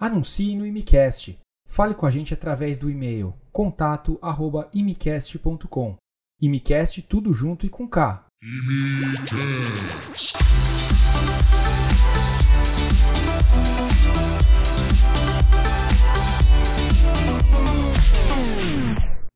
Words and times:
Anuncie 0.00 0.54
no 0.54 0.64
Imicast. 0.64 1.36
Fale 1.66 1.92
com 1.92 2.06
a 2.06 2.10
gente 2.10 2.32
através 2.32 2.78
do 2.78 2.88
e-mail 2.88 3.34
contato@imicast.com. 3.50 5.96
Imicast 6.40 7.02
tudo 7.02 7.32
junto 7.32 7.66
e 7.66 7.68
com 7.68 7.88
K. 7.88 8.24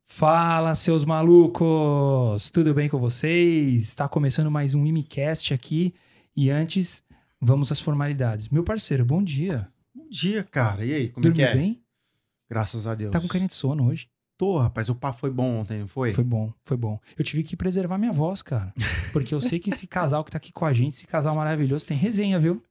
Fala, 0.07 0.75
seus 0.75 1.03
malucos! 1.03 2.49
Tudo 2.49 2.73
bem 2.73 2.87
com 2.87 2.97
vocês? 2.97 3.83
Está 3.83 4.07
começando 4.07 4.49
mais 4.49 4.73
um 4.73 4.85
Imicast 4.85 5.53
aqui 5.53 5.93
e 6.33 6.49
antes 6.49 7.03
vamos 7.41 7.69
às 7.69 7.81
formalidades. 7.81 8.47
Meu 8.47 8.63
parceiro, 8.63 9.03
bom 9.03 9.21
dia. 9.21 9.72
Dia, 10.13 10.43
cara. 10.43 10.85
E 10.85 10.93
aí, 10.93 11.09
como 11.09 11.23
Dormiu 11.23 11.43
é 11.43 11.51
que 11.51 11.57
é? 11.57 11.59
bem? 11.59 11.81
Graças 12.47 12.85
a 12.85 12.93
Deus. 12.93 13.11
Tá 13.11 13.19
com 13.19 13.27
carinha 13.27 13.47
de 13.47 13.55
sono 13.55 13.87
hoje? 13.87 14.07
Tô, 14.37 14.59
rapaz, 14.59 14.87
o 14.87 14.93
papo 14.93 15.19
foi 15.19 15.31
bom 15.31 15.61
ontem, 15.61 15.79
não 15.79 15.87
foi? 15.87 16.13
Foi 16.13 16.23
bom, 16.23 16.53
foi 16.63 16.77
bom. 16.77 16.99
Eu 17.17 17.25
tive 17.25 17.41
que 17.41 17.57
preservar 17.57 17.97
minha 17.97 18.11
voz, 18.11 18.43
cara. 18.43 18.71
Porque 19.11 19.33
eu 19.33 19.41
sei 19.41 19.57
que 19.57 19.71
esse 19.71 19.87
casal 19.87 20.23
que 20.23 20.29
tá 20.29 20.37
aqui 20.37 20.51
com 20.51 20.65
a 20.65 20.73
gente, 20.73 20.93
esse 20.93 21.07
casal 21.07 21.35
maravilhoso, 21.35 21.87
tem 21.87 21.97
resenha, 21.97 22.39
viu? 22.39 22.61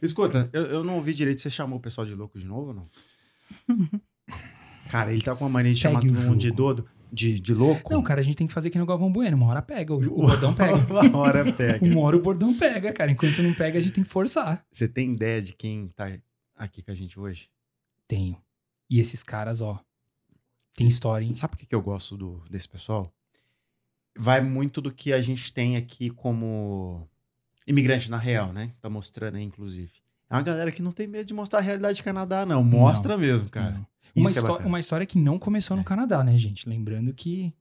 Escuta, 0.00 0.48
eu, 0.52 0.62
eu 0.66 0.84
não 0.84 0.94
ouvi 0.94 1.12
direito, 1.12 1.42
você 1.42 1.50
chamou 1.50 1.78
o 1.78 1.82
pessoal 1.82 2.06
de 2.06 2.14
louco 2.14 2.38
de 2.38 2.46
novo 2.46 2.68
ou 2.68 2.74
não? 2.74 2.88
cara, 4.88 5.12
ele 5.12 5.22
tá 5.22 5.34
com 5.34 5.42
uma 5.42 5.50
mania 5.50 5.74
de 5.74 5.80
Segue 5.80 5.94
chamar 5.94 6.06
todo 6.06 6.24
mundo 6.24 6.38
de 6.38 6.52
dodo, 6.52 6.86
de, 7.12 7.40
de 7.40 7.52
louco. 7.52 7.92
Não, 7.92 8.02
cara, 8.02 8.20
a 8.20 8.24
gente 8.24 8.36
tem 8.36 8.46
que 8.46 8.52
fazer 8.52 8.70
que 8.70 8.78
no 8.78 8.86
Galvão 8.86 9.10
Bueno. 9.10 9.36
Uma 9.36 9.46
hora 9.46 9.62
pega, 9.62 9.92
o, 9.92 9.96
o 9.96 10.26
bordão 10.26 10.54
pega. 10.54 10.76
Uma 10.76 11.18
hora 11.18 11.52
pega. 11.52 11.84
Uma 11.84 12.00
hora 12.02 12.16
o 12.16 12.22
bordão 12.22 12.54
pega, 12.54 12.92
cara. 12.92 13.10
Enquanto 13.10 13.42
não 13.42 13.54
pega, 13.54 13.76
a 13.78 13.80
gente 13.80 13.94
tem 13.94 14.04
que 14.04 14.10
forçar. 14.10 14.64
Você 14.70 14.86
tem 14.86 15.12
ideia 15.12 15.42
de 15.42 15.52
quem 15.52 15.88
tá 15.96 16.16
aqui 16.56 16.82
com 16.82 16.90
a 16.90 16.94
gente 16.94 17.18
hoje? 17.18 17.50
Tenho. 18.08 18.40
E 18.88 19.00
esses 19.00 19.22
caras, 19.22 19.60
ó, 19.60 19.80
tem 20.74 20.86
história, 20.86 21.24
hein? 21.24 21.34
Sabe 21.34 21.56
por 21.56 21.66
que 21.66 21.74
eu 21.74 21.82
gosto 21.82 22.16
do, 22.16 22.42
desse 22.48 22.68
pessoal? 22.68 23.12
Vai 24.18 24.40
muito 24.40 24.80
do 24.80 24.92
que 24.92 25.12
a 25.12 25.20
gente 25.20 25.52
tem 25.52 25.76
aqui 25.76 26.10
como 26.10 27.06
imigrante 27.66 28.10
na 28.10 28.18
real, 28.18 28.52
né? 28.52 28.72
Tá 28.80 28.88
mostrando 28.88 29.36
aí, 29.36 29.42
inclusive. 29.42 29.90
É 30.30 30.34
uma 30.34 30.42
galera 30.42 30.72
que 30.72 30.82
não 30.82 30.92
tem 30.92 31.06
medo 31.06 31.26
de 31.26 31.34
mostrar 31.34 31.58
a 31.58 31.62
realidade 31.62 31.96
de 31.96 32.02
Canadá, 32.02 32.44
não. 32.46 32.62
Mostra 32.64 33.16
mesmo, 33.16 33.48
cara. 33.48 33.72
Não. 33.72 33.86
Isso 34.14 34.40
Uma, 34.46 34.58
é 34.58 34.66
uma 34.66 34.80
história 34.80 35.04
que 35.06 35.18
não 35.18 35.38
começou 35.38 35.76
no 35.76 35.82
É. 35.82 35.84
Canadá, 35.84 36.24
né, 36.24 36.36
gente? 36.38 36.68
Lembrando 36.68 37.12
que. 37.12 37.52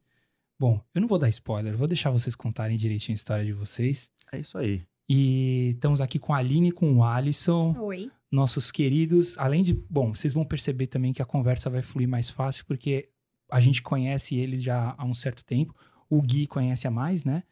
Bom, 0.58 0.82
eu 0.94 1.02
não 1.02 1.08
vou 1.08 1.20
dar 1.20 1.28
spoiler, 1.28 1.76
vou 1.76 1.88
deixar 1.88 2.12
vocês 2.12 2.34
contarem 2.34 2.78
direitinho 2.78 3.14
a 3.14 3.18
história 3.18 3.44
de 3.44 3.52
vocês. 3.52 4.10
É 4.32 4.40
isso 4.40 4.58
aí. 4.58 4.84
E 5.08 5.72
estamos 5.76 6.00
aqui 6.00 6.18
com 6.18 6.34
a 6.34 6.38
Aline 6.38 6.70
e 6.70 6.72
com 6.72 6.96
o 6.96 7.04
Alisson, 7.04 7.76
Oi. 7.78 8.10
Nossos 8.32 8.72
queridos. 8.72 9.38
Além 9.38 9.64
de. 9.64 9.74
Bom, 9.90 10.14
vocês 10.14 10.34
vão 10.34 10.46
perceber 10.46 10.88
também 10.88 11.14
que 11.14 11.22
a 11.22 11.26
conversa 11.26 11.70
vai 11.70 11.82
fluir 11.82 12.08
mais 12.08 12.30
fácil, 12.30 12.66
porque 12.66 13.10
a 13.50 13.60
gente 13.60 13.82
conhece 13.82 14.36
eles 14.36 14.64
já 14.64 14.96
há 14.98 15.06
um 15.06 15.14
certo 15.14 15.44
tempo. 15.44 15.76
O 16.10 16.22
Gui 16.22 16.48
conhece 16.48 16.88
a 16.88 16.92
mais, 16.92 17.24
né? 17.24 17.44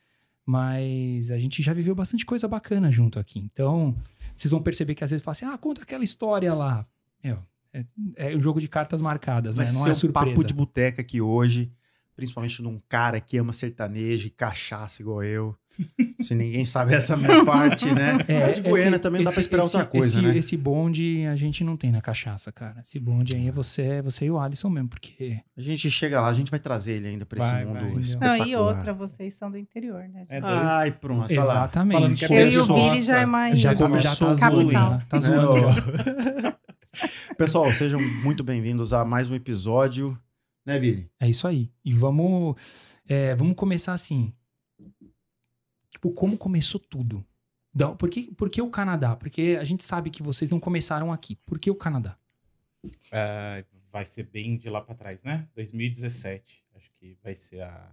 Mas 0.46 1.32
a 1.32 1.38
gente 1.38 1.64
já 1.64 1.74
viveu 1.74 1.96
bastante 1.96 2.26
coisa 2.26 2.48
bacana 2.48 2.92
junto 2.92 3.18
aqui. 3.18 3.40
Então, 3.40 3.96
vocês 4.36 4.52
vão 4.52 4.62
perceber 4.62 4.96
que 4.96 5.04
às 5.04 5.12
vezes 5.12 5.24
fala 5.24 5.32
assim: 5.34 5.46
ah, 5.46 5.58
conta 5.58 5.82
aquela 5.84 6.04
história 6.04 6.54
lá. 6.54 6.86
Meu, 7.24 7.40
é, 7.74 7.86
é 8.16 8.36
um 8.36 8.42
jogo 8.42 8.60
de 8.60 8.68
cartas 8.68 9.02
marcadas, 9.02 9.56
Vai 9.56 9.66
né? 9.66 9.72
Não 9.72 9.82
ser 9.82 9.90
é 9.90 9.92
um 9.92 9.96
surpresa. 9.96 10.30
papo 10.30 10.44
de 10.46 10.54
boteca 10.54 11.02
aqui 11.02 11.22
hoje, 11.22 11.72
principalmente 12.16 12.62
num 12.62 12.80
cara 12.88 13.20
que 13.20 13.38
ama 13.38 13.54
sertanejo 13.54 14.28
e 14.28 14.30
cachaça 14.30 15.02
igual 15.02 15.24
eu. 15.24 15.56
Se 16.22 16.36
ninguém 16.36 16.64
sabe 16.66 16.94
essa 16.94 17.18
minha 17.18 17.44
parte, 17.46 17.92
né? 17.92 18.20
É, 18.28 18.52
de 18.52 18.62
Goiânia 18.62 19.00
também 19.00 19.22
não 19.22 19.26
dá 19.26 19.32
pra 19.32 19.40
esperar 19.42 19.64
outra 19.64 19.84
coisa, 19.84 20.20
esse, 20.20 20.28
né? 20.28 20.38
Esse 20.38 20.56
bonde 20.56 21.26
a 21.26 21.36
gente 21.36 21.64
não 21.64 21.76
tem 21.76 21.92
na 21.92 22.00
cachaça, 22.00 22.52
cara. 22.52 22.80
Esse 22.82 23.00
bonde 23.00 23.36
aí 23.36 23.48
é 23.48 23.52
você, 23.52 24.00
você 24.04 24.26
e 24.26 24.30
o 24.32 24.38
Alisson 24.38 24.70
mesmo, 24.70 24.90
porque. 24.90 25.40
A 25.58 25.62
gente 25.62 25.90
chega 25.90 26.22
lá, 26.22 26.28
a 26.28 26.34
gente 26.34 26.52
vai 26.52 26.60
trazer 26.60 26.94
ele 26.94 27.08
ainda 27.08 27.26
pra 27.26 27.40
esse 27.40 27.50
Vai, 27.52 27.66
mundo 27.66 27.80
vai. 27.80 27.90
Não, 27.92 28.00
espetacular. 28.00 28.48
e 28.48 28.56
outra, 28.56 28.94
vocês 28.94 29.34
são 29.34 29.50
do 29.50 29.58
interior, 29.58 30.04
né? 30.10 30.22
É 30.30 30.36
gente? 30.36 30.42
doido. 30.42 30.46
Ai, 30.62 30.92
pronto, 30.92 31.34
tá 31.34 31.44
lá. 31.44 31.54
Exatamente. 31.54 32.00
Falando 32.02 32.16
que 32.18 32.26
é 32.26 32.44
Eu 32.44 32.50
e 32.50 32.58
o 32.60 32.66
Billy 32.68 33.02
já 33.02 33.18
é 33.22 33.26
mais 33.26 33.60
Já, 33.60 33.74
tá- 33.74 33.78
Começou 33.88 34.36
já 34.36 34.42
tá 34.46 34.52
zoando, 34.52 34.72
já. 34.72 34.98
Tá 35.10 35.18
É, 35.18 35.20
zoando 35.20 35.60
já. 36.42 36.58
Pessoal, 37.36 37.74
sejam 37.74 38.00
muito 38.24 38.44
bem-vindos 38.44 38.94
a 38.94 39.04
mais 39.04 39.28
um 39.30 39.34
episódio, 39.34 40.16
né, 40.66 40.80
Billy? 40.80 41.10
É 41.20 41.30
isso 41.30 41.48
aí. 41.48 41.72
E 41.84 41.94
vamos, 41.94 42.56
é, 43.08 43.36
vamos 43.36 43.56
começar 43.56 43.94
assim. 43.94 44.34
Tipo, 45.90 46.12
como 46.12 46.38
começou 46.38 46.80
tudo? 46.80 47.26
Da- 47.74 47.94
Por 47.96 48.10
que, 48.10 48.34
por 48.36 48.50
que 48.50 48.62
o 48.62 48.70
Canadá? 48.70 49.16
Porque 49.16 49.58
a 49.60 49.64
gente 49.64 49.84
sabe 49.84 50.10
que 50.10 50.22
vocês 50.24 50.50
não 50.50 50.60
começaram 50.60 51.12
aqui. 51.12 51.36
Por 51.46 51.60
que 51.60 51.70
o 51.72 51.76
Canadá? 51.76 52.18
Ah, 53.12 53.64
vai 53.92 54.06
ser 54.06 54.24
bem 54.24 54.58
de 54.58 54.70
lá 54.70 54.82
pra 54.82 54.96
trás, 54.96 55.24
né? 55.24 55.48
2017. 55.56 56.64
Acho 56.76 56.92
que 57.00 57.18
vai 57.24 57.34
ser 57.36 57.62
a, 57.62 57.92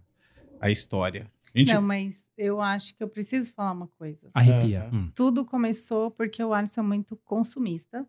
a 0.60 0.70
história. 0.70 1.30
Gente, 1.54 1.74
Não, 1.74 1.82
mas 1.82 2.22
eu 2.38 2.60
acho 2.60 2.94
que 2.94 3.02
eu 3.02 3.08
preciso 3.08 3.52
falar 3.52 3.72
uma 3.72 3.88
coisa. 3.98 4.30
Arrepia. 4.32 4.84
Aham. 4.84 5.10
Tudo 5.14 5.44
começou 5.44 6.10
porque 6.10 6.42
o 6.42 6.54
Alisson 6.54 6.80
é 6.80 6.84
muito 6.84 7.16
consumista. 7.24 8.06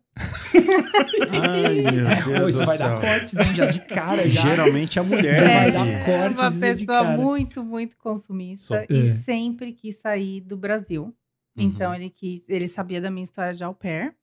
Ai, 1.30 1.82
meu 1.92 2.04
Deus 2.04 2.40
Pô, 2.42 2.48
isso 2.48 2.58
do 2.60 2.66
vai 2.66 2.76
céu. 2.76 2.88
dar 2.88 3.00
cortes, 3.00 3.34
hein? 3.34 3.54
Já 3.54 3.66
de 3.66 3.80
cara, 3.80 4.26
já. 4.28 4.42
Geralmente 4.42 4.98
a 4.98 5.02
mulher 5.02 5.42
É, 5.42 5.70
vai 5.70 5.72
dar 5.72 6.04
cortes 6.04 6.40
uma 6.40 6.50
de 6.50 6.60
pessoa 6.60 7.04
muito, 7.16 7.64
muito 7.64 7.96
consumista 7.96 8.86
Sou. 8.88 8.96
e 8.96 9.00
É. 9.00 9.04
sempre 9.04 9.72
quis 9.72 9.96
sair 9.96 10.40
do 10.40 10.56
Brasil. 10.56 11.14
Então 11.56 11.90
Uhum. 11.90 11.96
ele 11.96 12.10
quis, 12.10 12.48
ele 12.48 12.66
sabia 12.68 13.00
da 13.00 13.10
minha 13.10 13.24
história 13.24 13.54
de 13.54 13.62
au 13.62 13.74
pair. 13.74 14.14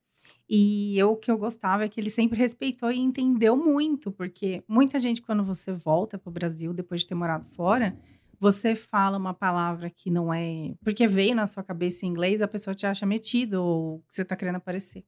E 0.48 0.98
eu 0.98 1.12
o 1.12 1.16
que 1.16 1.30
eu 1.30 1.38
gostava 1.38 1.84
é 1.84 1.88
que 1.88 1.98
ele 2.00 2.10
sempre 2.10 2.38
respeitou 2.38 2.90
e 2.90 2.98
entendeu 2.98 3.56
muito, 3.56 4.10
porque 4.12 4.62
muita 4.68 4.98
gente 4.98 5.22
quando 5.22 5.42
você 5.44 5.72
volta 5.72 6.18
para 6.18 6.28
o 6.28 6.32
Brasil 6.32 6.72
depois 6.74 7.00
de 7.02 7.06
ter 7.06 7.14
morado 7.14 7.46
fora, 7.50 7.96
você 8.40 8.74
fala 8.74 9.18
uma 9.18 9.34
palavra 9.34 9.90
que 9.90 10.10
não 10.10 10.32
é, 10.32 10.74
porque 10.82 11.06
veio 11.06 11.34
na 11.34 11.46
sua 11.46 11.62
cabeça 11.62 12.06
em 12.06 12.08
inglês, 12.08 12.40
a 12.40 12.48
pessoa 12.48 12.74
te 12.74 12.86
acha 12.86 13.04
metido 13.04 13.62
ou 13.62 14.00
que 14.08 14.14
você 14.14 14.24
tá 14.24 14.34
querendo 14.34 14.56
aparecer. 14.56 15.04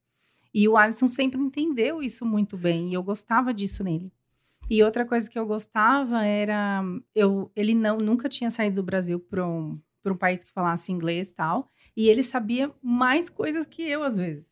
E 0.54 0.68
o 0.68 0.76
Alisson 0.76 1.08
sempre 1.08 1.42
entendeu 1.42 2.02
isso 2.02 2.26
muito 2.26 2.58
bem, 2.58 2.90
e 2.90 2.94
eu 2.94 3.02
gostava 3.02 3.54
disso 3.54 3.82
nele. 3.82 4.12
E 4.70 4.82
outra 4.82 5.04
coisa 5.04 5.28
que 5.28 5.38
eu 5.38 5.46
gostava 5.46 6.24
era 6.24 6.82
eu, 7.14 7.50
ele 7.56 7.74
não 7.74 7.98
nunca 7.98 8.28
tinha 8.28 8.50
saído 8.50 8.76
do 8.76 8.82
Brasil 8.82 9.18
para 9.18 9.46
um, 9.46 9.80
um 10.06 10.16
país 10.16 10.44
que 10.44 10.52
falasse 10.52 10.92
inglês 10.92 11.30
e 11.30 11.34
tal. 11.34 11.68
E 11.96 12.08
ele 12.08 12.22
sabia 12.22 12.72
mais 12.82 13.28
coisas 13.28 13.66
que 13.66 13.82
eu, 13.82 14.02
às 14.02 14.16
vezes. 14.16 14.50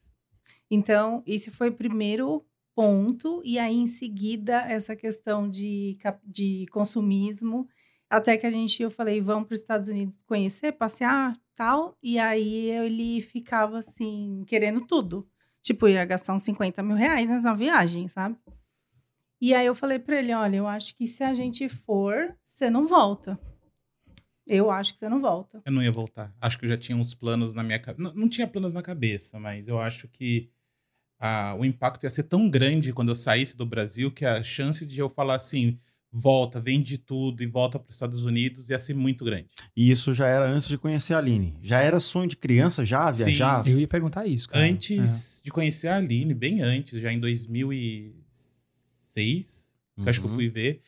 Então, 0.71 1.23
esse 1.27 1.51
foi 1.51 1.69
o 1.69 1.75
primeiro 1.75 2.45
ponto. 2.75 3.41
E 3.45 3.59
aí, 3.59 3.75
em 3.75 3.87
seguida, 3.87 4.63
essa 4.63 4.95
questão 4.95 5.49
de, 5.49 5.97
de 6.25 6.67
consumismo. 6.71 7.69
Até 8.11 8.37
que 8.37 8.45
a 8.45 8.51
gente, 8.51 8.83
eu 8.83 8.91
falei, 8.91 9.21
vamos 9.21 9.47
para 9.47 9.55
os 9.55 9.61
Estados 9.61 9.87
Unidos 9.87 10.21
conhecer, 10.23 10.73
passear, 10.73 11.39
tal. 11.55 11.97
E 12.03 12.19
aí, 12.19 12.71
ele 12.71 13.23
ficava, 13.23 13.79
assim, 13.79 14.45
querendo 14.49 14.85
tudo. 14.85 15.29
Tipo, 15.63 15.87
ia 15.87 16.05
gastar 16.05 16.35
uns 16.35 16.43
50 16.43 16.83
mil 16.83 16.97
reais 16.97 17.29
nessa 17.29 17.55
viagem, 17.55 18.09
sabe? 18.09 18.37
E 19.41 19.55
aí, 19.55 19.65
eu 19.65 19.77
falei 19.77 20.01
para 20.01 20.19
ele, 20.19 20.35
olha, 20.35 20.57
eu 20.57 20.67
acho 20.67 20.97
que 20.97 21.07
se 21.07 21.23
a 21.23 21.33
gente 21.33 21.69
for, 21.69 22.37
você 22.43 22.69
não 22.69 22.85
volta. 22.85 23.39
Eu 24.45 24.73
acho 24.73 24.95
que 24.95 24.99
você 24.99 25.09
não 25.09 25.21
volta. 25.21 25.63
eu 25.65 25.71
não 25.71 25.81
ia 25.81 25.93
voltar. 25.93 26.35
Acho 26.41 26.59
que 26.59 26.65
eu 26.65 26.69
já 26.69 26.77
tinha 26.77 26.99
uns 26.99 27.15
planos 27.15 27.55
na 27.55 27.63
minha 27.63 27.79
cabeça. 27.79 28.03
Não, 28.03 28.13
não 28.23 28.29
tinha 28.29 28.49
planos 28.49 28.75
na 28.75 28.83
cabeça, 28.83 29.39
mas 29.39 29.69
eu 29.69 29.79
acho 29.79 30.09
que 30.09 30.51
ah, 31.21 31.55
o 31.57 31.65
impacto 31.65 32.03
ia 32.03 32.11
ser 32.11 32.25
tão 32.25 32.51
grande 32.51 32.93
quando 32.93 33.11
eu 33.11 33.15
saísse 33.15 33.57
do 33.57 33.65
Brasil 33.65 34.11
que 34.11 34.25
a 34.25 34.43
chance 34.43 34.85
de 34.85 34.99
eu 34.99 35.09
falar 35.09 35.37
assim, 35.37 35.79
volta, 36.13 36.61
vende 36.61 36.99
tudo 36.99 37.43
e 37.43 37.47
volta 37.47 37.79
para 37.79 37.89
os 37.89 37.95
Estados 37.97 38.25
Unidos 38.25 38.69
ia 38.69 38.79
ser 38.79 38.95
muito 38.95 39.25
grande. 39.25 39.47
E 39.77 39.91
isso 39.91 40.13
já 40.13 40.27
era 40.27 40.51
antes 40.51 40.67
de 40.69 40.77
conhecer 40.77 41.15
a 41.15 41.19
Aline. 41.19 41.57
Já 41.63 41.81
era 41.81 42.01
sonho 42.01 42.29
de 42.29 42.37
criança 42.37 42.85
já 42.85 43.11
Sim. 43.13 43.25
viajar? 43.27 43.67
Eu 43.67 43.79
ia 43.79 43.87
perguntar 43.89 44.27
isso, 44.27 44.49
cara. 44.49 44.65
Antes 44.65 45.41
de 45.45 45.51
conhecer 45.51 45.89
a 45.89 45.97
Aline, 45.99 46.35
bem 46.35 46.61
antes, 46.63 47.01
já 47.01 47.13
em 47.13 47.21
2006, 47.21 49.77
que 49.97 50.03
eu 50.03 50.09
acho 50.09 50.21
que 50.21 50.27
eu 50.27 50.31
Uhum. 50.31 50.37
fui 50.37 50.49
ver, 50.49 50.81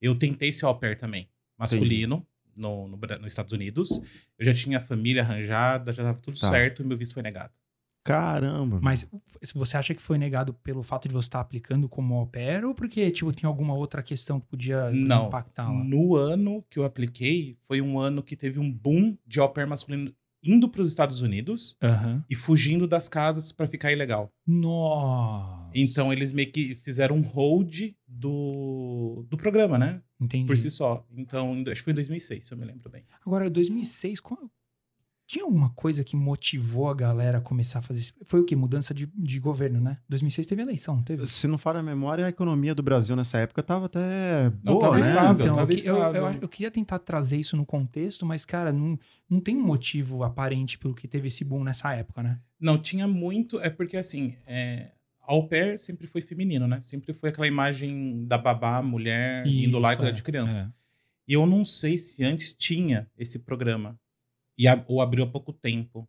eu 0.00 0.14
tentei 0.14 0.52
ser 0.52 0.66
au 0.66 0.78
pair 0.78 0.96
também, 0.96 1.28
masculino, 1.58 2.24
no, 2.56 2.88
no, 2.88 2.96
nos 2.96 3.26
Estados 3.32 3.52
Unidos. 3.52 4.00
Eu 4.38 4.46
já 4.46 4.54
tinha 4.54 4.78
a 4.78 4.80
família 4.80 5.22
arranjada, 5.22 5.92
já 5.92 6.02
estava 6.02 6.20
tudo 6.20 6.38
Tá. 6.38 6.48
certo 6.50 6.82
e 6.82 6.84
meu 6.84 6.96
visto 6.96 7.14
foi 7.14 7.22
negado. 7.22 7.52
Caramba. 8.08 8.78
Mas 8.82 9.08
se 9.42 9.54
você 9.54 9.76
acha 9.76 9.94
que 9.94 10.00
foi 10.02 10.16
negado 10.18 10.54
pelo 10.54 10.82
fato 10.82 11.06
de 11.08 11.14
você 11.14 11.26
estar 11.26 11.40
aplicando 11.40 11.88
como 11.88 12.14
au 12.14 12.26
pair 12.26 12.64
ou 12.64 12.74
porque, 12.74 13.10
tipo, 13.10 13.30
tinha 13.32 13.48
alguma 13.48 13.74
outra 13.74 14.02
questão 14.02 14.40
que 14.40 14.46
podia 14.46 14.90
Não. 14.90 15.26
impactar 15.26 15.70
lá? 15.70 15.84
No 15.84 16.16
ano 16.16 16.64
que 16.70 16.78
eu 16.78 16.84
apliquei, 16.84 17.56
foi 17.66 17.80
um 17.82 17.98
ano 17.98 18.22
que 18.22 18.34
teve 18.36 18.58
um 18.58 18.72
boom 18.72 19.16
de 19.26 19.38
au 19.40 19.48
pair 19.50 19.66
masculino 19.66 20.12
indo 20.42 20.68
para 20.68 20.80
os 20.80 20.88
Estados 20.88 21.20
Unidos 21.20 21.76
Aham. 21.82 22.24
e 22.30 22.34
fugindo 22.34 22.86
das 22.86 23.08
casas 23.08 23.50
para 23.52 23.66
ficar 23.66 23.92
ilegal. 23.92 24.32
Nossa. 24.46 25.70
Então 25.74 26.12
eles 26.12 26.32
meio 26.32 26.50
que 26.50 26.74
fizeram 26.76 27.16
um 27.16 27.22
hold 27.22 27.90
do, 28.06 29.26
do 29.28 29.36
programa, 29.36 29.76
né? 29.78 30.00
Entendi. 30.20 30.46
Por 30.46 30.56
si 30.56 30.70
só. 30.70 31.04
Então, 31.16 31.52
acho 31.66 31.74
que 31.74 31.82
foi 31.82 31.92
em 31.92 31.96
2006, 31.96 32.44
se 32.46 32.52
eu 32.54 32.58
me 32.58 32.64
lembro 32.64 32.88
bem. 32.90 33.04
Agora, 33.24 33.50
2006, 33.50 34.20
qual- 34.20 34.50
Tinha 35.28 35.44
alguma 35.44 35.68
coisa 35.74 36.02
que 36.02 36.16
motivou 36.16 36.88
a 36.88 36.94
galera 36.94 37.36
a 37.36 37.40
começar 37.42 37.80
a 37.80 37.82
fazer 37.82 38.00
isso? 38.00 38.14
Foi 38.24 38.40
o 38.40 38.44
quê? 38.46 38.56
Mudança 38.56 38.94
de, 38.94 39.04
de 39.14 39.38
governo, 39.38 39.78
né? 39.78 39.98
2006 40.08 40.46
teve 40.46 40.62
eleição, 40.62 40.96
não 40.96 41.02
teve? 41.02 41.26
Se 41.26 41.46
não 41.46 41.58
falha 41.58 41.80
a 41.80 41.82
memória, 41.82 42.24
a 42.24 42.30
economia 42.30 42.74
do 42.74 42.82
Brasil 42.82 43.14
nessa 43.14 43.36
época 43.36 43.62
tava 43.62 43.84
até 43.84 44.44
Não, 44.64 44.72
boa, 44.72 44.80
tava 44.80 44.94
né? 44.96 45.02
estável. 45.02 45.44
Então, 45.44 45.54
tava 45.54 45.70
eu, 45.70 45.76
que- 45.76 45.86
eu, 45.86 45.96
eu, 45.98 46.32
eu 46.40 46.48
queria 46.48 46.70
tentar 46.70 46.98
trazer 47.00 47.36
isso 47.36 47.58
no 47.58 47.66
contexto, 47.66 48.24
mas, 48.24 48.46
cara, 48.46 48.72
não, 48.72 48.98
não 49.28 49.38
tem 49.38 49.54
um 49.54 49.62
motivo 49.62 50.22
aparente 50.24 50.78
pelo 50.78 50.94
que 50.94 51.06
teve 51.06 51.28
esse 51.28 51.44
boom 51.44 51.62
nessa 51.62 51.92
época, 51.92 52.22
né? 52.22 52.40
Não, 52.58 52.78
tinha 52.78 53.06
muito. 53.06 53.60
É 53.60 53.68
porque, 53.68 53.98
assim, 53.98 54.34
é, 54.46 54.92
au 55.20 55.46
pair 55.46 55.78
sempre 55.78 56.06
foi 56.06 56.22
feminino, 56.22 56.66
né? 56.66 56.80
Sempre 56.80 57.12
foi 57.12 57.28
aquela 57.28 57.46
imagem 57.46 58.24
da 58.26 58.38
babá, 58.38 58.80
mulher, 58.80 59.46
indo 59.46 59.78
lá 59.78 59.90
e 59.90 59.92
Isso, 59.92 59.98
cuidar 59.98 60.10
é, 60.10 60.14
de 60.14 60.22
criança. 60.22 60.62
é. 60.74 60.78
E 61.30 61.34
eu 61.34 61.44
não 61.46 61.66
sei 61.66 61.98
se 61.98 62.24
antes 62.24 62.54
tinha 62.54 63.06
esse 63.18 63.40
programa. 63.40 63.94
E 64.58 64.66
a- 64.66 64.84
ou 64.88 65.00
abriu 65.00 65.24
há 65.24 65.26
pouco 65.26 65.52
tempo. 65.52 66.08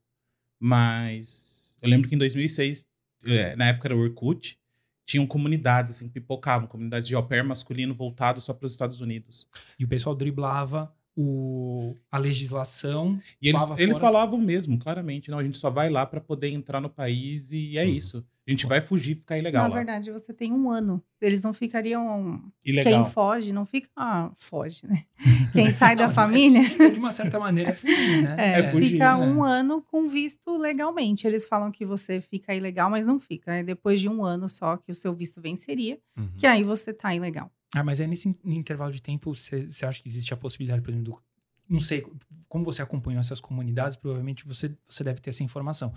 Mas 0.59 1.77
eu 1.81 1.89
lembro 1.89 2.09
que 2.09 2.15
em 2.15 2.17
2006, 2.17 2.85
é, 3.25 3.55
na 3.55 3.67
época 3.67 3.87
era 3.87 3.95
o 3.95 3.99
Orkut, 4.01 4.57
tinham 5.05 5.25
comunidades, 5.25 5.91
assim, 5.93 6.07
pipocavam, 6.09 6.67
comunidades 6.67 7.07
de 7.07 7.15
au 7.15 7.25
pair 7.25 7.43
masculino 7.43 7.93
voltado 7.95 8.39
só 8.41 8.53
para 8.53 8.65
os 8.65 8.71
Estados 8.71 9.01
Unidos. 9.01 9.47
E 9.79 9.85
o 9.85 9.87
pessoal 9.87 10.15
driblava 10.15 10.93
o, 11.15 11.95
a 12.11 12.17
legislação. 12.17 13.19
E 13.41 13.49
eles, 13.49 13.61
eles 13.77 13.97
falavam 13.97 14.39
mesmo, 14.39 14.77
claramente, 14.77 15.31
não, 15.31 15.39
a 15.39 15.43
gente 15.43 15.57
só 15.57 15.69
vai 15.69 15.89
lá 15.89 16.05
para 16.05 16.21
poder 16.21 16.49
entrar 16.49 16.79
no 16.79 16.89
país 16.89 17.51
e 17.51 17.77
é 17.77 17.83
Uhum. 17.85 17.89
isso. 17.89 18.25
A 18.49 18.51
gente 18.51 18.65
vai 18.65 18.81
fugir 18.81 19.11
e 19.11 19.15
ficar 19.15 19.37
ilegal 19.37 19.63
Na 19.63 19.69
lá. 19.69 19.75
verdade, 19.75 20.11
você 20.11 20.33
tem 20.33 20.51
um 20.51 20.69
ano. 20.71 21.03
Eles 21.21 21.43
não 21.43 21.53
ficariam. 21.53 22.41
Ilegal. 22.65 23.03
Quem 23.03 23.11
foge, 23.13 23.53
não 23.53 23.65
fica. 23.65 23.87
Ah, 23.95 24.31
foge, 24.35 24.87
né? 24.87 25.03
Quem 25.53 25.69
sai 25.71 25.95
da 25.95 26.09
família. 26.09 26.61
De 26.89 26.97
uma 26.97 27.11
certa 27.11 27.39
maneira 27.39 27.69
é 27.69 27.73
fugir, 27.73 28.21
né? 28.23 28.35
É, 28.37 28.59
É 28.59 28.71
fugir, 28.71 28.91
fica 28.93 29.15
né? 29.17 29.25
um 29.27 29.43
ano 29.43 29.81
com 29.83 30.07
visto 30.09 30.57
legalmente. 30.57 31.27
Eles 31.27 31.45
falam 31.45 31.71
que 31.71 31.85
você 31.85 32.19
fica 32.21 32.53
ilegal, 32.55 32.89
mas 32.89 33.05
não 33.05 33.19
fica. 33.19 33.53
É 33.53 33.63
depois 33.63 34.01
de 34.01 34.09
um 34.09 34.23
ano 34.23 34.49
só 34.49 34.77
que 34.77 34.91
o 34.91 34.95
seu 34.95 35.13
visto 35.13 35.39
venceria, 35.41 35.99
Uhum. 36.17 36.29
que 36.37 36.47
aí 36.47 36.63
você 36.63 36.91
tá 36.91 37.13
ilegal. 37.13 37.51
Ah, 37.75 37.83
mas 37.83 38.01
aí 38.01 38.07
nesse 38.07 38.29
in- 38.29 38.35
intervalo 38.45 38.91
de 38.91 39.01
tempo, 39.01 39.33
você 39.35 39.67
você 39.69 39.85
acha 39.85 40.01
que 40.01 40.09
existe 40.09 40.33
a 40.33 40.37
possibilidade, 40.37 40.81
por 40.81 40.89
exemplo, 40.89 41.13
do, 41.13 41.21
não 41.69 41.79
sei, 41.79 42.03
como 42.47 42.65
você 42.65 42.81
acompanhou 42.81 43.19
essas 43.19 43.39
comunidades, 43.39 43.95
provavelmente 43.95 44.43
você, 44.47 44.75
você 44.89 45.03
deve 45.03 45.21
ter 45.21 45.29
essa 45.29 45.43
informação. 45.43 45.93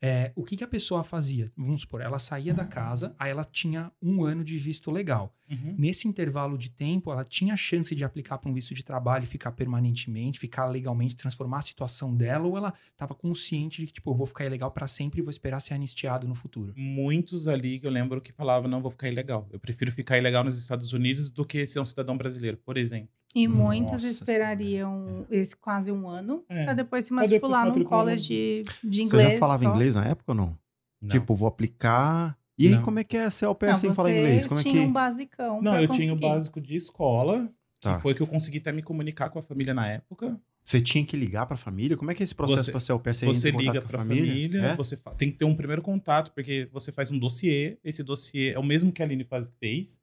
É, 0.00 0.32
o 0.36 0.44
que, 0.44 0.56
que 0.56 0.62
a 0.62 0.68
pessoa 0.68 1.02
fazia? 1.02 1.50
Vamos 1.56 1.80
supor, 1.80 2.00
ela 2.00 2.18
saía 2.18 2.54
da 2.54 2.64
casa, 2.64 3.14
aí 3.18 3.30
ela 3.30 3.44
tinha 3.44 3.90
um 4.00 4.22
ano 4.22 4.44
de 4.44 4.56
visto 4.56 4.90
legal. 4.90 5.34
Uhum. 5.50 5.74
Nesse 5.78 6.06
intervalo 6.06 6.56
de 6.56 6.70
tempo, 6.70 7.10
ela 7.10 7.24
tinha 7.24 7.54
a 7.54 7.56
chance 7.56 7.94
de 7.94 8.04
aplicar 8.04 8.38
para 8.38 8.50
um 8.50 8.54
visto 8.54 8.74
de 8.74 8.84
trabalho 8.84 9.24
e 9.24 9.26
ficar 9.26 9.52
permanentemente, 9.52 10.38
ficar 10.38 10.66
legalmente, 10.66 11.16
transformar 11.16 11.58
a 11.58 11.62
situação 11.62 12.14
dela, 12.14 12.46
ou 12.46 12.56
ela 12.56 12.72
estava 12.92 13.14
consciente 13.14 13.80
de 13.80 13.86
que, 13.86 13.94
tipo, 13.94 14.10
eu 14.10 14.14
vou 14.14 14.26
ficar 14.26 14.44
ilegal 14.44 14.70
para 14.70 14.86
sempre 14.86 15.20
e 15.20 15.22
vou 15.22 15.30
esperar 15.30 15.58
ser 15.60 15.74
anistiado 15.74 16.28
no 16.28 16.34
futuro. 16.34 16.72
Muitos 16.76 17.48
ali 17.48 17.80
que 17.80 17.86
eu 17.86 17.90
lembro 17.90 18.20
que 18.20 18.32
falavam, 18.32 18.70
não, 18.70 18.80
vou 18.80 18.90
ficar 18.90 19.08
ilegal. 19.08 19.48
Eu 19.50 19.58
prefiro 19.58 19.90
ficar 19.90 20.18
ilegal 20.18 20.44
nos 20.44 20.58
Estados 20.58 20.92
Unidos 20.92 21.28
do 21.30 21.44
que 21.44 21.66
ser 21.66 21.80
um 21.80 21.84
cidadão 21.84 22.16
brasileiro, 22.16 22.58
por 22.58 22.76
exemplo. 22.76 23.17
E 23.34 23.46
Nossa 23.46 23.62
muitos 23.62 24.04
esperariam 24.04 25.26
esse 25.30 25.56
quase 25.56 25.92
um 25.92 26.08
ano 26.08 26.44
É. 26.48 26.64
pra 26.64 26.74
depois 26.74 27.04
se 27.04 27.10
depois 27.10 27.30
matricular 27.30 27.72
se 27.72 27.78
num 27.78 27.84
college 27.84 28.64
de 28.82 28.96
Você 28.96 29.02
inglês. 29.02 29.32
já 29.34 29.38
falava 29.38 29.64
só. 29.64 29.70
inglês 29.70 29.94
na 29.94 30.06
época 30.06 30.32
ou 30.32 30.34
não? 30.34 30.58
Não. 31.00 31.08
Tipo, 31.10 31.34
vou 31.34 31.46
aplicar. 31.48 32.36
E 32.58 32.66
aí, 32.68 32.74
Não. 32.74 32.82
como 32.82 32.98
é 32.98 33.04
que 33.04 33.16
é 33.16 33.30
ser 33.30 33.44
au 33.44 33.54
pair 33.54 33.70
Não, 33.70 33.76
sem 33.76 33.90
você 33.90 33.94
falar 33.94 34.10
inglês? 34.10 34.46
Como 34.46 34.58
é 34.58 34.62
tinha 34.62 34.74
que. 34.74 34.80
um 34.80 34.92
basicão 34.92 35.62
Não, 35.62 35.72
pra 35.72 35.82
eu 35.82 35.88
tinha 35.88 36.12
o 36.12 36.16
básico 36.16 36.60
de 36.60 36.74
escola, 36.74 37.46
que 37.80 37.88
Tá. 37.88 38.00
foi 38.00 38.14
que 38.14 38.20
eu 38.20 38.26
consegui 38.26 38.58
até 38.58 38.72
me 38.72 38.82
comunicar 38.82 39.28
com 39.30 39.38
a 39.38 39.42
família 39.42 39.72
na 39.72 39.86
época. 39.86 40.40
Você 40.64 40.80
tinha 40.82 41.04
que 41.04 41.16
ligar 41.16 41.46
pra 41.46 41.56
família? 41.56 41.96
Como 41.96 42.10
é 42.10 42.14
que 42.14 42.22
é 42.22 42.24
esse 42.24 42.34
processo 42.34 42.64
Você- 42.64 42.70
pra 42.72 42.80
ser 42.80 42.92
au 42.92 42.98
pair? 43.00 43.14
Você, 43.14 43.26
Você 43.26 43.50
liga 43.52 43.80
com 43.80 43.88
pra 43.88 43.98
família, 44.00 44.60
É? 44.72 44.76
você 44.76 44.96
tem 45.16 45.30
que 45.30 45.38
ter 45.38 45.44
um 45.44 45.54
primeiro 45.54 45.80
contato, 45.80 46.32
porque 46.32 46.68
você 46.72 46.90
faz 46.90 47.10
um 47.10 47.18
dossiê. 47.18 47.78
Esse 47.84 48.02
dossiê 48.02 48.52
é 48.52 48.58
o 48.58 48.62
mesmo 48.64 48.90
que 48.92 49.00
a 49.02 49.04
Aline 49.06 49.24
faz, 49.24 49.50
fez. 49.60 50.00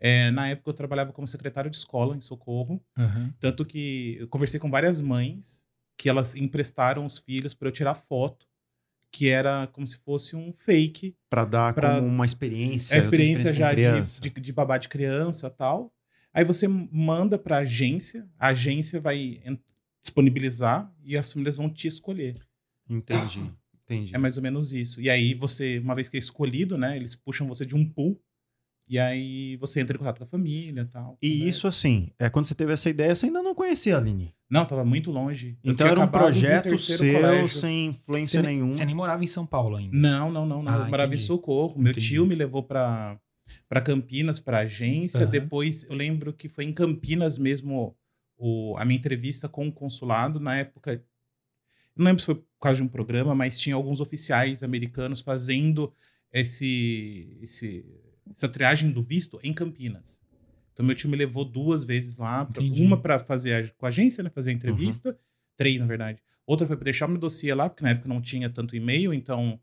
É, 0.00 0.30
na 0.30 0.48
época 0.48 0.70
eu 0.70 0.74
trabalhava 0.74 1.12
como 1.12 1.28
secretário 1.28 1.70
de 1.70 1.76
escola 1.76 2.16
em 2.16 2.20
Socorro. 2.20 2.82
Tanto 3.38 3.64
que 3.64 4.16
eu 4.18 4.28
conversei 4.28 4.58
com 4.58 4.70
várias 4.70 5.00
mães 5.00 5.64
que 5.98 6.08
elas 6.08 6.34
emprestaram 6.34 7.04
os 7.04 7.18
filhos 7.18 7.52
para 7.54 7.68
eu 7.68 7.72
tirar 7.72 7.94
foto, 7.94 8.46
que 9.12 9.28
era 9.28 9.66
como 9.72 9.86
se 9.86 9.98
fosse 9.98 10.34
um 10.34 10.52
fake. 10.52 11.14
Pra 11.28 11.44
dar 11.44 11.74
Pra- 11.74 11.96
como 11.96 12.08
uma 12.08 12.24
experiência. 12.24 12.96
a 12.96 12.98
experiência 12.98 13.50
com 13.50 13.56
já 13.58 13.74
de, 13.74 14.20
de, 14.20 14.30
de 14.30 14.52
babá 14.52 14.78
de 14.78 14.88
criança 14.88 15.50
tal. 15.50 15.92
Aí 16.32 16.44
você 16.44 16.66
manda 16.68 17.38
para 17.38 17.56
a 17.56 17.60
agência, 17.60 18.26
a 18.38 18.48
agência 18.48 19.00
vai 19.00 19.42
disponibilizar 20.00 20.92
e 21.04 21.16
as 21.16 21.32
famílias 21.32 21.56
vão 21.56 21.68
te 21.68 21.86
escolher. 21.88 22.36
Entendi. 22.88 23.40
Entendi. 23.84 24.14
É 24.14 24.18
mais 24.18 24.36
ou 24.36 24.42
menos 24.42 24.72
isso. 24.72 25.00
E 25.00 25.10
aí 25.10 25.34
você, 25.34 25.80
uma 25.80 25.96
vez 25.96 26.08
que 26.08 26.16
é 26.16 26.20
escolhido, 26.20 26.78
né, 26.78 26.96
eles 26.96 27.16
puxam 27.16 27.48
você 27.48 27.66
de 27.66 27.74
um 27.74 27.84
pool 27.84 28.22
e 28.90 28.98
aí 28.98 29.56
você 29.56 29.80
entra 29.80 29.96
em 29.96 29.98
contato 29.98 30.18
com 30.18 30.24
a 30.24 30.26
família 30.26 30.84
tal. 30.84 31.16
E 31.22 31.30
conversa. 31.30 31.48
isso, 31.50 31.66
assim, 31.68 32.10
é 32.18 32.28
quando 32.28 32.44
você 32.46 32.54
teve 32.56 32.72
essa 32.72 32.90
ideia, 32.90 33.14
você 33.14 33.26
ainda 33.26 33.40
não 33.42 33.54
conhecia 33.54 33.94
a 33.94 33.98
Aline. 33.98 34.34
Não, 34.50 34.66
tava 34.66 34.84
muito 34.84 35.12
longe. 35.12 35.56
Eu 35.62 35.72
Então 35.72 35.86
era 35.86 36.00
um 36.00 36.08
projeto 36.08 36.76
seu, 36.76 36.98
colégio. 36.98 37.48
sem 37.48 37.86
influência 37.86 38.40
Você, 38.40 38.46
nenhuma. 38.46 38.72
você 38.72 38.84
nem 38.84 38.94
morava 38.96 39.22
em 39.22 39.26
São 39.28 39.46
Paulo 39.46 39.76
ainda. 39.76 39.96
Não, 39.96 40.32
não, 40.32 40.44
não, 40.44 40.60
não. 40.60 40.72
Ah, 40.72 40.76
eu 40.84 40.90
morava 40.90 41.12
em 41.12 41.14
entendi. 41.14 41.22
Socorro. 41.26 41.78
Meu 41.80 41.92
Entendi. 41.92 42.08
tio 42.08 42.26
me 42.26 42.34
levou 42.34 42.62
pra 42.64 43.16
para 43.68 43.80
Campinas, 43.80 44.38
pra 44.40 44.58
agência. 44.58 45.22
Aham. 45.22 45.30
Depois, 45.30 45.84
eu 45.84 45.94
lembro 45.94 46.32
que 46.32 46.48
foi 46.48 46.64
em 46.64 46.72
Campinas 46.72 47.38
mesmo 47.38 47.96
o, 48.36 48.76
a 48.76 48.84
minha 48.84 48.98
entrevista 48.98 49.48
com 49.48 49.68
o 49.68 49.72
consulado. 49.72 50.38
Na 50.40 50.56
época, 50.56 51.02
não 51.96 52.04
lembro 52.06 52.20
se 52.20 52.26
foi 52.26 52.34
por 52.36 52.44
causa 52.60 52.76
de 52.78 52.82
um 52.82 52.88
programa, 52.88 53.34
mas 53.34 53.58
tinha 53.58 53.74
alguns 53.76 54.00
oficiais 54.00 54.62
americanos 54.62 55.20
fazendo 55.20 55.92
esse, 56.32 57.38
esse, 57.42 57.84
essa 58.34 58.48
triagem 58.48 58.90
do 58.90 59.02
visto 59.02 59.38
em 59.42 59.52
Campinas. 59.52 60.20
Então, 60.72 60.84
meu 60.86 60.94
tio 60.94 61.10
me 61.10 61.16
levou 61.16 61.44
duas 61.44 61.84
vezes 61.84 62.16
lá. 62.16 62.44
pra- 62.44 62.62
uma 62.84 62.96
para 63.00 63.18
fazer 63.18 63.52
a- 63.54 63.68
com 63.76 63.86
a 63.86 63.88
agência, 63.88 64.22
né? 64.24 64.30
Fazer 64.30 64.50
a 64.50 64.52
entrevista. 64.54 65.18
Três, 65.56 65.80
na 65.80 65.86
verdade. 65.86 66.22
Outra 66.46 66.66
foi 66.66 66.76
para 66.76 66.84
deixar 66.84 67.06
meu 67.06 67.18
dossiê 67.18 67.52
lá, 67.54 67.68
porque 67.68 67.82
na 67.84 67.90
época 67.90 68.08
não 68.08 68.20
tinha 68.20 68.48
tanto 68.48 68.74
e-mail, 68.74 69.12
então 69.12 69.60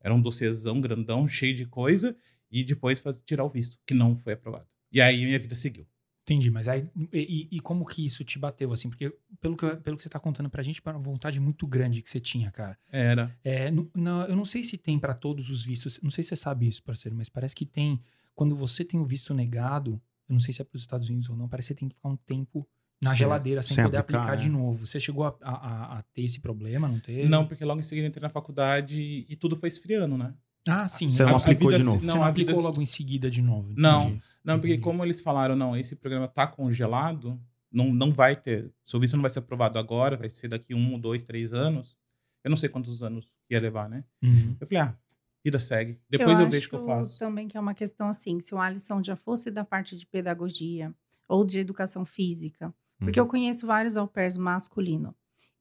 era 0.00 0.14
um 0.14 0.20
dossiêzão 0.20 0.80
grandão, 0.80 1.26
cheio 1.28 1.54
de 1.54 1.66
coisa. 1.66 2.16
E 2.50 2.62
depois 2.62 3.00
faz, 3.00 3.20
tirar 3.20 3.44
o 3.44 3.48
visto, 3.48 3.78
que 3.86 3.94
não 3.94 4.14
foi 4.14 4.34
aprovado. 4.34 4.66
E 4.92 5.00
aí 5.00 5.24
minha 5.24 5.38
vida 5.38 5.54
seguiu. 5.54 5.86
Entendi, 6.24 6.50
mas 6.50 6.68
aí. 6.68 6.84
E, 7.12 7.48
e 7.50 7.60
como 7.60 7.84
que 7.84 8.04
isso 8.04 8.24
te 8.24 8.38
bateu, 8.38 8.72
assim? 8.72 8.88
Porque 8.88 9.12
pelo 9.40 9.56
que, 9.56 9.76
pelo 9.76 9.96
que 9.96 10.02
você 10.04 10.08
tá 10.08 10.20
contando 10.20 10.48
pra 10.48 10.62
gente, 10.62 10.80
era 10.86 10.96
uma 10.96 11.02
vontade 11.02 11.40
muito 11.40 11.66
grande 11.66 12.00
que 12.00 12.08
você 12.08 12.20
tinha, 12.20 12.50
cara. 12.52 12.78
Era. 12.90 13.36
É, 13.42 13.70
no- 13.70 13.90
na- 13.94 14.26
eu 14.28 14.36
não 14.36 14.44
sei 14.44 14.62
se 14.62 14.78
tem 14.78 14.98
pra 14.98 15.14
todos 15.14 15.50
os 15.50 15.64
vistos. 15.64 15.98
Não 16.02 16.10
sei 16.10 16.22
se 16.22 16.28
você 16.28 16.36
sabe 16.36 16.68
isso, 16.68 16.82
parceiro, 16.82 17.16
mas 17.16 17.28
parece 17.28 17.54
que 17.56 17.66
tem. 17.66 18.00
Quando 18.34 18.54
você 18.54 18.84
tem 18.84 19.00
o 19.00 19.04
visto 19.04 19.34
negado, 19.34 20.00
eu 20.28 20.32
não 20.34 20.40
sei 20.40 20.54
se 20.54 20.62
é 20.62 20.64
pros 20.64 20.82
Estados 20.82 21.08
Unidos 21.08 21.28
ou 21.28 21.36
não, 21.36 21.48
parece 21.48 21.68
que 21.68 21.74
você 21.74 21.80
tem 21.80 21.88
que 21.88 21.94
ficar 21.96 22.08
um 22.08 22.16
tempo 22.16 22.66
na 23.02 23.10
Sem- 23.10 23.18
geladeira 23.18 23.60
sem, 23.62 23.74
sem 23.74 23.84
poder 23.84 23.96
aplicar, 23.96 24.20
aplicar, 24.22 24.36
de 24.36 24.46
é. 24.46 24.50
novo. 24.50 24.86
Você 24.86 25.00
chegou 25.00 25.24
a, 25.24 25.36
a- 25.42 25.50
a- 25.94 25.98
a 25.98 26.02
ter 26.14 26.22
esse 26.22 26.40
problema, 26.40 26.86
não 26.86 27.00
teve? 27.00 27.28
Não, 27.28 27.44
porque 27.48 27.64
logo 27.64 27.80
em 27.80 27.82
seguida 27.82 28.06
eu 28.06 28.10
entrei 28.10 28.22
na 28.22 28.30
faculdade 28.30 29.26
e 29.28 29.34
tudo 29.36 29.56
foi 29.56 29.68
esfriando, 29.68 30.16
né? 30.16 30.32
Ah, 30.68 30.86
sim. 30.86 31.08
Você 31.08 31.22
a- 31.22 31.26
não 31.26 31.34
a 31.34 31.38
aplicou 31.38 31.66
vida 31.70 31.78
de 31.78 31.84
se- 31.84 31.90
novo. 31.90 32.00
Você 32.00 32.06
Não, 32.06 32.14
não 32.16 32.22
a 32.24 32.28
aplicou 32.28 32.54
vida- 32.54 32.68
logo 32.68 32.80
em 32.80 32.84
seguida 32.84 33.30
de 33.30 33.42
novo. 33.42 33.72
Não. 33.76 34.02
entendi. 34.08 34.22
Não, 34.44 34.54
porque 34.58 34.68
Entendi. 34.74 34.82
como 34.82 35.04
eles 35.04 35.20
falaram, 35.20 35.54
não, 35.56 35.76
esse 35.76 35.94
programa 35.96 36.26
tá 36.28 36.46
congelado, 36.46 37.40
não, 37.70 37.92
não 37.92 38.12
vai 38.12 38.34
ter. 38.36 38.72
Seu 38.84 38.98
visto 39.00 39.14
não 39.14 39.22
vai 39.22 39.30
ser 39.30 39.38
aprovado 39.40 39.78
agora, 39.78 40.16
vai 40.16 40.28
ser 40.28 40.48
daqui 40.48 40.74
um, 40.74 40.98
dois, 40.98 41.22
três 41.22 41.52
anos. 41.52 41.96
Eu 42.44 42.50
não 42.50 42.56
sei 42.56 42.68
quantos 42.68 43.02
anos 43.02 43.28
ia 43.48 43.60
levar, 43.60 43.88
né? 43.88 44.04
Uhum. 44.22 44.56
Eu 44.60 44.66
falei, 44.66 44.82
ah, 44.82 44.96
vida 45.44 45.58
segue. 45.60 45.98
Depois 46.10 46.38
eu, 46.40 46.48
vejo 46.50 46.66
o 46.66 46.70
que 46.70 46.76
eu 46.76 46.80
acho 46.90 46.96
faço. 47.10 47.18
também 47.20 47.46
que 47.48 47.56
é 47.56 47.60
uma 47.60 47.74
questão 47.74 48.08
assim, 48.08 48.40
se 48.40 48.54
o 48.54 48.58
Alisson 48.58 49.02
já 49.02 49.14
fosse 49.16 49.50
da 49.50 49.64
parte 49.64 49.96
de 49.96 50.06
pedagogia 50.06 50.92
ou 51.28 51.44
de 51.44 51.58
educação 51.60 52.04
física, 52.04 52.74
porque 52.98 53.18
Uhum. 53.20 53.26
eu 53.26 53.30
conheço 53.30 53.66
vários 53.66 53.96
au 53.96 54.06
pairs 54.08 54.36
masculino. 54.36 55.14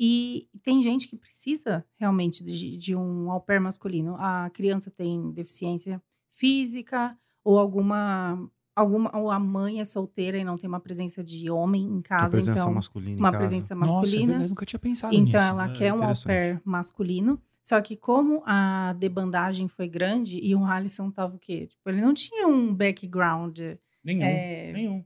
E 0.03 0.50
tem 0.63 0.81
gente 0.81 1.08
que 1.08 1.15
precisa 1.15 1.86
realmente 1.96 2.43
de, 2.43 2.75
de 2.75 2.96
um 2.96 3.29
au 3.29 3.39
pair 3.39 3.62
masculino. 3.62 4.15
A 4.17 4.50
criança 4.50 4.89
tem 4.89 5.31
deficiência 5.31 6.01
física 6.31 7.15
ou 7.43 7.60
alguma 7.60 8.50
alguma 8.75 9.15
ou 9.15 9.29
a 9.29 9.38
mãe 9.38 9.79
é 9.79 9.84
solteira 9.84 10.39
e 10.39 10.43
não 10.43 10.58
tem 10.58 10.67
uma 10.67 10.79
presença 10.79 11.24
de 11.24 11.51
homem 11.51 11.84
em 11.84 12.01
casa, 12.01 12.31
presença 12.31 12.62
então 12.62 12.74
masculina 12.74 13.15
em 13.15 13.20
uma 13.20 13.31
casa. 13.31 13.43
presença 13.48 13.75
Nossa, 13.75 13.91
é 13.91 13.96
masculina. 13.96 14.27
verdade, 14.31 14.50
nunca 14.50 14.65
tinha 14.65 14.79
pensado 14.79 15.13
Então, 15.13 15.24
nisso. 15.25 15.38
ela 15.51 15.65
É 15.70 15.74
quer 15.74 15.93
um 15.93 16.03
au 16.03 16.13
pair 16.25 16.62
masculino. 16.65 17.39
Só 17.62 17.79
que 17.79 17.96
como 17.96 18.41
a 18.43 18.93
debandagem 18.93 19.67
foi 19.67 19.88
grande 19.88 20.39
e 20.41 20.55
o 20.55 20.65
Alisson 20.65 21.12
tava 21.12 21.36
o 21.36 21.39
quê? 21.39 21.67
Tipo, 21.67 21.89
ele 21.91 22.01
não 22.01 22.12
tinha 22.15 22.48
um 22.48 22.74
background 22.74 23.60
Nenhum. 24.03 24.24
é, 24.24 24.74
Nenhum. 24.74 25.05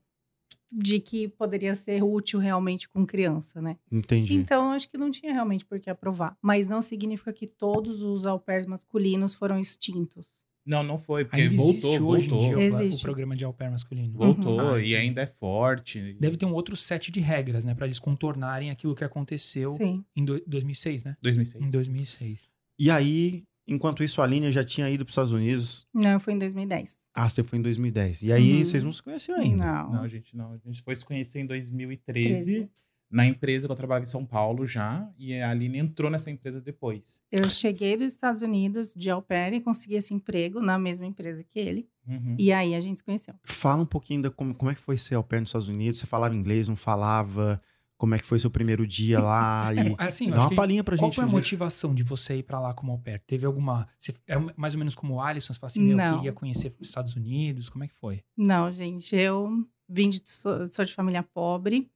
De 0.77 0.99
que 0.99 1.27
poderia 1.29 1.73
ser 1.73 2.03
útil 2.03 2.39
realmente 2.39 2.89
com 2.89 3.05
criança, 3.05 3.61
né? 3.61 3.77
Entendi. 3.91 4.33
Então, 4.33 4.71
acho 4.71 4.89
que 4.89 4.97
não 4.97 5.09
tinha 5.09 5.31
realmente 5.33 5.65
por 5.65 5.79
que 5.79 5.89
aprovar. 5.89 6.37
Mas 6.41 6.67
não 6.67 6.81
significa 6.81 7.31
que 7.31 7.47
todos 7.47 8.01
os 8.01 8.25
au 8.25 8.39
pairs 8.39 8.65
masculinos 8.65 9.33
foram 9.33 9.57
extintos. 9.59 10.27
Não, 10.67 10.81
não 10.83 10.97
foi, 10.97 11.23
porque 11.23 11.41
Ainda 11.41 11.55
voltou, 11.55 11.73
existe 11.91 12.01
hoje 12.01 12.27
voltou. 12.27 12.47
em 12.47 12.49
dia 12.49 12.57
o- 12.57 12.61
o, 12.61 12.81
Existe. 12.81 13.01
programa 13.03 13.35
de 13.35 13.45
au 13.45 13.53
pair 13.53 13.69
masculino. 13.69 14.11
Voltou 14.17 14.59
Ah, 14.59 14.81
e 14.81 14.95
ainda 14.95 15.21
é 15.21 15.27
forte. 15.27 16.17
Deve 16.19 16.37
ter 16.37 16.45
um 16.47 16.53
outro 16.53 16.75
set 16.75 17.11
de 17.11 17.19
regras, 17.19 17.63
né? 17.63 17.75
Pra 17.75 17.85
eles 17.85 17.99
contornarem 17.99 18.71
aquilo 18.71 18.95
que 18.95 19.03
aconteceu 19.03 19.69
Sim. 19.73 20.03
em 20.15 20.25
do- 20.25 20.41
2006, 20.47 21.03
né? 21.03 21.13
2006. 21.21 21.67
Em 21.67 21.71
2006. 21.71 22.49
E 22.79 22.89
aí, 22.89 23.43
enquanto 23.67 24.03
isso, 24.03 24.21
a 24.21 24.23
Aline 24.25 24.51
já 24.51 24.63
tinha 24.63 24.89
ido 24.89 25.03
para 25.05 25.09
os 25.09 25.13
Estados 25.13 25.31
Unidos. 25.31 25.87
Não, 25.93 26.19
foi 26.19 26.33
em 26.33 26.37
2010. 26.37 26.97
Ah, 27.13 27.29
você 27.29 27.43
foi 27.43 27.59
em 27.59 27.61
2010. 27.61 28.21
E 28.23 28.31
aí, 28.33 28.57
Uhum. 28.57 28.63
vocês 28.63 28.83
não 28.83 28.91
se 28.93 29.01
conheciam 29.01 29.39
ainda. 29.39 29.65
Não. 29.65 29.91
Não, 29.93 30.07
gente, 30.07 30.35
não. 30.35 30.51
A 30.53 30.57
gente 30.57 30.81
foi 30.83 30.95
se 30.95 31.05
conhecer 31.05 31.39
em 31.39 31.45
2013, 31.45 32.45
13. 32.55 32.69
na 33.09 33.25
empresa 33.25 33.67
que 33.67 33.71
eu 33.71 33.75
trabalhava 33.75 34.03
em 34.05 34.09
São 34.09 34.25
Paulo 34.25 34.65
já, 34.67 35.09
e 35.17 35.33
a 35.39 35.49
Aline 35.51 35.77
entrou 35.77 36.09
nessa 36.11 36.29
empresa 36.29 36.59
depois. 36.59 37.21
Eu 37.31 37.49
cheguei 37.49 37.95
dos 37.95 38.11
Estados 38.11 38.41
Unidos 38.41 38.93
de 38.93 39.09
au 39.09 39.21
pair 39.21 39.53
e 39.53 39.61
consegui 39.61 39.95
esse 39.95 40.13
emprego 40.13 40.59
na 40.59 40.77
mesma 40.77 41.05
empresa 41.05 41.43
que 41.43 41.57
ele. 41.59 41.87
Uhum. 42.07 42.35
E 42.37 42.51
aí 42.51 42.75
a 42.75 42.79
gente 42.81 42.97
se 42.97 43.03
conheceu. 43.03 43.33
Fala 43.43 43.81
um 43.83 43.85
pouquinho 43.85 44.23
da 44.23 44.29
como, 44.31 44.53
como 44.53 44.69
é 44.71 44.75
que 44.75 44.81
foi 44.81 44.97
ser 44.97 45.15
au 45.15 45.23
pair 45.23 45.39
nos 45.39 45.49
Estados 45.49 45.67
Unidos. 45.69 45.99
Você 45.99 46.05
falava 46.05 46.35
inglês, 46.35 46.67
não 46.67 46.75
falava? 46.75 47.59
Como 47.97 48.13
é 48.13 48.19
que 48.19 48.25
foi 48.25 48.37
seu 48.39 48.51
primeiro 48.51 48.85
dia 48.85 49.21
lá? 49.21 49.73
E 49.73 49.93
É, 49.93 49.95
assim, 49.99 50.29
dá 50.29 50.41
uma 50.41 50.55
palhinha 50.55 50.83
pra 50.83 50.97
Qual 50.97 51.07
gente. 51.09 51.15
foi 51.15 51.23
a 51.23 51.27
motivação 51.27 51.95
de 51.95 52.03
você 52.03 52.37
ir 52.37 52.43
pra 52.43 52.59
lá 52.59 52.73
como 52.73 52.91
au 52.91 52.99
pair? 52.99 53.19
Teve 53.25 53.45
alguma. 53.45 53.87
você- 53.97 54.13
é 54.27 54.37
mais 54.57 54.73
ou 54.75 54.79
menos 54.79 54.95
como 54.95 55.15
o 55.15 55.21
Alisson, 55.21 55.53
você 55.53 55.59
fala 55.59 55.69
assim, 55.71 55.81
meu, 55.81 55.91
eu 55.91 55.97
Não. 55.97 56.15
queria 56.17 56.33
conhecer 56.33 56.73
os 56.79 56.87
Estados 56.89 57.15
Unidos, 57.15 57.69
como 57.69 57.83
é 57.85 57.87
que 57.87 57.95
foi? 57.95 58.21
Não, 58.37 58.69
gente, 58.71 59.15
eu 59.15 59.49
vim 59.87 60.09
de, 60.09 60.21
sou, 60.25 60.67
sou 60.67 60.83
de 60.83 60.93
família 60.93 61.23
pobre, 61.23 61.89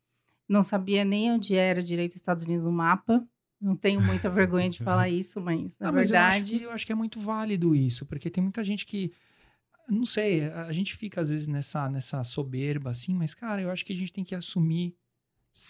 não 0.48 0.62
sabia 0.62 1.04
nem 1.04 1.32
onde 1.32 1.56
era 1.56 1.84
direito 1.84 2.14
os 2.14 2.22
Estados 2.22 2.44
Unidos 2.46 2.64
no 2.64 2.72
mapa. 2.72 3.22
Não 3.62 3.76
tenho 3.76 4.00
muita 4.02 4.30
vergonha 4.32 4.70
de 4.70 4.80
falar 4.80 5.10
isso, 5.10 5.42
mas 5.42 5.78
na 5.78 5.90
Ah, 5.90 5.92
mas 5.92 6.12
eu 6.12 6.18
acho, 6.18 6.38
verdade. 6.38 6.58
que, 6.60 6.64
eu 6.64 6.72
acho 6.72 6.86
que 6.86 6.92
é 6.94 6.96
muito 6.96 7.20
válido 7.20 7.76
isso, 7.76 8.06
porque 8.06 8.30
tem 8.30 8.42
muita 8.42 8.64
gente 8.64 8.86
que. 8.86 9.12
Não 9.90 10.06
sei, 10.06 10.44
a 10.46 10.68
a 10.68 10.72
gente 10.74 10.96
fica 10.96 11.20
às 11.20 11.30
vezes 11.30 11.48
nessa, 11.48 11.90
nessa 11.90 12.24
soberba 12.24 12.92
assim, 12.92 13.14
mas, 13.14 13.34
cara, 13.36 13.62
eu 13.62 13.70
acho 13.70 13.84
que 13.84 13.92
a 13.92 13.96
gente 13.96 14.14
tem 14.14 14.24
que 14.24 14.34
assumir. 14.36 14.96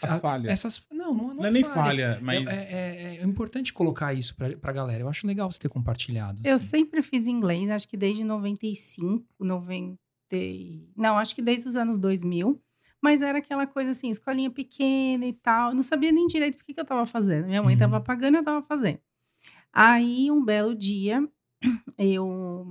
As 0.03 0.17
a- 0.17 0.19
falhas. 0.19 0.51
Essas, 0.51 0.85
não, 0.91 1.13
não, 1.13 1.33
Não 1.33 1.45
é 1.45 1.51
nem 1.51 1.63
falha. 1.63 1.75
falha, 2.15 2.19
mas. 2.21 2.47
É, 2.69 2.73
é- 2.73 3.15
é 3.17 3.23
importante 3.23 3.73
colocar 3.73 4.13
isso 4.13 4.35
pra, 4.35 4.55
pra 4.57 4.71
galera. 4.71 5.01
Eu 5.03 5.09
acho 5.09 5.25
legal 5.25 5.51
você 5.51 5.59
ter 5.59 5.69
compartilhado. 5.69 6.41
Eu 6.45 6.55
assim. 6.57 6.67
sempre 6.67 7.01
fiz 7.01 7.25
inglês, 7.27 7.69
acho 7.69 7.87
que 7.87 7.97
desde 7.97 8.23
95, 8.23 9.25
90. 9.39 9.97
e- 10.31 10.87
Não, 10.95 11.17
acho 11.17 11.33
que 11.33 11.41
desde 11.41 11.67
os 11.67 11.75
anos 11.75 11.97
2000. 11.97 12.61
Mas 13.01 13.21
era 13.21 13.37
aquela 13.37 13.65
coisa 13.65 13.91
assim, 13.91 14.09
escolinha 14.09 14.49
pequena 14.51 15.25
e 15.25 15.31
tal. 15.33 15.69
Eu 15.69 15.75
não 15.75 15.83
sabia 15.83 16.11
nem 16.11 16.27
direito 16.27 16.55
o 16.61 16.65
que, 16.65 16.73
que 16.73 16.79
eu 16.81 16.85
tava 16.85 17.05
fazendo. 17.05 17.47
Minha 17.47 17.63
mãe 17.63 17.73
Uhum. 17.75 17.79
tava 17.79 18.01
pagando, 18.01 18.35
eu 18.35 18.43
tava 18.43 18.61
fazendo. 18.61 18.99
Aí, 19.71 20.29
um 20.29 20.43
belo 20.43 20.75
dia, 20.75 21.25
eu 21.97 22.67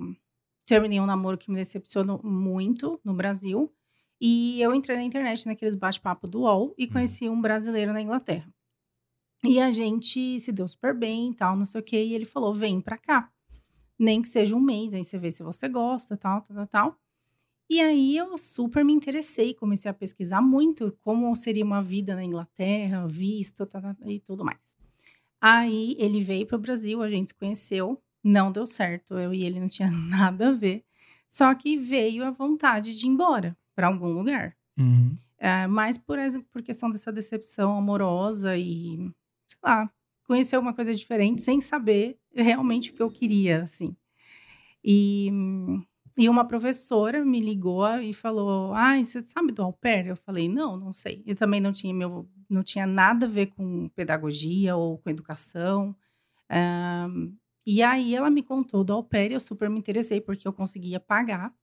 terminei 0.66 1.00
um 1.00 1.06
namoro 1.06 1.38
que 1.38 1.50
me 1.50 1.56
decepcionou 1.56 2.20
muito 2.22 3.00
no 3.04 3.14
Brasil. 3.14 3.72
E 4.20 4.60
eu 4.60 4.74
entrei 4.74 4.96
na 4.96 5.04
internet, 5.04 5.46
naqueles 5.46 5.74
bate-papo 5.74 6.26
do 6.26 6.40
UOL, 6.40 6.74
e 6.76 6.86
conheci 6.86 7.28
um 7.28 7.40
brasileiro 7.40 7.92
na 7.92 8.00
Inglaterra. 8.00 8.52
E 9.44 9.60
a 9.60 9.70
gente 9.70 10.40
se 10.40 10.50
deu 10.50 10.66
super 10.66 10.92
bem 10.94 11.30
e 11.30 11.34
tal, 11.34 11.56
não 11.56 11.66
sei 11.66 11.80
o 11.80 11.84
quê. 11.84 12.02
E 12.02 12.14
ele 12.14 12.24
falou: 12.24 12.52
vem 12.52 12.80
pra 12.80 12.98
cá. 12.98 13.30
Nem 13.98 14.22
que 14.22 14.28
seja 14.28 14.54
um 14.54 14.60
mês, 14.60 14.94
aí 14.94 15.04
você 15.04 15.18
vê 15.18 15.30
se 15.30 15.42
você 15.42 15.68
gosta, 15.68 16.16
tal, 16.16 16.40
tal, 16.42 16.56
tal, 16.56 16.66
tal. 16.66 16.98
E 17.70 17.80
aí 17.80 18.16
eu 18.16 18.38
super 18.38 18.84
me 18.84 18.92
interessei, 18.92 19.52
comecei 19.52 19.90
a 19.90 19.94
pesquisar 19.94 20.40
muito 20.40 20.96
como 21.02 21.34
seria 21.36 21.64
uma 21.64 21.82
vida 21.82 22.14
na 22.14 22.24
Inglaterra, 22.24 23.06
visto 23.06 23.66
tal, 23.66 23.82
tal, 23.82 23.94
e 24.06 24.20
tudo 24.20 24.44
mais. 24.44 24.76
Aí 25.40 25.94
ele 25.98 26.22
veio 26.22 26.46
para 26.46 26.56
o 26.56 26.60
Brasil, 26.60 27.02
a 27.02 27.10
gente 27.10 27.28
se 27.28 27.34
conheceu, 27.34 28.00
não 28.24 28.50
deu 28.50 28.66
certo, 28.66 29.18
eu 29.18 29.34
e 29.34 29.44
ele 29.44 29.60
não 29.60 29.68
tinha 29.68 29.90
nada 29.92 30.48
a 30.48 30.52
ver. 30.52 30.84
Só 31.28 31.54
que 31.54 31.76
veio 31.76 32.24
a 32.24 32.30
vontade 32.30 32.96
de 32.96 33.06
ir 33.06 33.10
embora 33.10 33.56
para 33.78 33.86
algum 33.86 34.08
lugar. 34.08 34.56
Uhum. 34.76 35.14
É, 35.38 35.68
mas 35.68 35.96
por, 35.96 36.18
por 36.50 36.62
questão 36.64 36.90
dessa 36.90 37.12
decepção 37.12 37.78
amorosa 37.78 38.56
e, 38.56 38.96
sei 39.46 39.60
lá, 39.62 39.88
conhecer 40.24 40.58
uma 40.58 40.74
coisa 40.74 40.92
diferente 40.92 41.42
sem 41.42 41.60
saber 41.60 42.18
realmente 42.34 42.90
o 42.90 42.94
que 42.94 43.00
eu 43.00 43.08
queria, 43.08 43.62
assim. 43.62 43.96
E, 44.82 45.30
e 46.16 46.28
uma 46.28 46.44
professora 46.44 47.24
me 47.24 47.38
ligou 47.38 47.88
e 48.00 48.12
falou, 48.12 48.72
ai, 48.74 49.04
você 49.04 49.22
sabe 49.22 49.52
do 49.52 49.62
au 49.62 49.72
pair? 49.72 50.08
Eu 50.08 50.16
falei, 50.16 50.48
não, 50.48 50.76
não 50.76 50.92
sei. 50.92 51.22
Eu 51.24 51.36
também 51.36 51.60
não 51.60 51.72
tinha, 51.72 51.94
meu, 51.94 52.28
não 52.50 52.64
tinha 52.64 52.84
nada 52.84 53.26
a 53.26 53.28
ver 53.28 53.46
com 53.46 53.88
pedagogia 53.90 54.74
ou 54.74 54.98
com 54.98 55.08
educação. 55.08 55.94
Ahn, 56.50 57.30
e 57.64 57.80
aí 57.80 58.12
ela 58.12 58.28
me 58.28 58.42
contou 58.42 58.82
do 58.82 58.92
au 58.92 59.04
pair 59.04 59.30
e 59.30 59.34
eu 59.34 59.40
super 59.40 59.70
me 59.70 59.78
interessei 59.78 60.20
porque 60.20 60.48
eu 60.48 60.52
conseguia 60.52 60.98
pagar. 60.98 61.54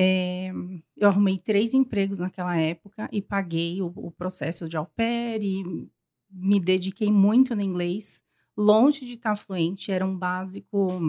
É, 0.00 0.52
eu 0.96 1.08
arrumei 1.08 1.38
três 1.38 1.74
empregos 1.74 2.20
naquela 2.20 2.56
época 2.56 3.08
e 3.10 3.20
paguei 3.20 3.82
o, 3.82 3.86
o 3.96 4.12
processo 4.12 4.68
de 4.68 4.76
au 4.76 4.86
pair 4.86 5.42
e 5.42 5.90
me 6.30 6.60
dediquei 6.60 7.10
muito 7.10 7.56
no 7.56 7.62
inglês, 7.62 8.22
longe 8.56 9.04
de 9.04 9.14
estar 9.14 9.34
fluente, 9.34 9.90
era 9.90 10.06
um 10.06 10.16
básico, 10.16 11.00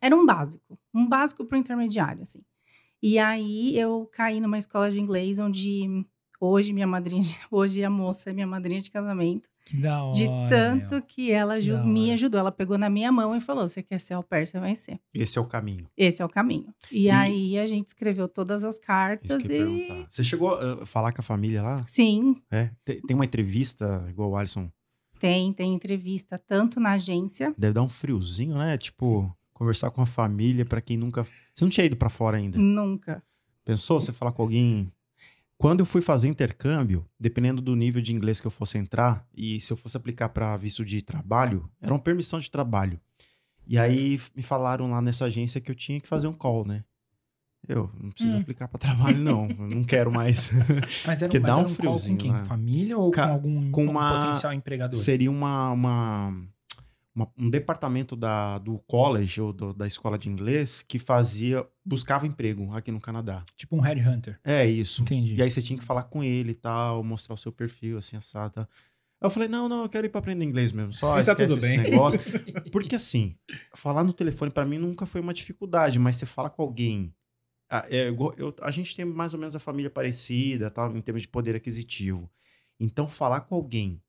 era 0.00 0.14
um 0.14 0.24
básico, 0.24 0.78
um 0.94 1.08
básico 1.08 1.44
para 1.44 1.56
o 1.56 1.58
intermediário, 1.60 2.22
assim. 2.22 2.44
E 3.02 3.18
aí 3.18 3.76
eu 3.76 4.08
caí 4.12 4.40
numa 4.40 4.58
escola 4.58 4.88
de 4.88 5.00
inglês 5.00 5.40
onde 5.40 6.06
hoje 6.44 6.72
minha 6.72 6.86
madrinha, 6.86 7.22
hoje 7.50 7.84
a 7.84 7.90
moça 7.90 8.30
é 8.30 8.32
minha 8.32 8.46
madrinha 8.46 8.80
de 8.80 8.90
casamento, 8.90 9.48
Que 9.64 9.76
da 9.76 10.02
hora. 10.02 10.16
de 10.16 10.26
tanto 10.48 10.90
meu. 10.94 11.02
que 11.02 11.30
ela 11.30 11.58
Que 11.60 11.70
me 11.70 12.10
ajudou, 12.12 12.40
ela 12.40 12.50
pegou 12.50 12.76
na 12.76 12.90
minha 12.90 13.12
mão 13.12 13.36
e 13.36 13.40
falou, 13.40 13.68
você 13.68 13.82
quer 13.82 14.00
ser 14.00 14.14
au 14.14 14.22
pair, 14.22 14.46
você 14.46 14.58
vai 14.58 14.74
ser. 14.74 14.98
Esse 15.14 15.38
é 15.38 15.40
o 15.40 15.46
caminho. 15.46 15.86
Esse 15.96 16.20
é 16.20 16.24
o 16.24 16.28
caminho. 16.28 16.74
E, 16.90 17.04
E- 17.04 17.10
aí 17.10 17.58
a 17.58 17.66
gente 17.66 17.88
escreveu 17.88 18.28
todas 18.28 18.64
as 18.64 18.78
cartas 18.78 19.40
que 19.42 19.52
eu 19.52 19.70
ia 19.70 19.84
e. 19.84 19.86
perguntar. 19.86 20.06
Você 20.10 20.24
chegou 20.24 20.54
a 20.54 20.84
falar 20.84 21.12
com 21.12 21.20
a 21.20 21.24
família 21.24 21.62
lá? 21.62 21.84
Sim, 21.86 22.36
É? 22.50 22.70
Tem, 22.84 23.00
tem 23.00 23.14
uma 23.14 23.24
entrevista, 23.24 24.04
igual 24.10 24.30
o 24.30 24.36
Alisson. 24.36 24.68
tem, 25.20 25.52
tem 25.52 25.72
entrevista 25.72 26.36
tanto 26.38 26.80
na 26.80 26.92
agência. 26.92 27.54
Deve 27.56 27.74
dar 27.74 27.82
um 27.82 27.88
friozinho, 27.88 28.56
né? 28.58 28.76
Tipo, 28.76 29.32
conversar 29.52 29.90
com 29.92 30.02
a 30.02 30.06
família 30.06 30.64
pra 30.66 30.80
quem 30.80 30.96
nunca. 30.96 31.24
Você 31.54 31.64
não 31.64 31.70
tinha 31.70 31.86
ido 31.86 31.96
pra 31.96 32.08
fora 32.10 32.36
ainda. 32.36 32.58
Nunca. 32.58 33.22
Pensou 33.64 34.00
você 34.00 34.10
falar 34.12 34.32
com 34.32 34.42
alguém? 34.42 34.90
Quando 35.62 35.78
eu 35.80 35.86
fui 35.86 36.02
fazer 36.02 36.26
intercâmbio, 36.28 37.06
dependendo 37.20 37.62
do 37.62 37.76
nível 37.76 38.02
de 38.02 38.12
inglês 38.12 38.40
que 38.40 38.46
eu 38.48 38.50
fosse 38.50 38.76
entrar, 38.78 39.24
e 39.32 39.60
se 39.60 39.72
eu 39.72 39.76
fosse 39.76 39.96
aplicar 39.96 40.28
para 40.30 40.56
visto 40.56 40.84
de 40.84 41.00
trabalho, 41.02 41.70
era 41.80 41.92
uma 41.94 42.00
permissão 42.00 42.40
de 42.40 42.50
trabalho. 42.50 43.00
E 43.66 43.78
aí 43.78 44.20
me 44.34 44.42
falaram 44.42 44.90
lá 44.90 45.00
nessa 45.00 45.26
agência 45.26 45.60
que 45.60 45.70
eu 45.70 45.74
tinha 45.76 46.00
que 46.00 46.08
fazer 46.08 46.26
um 46.26 46.32
call, 46.32 46.64
né? 46.66 46.82
Eu 47.68 47.88
não 47.96 48.10
preciso 48.10 48.36
Hum. 48.36 48.40
aplicar 48.40 48.66
para 48.66 48.76
trabalho, 48.80 49.18
não. 49.18 49.44
Eu 49.56 49.68
não 49.68 49.84
quero 49.84 50.10
mais. 50.10 50.50
Mas 51.06 51.22
era, 51.22 51.30
que 51.30 51.38
mas 51.38 51.48
dá 51.48 51.56
um 51.58 51.62
um 51.66 51.68
friozinho, 51.68 52.16
com 52.18 52.22
quem? 52.24 52.32
né? 52.32 52.44
Família 52.44 52.98
ou 52.98 53.12
Ca- 53.12 53.28
com 53.28 53.32
algum 53.32 53.70
com 53.70 53.86
um 53.86 53.90
uma- 53.90 54.08
potencial 54.18 54.52
empregador? 54.52 54.98
Seria 54.98 55.30
uma, 55.30 55.70
uma, 55.70 56.34
uma- 57.14 57.30
um 57.36 57.50
departamento 57.50 58.16
da, 58.16 58.58
do 58.58 58.78
college 58.80 59.40
ou 59.40 59.52
do- 59.52 59.72
da 59.74 59.86
escola 59.86 60.18
de 60.18 60.28
inglês 60.30 60.82
que 60.82 60.98
fazia, 60.98 61.66
buscava 61.84 62.26
emprego 62.26 62.72
aqui 62.74 62.90
no 62.90 63.00
Canadá. 63.00 63.42
Tipo 63.56 63.76
um 63.76 63.80
headhunter. 63.80 64.40
É 64.44 64.64
isso. 64.66 65.02
Entendi. 65.02 65.34
E 65.34 65.42
aí 65.42 65.50
você 65.50 65.60
tinha 65.62 65.78
que 65.78 65.84
falar 65.84 66.04
com 66.04 66.22
ele 66.24 66.52
e 66.52 66.54
tal, 66.54 67.02
mostrar 67.04 67.34
o 67.34 67.38
seu 67.38 67.52
perfil, 67.52 67.98
assim, 67.98 68.16
assado. 68.16 68.54
Tá? 68.54 68.68
Eu 69.20 69.30
falei, 69.30 69.48
não, 69.48 69.68
não, 69.68 69.82
eu 69.82 69.88
quero 69.88 70.06
ir 70.06 70.08
pra 70.10 70.18
aprender 70.20 70.44
inglês 70.44 70.72
mesmo. 70.72 70.92
Só 70.92 71.20
E 71.20 71.24
tá 71.24 71.34
tudo 71.36 71.52
esse 71.58 71.60
bem. 71.60 71.78
negócio. 71.78 72.18
Porque 72.72 72.96
assim, 72.96 73.36
falar 73.76 74.02
no 74.04 74.12
telefone 74.12 74.50
pra 74.50 74.64
mim 74.64 74.78
nunca 74.78 75.06
foi 75.06 75.20
uma 75.20 75.34
dificuldade, 75.34 75.98
mas 75.98 76.16
você 76.16 76.26
fala 76.26 76.48
com 76.50 76.62
alguém. 76.62 77.14
ah, 77.70 77.86
é, 77.90 78.08
eu- 78.08 78.54
a 78.60 78.70
gente 78.70 78.94
tem 78.96 79.04
mais 79.04 79.32
ou 79.32 79.38
menos 79.40 79.54
a 79.56 79.60
família 79.60 79.88
parecida, 79.90 80.70
tal, 80.70 80.94
em 80.96 81.00
termos 81.00 81.22
de 81.22 81.28
poder 81.28 81.54
aquisitivo. 81.56 82.28
Então, 82.80 83.08
falar 83.08 83.42
com 83.42 83.54
alguém 83.54 84.02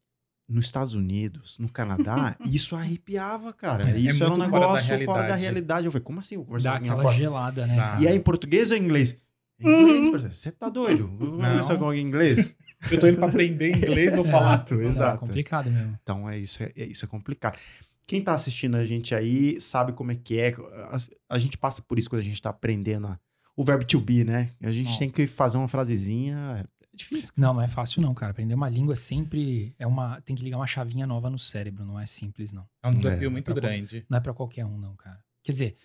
nos 0.48 0.66
Estados 0.66 0.94
Unidos, 0.94 1.58
no 1.58 1.70
Canadá, 1.70 2.36
isso 2.46 2.76
arrepiava, 2.76 3.54
cara. 3.54 3.90
É, 3.90 3.94
é 3.94 3.98
isso 4.00 4.24
era 4.24 4.34
um 4.34 4.38
muito 4.38 4.50
fora 4.50 4.62
da 4.62 4.68
negócio 4.74 5.06
fora 5.06 5.28
da 5.28 5.36
realidade. 5.36 5.86
Eu 5.86 5.92
falei, 5.92 6.04
como 6.04 6.20
assim? 6.20 6.36
Eu 6.36 6.44
vou 6.44 6.60
Dá 6.60 6.76
aquela 6.76 7.02
fora? 7.02 7.16
gelada, 7.16 7.66
né, 7.68 7.76
Dá. 7.76 7.98
E 8.02 8.08
aí, 8.08 8.16
em 8.16 8.20
português 8.22 8.72
ou 8.72 8.78
em 8.78 8.82
inglês? 8.84 9.18
Em 9.60 9.68
inglês, 9.82 10.08
Uhum. 10.08 10.30
Você 10.30 10.52
tá 10.52 10.68
doido? 10.70 11.08
Não. 11.20 11.38
conversar 11.38 11.78
com 11.78 11.86
alguém 11.86 12.02
em 12.04 12.08
inglês? 12.08 12.56
Eu 12.92 13.00
tô 13.00 13.08
indo 13.08 13.18
pra 13.18 13.28
aprender 13.28 13.76
inglês, 13.78 14.14
vou 14.16 14.26
falar. 14.26 14.56
Exato, 14.56 14.76
Não, 14.76 14.82
É 14.82 14.86
exato. 14.88 15.20
complicado 15.20 15.72
mesmo. 15.72 15.98
Então 16.04 16.30
é 16.30 16.38
isso, 16.38 16.62
é, 16.62 16.72
é 16.76 16.86
isso 16.86 17.06
é 17.06 17.08
complicado. 17.08 17.58
Quem 18.06 18.22
tá 18.22 18.34
assistindo 18.34 18.76
a 18.76 18.86
gente 18.86 19.16
aí 19.16 19.62
sabe 19.62 19.94
como 19.94 20.12
é 20.12 20.16
que 20.16 20.38
é. 20.38 20.54
A, 20.90 20.98
a 21.30 21.40
gente 21.40 21.58
passa 21.58 21.82
por 21.82 21.98
isso 21.98 22.10
quando 22.10 22.20
a 22.20 22.26
gente 22.26 22.42
tá 22.42 22.50
aprendendo 22.50 23.08
a- 23.08 23.18
o 23.56 23.64
verbo 23.64 23.86
to 23.86 24.02
be, 24.02 24.26
né? 24.26 24.50
A 24.62 24.72
gente 24.72 25.00
tem 25.00 25.10
que 25.10 25.22
Nossa. 25.22 25.34
fazer 25.34 25.58
uma 25.58 25.68
frasezinha. 25.70 26.68
É 26.94 26.98
difícil. 26.98 27.34
Não, 27.36 27.54
não 27.56 27.62
é 27.62 27.68
fácil 27.68 28.02
não, 28.02 28.14
cara. 28.14 28.32
Aprender 28.32 28.54
uma 28.54 28.70
língua 28.70 28.94
é 28.94 28.96
sempre 28.96 29.74
é 29.80 29.88
uma 29.88 30.22
tem 30.22 30.36
que 30.36 30.44
ligar 30.44 30.58
uma 30.58 30.68
chavinha 30.68 31.08
nova 31.08 31.30
no 31.30 31.40
cérebro, 31.40 31.84
não 31.84 32.00
é 32.00 32.06
simples 32.06 32.52
não. 32.52 32.68
É 32.84 32.88
um 32.88 32.92
desafio 32.92 33.28
É, 33.28 33.30
muito 33.30 33.46
pra- 33.46 33.56
grande. 33.56 34.06
Não 34.10 34.18
é 34.18 34.22
pra 34.22 34.34
qualquer 34.34 34.66
um 34.66 34.78
não, 34.78 34.96
cara. 34.96 35.20
Quer 35.42 35.52
dizer, 35.54 35.76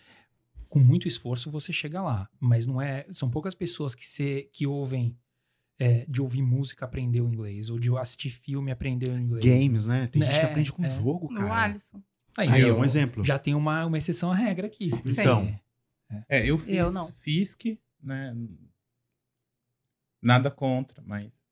com 0.69 0.77
muito 0.79 1.07
esforço 1.07 1.49
você 1.49 1.73
chega 1.73 2.01
lá, 2.01 2.29
mas 2.39 2.67
não 2.67 2.79
é, 2.81 3.07
são 3.11 3.29
poucas 3.29 3.55
pessoas 3.55 3.95
que 3.95 4.05
se, 4.05 4.47
que 4.53 4.67
ouvem 4.67 5.17
é, 5.79 6.05
de 6.07 6.21
ouvir 6.21 6.41
música 6.43 6.85
aprender 6.85 7.21
o 7.21 7.27
inglês 7.27 7.69
ou 7.69 7.79
de 7.79 7.89
assistir 7.97 8.29
filme 8.29 8.69
aprender 8.71 9.09
o 9.09 9.17
inglês. 9.17 9.43
Games, 9.43 9.87
né? 9.87 10.07
Tem 10.07 10.21
gente 10.21 10.33
que 10.39 10.45
É, 10.45 10.49
aprende 10.49 10.71
com 10.73 10.83
é. 10.85 10.95
jogo, 10.95 11.25
O 11.25 11.33
cara. 11.33 11.63
Alisson. 11.63 12.03
Aí, 12.37 12.47
Aí, 12.49 12.71
ó, 12.71 12.77
um 12.77 12.83
exemplo. 12.85 13.25
Já 13.25 13.39
tem 13.39 13.55
uma, 13.55 13.85
uma 13.85 13.97
exceção 13.97 14.31
à 14.31 14.35
regra 14.35 14.67
aqui. 14.67 14.91
Então. 15.05 15.57
É, 16.29 16.45
eu 16.45 16.57
fiz 16.57 16.75
Eu 16.77 16.91
não. 16.91 17.07
FISC, 17.19 17.79
né? 18.03 18.35
Nada 20.21 20.49
contra, 20.51 21.01
mas. 21.05 21.43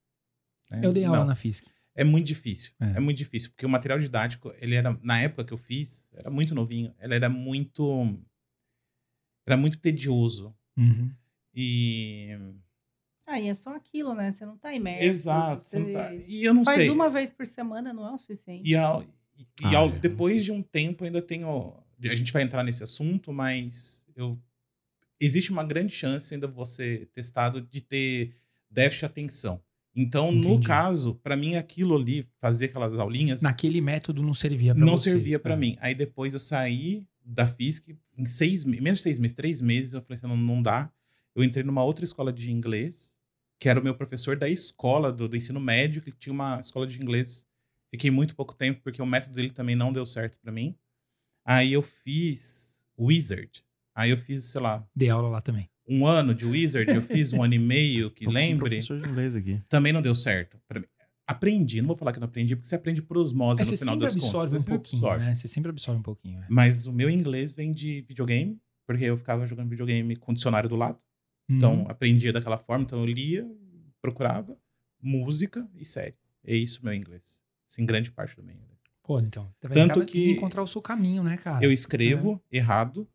né, 0.71 0.81
Eu 0.83 0.91
dei 0.93 1.05
aula 1.05 1.19
não. 1.19 1.25
na 1.27 1.35
FISC. 1.35 1.65
É 1.95 2.03
muito 2.03 2.27
difícil. 2.27 2.73
É. 2.79 2.97
É. 2.97 2.99
muito 2.99 3.17
difícil, 3.17 3.49
porque 3.51 3.65
o 3.65 3.69
material 3.69 3.99
didático, 3.99 4.53
ele 4.59 4.75
era, 4.75 4.97
na 5.01 5.19
época 5.19 5.43
que 5.45 5.53
eu 5.53 5.57
fiz, 5.57 6.09
era 6.13 6.29
muito 6.29 6.53
novinho. 6.53 6.93
Ele 6.99 7.15
era 7.15 7.27
muito. 7.29 8.15
Era 9.45 9.57
muito 9.57 9.79
tedioso. 9.79 10.55
Uhum. 10.77 11.11
E. 11.55 12.37
Aí 13.25 13.47
é 13.47 13.53
só 13.53 13.75
aquilo, 13.75 14.13
né? 14.13 14.31
Você 14.31 14.45
não 14.45 14.57
tá 14.57 14.73
imerso. 14.73 15.03
Exato. 15.05 15.63
Você 15.63 15.79
não 15.79 15.91
tá- 15.91 16.13
E 16.13 16.43
eu 16.43 16.53
não 16.53 16.63
faz 16.63 16.77
sei. 16.77 16.89
uma 16.89 17.09
vez 17.09 17.29
por 17.29 17.45
semana 17.45 17.91
não 17.91 18.07
é 18.07 18.11
o 18.11 18.17
suficiente. 18.17 18.69
E, 18.69 18.75
ao- 18.75 19.03
e- 19.03 19.07
e 19.41 19.47
Ah, 19.65 19.77
ao- 19.79 19.89
é, 19.89 19.99
depois 19.99 20.45
de 20.45 20.51
um 20.51 20.61
tempo 20.61 21.03
ainda 21.03 21.21
tenho. 21.21 21.73
A 22.03 22.15
gente 22.15 22.31
vai 22.31 22.43
entrar 22.43 22.63
nesse 22.63 22.83
assunto, 22.83 23.33
mas 23.33 24.05
eu, 24.15 24.39
existe 25.19 25.51
uma 25.51 25.63
grande 25.63 25.93
chance 25.93 26.31
ainda 26.33 26.47
você 26.47 27.09
testado 27.13 27.59
de 27.59 27.81
ter 27.81 28.35
déficit 28.69 28.99
de 29.01 29.05
atenção. 29.05 29.61
Então, 29.95 30.31
no 30.31 30.39
Entendi. 30.49 30.67
caso, 30.67 31.15
para 31.15 31.35
mim 31.35 31.55
aquilo 31.55 31.95
ali, 31.95 32.27
fazer 32.39 32.65
aquelas 32.65 32.93
aulinhas, 32.99 33.41
Naquele 33.41 33.81
método 33.81 34.21
não 34.21 34.33
servia 34.33 34.75
pra 34.75 34.85
não 34.85 34.95
você. 34.95 35.09
servia 35.09 35.39
para 35.39 35.55
É. 35.55 35.57
mim. 35.57 35.75
Aí 35.79 35.95
depois 35.95 36.33
eu 36.33 36.39
saí 36.39 37.03
da 37.25 37.47
FISC, 37.47 37.97
em 38.17 38.25
seis, 38.25 38.63
me- 38.63 38.79
menos 38.79 38.99
de 38.99 39.03
seis 39.03 39.17
meses, 39.19 39.35
três 39.35 39.61
meses, 39.61 39.93
eu 39.93 40.01
falei 40.01 40.17
assim, 40.17 40.27
não, 40.27 40.37
não 40.37 40.61
dá. 40.61 40.91
Eu 41.35 41.43
entrei 41.43 41.63
numa 41.63 41.83
outra 41.83 42.05
escola 42.05 42.31
de 42.31 42.51
inglês, 42.51 43.13
que 43.59 43.67
era 43.67 43.79
o 43.79 43.83
meu 43.83 43.95
professor 43.95 44.37
da 44.37 44.47
escola, 44.47 45.11
do, 45.11 45.27
do 45.27 45.35
ensino 45.35 45.59
médio, 45.59 46.01
que 46.01 46.11
tinha 46.11 46.31
uma 46.33 46.59
escola 46.59 46.85
de 46.85 46.97
inglês. 47.01 47.45
Fiquei 47.89 48.11
muito 48.11 48.35
pouco 48.35 48.53
tempo, 48.53 48.81
porque 48.83 49.01
o 49.01 49.05
método 49.05 49.35
dele 49.35 49.49
também 49.49 49.75
não 49.75 49.91
deu 49.91 50.05
certo 50.05 50.37
para 50.39 50.51
mim. 50.51 50.75
Aí 51.43 51.73
eu 51.73 51.81
fiz 51.81 52.79
Wizard. 52.99 53.63
Aí 53.95 54.11
eu 54.11 54.17
fiz, 54.17 54.45
sei 54.45 54.61
lá, 54.61 54.87
Dei 54.95 55.09
aula 55.09 55.27
lá 55.29 55.41
também. 55.41 55.67
Um 55.87 56.05
ano 56.05 56.33
de 56.35 56.45
Wizard, 56.45 56.89
eu 56.91 57.01
fiz 57.01 57.33
um 57.33 57.41
ano 57.43 57.53
e 57.53 57.59
meio, 57.59 58.11
que 58.11 58.23
Tô 58.25 58.29
um 58.29 58.33
lembre, 58.33 58.69
professor 58.69 58.99
de 59.01 59.09
inglês 59.09 59.35
aqui. 59.35 59.61
também 59.69 59.93
não 59.93 60.01
deu 60.01 60.13
certo. 60.15 60.59
pra 60.67 60.79
mim. 60.79 60.85
Aprendi, 61.29 61.81
não 61.81 61.87
vou 61.87 61.97
falar 61.97 62.13
que 62.13 62.19
não 62.19 62.27
aprendi, 62.27 62.55
porque 62.55 62.67
você 62.69 62.75
aprende 62.75 63.01
por 63.01 63.17
osmose 63.17 63.59
Mas 63.59 63.69
no 63.71 63.77
final 63.77 63.97
das 63.97 64.13
contas. 64.13 64.25
absorve 64.29 64.49
Você 64.49 64.55
um 64.55 64.59
sempre 64.59 64.73
pouquinho, 64.77 65.01
absorve. 65.05 65.25
né? 65.25 65.35
Você 65.35 65.47
sempre 65.49 65.69
absorve 65.69 65.99
um 65.99 66.03
pouquinho. 66.03 66.39
é. 66.41 66.45
Mas 66.49 66.85
o 66.85 66.93
meu 66.93 67.09
inglês 67.09 67.51
vem 67.51 67.71
de 67.73 68.01
videogame, 68.07 68.57
porque 68.85 69.03
eu 69.03 69.17
ficava 69.17 69.45
jogando 69.45 69.69
videogame 69.69 70.15
com 70.15 70.33
dicionário 70.33 70.69
do 70.69 70.75
lado. 70.77 70.97
Uhum. 71.49 71.57
Então, 71.57 71.85
aprendia 71.89 72.31
daquela 72.31 72.57
forma. 72.57 72.83
Então, 72.85 72.99
eu 72.99 73.05
lia, 73.05 73.45
procurava 74.01 74.57
música 75.01 75.67
e 75.75 75.83
série. 75.83 76.15
É 76.45 76.55
isso 76.55 76.79
meu 76.83 76.93
inglês. 76.93 77.41
Assim, 77.69 77.85
grande 77.85 78.09
parte 78.09 78.33
do 78.37 78.43
meu 78.43 78.55
inglês. 78.55 78.77
Pô, 79.03 79.19
então. 79.19 79.53
Tá? 79.59 79.67
Tanto 79.69 80.05
que- 80.05 80.31
encontrar 80.31 80.63
o 80.63 80.67
seu 80.67 80.81
caminho, 80.81 81.23
né, 81.23 81.35
cara? 81.35 81.63
eu 81.63 81.71
escrevo 81.73 82.41
errado, 82.49 83.05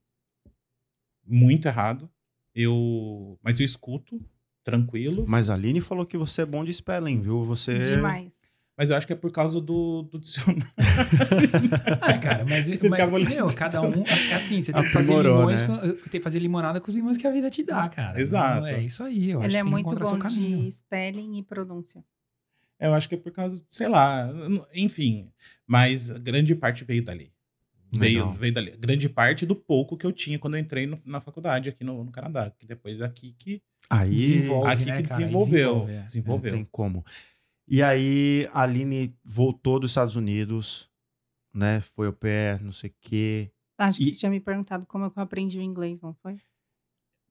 muito 1.27 1.67
errado. 1.67 2.11
Eu, 2.55 3.39
mas 3.43 3.59
eu 3.61 3.67
escuto 3.67 4.21
tranquilo. 4.65 5.25
Mas 5.27 5.51
a 5.51 5.55
Aline 5.55 5.81
falou 5.81 6.05
que 6.07 6.17
você 6.17 6.43
é 6.43 6.47
bom 6.47 6.65
de 6.65 6.73
spelling, 6.73 7.21
viu? 7.21 7.45
Você. 7.45 7.79
Demais. 7.97 8.33
Mas 8.77 8.89
eu 8.91 8.97
acho 8.97 9.07
que 9.07 9.13
é 9.13 9.17
por 9.17 9.31
causa 9.31 9.61
do, 9.61 10.03
do 10.03 10.19
dicionário. 10.19 10.67
Ah, 12.01 12.19
cara, 12.19 12.45
mas, 12.49 12.69
mas 12.69 13.29
meu, 13.29 13.47
cada 13.55 13.81
um. 13.83 14.03
é 14.05 14.35
Assim, 14.35 14.61
você 14.63 14.73
tem 14.73 14.83
que 14.83 14.89
fazer 14.89 15.23
limões. 15.23 15.63
né? 15.63 15.69
com- 15.69 15.79
tem 15.81 15.97
que 16.11 16.21
fazer 16.21 16.39
limonada 16.39 16.81
com 16.81 16.89
os 16.89 16.95
limões 16.95 17.17
que 17.17 17.27
a 17.27 17.31
vida 17.31 17.51
te 17.51 17.63
dá, 17.63 17.89
cara. 17.89 18.21
Exato. 18.21 18.63
Não, 18.63 18.67
É 18.69 18.81
isso 18.83 19.03
aí. 19.05 19.31
Eu 19.31 19.41
acho 19.41 19.47
Ele 19.49 19.53
que 19.55 19.61
é 19.61 19.63
que 19.65 19.69
muito 19.71 19.99
bom 20.01 20.19
de 20.29 20.71
spelling 20.71 21.39
e 21.39 21.43
pronúncia. 21.43 22.05
eu 22.81 22.95
acho 22.95 23.09
que 23.09 23.15
é 23.15 23.19
por 23.19 23.31
causa, 23.33 23.63
sei 23.71 23.89
lá, 23.89 24.29
enfim. 24.75 25.31
Mas 25.67 26.11
grande 26.11 26.55
parte 26.55 26.85
veio 26.85 27.05
dali. 27.05 27.33
Veio, 27.93 28.33
veio 28.33 28.53
dali. 28.55 28.71
Grande 28.79 29.09
parte 29.09 29.45
do 29.45 29.55
pouco 29.55 29.97
que 29.97 30.07
eu 30.07 30.13
tinha 30.13 30.39
quando 30.39 30.55
eu 30.55 30.61
entrei 30.61 30.87
no- 30.87 30.99
na 31.05 31.21
faculdade 31.21 31.69
aqui 31.69 31.85
no, 31.85 32.03
no 32.05 32.11
Canadá. 32.11 32.51
Que 32.59 32.67
depois 32.67 33.01
aqui 33.03 33.35
que, 33.39 33.63
Aí 33.91 34.15
Desenvolve, 34.17 34.71
aqui 34.73 34.85
né, 34.87 34.97
que 34.97 35.03
cara? 35.09 35.15
Aí 35.15 35.21
desenvolveu. 35.25 35.69
desenvolve, 35.75 35.93
é. 35.93 35.97
não 35.99 36.05
Desenvolveu. 36.05 36.53
tem 36.55 36.65
como. 36.65 37.05
E 37.69 37.83
aí 37.83 38.49
a 38.53 38.63
Aline 38.63 39.15
voltou 39.25 39.79
dos 39.79 39.91
Estados 39.91 40.17
Unidos, 40.17 40.89
né? 41.55 41.81
Foi 41.81 42.07
ao 42.07 42.13
pé, 42.13 42.59
não 42.63 42.73
sei 42.73 42.91
o 42.91 42.95
quê. 43.01 43.51
Acho 43.79 43.99
que 43.99 44.05
E- 44.05 44.11
você 44.13 44.17
tinha 44.17 44.31
me 44.31 44.41
perguntado 44.41 44.87
como 44.87 45.05
é 45.07 45.11
que 45.11 45.19
eu 45.19 45.23
aprendi 45.23 45.59
o 45.59 45.63
inglês, 45.63 46.01
não 46.01 46.15
foi? 46.15 46.37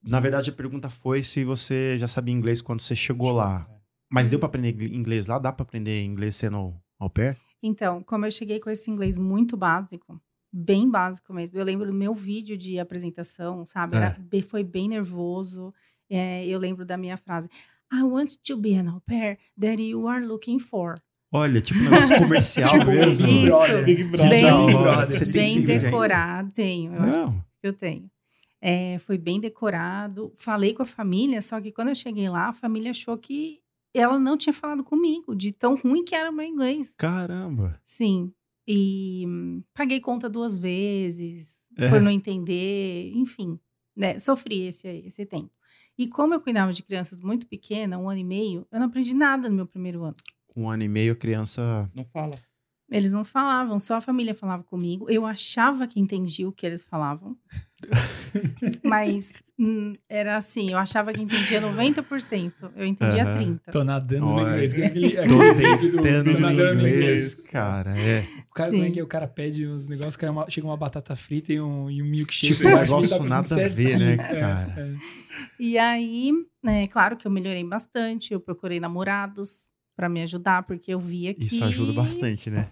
Na 0.03 0.20
verdade, 0.20 0.50
a 0.50 0.53
pergunta 0.53 0.89
foi 0.89 1.24
se 1.24 1.44
você 1.44 1.98
já 1.98 2.08
sabia 2.08 2.34
inglês 2.34 2.62
quando 2.62 2.82
você 2.82 2.96
chegou 2.96 3.32
lá. 3.32 3.68
Mas 4.12 4.30
deu 4.30 4.39
pra 4.39 4.47
aprender 4.47 4.69
ingl- 4.74 4.93
inglês 4.93 5.28
lá? 5.28 5.39
Dá 5.39 5.52
pra 5.54 5.63
aprender 5.63 6.04
inglês 6.04 6.36
sendo 6.36 6.76
au 7.00 7.10
pair? 7.10 7.38
Então, 7.63 8.04
como 8.04 8.26
eu 8.26 8.32
cheguei 8.32 8.60
com 8.60 8.69
esse 8.69 8.89
inglês 8.91 9.17
muito 9.17 9.56
básico, 9.56 10.19
bem 10.51 10.89
básico 10.89 11.33
mesmo. 11.33 11.57
Eu 11.57 11.63
lembro 11.65 11.87
do 11.87 11.93
meu 11.93 12.13
vídeo 12.13 12.57
de 12.57 12.79
apresentação, 12.79 13.65
sabe? 13.65 13.97
Era, 13.97 14.17
É. 14.31 14.41
foi 14.41 14.63
bem 14.63 14.87
nervoso. 14.87 15.73
É, 16.09 16.45
eu 16.45 16.59
lembro 16.59 16.85
da 16.85 16.97
minha 16.97 17.17
frase. 17.17 17.47
I 17.93 18.03
want 18.03 18.35
to 18.45 18.57
be 18.57 18.73
an 18.75 18.89
au 18.89 19.01
pair 19.01 19.37
that 19.59 19.81
you 19.81 20.07
are 20.07 20.25
looking 20.25 20.59
for. 20.59 20.95
Olha, 21.33 21.61
tipo 21.61 21.79
um 21.79 21.83
negócio 21.83 22.17
comercial 22.17 22.69
Tipo, 22.79 22.85
mesmo. 22.91 23.25
Big 23.27 23.37
Isso. 23.39 23.47
Brother. 23.57 23.85
Big 23.85 24.03
Brother. 24.03 24.29
Bem, 24.29 24.43
Da 24.43 24.57
hora. 24.57 25.11
Você 25.11 25.25
bem 25.25 25.57
ainda? 25.57 25.79
decorado. 25.79 26.51
Tenho, 26.51 26.93
eu 26.93 27.01
acho 27.01 27.11
Não. 27.11 27.31
que 27.61 27.67
eu 27.67 27.73
tenho. 27.73 28.11
É, 28.61 28.99
foi 28.99 29.17
bem 29.17 29.39
decorado. 29.39 30.33
Falei 30.35 30.73
com 30.73 30.83
a 30.83 30.85
família, 30.85 31.41
só 31.41 31.59
que 31.61 31.71
quando 31.71 31.87
eu 31.87 31.95
cheguei 31.95 32.29
lá, 32.29 32.49
a 32.49 32.53
família 32.53 32.91
achou 32.91 33.17
que 33.17 33.59
ela 33.93 34.19
não 34.19 34.37
tinha 34.37 34.53
falado 34.53 34.83
comigo, 34.83 35.35
de 35.35 35.51
tão 35.51 35.75
ruim 35.75 36.03
que 36.03 36.13
era 36.15 36.29
o 36.29 36.33
meu 36.33 36.45
inglês. 36.45 36.93
Caramba. 36.97 37.79
Sim. 37.85 38.31
E 38.73 39.25
hum, 39.27 39.63
paguei 39.73 39.99
conta 39.99 40.29
duas 40.29 40.57
vezes, 40.57 41.57
É. 41.77 41.89
por 41.89 42.01
não 42.01 42.10
entender, 42.12 43.12
enfim. 43.13 43.60
Né? 43.95 44.17
Sofri 44.17 44.62
esse, 44.67 44.88
esse 44.88 45.25
tempo. 45.25 45.51
E 45.97 46.07
como 46.07 46.34
eu 46.34 46.39
cuidava 46.39 46.71
de 46.71 46.81
crianças 46.81 47.21
muito 47.21 47.45
pequenas, 47.47 47.99
um 47.99 48.10
ano 48.10 48.19
e 48.21 48.23
meio, 48.23 48.65
eu 48.71 48.79
não 48.79 48.88
aprendi 48.88 49.13
nada 49.13 49.49
no 49.49 49.55
meu 49.55 49.67
primeiro 49.67 50.03
ano. 50.03 50.15
Um 50.55 50.69
ano 50.69 50.84
e 50.84 50.88
meio, 50.88 51.12
a 51.13 51.15
criança. 51.15 51.91
Não 51.93 52.05
fala. 52.05 52.38
Eles 52.91 53.13
não 53.13 53.23
falavam, 53.23 53.80
só 53.80 53.95
a 53.95 54.01
família 54.01 54.36
falava 54.36 54.63
comigo. 54.63 55.10
Eu 55.10 55.25
achava 55.25 55.88
que 55.88 55.99
entendia 55.99 56.47
o 56.47 56.51
que 56.51 56.65
eles 56.65 56.84
falavam. 56.84 57.38
Mas 58.84 59.34
hum, 59.58 59.95
era 60.10 60.38
assim, 60.38 60.71
eu 60.71 60.77
achava 60.77 61.13
que 61.13 61.21
entendia 61.21 61.62
90%. 61.62 62.54
Eu 62.75 62.86
entendia 62.86 63.23
Aham. 63.23 63.38
30%. 63.39 63.60
Tô 63.71 63.84
nadando 63.84 64.25
no 64.25 64.41
inglês. 64.41 64.73
que 64.73 64.82
é 64.82 64.89
Tô 64.89 65.30
tô 66.23 66.34
no 66.34 66.39
nadando 66.39 66.82
no 66.82 66.88
inglês, 66.88 67.47
cara. 67.47 67.97
É. 67.97 68.27
O 68.49 68.54
cara, 68.54 68.71
como 68.71 68.84
é 68.84 68.88
Sim. 68.88 68.91
que 68.91 68.99
é? 68.99 69.04
O 69.04 69.08
cara 69.08 69.27
pede 69.27 69.65
uns 69.65 69.88
negócios, 69.88 70.21
uma- 70.30 70.49
chega 70.49 70.67
uma 70.67 70.77
batata 70.77 71.15
frita 71.15 71.54
e 71.54 71.62
um, 71.62 71.89
e 71.89 72.04
um 72.04 72.06
milkshake. 72.06 72.56
Tipo, 72.56 72.67
um 72.67 72.77
negócio 72.77 73.17
tá 73.17 73.23
nada 73.23 73.65
a 73.65 73.67
ver, 73.69 73.97
né, 73.97 74.17
cara? 74.17 74.73
É, 74.77 74.82
é. 74.82 74.95
E 75.60 75.77
aí, 75.77 76.32
né, 76.62 76.88
claro 76.88 77.15
que 77.15 77.25
eu 77.25 77.32
melhorei 77.32 77.63
bastante. 77.63 78.34
Eu 78.34 78.39
procurei 78.41 78.80
namorados 78.80 79.70
para 80.01 80.09
me 80.09 80.23
ajudar, 80.23 80.63
porque 80.63 80.91
eu 80.91 80.99
via 80.99 81.31
que. 81.31 81.45
Isso 81.45 81.63
ajuda 81.63 81.93
bastante, 81.93 82.49
né? 82.49 82.65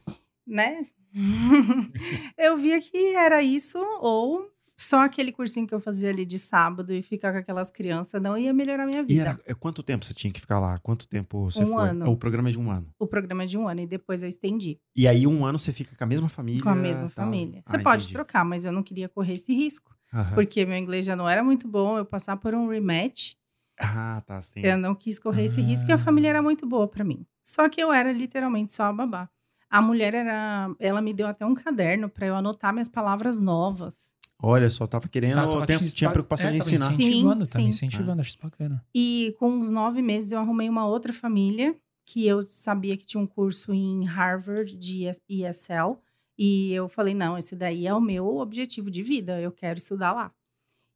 Né? 0.47 0.83
eu 2.35 2.57
via 2.57 2.81
que 2.81 3.13
era 3.15 3.43
isso, 3.43 3.77
ou 4.01 4.49
só 4.75 5.03
aquele 5.03 5.31
cursinho 5.31 5.67
que 5.67 5.75
eu 5.75 5.79
fazia 5.79 6.09
ali 6.09 6.25
de 6.25 6.39
sábado 6.39 6.91
e 6.91 7.03
ficar 7.03 7.31
com 7.31 7.37
aquelas 7.37 7.69
crianças 7.69 8.19
não 8.19 8.35
ia 8.35 8.51
melhorar 8.51 8.85
a 8.85 8.87
minha 8.87 9.03
E 9.03 9.05
vida. 9.17 9.29
era, 9.29 9.39
é, 9.45 9.53
quanto 9.53 9.83
tempo 9.83 10.03
você 10.03 10.13
tinha 10.15 10.33
que 10.33 10.41
ficar 10.41 10.57
lá? 10.59 10.79
Quanto 10.79 11.07
tempo 11.07 11.51
você 11.51 11.63
Um 11.63 11.75
foi? 11.75 11.89
ano. 11.89 12.09
O 12.11 12.17
programa 12.17 12.49
é 12.49 12.51
de 12.51 12.57
um 12.59 12.71
ano. 12.71 12.87
O 12.97 13.05
programa 13.05 13.43
é 13.43 13.45
de 13.45 13.57
um 13.59 13.67
ano 13.67 13.81
e 13.81 13.85
depois 13.85 14.23
eu 14.23 14.29
estendi 14.29 14.79
E 14.95 15.07
aí, 15.07 15.27
um 15.27 15.45
ano 15.45 15.59
você 15.59 15.71
fica 15.71 15.95
com 15.95 16.03
a 16.03 16.07
mesma 16.07 16.29
família? 16.29 16.63
com 16.63 16.69
a 16.69 16.75
mesma 16.75 17.09
tal? 17.09 17.25
família. 17.25 17.61
Você 17.63 17.77
Ah, 17.77 17.83
pode 17.83 18.05
entendi. 18.05 18.13
trocar, 18.15 18.43
mas 18.43 18.65
eu 18.65 18.71
não 18.71 18.81
queria 18.81 19.07
correr 19.07 19.33
esse 19.33 19.53
risco, 19.53 19.93
Aham. 20.11 20.33
porque 20.33 20.65
meu 20.65 20.77
inglês 20.77 21.05
já 21.05 21.15
não 21.15 21.29
era 21.29 21.43
muito 21.43 21.67
bom. 21.67 21.95
Eu 21.97 22.05
passar 22.05 22.37
por 22.37 22.55
um 22.55 22.67
rematch 22.67 23.33
Ah, 23.79 24.21
tá. 24.25 24.41
Sim. 24.41 24.61
Eu 24.61 24.77
não 24.77 24.93
quis 24.93 25.17
correr 25.19 25.45
esse 25.45 25.61
risco 25.61 25.89
e 25.89 25.93
a 25.93 25.97
família 25.97 26.29
era 26.29 26.41
muito 26.41 26.65
boa 26.67 26.87
pra 26.87 27.03
mim. 27.03 27.25
Só 27.43 27.67
que 27.69 27.81
eu 27.81 27.91
era 27.93 28.11
literalmente 28.11 28.73
só 28.73 28.83
a 28.83 28.93
babá. 28.93 29.29
A 29.69 29.81
mulher 29.81 30.13
era, 30.13 30.69
ela 30.79 31.01
me 31.01 31.13
deu 31.13 31.27
até 31.27 31.45
um 31.45 31.53
caderno 31.53 32.09
pra 32.09 32.25
eu 32.27 32.35
anotar 32.35 32.73
minhas 32.73 32.89
palavras 32.89 33.39
novas. 33.39 34.09
Olha, 34.41 34.69
só 34.69 34.87
tava 34.87 35.07
querendo. 35.07 35.35
Tava 35.35 35.65
tempo- 35.65 35.83
te- 35.85 35.91
tinha 35.93 36.09
preocupação 36.09 36.49
é, 36.49 36.53
de 36.53 36.57
tava 36.59 36.69
ensinar. 36.69 36.89
Sim, 36.91 37.03
Incentivando, 37.03 37.45
tava 37.47 37.61
sim. 37.63 37.67
incentivando, 37.69 38.21
acho 38.21 38.29
isso 38.31 38.39
bacana. 38.41 38.85
E 38.95 39.35
com 39.37 39.49
uns 39.51 39.69
nove 39.69 40.01
meses 40.01 40.31
eu 40.31 40.39
arrumei 40.39 40.69
uma 40.69 40.85
outra 40.87 41.11
família 41.13 41.75
que 42.05 42.25
eu 42.25 42.45
sabia 42.47 42.97
que 42.97 43.05
tinha 43.05 43.21
um 43.21 43.27
curso 43.27 43.73
em 43.73 44.05
Harvard 44.05 44.75
de 44.75 45.05
ESL. 45.29 45.97
E 46.37 46.71
eu 46.73 46.87
falei, 46.87 47.13
não, 47.13 47.37
esse 47.37 47.55
daí 47.55 47.85
é 47.85 47.93
o 47.93 47.99
meu 48.01 48.37
objetivo 48.37 48.89
de 48.89 49.03
vida, 49.03 49.39
eu 49.41 49.51
quero 49.51 49.77
estudar 49.77 50.13
lá. 50.13 50.31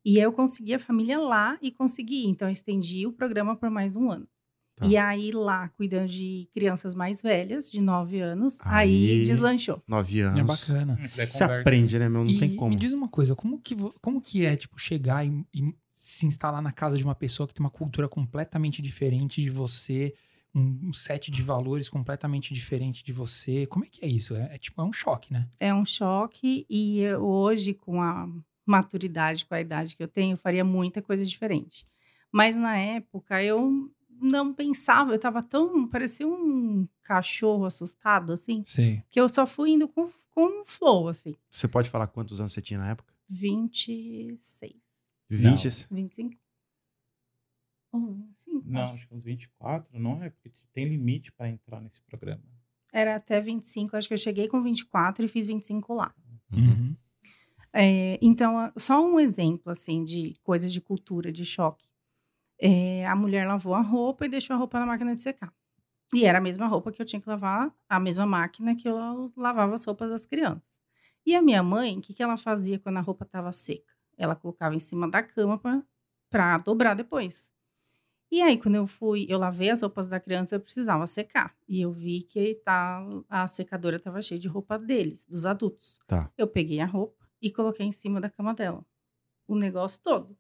E 0.06 0.18
eu 0.18 0.32
consegui 0.34 0.74
a 0.74 0.80
família 0.80 1.20
lá 1.20 1.58
e 1.62 1.72
consegui. 1.72 2.26
Então, 2.28 2.48
eu 2.48 2.52
estendi 2.52 3.06
o 3.08 3.12
programa 3.14 3.56
por 3.56 3.70
mais 3.70 3.96
um 3.96 4.12
ano. 4.12 4.28
Tá. 4.76 4.88
E 4.88 4.98
aí, 4.98 5.32
lá, 5.32 5.70
cuidando 5.70 6.08
de 6.10 6.50
crianças 6.52 6.96
mais 6.96 7.22
velhas, 7.22 7.70
de 7.70 7.80
nove 7.80 8.20
anos, 8.20 8.58
Aí- 8.64 9.12
aí, 9.20 9.24
deslanchou. 9.24 9.82
Nove 9.88 10.20
É 10.20 10.24
anos. 10.24 10.68
bacana. 10.68 11.00
É 11.16 11.28
Você 11.28 11.44
aprende, 11.44 12.00
né, 12.00 12.10
meu? 12.10 12.24
Não 12.24 12.32
e, 12.32 12.40
tem 12.40 12.56
como. 12.56 12.70
me 12.70 12.76
diz 12.76 12.92
uma 12.92 13.08
coisa, 13.08 13.36
como 13.36 13.60
que, 13.62 13.76
como 14.02 14.20
que 14.20 14.46
é, 14.46 14.56
tipo, 14.56 14.80
chegar 14.80 15.26
e, 15.26 15.46
e 15.54 15.76
se 15.94 16.26
instalar 16.26 16.62
na 16.62 16.72
casa 16.72 16.98
de 16.98 17.04
uma 17.04 17.14
pessoa 17.14 17.48
que 17.48 17.54
tem 17.54 17.64
uma 17.64 17.70
cultura 17.70 18.10
completamente 18.10 18.82
diferente 18.82 19.44
de 19.44 19.50
você, 19.52 20.16
um, 20.56 20.92
set 20.92 21.30
de 21.30 21.42
valores 21.44 21.88
completamente 21.88 22.52
diferente 22.54 23.04
de 23.04 23.14
você. 23.14 23.68
Como 23.68 23.86
é 23.86 23.88
que 23.88 24.04
é 24.04 24.08
isso? 24.08 24.36
É, 24.36 24.56
é 24.56 24.58
tipo, 24.58 24.82
é 24.82 24.84
um 24.84 24.92
choque, 24.92 25.32
né? 25.32 25.48
É 25.60 25.72
um 25.74 25.86
choque 25.86 26.66
e 26.68 27.06
hoje, 27.16 27.76
com 27.76 28.02
a 28.02 28.28
maturidade, 28.66 29.46
com 29.46 29.54
a 29.56 29.62
idade 29.62 29.96
que 29.96 30.04
eu 30.04 30.08
tenho, 30.08 30.34
eu 30.34 30.38
faria 30.38 30.64
muita 30.64 31.02
coisa 31.02 31.26
diferente. 31.26 31.86
Mas 32.32 32.58
na 32.58 32.78
época 32.78 33.44
eu 33.44 33.92
não 34.22 34.54
pensava, 34.54 35.14
eu 35.14 35.20
tava 35.20 35.44
tão. 35.44 35.88
parecia 35.88 36.28
um 36.28 36.88
cachorro 37.04 37.66
assustado, 37.66 38.32
assim, 38.34 38.64
Sim. 38.66 39.02
que 39.10 39.20
eu 39.20 39.28
só 39.28 39.46
fui 39.46 39.72
indo 39.72 39.88
com, 39.88 40.10
com 40.32 40.62
um 40.62 40.66
flow, 40.66 41.10
assim. 41.10 41.36
Você 41.50 41.68
pode 41.68 41.90
falar 41.90 42.08
quantos 42.08 42.40
anos 42.40 42.54
você 42.54 42.62
tinha 42.62 42.80
na 42.80 42.90
época? 42.92 43.14
26, 43.30 44.74
20? 45.30 45.88
25. 45.92 46.38
Ou 47.92 48.14
25, 48.14 48.64
Não, 48.66 48.82
acho. 48.82 48.94
acho 48.94 49.08
que 49.08 49.14
uns 49.14 49.24
24, 49.24 50.00
não 50.00 50.24
é? 50.24 50.30
Porque 50.30 50.50
tem 50.72 50.86
limite 50.86 51.32
para 51.32 51.50
entrar 51.50 51.80
nesse 51.80 52.02
programa. 52.02 52.42
Era 52.92 53.16
até 53.16 53.40
25, 53.40 53.96
acho 53.96 54.08
que 54.08 54.14
eu 54.14 54.18
cheguei 54.18 54.48
com 54.48 54.62
24 54.62 55.26
e 55.26 55.28
fiz 55.28 55.46
25 55.48 55.94
lá. 55.94 56.14
Uhum. 56.52 56.96
É, 57.74 58.20
então, 58.22 58.72
só 58.78 59.04
um 59.04 59.20
exemplo, 59.20 59.72
assim, 59.72 60.06
de 60.06 60.36
coisas 60.44 60.72
de 60.72 60.80
cultura, 60.80 61.32
de 61.32 61.44
choque. 61.44 61.88
É, 62.60 63.06
a 63.08 63.16
mulher 63.16 63.48
lavou 63.48 63.74
a 63.74 63.82
roupa 63.82 64.26
e 64.26 64.30
deixou 64.30 64.56
a 64.56 64.60
roupa 64.60 64.80
na 64.80 64.86
máquina 64.86 65.16
de 65.16 65.22
secar. 65.22 65.52
E 66.14 66.26
era 66.26 66.38
a 66.38 66.42
mesma 66.42 66.68
roupa 66.68 66.92
que 66.92 67.02
eu 67.02 67.06
tinha 67.06 67.20
que 67.20 67.28
lavar, 67.28 67.74
a 67.90 68.00
mesma 68.00 68.26
máquina 68.26 68.76
que 68.76 68.88
eu 68.88 69.34
lavava 69.36 69.74
as 69.74 69.84
roupas 69.84 70.12
das 70.12 70.26
crianças. 70.26 70.62
E 71.26 71.36
a 71.36 71.42
minha 71.42 71.64
mãe, 71.64 71.98
o 71.98 72.02
que, 72.02 72.14
que 72.14 72.22
ela 72.22 72.38
fazia 72.38 72.78
quando 72.78 72.98
a 72.98 73.02
roupa 73.02 73.26
estava 73.26 73.52
seca? 73.52 73.92
Ela 74.16 74.36
colocava 74.36 74.76
em 74.76 74.80
cima 74.80 75.10
da 75.10 75.24
cama 75.24 75.60
para 76.30 76.58
dobrar 76.60 76.94
depois. 76.94 77.52
E 78.32 78.42
aí, 78.42 78.58
quando 78.58 78.76
eu 78.76 78.86
fui, 78.86 79.26
eu 79.30 79.38
lavei 79.40 79.70
as 79.70 79.82
roupas 79.82 80.08
da 80.08 80.20
criança, 80.20 80.56
eu 80.56 80.60
precisava 80.60 81.08
secar. 81.08 81.56
E 81.68 81.82
eu 81.82 81.92
vi 81.92 82.22
que 82.22 82.56
tá, 82.64 83.04
a 83.30 83.48
secadora 83.48 83.96
estava 83.96 84.22
cheia 84.22 84.40
de 84.40 84.48
roupa 84.48 84.78
deles, 84.78 85.26
dos 85.26 85.46
adultos. 85.46 86.00
Tá. 86.08 86.32
Eu 86.38 86.48
peguei 86.48 86.80
a 86.80 86.86
roupa 86.86 87.23
e 87.44 87.52
coloquei 87.52 87.86
em 87.86 87.92
cima 87.92 88.22
da 88.22 88.30
cama 88.30 88.54
dela. 88.56 88.86
O 89.48 89.56
negócio 89.56 90.02
todo. 90.02 90.38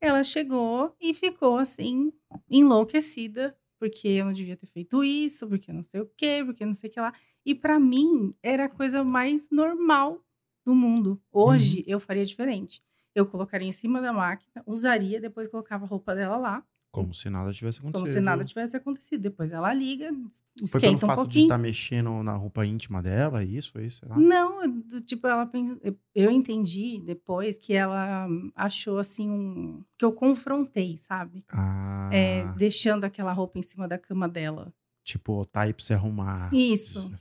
Ela 0.00 0.24
chegou 0.24 0.94
e 1.00 1.14
ficou 1.14 1.56
assim, 1.58 2.12
enlouquecida, 2.48 3.56
porque 3.78 4.08
eu 4.08 4.24
não 4.24 4.32
devia 4.32 4.56
ter 4.56 4.66
feito 4.66 5.04
isso, 5.04 5.48
porque 5.48 5.72
não 5.72 5.82
sei 5.82 6.00
o 6.00 6.10
quê, 6.16 6.42
porque 6.44 6.66
não 6.66 6.74
sei 6.74 6.90
o 6.90 6.92
que 6.92 7.00
lá. 7.00 7.14
E 7.46 7.54
pra 7.54 7.78
mim, 7.78 8.34
era 8.42 8.64
a 8.64 8.68
coisa 8.68 9.04
mais 9.04 9.48
normal 9.50 10.24
do 10.64 10.74
mundo. 10.74 11.22
Hoje, 11.30 11.84
eu 11.86 12.00
faria 12.00 12.24
diferente. 12.24 12.82
Eu 13.14 13.26
colocaria 13.26 13.68
em 13.68 13.72
cima 13.72 14.00
da 14.00 14.12
máquina, 14.12 14.62
usaria, 14.66 15.20
depois 15.20 15.48
colocava 15.48 15.84
a 15.84 15.88
roupa 15.88 16.14
dela 16.14 16.36
lá, 16.36 16.66
Como 16.92 17.14
se 17.14 17.30
nada 17.30 17.52
tivesse 17.52 17.78
acontecido. 17.78 18.02
como 18.02 18.12
se 18.12 18.20
nada 18.20 18.44
tivesse 18.44 18.76
acontecido. 18.76 19.20
Depois 19.22 19.52
ela 19.52 19.72
liga, 19.72 20.10
Foi 20.12 20.80
pelo 20.80 20.94
esquenta 20.96 21.06
um 21.06 21.08
fato 21.08 21.28
de 21.28 21.40
estar 21.40 21.56
mexendo 21.58 22.22
na 22.22 22.32
roupa 22.34 22.66
íntima 22.66 23.00
dela, 23.00 23.44
isso, 23.44 23.70
foi 23.72 23.86
isso? 23.86 24.00
Sei 24.00 24.08
lá. 24.08 24.16
Não, 24.18 24.68
do 24.68 25.00
tipo, 25.00 25.26
ela 25.26 25.46
pensa, 25.46 25.78
eu 26.14 26.30
entendi 26.30 27.00
depois 27.06 27.56
que 27.58 27.72
ela 27.74 28.26
achou 28.56 28.98
assim 28.98 29.30
um 29.30 29.84
que 29.96 30.04
eu 30.04 30.12
confrontei, 30.12 30.98
sabe? 30.98 31.44
Ah, 31.48 32.10
É, 32.12 32.44
deixando 32.56 33.04
aquela 33.04 33.32
roupa 33.32 33.58
em 33.58 33.62
cima 33.62 33.86
da 33.86 33.96
cama 33.96 34.28
dela. 34.28 34.72
tipo, 35.04 35.44
tá 35.46 35.60
aí 35.62 35.72
pra 35.72 35.84
você 35.84 35.94
arrumar. 35.94 36.52
Isso. 36.52 37.12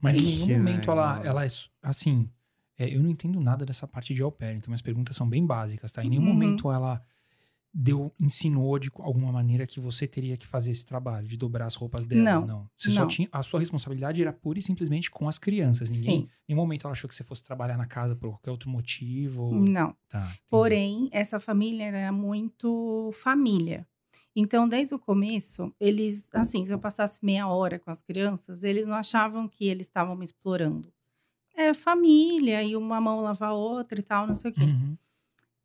Mas 0.00 0.18
em 0.18 0.24
nenhum 0.24 0.46
momento 0.58 0.90
ela, 0.90 1.14
velho. 1.14 1.26
ela 1.28 1.44
é 1.44 1.48
assim. 1.82 2.28
é, 2.78 2.94
eu 2.94 3.02
não 3.02 3.10
entendo 3.10 3.40
nada 3.40 3.64
dessa 3.64 3.86
parte 3.86 4.12
de 4.14 4.22
au 4.22 4.30
pair, 4.32 4.56
então 4.56 4.70
minhas 4.70 4.82
perguntas 4.82 5.16
são 5.16 5.28
bem 5.28 5.44
básicas, 5.46 5.92
tá? 5.92 6.04
Em 6.04 6.10
nenhum 6.10 6.22
Uhum. 6.22 6.28
momento 6.32 6.70
ela 6.72 7.02
deu, 7.74 8.12
ensinou 8.20 8.78
de 8.78 8.90
alguma 8.98 9.32
maneira 9.32 9.66
que 9.66 9.80
você 9.80 10.06
teria 10.06 10.36
que 10.36 10.46
fazer 10.46 10.70
esse 10.70 10.84
trabalho, 10.84 11.26
de 11.26 11.36
dobrar 11.36 11.64
as 11.66 11.74
roupas 11.74 12.04
dela. 12.04 12.44
Não, 12.46 12.68
Você 12.76 12.90
só 12.90 13.02
não. 13.02 13.08
tinha. 13.08 13.28
A 13.32 13.42
sua 13.42 13.60
responsabilidade 13.60 14.20
era 14.20 14.32
pura 14.32 14.58
e 14.58 14.62
simplesmente 14.62 15.10
com 15.10 15.26
as 15.26 15.38
crianças. 15.38 15.88
Ninguém, 15.90 16.20
Sim. 16.22 16.28
em 16.48 16.52
nenhum 16.54 16.60
momento 16.60 16.86
ela 16.86 16.92
achou 16.92 17.08
que 17.08 17.14
você 17.14 17.24
fosse 17.24 17.42
trabalhar 17.42 17.78
na 17.78 17.86
casa 17.86 18.14
por 18.14 18.28
qualquer 18.30 18.50
outro 18.50 18.68
motivo. 18.68 19.42
ou- 19.44 19.54
Não. 19.58 19.96
Tá. 20.08 20.36
Porém, 20.50 21.08
essa 21.12 21.40
família 21.40 21.84
era 21.84 22.12
muito 22.12 23.10
família. 23.14 23.86
Então, 24.36 24.68
desde 24.68 24.94
o 24.94 24.98
começo, 24.98 25.74
eles, 25.80 26.28
assim, 26.32 26.64
se 26.64 26.72
eu 26.72 26.78
passasse 26.78 27.18
meia 27.22 27.46
hora 27.48 27.78
com 27.78 27.90
as 27.90 28.00
crianças, 28.02 28.62
eles 28.64 28.86
não 28.86 28.94
achavam 28.96 29.46
que 29.48 29.66
eles 29.66 29.86
estavam 29.86 30.14
me 30.16 30.24
explorando. 30.24 30.92
É 31.54 31.74
família, 31.74 32.62
e 32.62 32.74
uma 32.76 32.98
mão 33.00 33.20
lava 33.20 33.46
a 33.48 33.52
outra 33.52 33.98
e 33.98 34.02
tal, 34.02 34.26
não 34.26 34.34
sei 34.34 34.50
o 34.50 34.54
quê. 34.54 34.62
Uhum. 34.64 34.96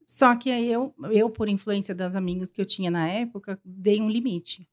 Só 0.07 0.37
que 0.37 0.49
aí 0.49 0.71
eu, 0.71 0.95
eu, 1.11 1.29
por 1.29 1.49
influência 1.49 1.93
das 1.93 2.15
amigas 2.15 2.49
que 2.49 2.61
eu 2.61 2.65
tinha 2.65 2.89
na 2.89 3.09
época, 3.09 3.59
dei 3.63 3.99
um 3.99 4.09
limite. 4.09 4.65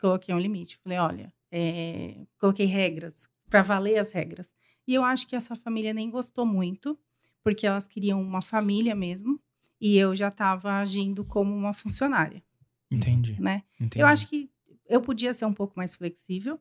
Coloquei 0.00 0.34
um 0.34 0.38
limite. 0.38 0.78
Falei, 0.78 0.98
olha, 0.98 1.32
é, 1.52 2.24
coloquei 2.38 2.64
regras, 2.64 3.28
para 3.50 3.60
valer 3.60 3.98
as 3.98 4.10
regras. 4.10 4.54
E 4.88 4.94
eu 4.94 5.04
acho 5.04 5.28
que 5.28 5.36
essa 5.36 5.54
família 5.54 5.92
nem 5.92 6.08
gostou 6.08 6.46
muito, 6.46 6.98
porque 7.44 7.66
elas 7.66 7.86
queriam 7.86 8.22
uma 8.22 8.40
família 8.40 8.94
mesmo, 8.94 9.38
e 9.78 9.98
eu 9.98 10.14
já 10.16 10.28
estava 10.28 10.72
agindo 10.72 11.26
como 11.26 11.54
uma 11.54 11.74
funcionária, 11.74 12.42
Entendi. 12.90 13.38
né? 13.38 13.64
entendi. 13.78 14.02
Eu 14.02 14.06
acho 14.06 14.28
que 14.30 14.50
eu 14.88 15.02
podia 15.02 15.34
ser 15.34 15.44
um 15.44 15.52
pouco 15.52 15.74
mais 15.76 15.94
flexível. 15.94 16.58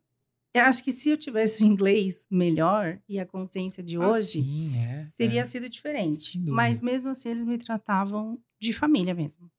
Eu 0.53 0.63
acho 0.63 0.83
que 0.83 0.91
se 0.91 1.09
eu 1.09 1.17
tivesse 1.17 1.63
o 1.63 1.65
inglês 1.65 2.25
melhor 2.29 2.99
e 3.07 3.19
a 3.19 3.25
consciência 3.25 3.83
de 3.83 3.97
Ah, 3.97 4.07
hoje, 4.09 4.41
sim, 4.41 4.75
é, 4.77 5.07
teria 5.15 5.41
é. 5.41 5.45
sido 5.45 5.69
diferente. 5.69 6.39
Mas 6.39 6.81
mesmo 6.81 7.09
assim, 7.09 7.29
eles 7.29 7.43
me 7.43 7.57
tratavam 7.57 8.39
de 8.59 8.73
família 8.73 9.13
mesmo. 9.13 9.49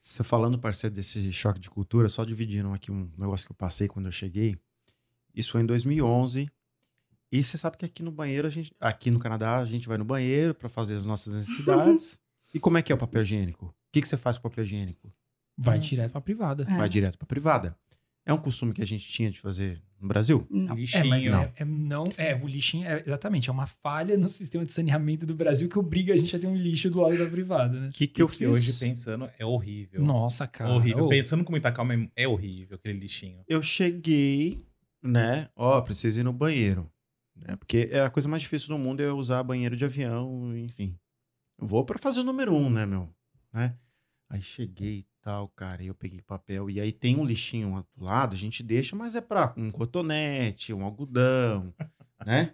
Você 0.00 0.24
falando, 0.24 0.58
parceiro, 0.58 0.94
desse 0.96 1.30
choque 1.30 1.60
de 1.60 1.68
cultura, 1.68 2.08
só 2.08 2.24
dividindo 2.24 2.72
aqui 2.72 2.90
um 2.90 3.10
negócio 3.18 3.46
que 3.46 3.52
eu 3.52 3.56
passei 3.56 3.86
quando 3.86 4.06
eu 4.06 4.12
cheguei. 4.12 4.56
Isso 5.34 5.52
foi 5.52 5.60
em 5.60 5.66
2011. 5.66 6.48
E 7.30 7.44
você 7.44 7.58
sabe 7.58 7.76
que 7.76 7.84
aqui 7.84 8.02
no 8.02 8.10
banheiro, 8.10 8.48
a 8.48 8.50
gente, 8.50 8.74
aqui 8.80 9.10
no 9.10 9.18
Canadá, 9.18 9.58
a 9.58 9.66
gente 9.66 9.86
vai 9.86 9.98
no 9.98 10.04
banheiro 10.04 10.54
para 10.54 10.68
fazer 10.70 10.94
as 10.96 11.04
nossas 11.04 11.34
necessidades. 11.34 12.18
e 12.54 12.58
como 12.58 12.78
é 12.78 12.82
que 12.82 12.90
é 12.90 12.94
o 12.94 12.98
papel 12.98 13.20
higiênico? 13.22 13.66
O 13.66 13.74
que, 13.92 14.00
que 14.00 14.08
você 14.08 14.16
faz 14.16 14.38
com 14.38 14.48
o 14.48 14.50
papel 14.50 14.64
higiênico? 14.64 15.12
Vai 15.56 15.76
É. 15.76 15.80
direto 15.80 16.12
pra 16.12 16.20
privada. 16.22 16.62
É. 16.68 16.76
Vai 16.78 16.88
direto 16.88 17.18
para 17.18 17.26
privada. 17.26 17.76
É 18.24 18.32
um 18.32 18.38
costume 18.38 18.72
que 18.72 18.82
a 18.82 18.86
gente 18.86 19.06
tinha 19.06 19.30
de 19.30 19.38
fazer 19.38 19.80
no 20.00 20.08
Brasil? 20.08 20.46
Não. 20.50 20.74
É, 20.74 21.04
mas 21.04 21.24
Lixinho. 21.24 21.34
é, 21.34 21.52
é- 21.56 21.64
não, 21.64 22.04
é, 22.16 22.34
o 22.34 22.46
lixinho 22.48 22.86
é 22.86 23.02
exatamente, 23.04 23.50
é 23.50 23.52
uma 23.52 23.66
falha 23.66 24.16
no 24.16 24.28
sistema 24.28 24.64
de 24.64 24.72
saneamento 24.72 25.26
do 25.26 25.34
Brasil 25.34 25.68
que 25.68 25.78
obriga 25.78 26.14
a 26.14 26.16
gente 26.16 26.34
a 26.34 26.38
ter 26.38 26.46
um 26.46 26.56
lixo 26.56 26.88
do 26.90 27.00
lado 27.00 27.18
da 27.18 27.26
privada, 27.26 27.78
né? 27.78 27.88
O 27.88 27.92
que, 27.92 28.06
que 28.06 28.22
eu 28.22 28.28
fiz? 28.28 28.48
hoje 28.48 28.72
pensando 28.74 29.30
é 29.38 29.44
horrível. 29.44 30.02
Nossa, 30.02 30.46
cara. 30.46 30.70
horrível. 30.72 31.04
ô, 31.04 31.08
Pensando 31.08 31.44
com 31.44 31.52
muita 31.52 31.70
calma, 31.70 31.94
é 31.94 32.08
é 32.16 32.28
horrível 32.28 32.76
aquele 32.76 32.98
lixinho. 32.98 33.42
Eu 33.46 33.62
cheguei, 33.62 34.64
né? 35.02 35.48
Ó, 35.54 35.80
preciso 35.82 36.20
ir 36.20 36.24
no 36.24 36.32
banheiro. 36.32 36.90
Né? 37.36 37.56
Porque 37.56 37.88
é 37.90 38.00
a 38.00 38.10
coisa 38.10 38.28
mais 38.28 38.42
difícil 38.42 38.68
do 38.68 38.78
mundo 38.78 39.02
é 39.02 39.12
usar 39.12 39.42
banheiro 39.42 39.76
de 39.76 39.84
avião, 39.84 40.56
enfim. 40.56 40.96
Eu 41.58 41.66
vou 41.66 41.84
para 41.84 41.98
fazer 41.98 42.20
o 42.20 42.24
número 42.24 42.54
um, 42.54 42.70
né, 42.70 42.86
meu? 42.86 43.08
Né? 43.52 43.76
Aí 44.28 44.40
cheguei 44.40 44.98
e 44.98 45.06
tal, 45.22 45.48
cara, 45.48 45.82
e 45.82 45.86
eu 45.88 45.94
peguei 45.94 46.20
papel. 46.22 46.68
E 46.70 46.80
aí 46.80 46.92
tem 46.92 47.16
um 47.16 47.24
lixinho 47.24 47.84
do 47.96 48.04
lado, 48.04 48.34
a 48.34 48.38
gente 48.38 48.62
deixa, 48.62 48.94
mas 48.96 49.14
é 49.16 49.20
pra 49.20 49.52
um 49.56 49.70
cotonete, 49.70 50.72
um 50.72 50.84
algodão, 50.84 51.72
né? 52.26 52.52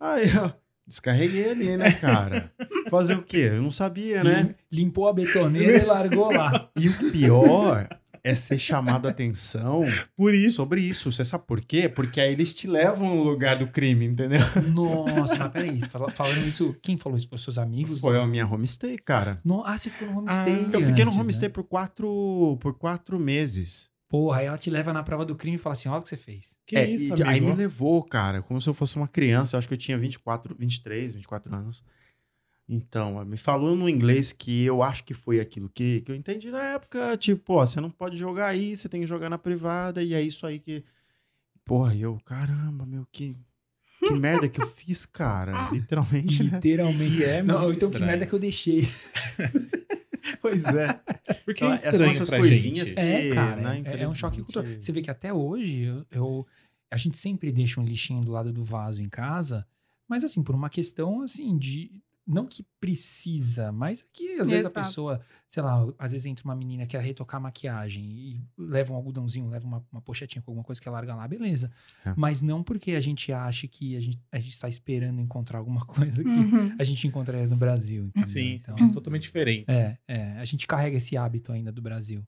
Aí, 0.00 0.24
ó, 0.36 0.50
descarreguei 0.86 1.50
ali, 1.50 1.76
né, 1.76 1.92
cara? 1.92 2.52
Fazer 2.90 3.14
o 3.16 3.22
quê? 3.22 3.50
Eu 3.52 3.62
não 3.62 3.70
sabia, 3.70 4.22
né? 4.24 4.42
lim- 4.42 4.54
Limpou 4.84 5.06
a 5.08 5.12
betoneira 5.12 5.78
e 5.82 5.84
largou 5.84 6.32
lá. 6.32 6.68
E 6.76 6.88
o 6.88 7.10
pior 7.12 7.88
é 8.24 8.34
ser 8.34 8.58
chamado 8.58 9.06
a 9.08 9.10
atenção 9.10 9.82
Por 10.16 10.34
isso. 10.34 10.56
sobre 10.56 10.80
isso. 10.80 11.10
Você 11.10 11.24
sabe 11.24 11.44
por 11.46 11.60
quê? 11.60 11.88
Porque 11.88 12.20
aí 12.20 12.32
eles 12.32 12.52
te 12.52 12.66
levam 12.66 13.16
no 13.16 13.22
lugar 13.24 13.56
do 13.56 13.66
crime, 13.66 14.06
entendeu? 14.06 14.40
Nossa, 14.72 15.36
mas 15.38 15.52
peraí, 15.52 15.80
fala- 15.90 16.10
falando 16.12 16.46
isso, 16.46 16.76
quem 16.82 16.96
falou 16.96 17.18
isso? 17.18 17.28
Foi 17.28 17.38
seus 17.38 17.58
amigos? 17.58 17.98
Foi 18.00 18.18
a 18.18 18.26
minha 18.26 18.46
homestay, 18.46 18.96
cara. 18.98 19.40
No- 19.44 19.64
ah, 19.64 19.76
você 19.76 19.90
ficou 19.90 20.08
no 20.08 20.18
homestay. 20.18 20.68
Eu 20.72 20.80
fiquei 20.82 21.04
no 21.04 21.10
antes, 21.10 21.20
homestay 21.20 21.48
Né? 21.48 21.52
por, 21.52 21.64
quatro, 21.64 22.56
por 22.60 22.74
quatro 22.74 23.18
meses. 23.18 23.90
Porra, 24.08 24.40
aí 24.40 24.46
ela 24.46 24.58
te 24.58 24.68
leva 24.68 24.92
na 24.92 25.02
prova 25.02 25.24
do 25.24 25.34
crime 25.34 25.56
e 25.56 25.58
fala 25.58 25.72
assim: 25.72 25.88
olha 25.88 26.00
o 26.00 26.02
que 26.02 26.08
você 26.10 26.18
fez. 26.18 26.54
Que 26.66 26.76
É, 26.76 26.88
isso, 26.88 27.14
e 27.16 27.22
aí 27.22 27.38
amigo? 27.38 27.46
me 27.46 27.54
levou, 27.56 28.02
cara, 28.04 28.42
como 28.42 28.60
se 28.60 28.68
eu 28.68 28.74
fosse 28.74 28.96
uma 28.96 29.08
criança. 29.08 29.56
Eu 29.56 29.58
acho 29.58 29.66
que 29.66 29.72
eu 29.72 29.78
tinha 29.78 29.96
24, 29.96 30.54
23, 30.58 31.14
24 31.14 31.54
anos. 31.54 31.82
Então, 32.74 33.22
me 33.26 33.36
falou 33.36 33.76
no 33.76 33.86
inglês 33.86 34.32
que 34.32 34.64
eu 34.64 34.82
acho 34.82 35.04
que 35.04 35.12
foi 35.12 35.38
aquilo 35.40 35.68
que, 35.68 36.00
que 36.00 36.10
eu 36.10 36.16
entendi 36.16 36.50
na 36.50 36.62
época. 36.62 37.16
Tipo, 37.18 37.54
ó, 37.54 37.66
você 37.66 37.80
não 37.82 37.90
pode 37.90 38.16
jogar 38.16 38.46
aí, 38.46 38.74
você 38.74 38.88
tem 38.88 39.02
que 39.02 39.06
jogar 39.06 39.28
na 39.28 39.36
privada. 39.36 40.02
E 40.02 40.14
é 40.14 40.22
isso 40.22 40.46
aí 40.46 40.58
que... 40.58 40.82
Porra, 41.66 41.94
eu, 41.94 42.18
caramba, 42.24 42.86
meu, 42.86 43.06
que... 43.12 43.36
Que 44.00 44.14
merda 44.14 44.48
que 44.48 44.60
eu 44.60 44.66
fiz, 44.66 45.04
cara. 45.06 45.52
Literalmente, 45.70 46.42
né? 46.42 46.50
Literalmente. 46.54 47.22
é 47.22 47.42
Não, 47.42 47.70
então 47.70 47.88
que 47.90 47.96
estranho. 47.96 48.06
merda 48.06 48.26
que 48.26 48.32
eu 48.32 48.38
deixei. 48.38 48.88
Pois 50.40 50.64
é. 50.64 51.00
Porque 51.44 51.64
Então, 51.64 51.72
é 51.72 51.74
essas 51.74 51.92
estranho 51.94 52.12
essas 52.12 52.28
pra 52.28 52.38
coisinhas 52.38 52.88
gente. 52.90 52.94
que- 52.94 53.00
É, 53.00 53.34
cara, 53.34 53.60
né, 53.60 53.82
é- 53.84 54.02
é 54.02 54.08
um 54.08 54.14
choque 54.14 54.42
cultural. 54.42 54.68
Você 54.80 54.92
vê 54.92 55.02
que 55.02 55.10
até 55.10 55.32
hoje 55.32 55.82
eu, 55.82 56.06
eu- 56.10 56.46
a 56.90 56.96
gente 56.96 57.18
sempre 57.18 57.50
deixa 57.52 57.80
um 57.80 57.84
lixinho 57.84 58.20
do 58.22 58.30
lado 58.30 58.52
do 58.52 58.62
vaso 58.64 59.00
em 59.02 59.08
casa, 59.08 59.66
mas 60.08 60.22
assim, 60.24 60.42
por 60.42 60.54
uma 60.54 60.68
questão 60.70 61.22
assim 61.22 61.56
de 61.58 61.90
não 62.26 62.46
que 62.46 62.64
precisa, 62.80 63.72
mas 63.72 64.02
que 64.12 64.38
às 64.38 64.46
vezes 64.46 64.64
a 64.66 64.70
pessoa, 64.70 65.20
sei 65.48 65.62
lá, 65.62 65.84
às 65.98 66.12
vezes 66.12 66.26
entra 66.26 66.44
uma 66.44 66.54
menina 66.54 66.84
que 66.86 66.92
quer 66.92 67.02
retocar 67.02 67.38
a 67.38 67.42
maquiagem 67.42 68.04
e 68.04 68.40
leva 68.56 68.92
um 68.92 68.96
algodãozinho, 68.96 69.48
leva 69.48 69.66
uma, 69.66 69.84
uma 69.90 70.00
pochetinha 70.00 70.40
com 70.42 70.50
alguma 70.52 70.64
coisa 70.64 70.80
que 70.80 70.86
ela 70.88 70.98
larga 70.98 71.14
lá, 71.14 71.26
beleza. 71.26 71.70
É. 72.04 72.14
Mas 72.16 72.40
não 72.42 72.62
porque 72.62 72.92
a 72.92 73.00
gente 73.00 73.32
acha 73.32 73.66
que 73.66 73.96
a 73.96 74.00
gente, 74.00 74.20
a 74.30 74.38
gente 74.38 74.52
está 74.52 74.68
esperando 74.68 75.20
encontrar 75.20 75.58
alguma 75.58 75.84
coisa 75.86 76.22
que 76.22 76.30
Uhum. 76.30 76.74
a 76.78 76.84
gente 76.84 77.06
encontraria 77.06 77.46
no 77.46 77.56
Brasil. 77.56 78.04
entendeu? 78.06 78.28
Sim, 78.28 78.54
Então, 78.54 78.76
é 78.76 78.92
totalmente 78.92 79.22
diferente. 79.22 79.64
é, 79.68 79.98
é, 80.06 80.32
a 80.38 80.44
gente 80.44 80.66
carrega 80.66 80.96
esse 80.96 81.16
hábito 81.16 81.50
ainda 81.52 81.72
do 81.72 81.82
Brasil. 81.82 82.22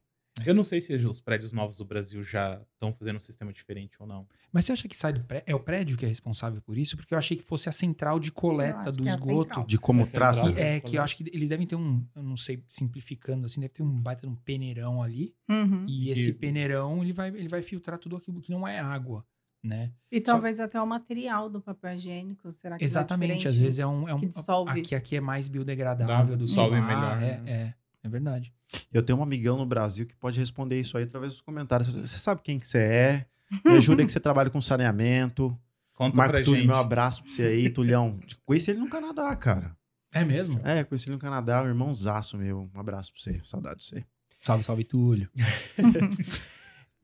Eu 0.44 0.52
não 0.54 0.64
sei 0.64 0.80
se 0.80 0.92
os 0.96 1.20
prédios 1.20 1.52
novos 1.52 1.78
do 1.78 1.84
Brasil 1.84 2.22
já 2.24 2.60
estão 2.72 2.92
fazendo 2.92 3.16
um 3.16 3.20
sistema 3.20 3.52
diferente 3.52 3.96
ou 4.00 4.06
não. 4.06 4.26
Mas 4.52 4.64
você 4.64 4.72
acha 4.72 4.88
que 4.88 4.96
sai 4.96 5.12
do 5.12 5.22
prédio? 5.22 5.44
É 5.46 5.54
o 5.54 5.60
prédio 5.60 5.96
que 5.96 6.04
é 6.04 6.08
responsável 6.08 6.60
por 6.60 6.76
isso? 6.76 6.96
Porque 6.96 7.14
eu 7.14 7.18
achei 7.18 7.36
que 7.36 7.42
fosse 7.44 7.68
a 7.68 7.72
central 7.72 8.18
de 8.18 8.32
coleta 8.32 8.90
do 8.90 9.04
que 9.04 9.08
é 9.08 9.12
esgoto. 9.12 9.44
central. 9.44 9.66
De 9.66 9.78
como 9.78 10.02
é 10.02 10.06
trata. 10.06 10.52
Que 10.52 10.60
é, 10.60 10.80
que 10.80 10.96
eu 10.98 11.02
acho 11.02 11.16
que 11.16 11.30
eles 11.32 11.48
devem 11.48 11.66
ter 11.66 11.76
um, 11.76 12.04
eu 12.16 12.22
não 12.22 12.36
sei, 12.36 12.62
simplificando 12.66 13.46
assim, 13.46 13.60
deve 13.60 13.74
ter 13.74 13.82
um 13.84 14.00
baita 14.00 14.22
de 14.22 14.32
um 14.32 14.34
peneirão 14.34 15.00
ali. 15.02 15.34
Uhum. 15.48 15.86
E 15.88 16.04
Que- 16.06 16.10
esse 16.10 16.32
peneirão, 16.32 17.00
ele 17.02 17.12
vai, 17.12 17.28
ele 17.28 17.48
vai 17.48 17.62
filtrar 17.62 17.98
tudo 17.98 18.16
aquilo 18.16 18.40
que 18.40 18.50
não 18.50 18.66
é 18.66 18.80
água, 18.80 19.24
né? 19.62 19.92
E 20.10 20.18
Só- 20.18 20.32
talvez 20.32 20.58
até 20.58 20.80
o 20.82 20.86
material 20.86 21.48
do 21.48 21.60
papel 21.60 21.94
higiênico, 21.94 22.50
será 22.52 22.76
que 22.76 22.82
é 22.82 22.86
Exatamente, 22.86 23.36
diferente? 23.36 23.48
às 23.48 23.58
vezes 23.58 23.78
é 23.78 23.86
um... 23.86 24.08
É 24.08 24.14
um 24.14 24.18
que 24.18 24.26
dissolve. 24.26 24.80
Aqui, 24.80 24.94
aqui 24.96 25.16
é 25.16 25.20
mais 25.20 25.46
biodegradável 25.46 26.36
do 26.36 26.40
que 26.40 26.44
dissolve 26.48 26.80
lá. 26.80 26.86
melhor, 26.86 27.22
É, 27.22 27.38
né? 27.40 27.50
é, 27.50 27.74
é 28.04 28.08
verdade. 28.08 28.52
Eu 28.92 29.02
tenho 29.02 29.18
um 29.18 29.22
amigão 29.22 29.56
no 29.56 29.66
Brasil 29.66 30.06
que 30.06 30.14
pode 30.14 30.38
responder 30.38 30.78
isso 30.78 30.96
aí 30.98 31.04
através 31.04 31.32
dos 31.32 31.40
comentários. 31.40 31.88
Você 31.88 32.18
sabe 32.18 32.42
quem 32.42 32.58
que 32.58 32.68
você 32.68 32.78
é? 32.78 33.26
Me 33.64 33.74
ajuda 33.74 34.02
aí 34.02 34.06
que 34.06 34.12
você 34.12 34.20
trabalha 34.20 34.50
com 34.50 34.60
saneamento. 34.60 35.58
Conta 35.94 36.16
Marco 36.16 36.32
pra 36.32 36.42
Túlio, 36.42 36.60
gente. 36.60 36.68
meu 36.68 36.76
abraço 36.76 37.22
pra 37.22 37.32
você 37.32 37.42
aí, 37.42 37.70
Tulhão. 37.70 38.18
Conheci 38.44 38.70
ele 38.70 38.80
no 38.80 38.88
Canadá, 38.88 39.34
cara. 39.36 39.76
É 40.12 40.24
mesmo? 40.24 40.60
É, 40.64 40.84
conheci 40.84 41.08
ele 41.08 41.14
no 41.14 41.20
Canadá, 41.20 41.62
um 41.62 41.68
irmãozaço 41.68 42.36
meu. 42.36 42.68
Um 42.74 42.80
abraço 42.80 43.12
pra 43.12 43.22
você, 43.22 43.40
saudade 43.42 43.80
de 43.80 43.86
você. 43.86 44.04
Salve, 44.40 44.62
salve, 44.64 44.84
Túlio. 44.84 45.28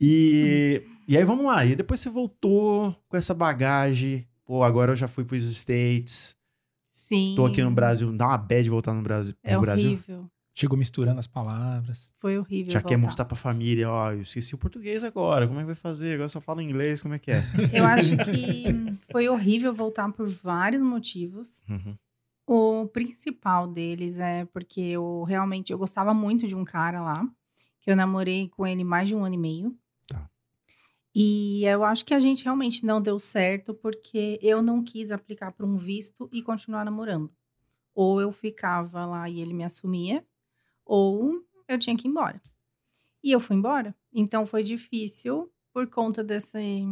E, 0.02 0.82
e 1.06 1.16
aí 1.16 1.24
vamos 1.24 1.44
lá. 1.44 1.64
E 1.66 1.76
depois 1.76 2.00
você 2.00 2.08
voltou 2.08 2.96
com 3.06 3.16
essa 3.18 3.34
bagagem. 3.34 4.26
Pô, 4.46 4.62
agora 4.62 4.92
eu 4.92 4.96
já 4.96 5.06
fui 5.06 5.24
pros 5.24 5.42
States. 5.44 6.34
Sim. 6.90 7.34
Tô 7.36 7.44
aqui 7.44 7.62
no 7.62 7.70
Brasil. 7.70 8.10
Dá 8.16 8.28
uma 8.28 8.38
bad 8.38 8.70
voltar 8.70 8.94
no 8.94 9.02
Brasil. 9.02 9.34
É 9.42 9.52
pro 9.52 9.60
Brasil. 9.60 10.00
Chegou 10.60 10.76
misturando 10.76 11.18
as 11.18 11.26
palavras. 11.26 12.12
Foi 12.18 12.36
horrível. 12.36 12.70
Já 12.70 12.82
quer 12.82 12.98
mostrar 12.98 13.24
pra 13.24 13.34
família, 13.34 13.88
ó, 13.88 14.12
eu 14.12 14.20
esqueci 14.20 14.54
o 14.54 14.58
português 14.58 15.02
agora. 15.02 15.46
Como 15.46 15.58
é 15.58 15.62
que 15.62 15.68
vai 15.68 15.74
fazer? 15.74 16.12
Agora 16.12 16.26
eu 16.26 16.28
só 16.28 16.38
falo 16.38 16.60
inglês, 16.60 17.00
como 17.00 17.14
é 17.14 17.18
que 17.18 17.30
é? 17.30 17.36
Eu 17.72 17.82
acho 17.86 18.14
que 18.18 18.64
foi 19.10 19.26
horrível 19.26 19.72
voltar 19.72 20.12
por 20.12 20.28
vários 20.28 20.82
motivos. 20.82 21.62
Uhum. 21.66 21.96
O 22.46 22.86
principal 22.88 23.66
deles 23.66 24.18
é 24.18 24.44
porque 24.44 24.82
eu 24.82 25.22
realmente 25.22 25.72
eu 25.72 25.78
gostava 25.78 26.12
muito 26.12 26.46
de 26.46 26.54
um 26.54 26.62
cara 26.62 27.00
lá, 27.00 27.26
que 27.80 27.90
eu 27.90 27.96
namorei 27.96 28.46
com 28.50 28.66
ele 28.66 28.84
mais 28.84 29.08
de 29.08 29.14
um 29.14 29.24
ano 29.24 29.36
e 29.36 29.38
meio. 29.38 29.74
Tá. 30.06 30.28
E 31.14 31.64
eu 31.64 31.82
acho 31.84 32.04
que 32.04 32.12
a 32.12 32.20
gente 32.20 32.44
realmente 32.44 32.84
não 32.84 33.00
deu 33.00 33.18
certo 33.18 33.72
porque 33.72 34.38
eu 34.42 34.60
não 34.60 34.84
quis 34.84 35.10
aplicar 35.10 35.52
para 35.52 35.64
um 35.64 35.78
visto 35.78 36.28
e 36.30 36.42
continuar 36.42 36.84
namorando. 36.84 37.32
Ou 37.94 38.20
eu 38.20 38.30
ficava 38.30 39.06
lá 39.06 39.26
e 39.26 39.40
ele 39.40 39.54
me 39.54 39.64
assumia, 39.64 40.22
ou 40.90 41.46
eu 41.68 41.78
tinha 41.78 41.96
que 41.96 42.08
ir 42.08 42.10
embora. 42.10 42.42
E 43.22 43.30
eu 43.30 43.38
fui 43.38 43.54
embora. 43.54 43.94
Então 44.12 44.44
foi 44.44 44.64
difícil 44.64 45.48
por 45.72 45.86
conta 45.86 46.24
desse, 46.24 46.84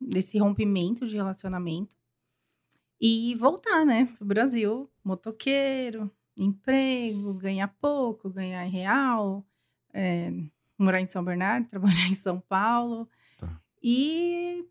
desse 0.00 0.38
rompimento 0.38 1.06
de 1.06 1.14
relacionamento. 1.14 1.96
E 3.00 3.36
voltar, 3.36 3.86
né, 3.86 4.06
pro 4.18 4.26
Brasil, 4.26 4.90
motoqueiro, 5.04 6.10
emprego, 6.36 7.34
ganhar 7.34 7.68
pouco, 7.80 8.28
ganhar 8.28 8.66
em 8.66 8.70
real, 8.70 9.46
é, 9.94 10.32
morar 10.76 11.00
em 11.00 11.06
São 11.06 11.22
Bernardo, 11.22 11.68
trabalhar 11.70 12.08
em 12.08 12.14
São 12.14 12.40
Paulo. 12.40 13.08
Tá. 13.38 13.62
E, 13.80 14.64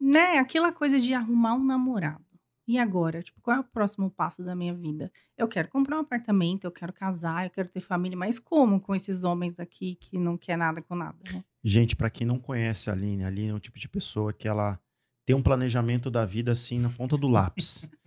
né, 0.00 0.38
aquela 0.38 0.72
coisa 0.72 0.98
de 0.98 1.14
arrumar 1.14 1.54
um 1.54 1.64
namorado. 1.64 2.26
E 2.70 2.78
agora? 2.78 3.20
Tipo, 3.20 3.40
qual 3.40 3.56
é 3.56 3.58
o 3.58 3.64
próximo 3.64 4.08
passo 4.08 4.44
da 4.44 4.54
minha 4.54 4.72
vida? 4.72 5.10
Eu 5.36 5.48
quero 5.48 5.66
comprar 5.66 5.96
um 5.96 6.02
apartamento, 6.02 6.62
eu 6.66 6.70
quero 6.70 6.92
casar, 6.92 7.44
eu 7.44 7.50
quero 7.50 7.68
ter 7.68 7.80
família, 7.80 8.16
mas 8.16 8.38
como 8.38 8.80
com 8.80 8.94
esses 8.94 9.24
homens 9.24 9.56
daqui 9.56 9.96
que 9.96 10.20
não 10.20 10.38
quer 10.38 10.56
nada 10.56 10.80
com 10.80 10.94
nada, 10.94 11.18
né? 11.32 11.42
Gente, 11.64 11.96
pra 11.96 12.08
quem 12.08 12.24
não 12.24 12.38
conhece 12.38 12.88
a 12.88 12.92
Aline, 12.92 13.24
a 13.24 13.26
Aline 13.26 13.48
é 13.48 13.54
o 13.54 13.58
tipo 13.58 13.76
de 13.76 13.88
pessoa 13.88 14.32
que 14.32 14.46
ela 14.46 14.78
tem 15.26 15.34
um 15.34 15.42
planejamento 15.42 16.12
da 16.12 16.24
vida 16.24 16.52
assim 16.52 16.78
na 16.78 16.88
ponta 16.90 17.16
do 17.16 17.26
lápis. 17.26 17.88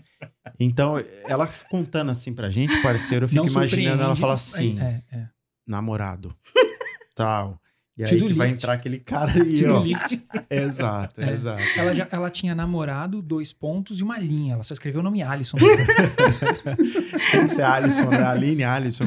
Então, 0.58 0.94
ela 1.28 1.50
contando 1.70 2.12
assim 2.12 2.34
pra 2.34 2.50
gente, 2.50 2.82
parceiro, 2.82 3.26
eu 3.26 3.28
fico 3.28 3.44
Não 3.44 3.52
imaginando 3.52 4.04
ela 4.04 4.16
falar 4.16 4.36
assim, 4.36 4.80
É, 4.80 5.04
é. 5.12 5.30
namorado, 5.68 6.34
tal. 7.14 7.60
E 7.96 8.04
aí 8.04 8.10
que 8.24 8.34
vai 8.34 8.50
entrar 8.50 8.74
aquele 8.74 9.00
cara 9.00 9.32
aí, 9.44 9.66
ó. 9.68 9.82
list. 9.84 10.20
Exato, 10.50 11.22
É. 11.22 11.32
exato. 11.32 11.62
Ela, 11.78 11.94
já, 11.94 12.08
ela 12.12 12.30
tinha 12.30 12.56
namorado, 12.56 13.22
dois 13.22 13.54
pontos 13.54 14.00
e 14.00 14.04
uma 14.04 14.18
linha. 14.18 14.54
Ela 14.56 14.64
só 14.64 14.74
escreveu 14.74 15.02
o 15.02 15.04
nome 15.04 15.22
Alisson. 15.22 15.58
Tem 17.32 17.46
que 17.46 17.50
ser 17.50 17.64
Alisson, 17.64 18.10
né? 18.10 18.24
Aline 18.24 18.64
Alisson 18.64 19.06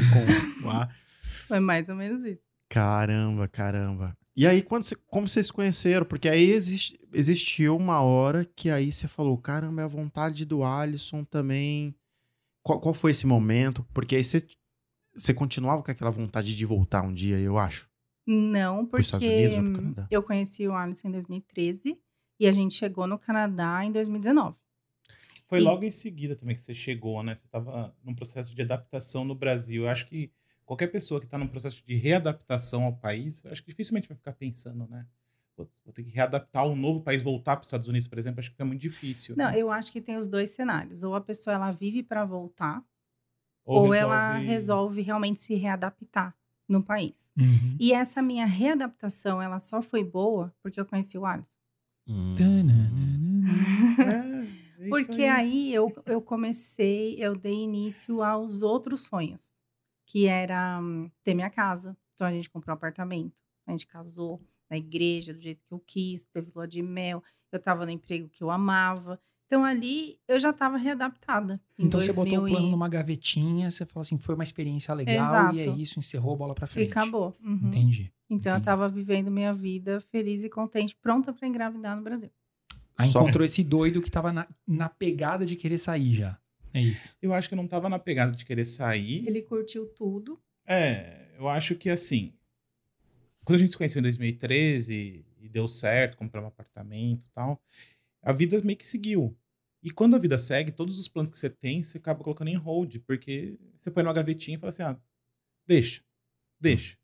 com 0.60 0.70
A. 0.70 0.88
Foi 1.48 1.60
mais 1.60 1.88
ou 1.88 1.96
menos 1.96 2.24
isso. 2.24 2.42
Caramba, 2.68 3.48
caramba. 3.48 4.16
E 4.36 4.46
aí, 4.46 4.62
quando 4.62 4.82
cê- 4.82 4.96
como 5.06 5.26
vocês 5.28 5.46
se 5.46 5.52
conheceram? 5.52 6.04
Porque 6.04 6.28
aí 6.28 6.50
existe, 6.50 6.98
existiu 7.12 7.76
uma 7.76 8.00
hora 8.00 8.44
que 8.44 8.68
aí 8.70 8.92
você 8.92 9.08
falou, 9.08 9.36
caramba, 9.38 9.82
é 9.82 9.84
a 9.84 9.88
vontade 9.88 10.44
do 10.44 10.62
Alisson 10.62 11.24
também. 11.24 11.94
Qual, 12.62 12.80
qual 12.80 12.92
foi 12.94 13.12
esse 13.12 13.26
momento? 13.26 13.86
Porque 13.94 14.16
aí 14.16 14.24
você, 14.24 14.46
você 15.14 15.32
continuava 15.32 15.82
com 15.82 15.90
aquela 15.90 16.10
vontade 16.10 16.54
de 16.54 16.64
voltar 16.66 17.02
um 17.02 17.14
dia, 17.14 17.38
eu 17.38 17.56
acho. 17.58 17.88
Não, 18.26 18.84
porque 18.84 19.14
Unidos 19.16 19.96
ou 19.98 20.06
eu 20.10 20.22
conheci 20.22 20.66
o 20.66 20.74
Alisson 20.74 21.08
em 21.08 21.12
2013 21.12 21.96
e 22.40 22.46
a 22.46 22.52
gente 22.52 22.74
chegou 22.74 23.06
no 23.06 23.18
Canadá 23.18 23.84
em 23.84 23.92
2019. 23.92 24.58
Foi 25.46 25.60
E- 25.60 25.62
logo 25.62 25.84
em 25.84 25.90
seguida 25.90 26.34
também 26.34 26.56
que 26.56 26.60
você 26.60 26.74
chegou, 26.74 27.22
né? 27.22 27.34
Você 27.34 27.46
estava 27.46 27.94
num 28.02 28.14
processo 28.14 28.52
de 28.54 28.62
adaptação 28.62 29.24
no 29.24 29.34
Brasil. 29.34 29.84
Eu 29.84 29.88
acho 29.88 30.06
que 30.06 30.32
qualquer 30.64 30.88
pessoa 30.88 31.20
que 31.20 31.26
está 31.26 31.38
num 31.38 31.46
processo 31.46 31.82
de 31.86 31.94
readaptação 31.94 32.82
ao 32.82 32.96
país, 32.96 33.46
acho 33.46 33.62
que 33.62 33.70
dificilmente 33.70 34.08
vai 34.08 34.16
ficar 34.16 34.32
pensando, 34.32 34.88
né? 34.88 35.06
Vou, 35.56 35.70
vou 35.84 35.94
ter 35.94 36.02
que 36.02 36.10
readaptar 36.10 36.64
ao 36.64 36.74
novo 36.74 37.00
país, 37.00 37.22
voltar 37.22 37.56
para 37.56 37.62
os 37.62 37.68
Estados 37.68 37.88
Unidos, 37.88 38.08
por 38.08 38.18
exemplo, 38.18 38.40
acho 38.40 38.52
que 38.52 38.60
é 38.60 38.64
muito 38.64 38.80
difícil. 38.80 39.36
Não, 39.36 39.50
né? 39.50 39.58
eu 39.58 39.70
acho 39.70 39.92
que 39.92 40.00
tem 40.00 40.16
os 40.16 40.26
dois 40.26 40.50
cenários. 40.50 41.04
Ou 41.04 41.14
a 41.14 41.20
pessoa 41.20 41.54
ela 41.54 41.70
vive 41.70 42.02
para 42.02 42.24
voltar, 42.24 42.84
ou, 43.64 43.94
ela 43.94 44.36
resolve 44.38 45.00
realmente 45.00 45.40
se 45.40 45.54
readaptar 45.54 46.36
no 46.68 46.82
país. 46.82 47.30
Uhum. 47.38 47.76
E 47.78 47.92
essa 47.92 48.20
minha 48.20 48.46
readaptação, 48.46 49.40
ela 49.40 49.58
só 49.58 49.82
foi 49.82 50.02
boa 50.02 50.54
porque 50.62 50.80
eu 50.80 50.86
conheci 50.86 51.16
o 51.16 51.24
Alisson. 51.24 51.48
Hum. 52.08 52.34
É, 54.78 54.86
é 54.86 54.88
Porque 54.88 55.22
aí 55.22 55.72
eu, 55.72 55.92
eu 56.04 56.20
comecei, 56.20 57.16
eu 57.18 57.34
dei 57.34 57.54
início 57.54 58.22
aos 58.22 58.62
outros 58.62 59.02
sonhos, 59.02 59.50
que 60.04 60.26
era 60.26 60.80
hum, 60.80 61.10
ter 61.22 61.34
minha 61.34 61.48
casa. 61.48 61.96
Então 62.14 62.26
a 62.26 62.32
gente 62.32 62.50
comprou 62.50 62.74
um 62.74 62.76
apartamento, 62.76 63.34
a 63.66 63.70
gente 63.70 63.86
casou 63.86 64.40
na 64.68 64.76
igreja 64.76 65.32
do 65.32 65.40
jeito 65.40 65.62
que 65.64 65.72
eu 65.72 65.80
quis, 65.80 66.26
teve 66.26 66.50
lua 66.54 66.66
de 66.66 66.82
mel, 66.82 67.22
eu 67.52 67.60
tava 67.60 67.84
no 67.84 67.90
emprego 67.90 68.28
que 68.28 68.42
eu 68.42 68.50
amava. 68.50 69.20
Então 69.46 69.64
ali 69.64 70.18
eu 70.26 70.38
já 70.38 70.52
tava 70.52 70.76
readaptada. 70.76 71.60
Então 71.78 72.00
você 72.00 72.12
botou 72.12 72.24
o 72.38 72.40
2000 72.40 72.50
plano 72.52 72.66
e- 72.66 72.70
numa 72.70 72.88
gavetinha, 72.88 73.70
você 73.70 73.86
falou 73.86 74.02
assim, 74.02 74.18
foi 74.18 74.34
uma 74.34 74.42
experiência 74.44 74.92
legal 74.92 75.24
Exato. 75.26 75.56
e 75.56 75.60
é 75.60 75.66
isso, 75.68 75.98
encerrou 75.98 76.34
a 76.34 76.36
bola 76.36 76.54
pra 76.54 76.64
E 76.64 76.68
frente. 76.68 76.90
acabou. 76.90 77.34
Uhum. 77.42 77.68
Entendi. 77.68 78.12
Então 78.28 78.52
eu 78.52 78.56
entendi. 78.56 78.64
tava 78.64 78.88
vivendo 78.88 79.30
minha 79.30 79.52
vida 79.52 80.00
feliz 80.00 80.42
e 80.42 80.48
contente, 80.48 80.96
pronta 80.96 81.32
para 81.32 81.46
engravidar 81.46 81.96
no 81.96 82.02
Brasil. 82.02 82.30
Aí 82.98 83.08
Só- 83.08 83.20
encontrou 83.20 83.44
esse 83.44 83.62
doido 83.62 84.00
que 84.02 84.10
tava 84.10 84.32
na, 84.32 84.48
na 84.66 84.88
pegada 84.88 85.46
de 85.46 85.54
querer 85.54 85.78
sair 85.78 86.12
já. 86.12 86.38
É 86.74 86.80
isso. 86.80 87.16
Eu 87.22 87.32
acho 87.32 87.48
que 87.48 87.54
eu 87.54 87.56
não 87.56 87.68
tava 87.68 87.88
na 87.88 87.98
pegada 87.98 88.32
de 88.32 88.44
querer 88.44 88.64
sair. 88.64 89.26
Ele 89.28 89.42
curtiu 89.42 89.86
tudo. 89.86 90.40
É, 90.66 91.28
eu 91.38 91.48
acho 91.48 91.74
que 91.76 91.88
assim, 91.88 92.32
quando 93.44 93.56
a 93.56 93.58
gente 93.60 93.70
se 93.70 93.76
conheceu 93.78 94.00
em 94.00 94.02
2013 94.02 95.24
e 95.40 95.48
deu 95.48 95.68
certo, 95.68 96.16
compramos 96.16 96.46
um 96.46 96.52
apartamento 96.52 97.24
e 97.24 97.30
tal, 97.32 97.60
a 98.26 98.32
vida 98.32 98.60
meio 98.62 98.76
que 98.76 98.84
seguiu. 98.84 99.38
E 99.80 99.92
quando 99.92 100.16
a 100.16 100.18
vida 100.18 100.36
segue, 100.36 100.72
todos 100.72 100.98
os 100.98 101.06
planos 101.06 101.30
que 101.30 101.38
você 101.38 101.48
tem, 101.48 101.84
você 101.84 101.96
acaba 101.96 102.24
colocando 102.24 102.48
em 102.48 102.56
hold, 102.56 102.96
porque 103.06 103.56
você 103.78 103.88
põe 103.88 104.02
numa 104.02 104.12
gavetinha 104.12 104.56
e 104.56 104.60
fala 104.60 104.70
assim, 104.70 104.82
ah, 104.82 105.00
deixa, 105.64 106.02
deixa. 106.58 106.98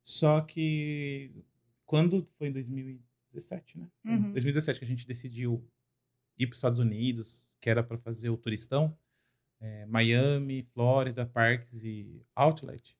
Só 0.00 0.40
que 0.42 1.44
quando 1.84 2.24
foi 2.38 2.46
em 2.46 2.52
2017, 2.52 3.78
né? 3.78 3.90
Uhum. 4.04 4.30
2017 4.30 4.78
que 4.78 4.84
a 4.84 4.88
gente 4.88 5.04
decidiu 5.04 5.68
ir 6.38 6.46
para 6.46 6.52
os 6.52 6.58
Estados 6.58 6.78
Unidos, 6.78 7.48
que 7.60 7.68
era 7.68 7.82
para 7.82 7.98
fazer 7.98 8.30
o 8.30 8.36
turistão, 8.36 8.96
é, 9.60 9.86
Miami, 9.86 10.62
Flórida, 10.72 11.26
Parques 11.26 11.82
e 11.82 12.24
Outlet. 12.36 12.96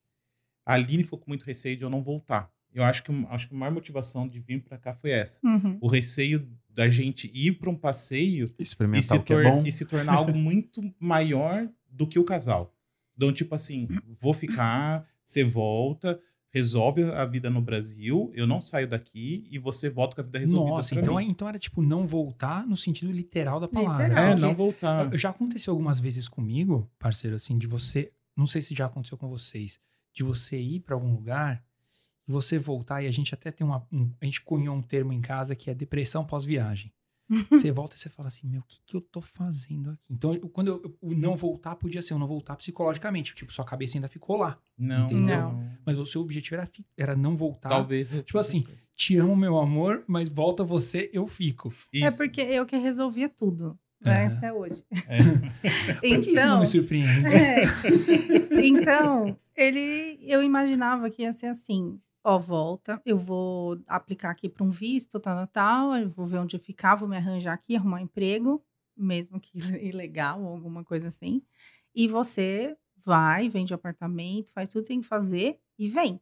A 0.66 0.74
Aline 0.74 1.04
ficou 1.04 1.20
com 1.20 1.30
muito 1.30 1.44
receio 1.44 1.76
de 1.76 1.85
eu 1.85 1.90
não 1.90 2.02
voltar. 2.02 2.52
Eu 2.74 2.85
acho 2.85 3.02
que, 3.02 3.12
acho 3.28 3.48
que 3.48 3.54
a 3.54 3.58
maior 3.58 3.72
motivação 3.72 4.26
de 4.26 4.40
vir 4.40 4.62
para 4.62 4.78
cá 4.78 4.94
foi 4.94 5.11
essa. 5.11 5.40
Uhum. 5.44 5.78
O 5.80 5.88
receio 5.88 6.48
da 6.68 6.88
gente 6.88 7.30
ir 7.35 7.52
para 7.52 7.68
um 7.68 7.76
passeio 7.76 8.46
e 8.58 8.64
se, 8.64 8.74
o 9.14 9.22
que 9.22 9.35
é 9.35 9.62
e 9.62 9.70
se 9.70 9.85
tornar 9.85 10.14
algo 10.14 10.35
muito 10.35 10.80
maior 10.98 11.68
do 11.90 12.06
que 12.06 12.18
o 12.18 12.24
casal. 12.24 12.74
Então, 13.14 13.32
tipo 13.32 13.54
assim, 13.54 13.87
vou 14.18 14.32
ficar, 14.32 15.06
você 15.22 15.44
volta, 15.44 16.18
resolve 16.52 17.02
a 17.04 17.24
vida 17.24 17.48
no 17.50 17.61
Brasil, 17.61 18.30
eu 18.35 18.46
não 18.46 18.61
saio 18.61 18.88
daqui 18.88 19.46
e 19.50 19.58
você 19.58 19.88
volta 19.88 20.14
com 20.14 20.20
a 20.20 20.24
vida 20.24 20.38
resolvida. 20.38 20.76
Nossa, 20.76 20.94
então, 20.94 21.16
mim. 21.16 21.28
então 21.28 21.48
era 21.48 21.58
tipo 21.58 21.82
não 21.82 22.06
voltar 22.06 22.66
no 22.66 22.76
sentido 22.76 23.12
literal 23.12 23.61
da 23.61 23.68
palavra. 23.68 24.08
Literal. 24.08 24.24
É, 24.24 24.35
não 24.37 24.54
voltar. 24.54 25.16
Já 25.16 25.30
aconteceu 25.30 25.72
algumas 25.72 26.00
vezes 26.00 26.28
comigo, 26.28 26.90
parceiro, 26.98 27.37
assim, 27.37 27.58
de 27.58 27.66
você. 27.66 28.12
Não 28.37 28.46
sei 28.46 28.62
se 28.62 28.74
já 28.74 28.87
aconteceu 28.87 29.16
com 29.16 29.28
vocês, 29.28 29.78
de 30.12 30.22
você 30.22 30.58
ir 30.58 30.80
pra 30.80 30.94
algum 30.94 31.12
lugar 31.12 31.62
você 32.26 32.58
voltar, 32.58 33.02
e 33.02 33.06
a 33.06 33.11
gente 33.12 33.35
até 33.35 33.50
tem 33.50 33.66
uma. 33.66 33.87
um- 33.92 34.11
a 34.20 34.24
gente 34.24 34.40
cunhou 34.42 34.74
um 34.76 34.82
termo 34.82 35.12
em 35.12 35.20
casa 35.20 35.54
que 35.56 35.70
é 35.70 35.74
depressão 35.74 36.24
pós-viagem. 36.24 36.92
Você 37.50 37.70
volta 37.72 37.96
e 37.96 37.98
você 37.98 38.11
fala 38.11 38.28
assim, 38.28 38.46
meu, 38.46 38.61
o 38.61 38.64
que, 38.64 38.78
que 38.85 38.94
eu 38.94 39.00
tô 39.00 39.22
fazendo 39.22 39.90
aqui? 39.90 40.02
Então, 40.11 40.35
eu- 40.35 40.48
quando 40.50 40.68
eu, 40.68 40.98
o 41.00 41.14
não 41.14 41.35
voltar, 41.35 41.76
podia 41.76 42.02
ser 42.02 42.12
o 42.12 42.18
não 42.18 42.26
voltar 42.26 42.56
psicologicamente. 42.56 43.35
Tipo, 43.35 43.50
sua 43.54 43.64
cabeça 43.64 43.96
ainda 43.96 44.08
ficou 44.08 44.37
lá. 44.37 44.58
Não, 44.76 45.06
Entendeu? 45.06 45.37
não. 45.38 45.70
Mas 45.87 45.96
o 45.96 46.04
seu 46.04 46.20
objetivo 46.20 46.56
era, 46.56 46.70
era 46.94 47.16
não 47.16 47.35
voltar. 47.35 47.70
Talvez. 47.70 48.12
eu- 48.12 48.22
Tipo 48.22 48.38
assim, 48.38 48.66
te 48.94 49.16
amo, 49.16 49.35
meu 49.35 49.56
amor, 49.58 50.04
mas 50.06 50.28
volta 50.28 50.62
você, 50.62 51.08
eu 51.12 51.26
fico. 51.26 51.72
É 51.94 52.06
Isso. 52.08 52.18
porque 52.18 52.42
eu 52.42 52.66
que 52.66 52.76
resolvia 52.76 53.30
tudo, 53.30 53.78
né? 54.04 54.26
Até 54.26 54.52
hoje. 54.52 54.85
É. 55.08 55.18
Por 55.94 56.00
que 56.00 56.32
isso 56.32 56.35
não 56.35 56.42
então, 56.42 56.61
me 56.61 56.66
surpreende? 56.66 57.26
é. 57.35 57.62
então, 58.66 59.38
ele, 59.56 60.18
eu 60.22 60.42
imaginava 60.42 61.08
que 61.08 61.22
ia 61.22 61.32
ser 61.32 61.46
assim, 61.46 61.98
ó, 62.24 62.38
volta, 62.38 63.00
eu 63.04 63.18
vou 63.18 63.80
aplicar 63.87 64.30
aqui 64.30 64.48
para 64.48 64.64
um 64.64 64.70
visto, 64.70 65.18
tal, 65.20 65.37
tal, 65.37 65.48
tal, 65.48 65.96
eu 65.96 66.08
vou 66.08 66.26
ver 66.26 66.38
onde 66.38 66.56
eu 66.56 66.61
ficar, 66.61 66.94
vou 66.96 67.08
me 67.08 67.16
arranjar 67.16 67.54
aqui, 67.54 67.76
arrumar 67.76 67.98
um 67.98 68.04
emprego, 68.04 68.64
mesmo 68.96 69.40
que 69.40 69.52
ilegal 69.82 70.42
ou 70.42 70.48
alguma 70.48 70.85
coisa 70.85 71.08
assim, 71.08 71.42
e 71.94 72.08
você 72.08 72.76
vai, 72.96 73.48
vende 73.48 73.72
o 73.72 73.76
apartamento, 73.76 74.52
faz 74.52 74.68
tudo 74.70 74.82
que 74.85 74.88
tem 74.88 75.00
que 75.00 75.06
fazer 75.06 75.61
e 75.78 75.88
vem. 75.88 76.20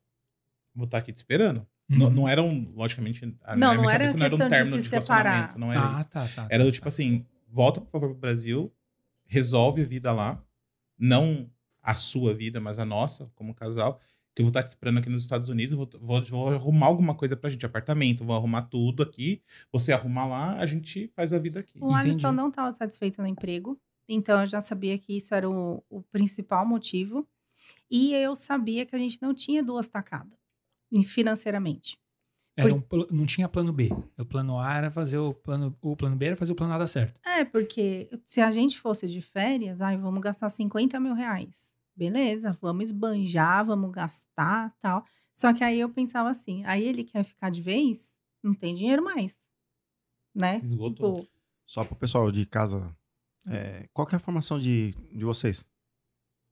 Vou 0.74 0.84
estar 0.84 0.98
aqui 0.98 1.12
te 1.12 1.16
esperando. 1.16 1.66
Não, 1.92 2.08
Uhum. 2.08 2.14
não 2.14 2.28
era 2.28 2.42
um, 2.42 2.72
logicamente, 2.74 3.36
a 3.42 3.56
Não, 3.56 3.74
não 3.74 3.90
era 3.90 4.04
cabeça 4.04 4.16
não 4.16 4.24
era 4.26 4.36
um 4.36 4.42
questão 4.42 4.50
de 4.50 4.62
término 4.62 4.78
se 4.78 4.80
de 4.80 4.86
separar. 4.88 4.88
relacionamento, 4.88 5.58
não 5.58 5.72
era 5.72 5.84
Ah, 5.84 5.84
isso. 5.84 6.08
tá, 6.10 6.28
tá. 6.28 6.48
Era 6.48 6.62
tá, 6.62 6.64
do 6.64 6.70
tipo 6.70 6.86
tá. 6.86 6.88
assim, 6.88 7.26
volta 7.48 7.80
por 7.80 7.90
favor 7.90 8.10
pro 8.10 8.18
Brasil, 8.18 8.72
resolve 9.26 9.82
a 9.82 9.86
vida 9.86 10.12
lá, 10.12 10.44
não 10.98 11.50
a 11.82 11.94
sua 11.94 12.34
vida, 12.34 12.60
mas 12.60 12.78
a 12.78 12.84
nossa, 12.84 13.30
como 13.34 13.54
casal, 13.54 14.00
que 14.40 14.42
eu 14.42 14.46
vou 14.46 14.50
estar 14.50 14.62
te 14.62 14.68
esperando 14.68 14.98
aqui 14.98 15.08
nos 15.10 15.22
Estados 15.22 15.48
Unidos, 15.48 15.74
vou, 15.74 15.88
vou, 16.00 16.24
vou 16.24 16.48
arrumar 16.48 16.86
alguma 16.86 17.14
coisa 17.14 17.36
pra 17.36 17.50
gente, 17.50 17.64
apartamento, 17.66 18.24
vou 18.24 18.34
arrumar 18.34 18.62
tudo 18.62 19.02
aqui, 19.02 19.42
você 19.72 19.92
arrumar 19.92 20.26
lá, 20.26 20.56
a 20.58 20.66
gente 20.66 21.08
faz 21.14 21.32
a 21.32 21.38
vida 21.38 21.60
aqui. 21.60 21.78
O 21.80 21.90
Entendi. 21.92 22.08
Alisson 22.10 22.32
não 22.32 22.48
estava 22.48 22.72
satisfeito 22.72 23.20
no 23.20 23.28
emprego, 23.28 23.78
então 24.08 24.40
eu 24.40 24.46
já 24.46 24.60
sabia 24.60 24.96
que 24.98 25.16
isso 25.16 25.34
era 25.34 25.48
o, 25.48 25.84
o 25.88 26.02
principal 26.02 26.66
motivo. 26.66 27.26
E 27.90 28.14
eu 28.14 28.36
sabia 28.36 28.86
que 28.86 28.94
a 28.94 28.98
gente 28.98 29.18
não 29.20 29.34
tinha 29.34 29.62
duas 29.64 29.88
tacadas 29.88 30.38
financeiramente. 31.04 31.98
Era 32.56 32.74
um 32.74 32.80
pl- 32.80 33.06
não 33.10 33.24
tinha 33.24 33.48
plano 33.48 33.72
B. 33.72 33.90
O 34.18 34.24
plano 34.24 34.58
A 34.58 34.74
era 34.76 34.90
fazer 34.90 35.18
o 35.18 35.32
plano. 35.32 35.74
O 35.80 35.96
plano 35.96 36.16
B 36.16 36.26
era 36.26 36.36
fazer 36.36 36.52
o 36.52 36.54
plano 36.54 36.72
A 36.74 36.78
dar 36.78 36.86
certo. 36.86 37.18
É, 37.24 37.44
porque 37.44 38.10
se 38.26 38.40
a 38.40 38.50
gente 38.50 38.78
fosse 38.78 39.06
de 39.08 39.20
férias, 39.22 39.80
ai, 39.80 39.96
vamos 39.96 40.20
gastar 40.20 40.50
50 40.50 40.98
mil 41.00 41.14
reais. 41.14 41.69
Beleza, 42.00 42.56
vamos 42.62 42.84
esbanjar, 42.84 43.62
vamos 43.62 43.90
gastar 43.92 44.74
tal. 44.80 45.04
Só 45.34 45.52
que 45.52 45.62
aí 45.62 45.78
eu 45.78 45.90
pensava 45.90 46.30
assim, 46.30 46.64
aí 46.64 46.82
ele 46.82 47.04
quer 47.04 47.22
ficar 47.22 47.50
de 47.50 47.60
vez, 47.60 48.14
não 48.42 48.54
tem 48.54 48.74
dinheiro 48.74 49.04
mais. 49.04 49.38
Né? 50.34 50.58
Esgotou. 50.62 51.20
Tipo, 51.20 51.32
Só 51.66 51.84
pro 51.84 51.94
pessoal 51.94 52.32
de 52.32 52.46
casa. 52.46 52.90
é, 53.50 53.86
qual 53.92 54.06
que 54.06 54.14
é 54.14 54.16
a 54.16 54.18
formação 54.18 54.58
de, 54.58 54.92
de 55.12 55.26
vocês? 55.26 55.66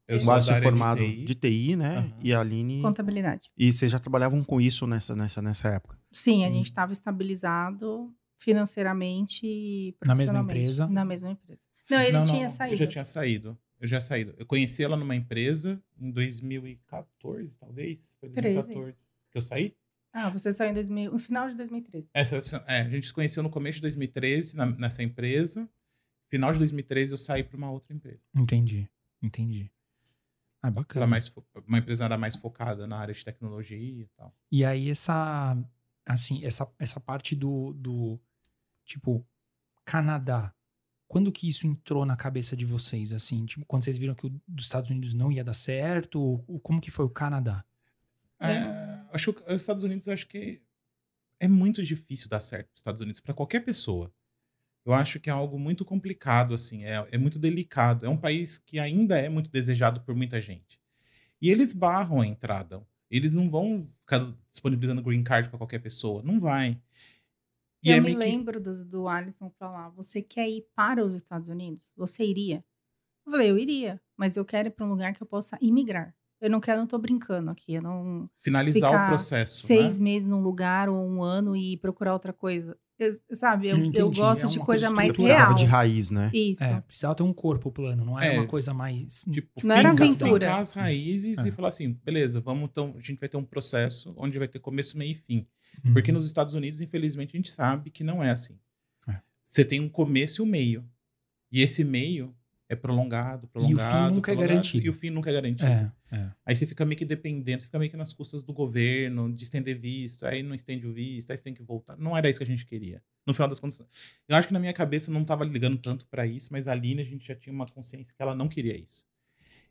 Eu 0.06 0.18
o 0.18 0.24
Márcio 0.26 0.52
é 0.52 0.60
formado 0.60 1.00
de 1.00 1.16
TI. 1.16 1.24
de 1.24 1.34
TI, 1.34 1.76
né? 1.76 1.96
Aham. 1.96 2.20
E 2.22 2.34
a 2.34 2.40
Aline. 2.40 2.82
contabilidade. 2.82 3.50
E 3.56 3.72
vocês 3.72 3.90
já 3.90 3.98
trabalhavam 3.98 4.44
com 4.44 4.60
isso 4.60 4.86
nessa, 4.86 5.16
nessa, 5.16 5.40
nessa 5.40 5.68
época? 5.68 5.98
Sim, 6.12 6.44
a 6.44 6.48
Sim. 6.48 6.56
gente 6.56 6.66
estava 6.66 6.92
estabilizado 6.92 8.14
financeiramente 8.36 9.46
e 9.46 9.96
Na 10.04 10.14
mesma 10.14 10.40
empresa? 10.40 10.86
Na 10.88 11.06
mesma 11.06 11.30
empresa. 11.30 11.62
Não, 11.90 12.02
ele 12.02 12.12
Não, 12.12 12.26
não, 12.26 12.34
tinha 12.34 12.48
saído. 12.50 12.74
Eu 12.74 12.76
já 12.76 12.86
tinha 12.86 13.04
saído. 13.04 13.58
Eu 13.80 13.86
já 13.86 14.00
saído. 14.00 14.34
Eu 14.38 14.44
conheci 14.46 14.82
ela 14.82 14.96
numa 14.96 15.14
empresa 15.14 15.80
em 15.98 16.10
2014, 16.10 17.56
talvez. 17.56 18.16
Foi 18.20 18.28
2014 18.28 18.96
que 19.30 19.38
eu 19.38 19.42
saí. 19.42 19.76
Ah, 20.12 20.30
você 20.30 20.52
saiu 20.52 20.70
em 20.70 20.74
2000, 20.74 21.12
no 21.12 21.18
final 21.18 21.48
de 21.48 21.54
2013. 21.56 22.08
Essa, 22.14 22.64
é, 22.66 22.80
a 22.80 22.88
gente 22.88 23.06
se 23.06 23.12
conheceu 23.12 23.42
no 23.42 23.50
começo 23.50 23.76
de 23.76 23.82
2013 23.82 24.56
na- 24.56 24.66
nessa 24.66 25.02
empresa. 25.02 25.68
Final 26.28 26.52
de 26.52 26.58
2013 26.58 27.12
eu 27.12 27.18
saí 27.18 27.44
para 27.44 27.56
uma 27.56 27.70
outra 27.70 27.94
empresa. 27.94 28.20
Entendi. 28.34 28.88
Entendi. 29.22 29.70
Ah, 30.62 30.70
bacana. 30.70 31.06
mais, 31.06 31.28
fo- 31.28 31.44
uma 31.66 31.78
empresa 31.78 32.04
era 32.04 32.18
mais 32.18 32.34
focada 32.36 32.86
na 32.86 32.98
área 32.98 33.14
de 33.14 33.24
tecnologia 33.24 33.76
e 33.78 34.06
tal. 34.16 34.34
E 34.50 34.64
aí, 34.64 34.90
essa. 34.90 35.56
Assim, 36.04 36.44
essa, 36.44 36.68
essa 36.78 36.98
parte 36.98 37.36
do, 37.36 37.72
do. 37.74 38.18
Tipo, 38.84 39.24
Canadá. 39.84 40.52
Quando 41.08 41.32
que 41.32 41.48
isso 41.48 41.66
entrou 41.66 42.04
na 42.04 42.16
cabeça 42.16 42.54
de 42.56 42.64
vocês, 42.66 43.12
assim? 43.12 43.46
Tipo, 43.46 43.64
quando 43.66 43.82
vocês 43.84 43.96
viram 43.98 44.14
que 44.14 44.26
o 44.26 44.40
dos 44.46 44.66
Estados 44.66 44.90
Unidos 44.90 45.14
não 45.14 45.32
ia 45.32 45.42
dar 45.42 45.54
certo? 45.54 46.20
Ou- 46.46 46.60
como 46.60 46.80
que 46.80 46.90
foi 46.90 47.06
o 47.06 47.10
Canadá? 47.10 47.64
É, 48.40 49.00
acho 49.12 49.32
que 49.32 49.42
os 49.52 49.62
Estados 49.62 49.82
Unidos 49.82 50.06
acho 50.08 50.26
que 50.28 50.62
é 51.40 51.48
muito 51.48 51.82
difícil 51.82 52.28
dar 52.28 52.40
certo 52.40 52.68
nos 52.70 52.80
Estados 52.80 53.00
Unidos 53.00 53.20
para 53.20 53.34
qualquer 53.34 53.60
pessoa. 53.60 54.12
Eu 54.84 54.94
acho 54.94 55.20
que 55.20 55.28
é 55.28 55.32
algo 55.32 55.58
muito 55.58 55.84
complicado, 55.84 56.54
assim, 56.54 56.84
é, 56.84 57.06
é 57.10 57.18
muito 57.18 57.38
delicado. 57.38 58.06
É 58.06 58.08
um 58.08 58.16
país 58.16 58.58
que 58.58 58.78
ainda 58.78 59.18
é 59.18 59.28
muito 59.28 59.50
desejado 59.50 60.00
por 60.00 60.14
muita 60.14 60.40
gente. 60.40 60.80
E 61.40 61.50
eles 61.50 61.72
barram 61.72 62.20
a 62.20 62.26
entrada. 62.26 62.82
Eles 63.10 63.34
não 63.34 63.50
vão 63.50 63.88
ficar 64.00 64.20
disponibilizando 64.50 65.02
green 65.02 65.22
card 65.24 65.48
para 65.48 65.58
qualquer 65.58 65.78
pessoa. 65.80 66.22
Não 66.22 66.40
vai. 66.40 66.72
E 67.82 67.90
eu 67.90 67.96
é 67.96 68.00
me 68.00 68.10
que- 68.12 68.16
lembro 68.16 68.60
do, 68.60 68.84
do 68.84 69.08
Alisson 69.08 69.50
falar: 69.58 69.88
você 69.90 70.20
quer 70.22 70.48
ir 70.48 70.66
para 70.74 71.04
os 71.04 71.14
Estados 71.14 71.48
Unidos? 71.48 71.92
Você 71.96 72.24
iria? 72.24 72.64
Eu 73.26 73.32
falei, 73.32 73.50
eu 73.50 73.58
iria, 73.58 74.00
mas 74.16 74.36
eu 74.36 74.44
quero 74.44 74.68
ir 74.68 74.70
para 74.70 74.86
um 74.86 74.90
lugar 74.90 75.12
que 75.14 75.22
eu 75.22 75.26
possa 75.26 75.58
imigrar. 75.60 76.14
Eu 76.40 76.48
não 76.48 76.60
quero, 76.60 76.78
não 76.80 76.86
tô 76.86 76.98
brincando 76.98 77.50
aqui. 77.50 77.74
Eu 77.74 77.82
não. 77.82 78.30
finalizar 78.42 78.90
ficar 78.92 79.04
o 79.04 79.08
processo. 79.08 79.66
seis 79.66 79.98
né? 79.98 80.04
meses 80.04 80.26
num 80.28 80.40
lugar 80.40 80.88
ou 80.88 80.96
um 81.04 81.22
ano 81.22 81.54
e 81.56 81.76
procurar 81.76 82.12
outra 82.12 82.32
coisa. 82.32 82.76
Eu- 82.98 83.16
sabe, 83.36 83.68
eu, 83.68 83.76
Eu 83.94 84.10
gosto 84.10 84.46
é 84.46 84.48
de 84.48 84.58
coisa 84.58 84.90
mais 84.90 85.16
real. 85.16 85.54
de 85.54 85.64
raiz, 85.64 86.10
né? 86.10 86.30
Isso. 86.34 86.64
É, 86.64 86.80
precisava 86.80 87.14
ter 87.14 87.22
um 87.22 87.32
corpo 87.32 87.70
plano, 87.70 88.04
não 88.04 88.18
era 88.18 88.34
É. 88.34 88.38
uma 88.38 88.46
coisa 88.48 88.74
mais. 88.74 89.24
Tipo, 89.30 89.48
Não 89.64 89.76
era 89.76 89.90
aventura. 89.90 90.32
fincar 90.46 90.60
as 90.60 90.72
raízes 90.72 91.38
É. 91.38 91.48
e 91.48 91.52
falar 91.52 91.68
assim, 91.68 91.92
beleza, 92.04 92.40
vamos 92.40 92.68
então, 92.70 92.94
a 92.96 93.00
gente 93.00 93.20
vai 93.20 93.28
ter 93.28 93.36
um 93.36 93.44
processo 93.44 94.12
onde 94.16 94.36
vai 94.38 94.48
ter 94.48 94.58
começo, 94.58 94.98
meio 94.98 95.12
e 95.12 95.14
fim. 95.14 95.46
Uhum. 95.84 95.92
Porque 95.92 96.12
nos 96.12 96.26
Estados 96.26 96.54
Unidos, 96.54 96.80
infelizmente, 96.80 97.30
a 97.34 97.38
gente 97.38 97.50
sabe 97.50 97.90
que 97.90 98.04
não 98.04 98.22
é 98.22 98.30
assim. 98.30 98.58
É. 99.08 99.20
Você 99.42 99.64
tem 99.64 99.80
um 99.80 99.88
começo 99.88 100.42
e 100.42 100.44
um 100.44 100.46
meio. 100.46 100.88
E 101.50 101.62
esse 101.62 101.84
meio 101.84 102.34
é 102.68 102.76
prolongado, 102.76 103.48
prolongado. 103.48 104.14
nunca 104.14 104.30
é 104.30 104.36
garantido. 104.36 104.84
E 104.84 104.90
o 104.90 104.92
fim 104.92 105.08
nunca 105.08 105.30
é 105.30 105.32
garantido. 105.32 105.70
É, 105.70 105.90
é. 106.12 106.30
Aí 106.44 106.54
você 106.54 106.66
fica 106.66 106.84
meio 106.84 106.98
que 106.98 107.04
dependendo, 107.04 107.62
fica 107.62 107.78
meio 107.78 107.90
que 107.90 107.96
nas 107.96 108.12
custas 108.12 108.42
do 108.42 108.52
governo, 108.52 109.34
de 109.34 109.42
estender 109.42 109.78
visto, 109.78 110.26
aí 110.26 110.42
não 110.42 110.54
estende 110.54 110.86
o 110.86 110.92
visto, 110.92 111.30
aí 111.30 111.36
você 111.36 111.42
tem 111.42 111.54
que 111.54 111.62
voltar. 111.62 111.96
Não 111.96 112.14
era 112.14 112.28
isso 112.28 112.38
que 112.38 112.44
a 112.44 112.46
gente 112.46 112.66
queria. 112.66 113.02
No 113.26 113.32
final 113.32 113.48
das 113.48 113.58
contas, 113.58 113.80
eu 114.28 114.36
acho 114.36 114.48
que 114.48 114.52
na 114.52 114.60
minha 114.60 114.74
cabeça 114.74 115.10
eu 115.10 115.14
não 115.14 115.22
estava 115.22 115.44
ligando 115.44 115.78
tanto 115.78 116.06
para 116.06 116.26
isso, 116.26 116.50
mas 116.52 116.68
a 116.68 116.72
Aline 116.72 117.00
a 117.00 117.04
gente 117.04 117.26
já 117.26 117.34
tinha 117.34 117.54
uma 117.54 117.66
consciência 117.66 118.14
que 118.14 118.20
ela 118.20 118.34
não 118.34 118.48
queria 118.48 118.76
isso. 118.76 119.06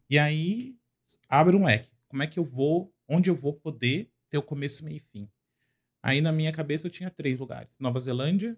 E 0.10 0.18
aí 0.18 0.76
abre 1.30 1.56
um 1.56 1.66
leque. 1.66 1.92
Como 2.08 2.24
é 2.24 2.28
que 2.28 2.40
eu 2.40 2.44
vou, 2.44 2.92
onde 3.08 3.30
eu 3.30 3.36
vou 3.36 3.54
poder 3.54 4.10
ter 4.28 4.40
o 4.40 4.44
começo, 4.44 4.84
meio 4.84 4.98
e 4.98 5.00
fim? 5.00 5.30
Aí 6.08 6.22
na 6.22 6.32
minha 6.32 6.54
cabeça 6.54 6.88
eu 6.88 6.92
tinha 6.92 7.10
três 7.12 7.40
lugares: 7.40 7.78
Nova 7.80 8.00
Zelândia, 8.00 8.58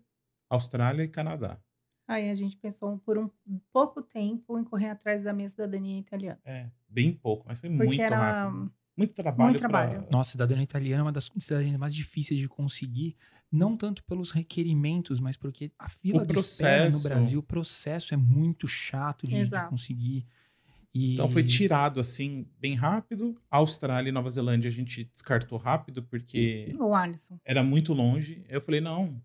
Austrália 0.49 1.03
e 1.03 1.07
Canadá. 1.07 1.59
Aí 2.07 2.29
a 2.29 2.35
gente 2.35 2.55
pensou 2.57 2.97
por 2.99 3.17
um 3.17 3.29
pouco 3.73 4.01
tempo 4.03 4.57
em 4.57 4.63
correr 4.63 4.89
atrás 4.89 5.23
da 5.23 5.33
minha 5.33 5.49
cidadania 5.49 5.99
italiana. 5.99 6.39
É, 6.45 6.69
bem 6.87 7.11
pouco, 7.11 7.45
mas 7.47 7.59
foi 7.59 7.69
Porque 7.69 7.85
muito 7.85 8.01
era 8.01 8.17
rápido. 8.17 8.71
Muito 8.97 9.13
trabalho. 9.13 9.49
muito 9.51 9.59
pra- 9.59 9.69
trabalho. 9.69 10.07
Nossa, 10.11 10.31
cidadania 10.31 10.63
italiana 10.63 11.01
é 11.01 11.05
uma 11.05 11.11
das 11.11 11.29
cidadanias 11.39 11.77
mais 11.77 11.95
difíceis 11.95 12.39
de 12.39 12.47
conseguir, 12.49 13.15
não 13.51 13.77
tanto 13.77 14.03
pelos 14.03 14.31
requerimentos, 14.31 15.19
mas 15.19 15.37
porque 15.37 15.71
a 15.79 15.87
fila 15.87 16.21
O 16.23 16.25
de 16.25 16.33
espera 16.33 16.85
no 16.85 16.91
processo. 16.91 17.03
Brasil, 17.09 17.39
o 17.39 17.43
processo 17.43 18.13
é 18.13 18.17
muito 18.17 18.67
chato 18.67 19.25
de, 19.27 19.43
de 19.45 19.69
conseguir. 19.69 20.25
E... 20.93 21.13
Então 21.13 21.29
foi 21.29 21.43
tirado 21.43 21.99
assim, 21.99 22.47
bem 22.59 22.73
rápido. 22.75 23.39
Austrália 23.49 24.09
e 24.09 24.11
Nova 24.11 24.29
Zelândia 24.29 24.69
a 24.69 24.71
gente 24.71 25.03
descartou 25.13 25.57
rápido 25.57 26.01
porque 26.03 26.75
O 26.79 26.93
Alisson. 26.95 27.39
era 27.45 27.61
muito 27.63 27.93
longe. 27.93 28.43
Eu 28.49 28.59
falei, 28.61 28.81
não, 28.81 29.21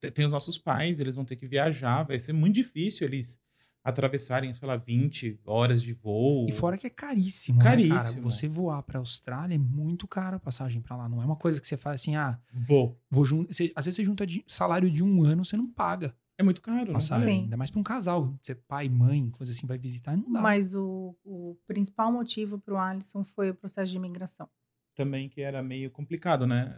te- 0.00 0.10
tem 0.10 0.24
os 0.24 0.32
nossos 0.32 0.56
pais, 0.56 0.98
eles 1.00 1.14
vão 1.14 1.24
ter 1.24 1.36
que 1.36 1.46
viajar, 1.46 2.02
vai 2.04 2.18
ser 2.18 2.32
muito 2.32 2.54
difícil 2.54 3.06
eles 3.06 3.38
atravessarem, 3.86 4.54
sei 4.54 4.66
lá, 4.66 4.76
20 4.76 5.38
horas 5.44 5.82
de 5.82 5.92
voo. 5.92 6.46
E 6.48 6.52
fora 6.52 6.78
que 6.78 6.86
é 6.86 6.90
caríssimo, 6.90 7.58
né, 7.58 7.64
Caríssimo. 7.64 7.98
cara? 7.98 8.20
Você 8.22 8.48
voar 8.48 8.82
pra 8.82 8.98
Austrália 8.98 9.54
é 9.54 9.58
muito 9.58 10.08
caro 10.08 10.36
a 10.36 10.40
passagem 10.40 10.80
pra 10.80 10.96
lá. 10.96 11.06
Não 11.06 11.20
é 11.20 11.24
uma 11.26 11.36
coisa 11.36 11.60
que 11.60 11.68
você 11.68 11.76
faz 11.76 12.00
assim, 12.00 12.16
ah, 12.16 12.38
Vou. 12.50 12.98
vou 13.10 13.26
jun... 13.26 13.44
você- 13.44 13.70
às 13.76 13.84
vezes 13.84 13.96
você 13.96 14.04
junta 14.04 14.26
de- 14.26 14.42
salário 14.46 14.90
de 14.90 15.02
um 15.02 15.22
ano, 15.22 15.44
você 15.44 15.54
não 15.56 15.66
paga. 15.70 16.16
É 16.36 16.42
muito 16.42 16.60
caro, 16.60 16.86
não 16.86 16.94
Passagem. 16.94 17.28
Sim. 17.28 17.42
Ainda 17.44 17.56
mais 17.56 17.70
pra 17.70 17.80
um 17.80 17.84
casal. 17.84 18.36
Você 18.42 18.54
pai, 18.54 18.88
mãe, 18.88 19.30
coisa 19.30 19.52
assim, 19.52 19.66
vai 19.66 19.78
visitar, 19.78 20.16
não 20.16 20.32
dá. 20.32 20.40
Mas 20.40 20.74
o, 20.74 21.16
o 21.24 21.56
principal 21.66 22.10
motivo 22.12 22.58
para 22.58 22.74
o 22.74 22.78
Alisson 22.78 23.24
foi 23.24 23.50
o 23.50 23.54
processo 23.54 23.90
de 23.92 23.96
imigração. 23.96 24.48
Também 24.96 25.28
que 25.28 25.40
era 25.40 25.62
meio 25.62 25.90
complicado, 25.90 26.46
né? 26.46 26.76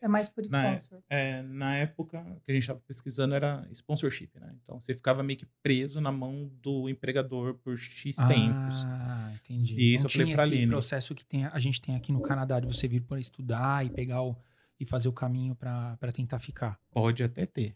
É 0.00 0.06
mais 0.06 0.28
por 0.28 0.44
Na- 0.50 0.74
sponsor. 0.76 1.02
É, 1.08 1.40
na 1.42 1.74
época 1.76 2.22
que 2.44 2.50
a 2.50 2.54
gente 2.54 2.62
estava 2.62 2.78
pesquisando 2.86 3.34
era 3.34 3.66
sponsorship, 3.72 4.30
né? 4.38 4.54
Então 4.62 4.78
você 4.78 4.94
ficava 4.94 5.22
meio 5.22 5.38
que 5.38 5.46
preso 5.62 5.98
na 6.00 6.12
mão 6.12 6.50
do 6.60 6.90
empregador 6.90 7.54
por 7.54 7.78
X 7.78 8.16
tempos. 8.16 8.84
Ah, 8.84 9.32
entendi. 9.34 9.74
E 9.76 9.94
isso 9.94 10.04
não 10.04 10.08
eu 10.08 10.10
falei 10.10 10.26
tinha 10.26 10.34
pra 10.36 10.44
Aline. 10.44 10.66
processo 10.66 11.14
que 11.14 11.24
tem, 11.24 11.46
a 11.46 11.58
gente 11.58 11.80
tem 11.80 11.96
aqui 11.96 12.12
no 12.12 12.20
Canadá 12.20 12.60
de 12.60 12.66
você 12.66 12.86
vir 12.86 13.00
para 13.00 13.18
estudar 13.18 13.84
e 13.86 13.88
pegar 13.88 14.22
o, 14.22 14.36
e 14.78 14.84
fazer 14.84 15.08
o 15.08 15.12
caminho 15.12 15.54
para 15.54 15.96
tentar 16.12 16.38
ficar. 16.38 16.78
Pode 16.90 17.22
até 17.24 17.46
ter, 17.46 17.74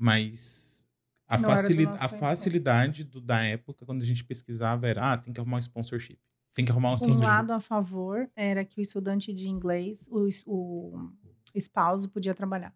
mas 0.00 0.86
a, 1.28 1.38
facili- 1.38 1.86
a 1.86 2.08
facilidade 2.08 3.04
do- 3.04 3.20
da 3.20 3.44
época, 3.44 3.84
quando 3.84 4.02
a 4.02 4.04
gente 4.06 4.24
pesquisava, 4.24 4.88
era: 4.88 5.12
ah, 5.12 5.16
tem 5.18 5.32
que 5.32 5.38
arrumar 5.40 5.58
um 5.58 5.60
sponsorship. 5.60 6.18
Tem 6.54 6.64
que 6.64 6.72
arrumar 6.72 6.90
um 6.90 6.92
Um 6.94 6.96
sponsorship. 6.96 7.26
lado 7.26 7.52
a 7.52 7.60
favor 7.60 8.28
era 8.34 8.64
que 8.64 8.80
o 8.80 8.82
estudante 8.82 9.32
de 9.32 9.48
inglês, 9.48 10.08
o, 10.10 10.26
o 10.46 11.10
esposo 11.54 12.08
podia 12.08 12.34
trabalhar. 12.34 12.74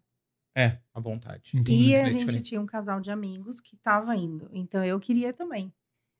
É, 0.57 0.79
à 0.93 0.99
vontade. 1.01 1.51
Entendi. 1.53 1.89
E 1.89 1.95
a 1.97 2.05
gente 2.09 2.19
diferente. 2.21 2.43
tinha 2.49 2.61
um 2.61 2.65
casal 2.65 3.01
de 3.01 3.11
amigos 3.11 3.59
que 3.59 3.75
tava 3.75 4.15
indo. 4.15 4.49
Então 4.53 4.81
eu 4.85 4.97
queria 5.01 5.33
também, 5.33 5.73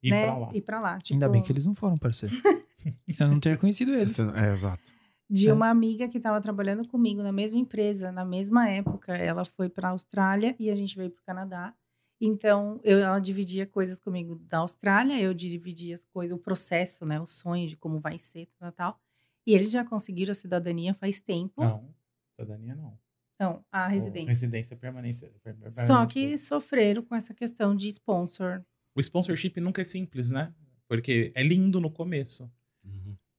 Ir 0.04 0.10
né? 0.10 0.26
pra 0.26 0.38
lá. 0.38 0.50
Ir 0.54 0.62
pra 0.62 0.80
lá. 0.82 0.92
Ainda 0.96 1.04
Tipo, 1.04 1.30
bem 1.30 1.42
que 1.42 1.52
eles 1.54 1.66
não 1.66 1.74
foram, 1.74 1.96
parceiro. 1.98 2.36
Você 3.08 3.26
não 3.26 3.40
ter 3.40 3.58
conhecido 3.58 3.94
eles. 3.94 4.20
Esse- 4.20 4.30
é, 4.38 4.52
exato. 4.52 4.84
De 5.30 5.50
É. 5.50 5.54
uma 5.54 5.70
amiga 5.70 6.08
que 6.08 6.18
estava 6.18 6.40
trabalhando 6.42 6.88
comigo 6.88 7.22
na 7.24 7.32
mesma 7.32 7.58
empresa, 7.60 8.12
na 8.12 8.24
mesma 8.24 8.70
época. 8.70 9.16
Ela 9.18 9.44
foi 9.46 9.70
para 9.70 9.88
a 9.88 9.92
Austrália 9.92 10.56
e 10.60 10.70
a 10.70 10.76
gente 10.76 10.96
veio 10.96 11.10
para 11.10 11.22
o 11.22 11.26
Canadá. 11.26 11.74
Então, 12.22 12.80
eu, 12.84 13.00
ela 13.00 13.20
dividia 13.20 13.66
coisas 13.66 14.00
comigo 14.00 14.36
da 14.36 14.60
Austrália, 14.60 15.20
eu 15.20 15.34
dividia 15.34 15.96
as 15.96 16.06
coisas, 16.06 16.36
o 16.38 16.40
processo, 16.42 17.06
né? 17.06 17.20
O 17.20 17.28
sonho 17.28 17.68
de 17.68 17.76
como 17.76 18.00
vai 18.00 18.18
ser, 18.18 18.48
tal, 18.58 18.72
tal. 18.72 19.00
E 19.46 19.54
eles 19.54 19.70
já 19.72 19.84
conseguiram 19.84 20.32
a 20.32 20.36
cidadania 20.36 20.94
faz 20.94 21.20
tempo. 21.20 21.62
Não, 21.62 21.94
cidadania 22.40 22.76
não. 22.76 22.98
Não, 23.40 23.66
a 23.72 23.84
Ou 23.86 23.90
residência. 23.92 24.30
Residência 24.30 24.78
permanência. 24.78 25.30
per- 25.44 25.56
per- 25.58 25.76
Só 25.76 25.88
permanente. 26.06 26.14
que 26.14 26.38
sofreram 26.38 27.04
com 27.04 27.14
essa 27.16 27.34
questão 27.34 27.76
de 27.76 27.90
sponsor. 27.90 28.64
O 28.96 29.02
sponsorship 29.02 29.60
nunca 29.60 29.82
é 29.82 29.86
simples, 29.86 30.32
né? 30.32 30.54
Porque 30.88 31.34
é 31.36 31.44
lindo 31.44 31.82
no 31.82 31.92
começo. 31.92 32.50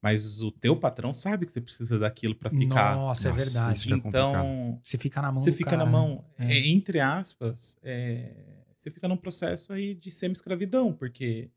Mas 0.03 0.43
o 0.43 0.51
teu 0.51 0.77
patrão 0.77 1.13
sabe 1.13 1.47
que 1.47 1.53
você 1.53 1.61
precisa 1.61 1.99
daquilo 1.99 2.35
pra 2.35 2.51
ficar. 2.51 2.97
Nossa, 2.97 3.29
é 3.29 3.31
Nossa, 3.33 3.45
verdade. 3.45 3.93
é 3.93 3.97
então, 3.97 4.81
Você 4.85 4.99
fica 4.99 5.21
na 5.23 5.33
mão 5.33 5.43
você 5.43 5.51
do 5.51 5.57
fica 5.57 5.71
cara, 5.71 5.79
na 5.79 5.87
né? 5.87 5.91
mão, 5.93 6.25
É. 6.39 6.53
é, 6.53 6.69
entre 6.69 7.01
aspas, 7.01 7.77
é, 7.83 8.65
você 8.75 8.91
fica 8.91 9.09
num 9.09 9.17
processo 9.17 9.73
aí 9.73 9.95
de 9.95 10.11
semi-escravidão, 10.11 10.93
porque 10.93 11.51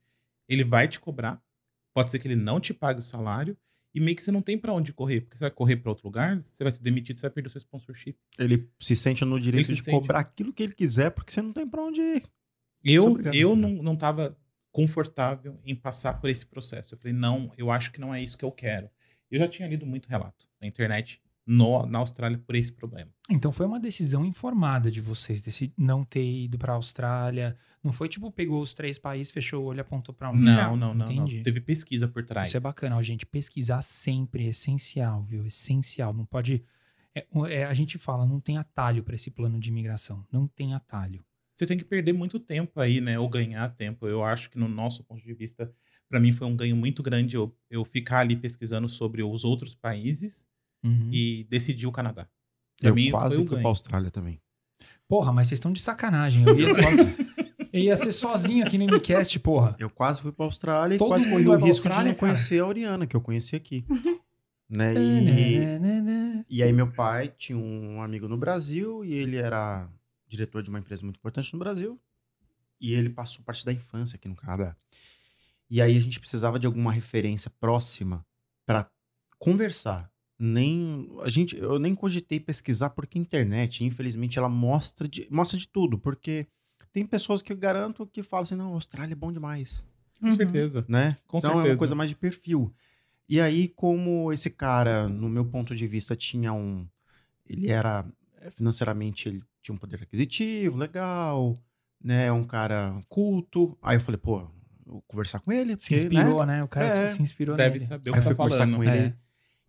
ele 0.47 0.63
vai 0.63 0.87
te 0.87 0.99
cobrar, 0.99 1.41
pode 1.93 2.09
ser 2.09 2.19
que 2.19 2.27
ele 2.27 2.35
não 2.35 2.59
te 2.59 2.73
pague 2.73 2.99
o 2.99 3.03
salário, 3.03 3.55
e 3.93 3.99
meio 3.99 4.15
que 4.15 4.21
você 4.23 4.31
não 4.31 4.41
tem 4.41 4.57
pra 4.57 4.71
onde 4.73 4.93
correr, 4.93 5.21
porque 5.21 5.35
você 5.37 5.43
vai 5.45 5.51
correr 5.51 5.75
pra 5.77 5.91
outro 5.91 6.07
lugar, 6.07 6.41
você 6.41 6.63
vai 6.63 6.71
ser 6.71 6.81
demitido, 6.81 7.17
você 7.17 7.23
vai 7.23 7.31
perder 7.31 7.47
o 7.47 7.51
seu 7.51 7.59
sponsorship. 7.59 8.15
Ele 8.37 8.69
se 8.79 8.95
sente 8.95 9.25
no 9.25 9.39
direito 9.39 9.67
Ele 9.69 9.75
de 9.75 9.81
sente. 9.83 9.99
cobrar 9.99 10.19
aquilo 10.19 10.53
que 10.53 10.63
ele 10.63 10.73
quiser, 10.73 11.09
porque 11.11 11.31
você 11.33 11.41
não 11.41 11.51
tem 11.51 11.67
pra 11.67 11.83
onde 11.83 11.99
ir. 12.01 12.23
Eu, 12.83 13.15
a 13.17 13.35
eu 13.35 13.51
assinar. 13.51 13.69
não, 13.69 13.83
não 13.83 13.95
tava 13.95 14.37
confortável 14.71 15.59
em 15.65 15.75
passar 15.75 16.19
por 16.19 16.29
esse 16.29 16.45
processo. 16.45 16.93
Eu 16.93 16.99
falei, 16.99 17.13
não, 17.13 17.51
eu 17.57 17.71
acho 17.71 17.91
que 17.91 17.99
não 17.99 18.13
é 18.13 18.21
isso 18.21 18.37
que 18.37 18.45
eu 18.45 18.51
quero. 18.51 18.89
Eu 19.29 19.39
já 19.39 19.47
tinha 19.47 19.67
lido 19.67 19.85
muito 19.85 20.07
relato 20.07 20.47
na 20.61 20.67
internet 20.67 21.21
no, 21.45 21.85
na 21.87 21.99
Austrália 21.99 22.37
por 22.37 22.55
esse 22.55 22.71
problema. 22.71 23.11
Então 23.29 23.51
foi 23.51 23.65
uma 23.65 23.79
decisão 23.79 24.23
informada 24.23 24.91
de 24.91 25.01
vocês, 25.01 25.41
desse 25.41 25.73
não 25.77 26.03
ter 26.03 26.23
ido 26.23 26.57
pra 26.59 26.73
Austrália. 26.73 27.57
Não 27.83 27.91
foi 27.91 28.07
tipo, 28.07 28.31
pegou 28.31 28.61
os 28.61 28.73
três 28.73 28.99
países, 28.99 29.31
fechou 29.31 29.63
o 29.63 29.65
olho 29.67 29.77
e 29.77 29.81
apontou 29.81 30.13
pra 30.13 30.29
um. 30.29 30.35
Não, 30.35 30.75
não, 30.75 30.93
não, 30.93 31.05
não. 31.05 31.11
Entendi. 31.11 31.41
Teve 31.41 31.59
pesquisa 31.61 32.07
por 32.07 32.23
trás. 32.23 32.49
Isso 32.49 32.57
é 32.57 32.61
bacana, 32.61 32.97
ó, 32.97 33.01
gente. 33.01 33.25
Pesquisar 33.25 33.81
sempre 33.81 34.45
é 34.45 34.49
essencial, 34.49 35.23
viu? 35.23 35.45
Essencial. 35.45 36.13
Não 36.13 36.25
pode. 36.25 36.63
é- 37.15 37.25
é, 37.49 37.63
a 37.65 37.73
gente 37.73 37.97
fala, 37.97 38.25
não 38.27 38.39
tem 38.39 38.57
atalho 38.57 39.03
para 39.03 39.15
esse 39.15 39.31
plano 39.31 39.59
de 39.59 39.69
imigração. 39.69 40.23
Não 40.31 40.47
tem 40.47 40.73
atalho. 40.75 41.23
Você 41.59 41.65
tem 41.67 41.77
que 41.77 41.83
perder 41.83 42.13
muito 42.13 42.39
tempo 42.39 42.79
aí, 42.79 43.01
né? 43.01 43.19
Ou 43.19 43.27
ganhar 43.27 43.67
tempo. 43.75 44.07
Eu 44.07 44.23
acho 44.23 44.49
que 44.49 44.57
no 44.57 44.69
nosso 44.69 45.03
ponto 45.03 45.21
de 45.21 45.33
vista, 45.33 45.69
pra 46.07 46.17
mim 46.17 46.31
foi 46.31 46.47
um 46.47 46.55
ganho 46.55 46.73
muito 46.73 47.03
grande 47.03 47.35
eu, 47.35 47.53
eu 47.69 47.83
ficar 47.83 48.19
ali 48.19 48.33
pesquisando 48.33 48.87
sobre 48.87 49.21
os 49.21 49.43
outros 49.43 49.75
países 49.75 50.47
Uhum. 50.81 51.09
e 51.11 51.45
decidir 51.49 51.85
o 51.85 51.91
Canadá. 51.91 52.29
Pra 52.79 52.91
Eu 52.91 52.95
mim, 52.95 53.11
quase 53.11 53.35
foi 53.35 53.43
fui 53.43 53.51
ganho. 53.55 53.63
pra 53.63 53.69
Austrália 53.71 54.09
também. 54.09 54.39
Porra, 55.05 55.33
mas 55.33 55.49
vocês 55.49 55.57
estão 55.57 55.73
de 55.73 55.81
sacanagem. 55.81 56.45
Eu 56.47 56.57
ia, 56.57 56.69
ser, 56.73 57.15
eu 57.73 57.79
ia 57.81 57.95
ser 57.97 58.13
sozinho 58.13 58.65
aqui 58.65 58.77
no 58.77 58.85
MCast, 58.85 59.37
porra. 59.39 59.75
Eu 59.77 59.89
quase 59.89 60.21
fui 60.21 60.31
pra 60.31 60.45
Austrália 60.45 60.95
e 60.95 60.97
Todo 60.97 61.09
quase 61.09 61.27
mundo 61.27 61.43
corri 61.43 61.47
o 61.49 61.51
risco 61.55 61.63
de 61.65 61.69
Austrália, 61.89 62.11
não 62.13 62.17
cara. 62.17 62.31
conhecer 62.31 62.59
a 62.61 62.65
Oriana, 62.65 63.05
que 63.05 63.13
eu 63.17 63.19
conheci 63.19 63.57
aqui. 63.57 63.83
né? 64.69 64.93
E, 64.93 66.45
e 66.49 66.63
aí 66.63 66.71
meu 66.71 66.89
pai 66.89 67.27
tinha 67.37 67.57
um 67.57 68.01
amigo 68.01 68.29
no 68.29 68.37
Brasil 68.37 69.03
e 69.03 69.11
ele 69.13 69.35
era 69.35 69.89
diretor 70.29 70.63
de 70.63 70.69
uma 70.69 70.79
empresa 70.79 71.03
muito 71.03 71.17
importante 71.17 71.51
no 71.51 71.59
Brasil. 71.59 71.99
E 72.79 72.93
ele 72.93 73.09
passou 73.09 73.43
parte 73.43 73.65
da 73.65 73.73
infância 73.73 74.15
aqui 74.15 74.29
no 74.29 74.35
Canadá. 74.35 74.75
E 75.69 75.81
aí 75.81 75.97
a 75.97 75.99
gente 76.01 76.19
precisava 76.19 76.57
de 76.57 76.65
alguma 76.65 76.91
referência 76.93 77.51
próxima 77.59 78.25
para 78.65 78.89
conversar. 79.37 80.09
Nem 80.37 81.09
a 81.21 81.29
gente, 81.29 81.57
eu 81.57 81.77
nem 81.77 81.93
cogitei 81.93 82.39
pesquisar 82.39 82.91
porque 82.91 83.17
a 83.17 83.21
internet, 83.21 83.83
infelizmente, 83.83 84.37
ela 84.39 84.47
mostra 84.47 85.05
de, 85.07 85.27
mostra 85.29 85.57
de 85.59 85.67
tudo, 85.67 85.99
porque 85.99 86.47
tem 86.93 87.05
pessoas 87.05 87.41
que 87.41 87.51
eu 87.51 87.57
garanto 87.57 88.07
que 88.07 88.23
falam 88.23 88.43
assim, 88.43 88.55
não, 88.55 88.71
a 88.71 88.75
Austrália 88.75 89.11
é 89.13 89.15
bom 89.15 89.31
demais 89.33 89.85
Com 90.21 90.27
Uhum. 90.27 90.33
certeza. 90.33 90.85
né? 90.87 91.17
Com 91.27 91.39
então 91.39 91.51
é 91.51 91.53
uma 91.55 91.61
certeza. 91.63 91.77
coisa 91.77 91.95
mais 91.95 92.09
de 92.09 92.15
perfil. 92.15 92.73
E 93.27 93.39
aí, 93.41 93.67
como 93.67 94.31
esse 94.31 94.49
cara, 94.49 95.07
no 95.09 95.27
meu 95.29 95.45
ponto 95.45 95.75
de 95.75 95.85
vista, 95.85 96.15
tinha 96.15 96.51
um. 96.53 96.87
Ele 97.45 97.67
era 97.69 98.05
financeiramente, 98.51 99.27
ele 99.29 99.43
tinha 99.61 99.75
um 99.75 99.77
poder 99.77 100.01
aquisitivo 100.01 100.77
legal, 100.77 101.57
né? 102.01 102.31
Um 102.31 102.45
cara 102.45 103.01
culto. 103.09 103.77
Aí 103.81 103.97
eu 103.97 104.01
falei, 104.01 104.17
pô, 104.19 104.49
vou 104.85 105.01
conversar 105.03 105.39
com 105.39 105.51
ele. 105.51 105.73
Se 105.79 105.89
porque, 105.89 105.95
inspirou, 105.95 106.45
né? 106.45 106.57
né? 106.57 106.63
O 106.63 106.67
cara 106.67 106.85
É. 106.85 107.07
se 107.07 107.21
inspirou 107.21 107.55
Deve 107.55 107.75
nele. 107.75 107.85
saber 107.85 108.09
o 108.09 108.13
que 108.13 108.19
eu 108.19 108.23
tá 108.23 108.27
fui 108.27 108.35
conversar 108.35 108.59
falando. 108.65 108.75
com 108.77 108.83
ele. 108.83 108.97
É. 109.07 109.15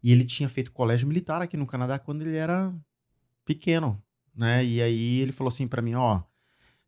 E 0.02 0.12
ele 0.12 0.24
tinha 0.24 0.48
feito 0.48 0.72
colégio 0.72 1.06
militar 1.06 1.42
aqui 1.42 1.56
no 1.56 1.66
Canadá 1.66 1.98
quando 1.98 2.22
ele 2.22 2.36
era 2.36 2.74
pequeno, 3.44 4.02
né? 4.34 4.64
E 4.64 4.80
aí 4.80 5.18
ele 5.20 5.32
falou 5.32 5.48
assim 5.48 5.68
pra 5.68 5.82
mim, 5.82 5.94
ó, 5.94 6.22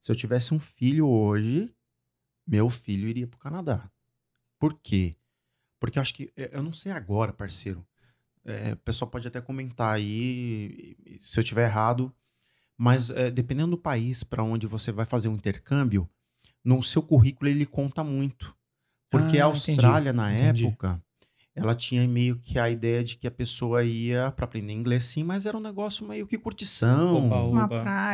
se 0.01 0.11
eu 0.11 0.17
tivesse 0.17 0.55
um 0.55 0.59
filho 0.61 1.07
hoje, 1.07 1.75
meu 2.47 2.71
filho 2.71 3.07
iria 3.09 3.27
pro 3.27 3.39
Canadá. 3.39 3.91
Por 4.59 4.79
quê? 4.83 5.17
Porque 5.79 5.99
eu 5.99 6.03
acho 6.03 6.15
que, 6.15 6.33
eh, 6.37 6.51
eu 6.53 6.63
não 6.63 6.73
sei 6.73 6.93
agora, 6.93 7.33
parceiro, 7.33 7.85
eh, 8.45 8.73
o 8.73 8.77
pessoal 8.79 9.11
pode 9.11 9.27
até 9.29 9.41
comentar 9.41 9.95
aí 9.95 10.97
se 11.19 11.39
eu 11.39 11.45
tiver 11.45 11.65
errado, 11.65 12.15
mas 12.79 13.11
eh, 13.11 13.31
dependendo 13.31 13.73
do 13.73 13.79
país 13.79 14.23
para 14.25 14.43
onde 14.43 14.67
você 14.67 14.91
vai 14.93 15.05
fazer 15.07 15.29
um 15.29 15.35
intercâmbio, 15.35 16.09
no 16.65 16.83
seu 16.83 17.03
currículo 17.03 17.51
ele 17.51 17.67
conta 17.67 18.03
muito. 18.05 18.55
Porque 19.11 19.39
Ah, 19.39 19.47
a 19.47 19.49
entendi, 19.51 19.71
Austrália, 19.71 20.13
na 20.13 20.33
entendi. 20.35 20.67
época, 20.67 21.03
ela 21.55 21.75
tinha 21.75 22.07
meio 22.09 22.39
que 22.39 22.59
a 22.59 22.71
ideia 22.71 23.05
de 23.05 23.17
que 23.19 23.27
a 23.27 23.31
pessoa 23.31 23.85
ia 23.85 24.31
para 24.33 24.47
aprender 24.47 24.73
inglês 24.73 25.05
sim, 25.05 25.23
mas 25.23 25.45
era 25.45 25.57
um 25.57 25.61
negócio 25.61 26.07
meio 26.09 26.27
que 26.27 26.39
curtição, 26.39 27.27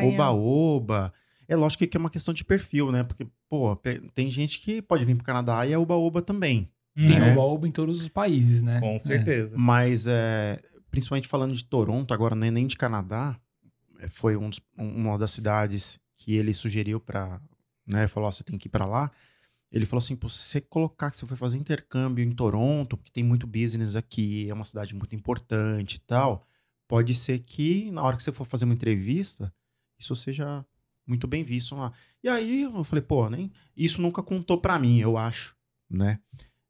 oba-oba. 0.03 1.13
É 1.47 1.57
lógico 1.57 1.87
que 1.87 1.97
é 1.97 2.01
uma 2.01 2.11
questão 2.11 2.35
de 2.35 2.45
perfil, 2.45 2.93
né? 2.93 3.03
Porque, 3.05 3.27
pô, 3.49 3.75
tem 4.15 4.31
gente 4.31 4.59
que 4.61 4.83
pode 4.83 5.05
vir 5.05 5.15
pro 5.15 5.25
Canadá 5.25 5.67
e 5.67 5.73
é 5.73 5.79
oba-oba 5.79 6.21
também. 6.21 6.69
Tem 6.95 7.17
É. 7.17 7.33
oba-oba 7.33 7.67
em 7.67 7.71
todos 7.71 8.03
os 8.03 8.09
países, 8.09 8.61
né? 8.61 8.81
Com 8.81 8.99
certeza. 8.99 9.57
Mas, 9.57 10.07
é, 10.07 10.61
principalmente 10.91 11.29
falando 11.29 11.55
de 11.55 11.65
Toronto, 11.65 12.13
agora 12.13 12.35
não 12.35 12.47
é 12.47 12.51
nem 12.51 12.67
de 12.67 12.77
Canadá, 12.77 13.39
é, 13.39 13.39
foi 14.09 14.37
um 14.37 14.49
dos- 14.51 14.61
uma 14.77 15.19
das 15.19 15.31
cidades 15.31 15.99
que 16.17 16.35
ele 16.35 16.53
sugeriu 16.55 17.01
para, 17.01 17.41
né, 17.87 18.07
falou, 18.07 18.29
ó, 18.29 18.33
você 18.33 18.45
tem 18.45 18.59
que 18.59 18.69
ir 18.69 18.71
para 18.71 18.85
lá. 18.87 19.11
Ele 19.71 19.85
falou 19.85 19.99
assim, 19.99 20.17
pô, 20.17 20.29
se 20.29 20.39
você 20.39 20.61
colocar 20.61 21.11
que 21.11 21.17
você 21.17 21.27
foi 21.27 21.37
fazer 21.37 21.59
intercâmbio 21.59 22.25
em 22.25 22.31
Toronto, 22.33 22.97
porque 22.97 23.11
tem 23.13 23.23
muito 23.25 23.47
business 23.47 23.97
aqui, 23.97 24.49
é 24.49 24.55
uma 24.55 24.65
cidade 24.65 24.95
muito 24.95 25.15
importante 25.15 25.97
e 25.97 26.01
tal, 26.01 26.47
pode 26.87 27.15
ser 27.15 27.41
que 27.41 27.91
na 27.91 28.03
hora 28.03 28.17
que 28.17 28.23
você 28.23 28.33
for 28.33 28.45
fazer 28.47 28.65
uma 28.65 28.75
entrevista, 28.75 29.53
isso 29.99 30.17
seja 30.17 30.65
muito 31.07 31.27
bem 31.27 31.45
visto 31.45 31.75
lá. 31.75 31.93
E 32.23 32.29
aí 32.29 32.63
eu 32.63 32.83
falei, 32.85 33.03
pô, 33.03 33.29
nem 33.29 33.51
isso 33.77 34.01
nunca 34.01 34.23
contou 34.23 34.59
para 34.59 34.79
mim, 34.79 34.99
eu 35.01 35.17
acho, 35.19 35.55
né? 35.89 36.19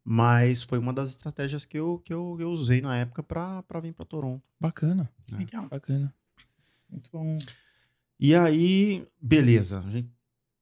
Mas 0.04 0.62
foi 0.62 0.78
uma 0.78 0.92
das 0.92 1.10
estratégias 1.10 1.64
que 1.64 1.78
eu, 1.78 1.98
que 2.00 2.12
eu, 2.12 2.36
eu 2.40 2.50
usei 2.50 2.80
na 2.80 2.96
época 2.96 3.22
pra 3.22 3.62
vir 3.80 3.92
pra 3.92 4.04
Toronto. 4.06 4.42
Bacana, 4.58 5.08
Legal. 5.32 5.68
bacana. 5.68 6.14
Muito 6.90 7.10
bom. 7.12 7.36
E 8.18 8.34
aí, 8.34 9.06
beleza. 9.20 9.82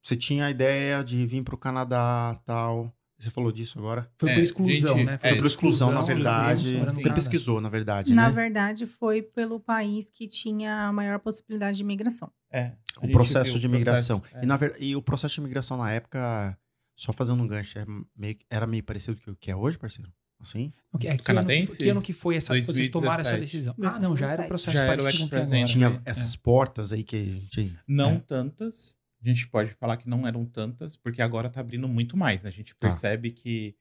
Você 0.03 0.17
tinha 0.17 0.47
a 0.47 0.51
ideia 0.51 1.03
de 1.03 1.25
vir 1.27 1.43
pro 1.43 1.57
Canadá 1.59 2.41
tal. 2.45 2.93
Você 3.19 3.31
falou 3.31 3.51
disso 3.51 3.79
agora? 3.79 4.11
Foi 4.19 4.29
É, 4.31 4.35
por 4.35 4.43
exclusão, 4.43 4.95
gente, 4.99 5.07
né? 5.07 5.15
é, 5.15 5.19
Foi 5.19 5.37
por 5.39 5.47
exclusão, 5.47 5.91
na 5.91 5.99
exclusão, 6.01 6.15
verdade. 6.23 6.67
exclusão, 6.67 6.87
Você 7.01 7.09
nada. 7.09 7.15
pesquisou, 7.15 7.61
na 7.63 7.69
verdade, 7.71 8.13
Na 8.15 8.29
né? 8.29 8.35
verdade, 8.35 8.87
foi 8.87 9.23
pelo 9.23 9.59
país 9.59 10.11
que 10.11 10.29
tinha 10.29 10.87
a 10.89 10.93
maior 10.93 11.19
possibilidade 11.19 11.79
de 11.79 11.83
imigração. 11.83 12.31
É, 12.51 12.73
O 13.01 13.11
processo 13.11 13.59
de 13.59 13.67
o 13.67 13.71
imigração. 13.71 14.21
processo, 14.21 14.37
é. 14.39 14.45
E, 14.45 14.47
na 14.47 14.57
ver- 14.59 14.77
e 14.79 14.95
o 14.95 15.01
processo 15.01 15.35
de 15.37 15.41
imigração 15.41 15.79
na 15.79 15.91
época, 15.91 16.59
só 16.95 17.11
fazendo 17.11 17.43
um 17.43 17.47
gancho, 17.47 17.79
é 17.79 17.87
meio- 18.15 18.37
era 18.51 18.67
meio 18.67 18.85
parecido 18.85 19.19
com 19.25 19.31
o 19.31 19.37
que 19.37 19.51
é 19.51 19.57
hoje, 19.57 19.79
parceiro? 19.79 20.13
Assim? 20.39 20.73
O 20.93 20.99
que, 20.99 21.09
é, 21.09 21.17
que 21.17 21.25
Canadense? 21.25 21.63
Ano 21.73 21.77
que, 21.79 21.83
que 21.85 21.89
ano 21.91 22.03
que 22.03 22.13
foi 22.13 22.37
essa? 22.37 22.55
Vocês 22.55 22.89
tomaram 22.91 23.21
essa 23.23 23.37
2017. 23.37 23.41
decisão? 23.41 23.75
Ah, 23.83 23.99
não, 23.99 24.17
já 24.17 24.31
era 24.31 24.45
o 24.45 24.49
processo 24.49 24.77
Já 24.77 24.85
era 24.85 25.03
o 25.03 25.07
que 25.07 25.35
é. 25.57 25.65
Tinha 25.65 25.89
É. 26.05 26.11
essas 26.11 26.37
portas 26.37 26.93
aí 26.93 27.03
que 27.03 27.17
a 27.17 27.25
gente. 27.61 27.77
Não 27.87 28.13
É. 28.13 28.19
tantas. 28.21 28.97
A 29.25 29.29
gente 29.29 29.49
pode 29.49 29.71
falar 29.73 29.97
que 29.97 30.09
não 30.09 30.27
eram 30.27 30.45
tantas, 30.45 30.97
porque 30.97 31.21
agora 31.23 31.49
tá 31.51 31.61
abrindo 31.61 31.89
muito 31.89 32.17
mais, 32.17 32.43
né? 32.43 32.49
A 32.49 32.53
gente 32.53 32.75
Tá. 32.75 32.79
percebe 32.81 33.31
que. 33.31 33.75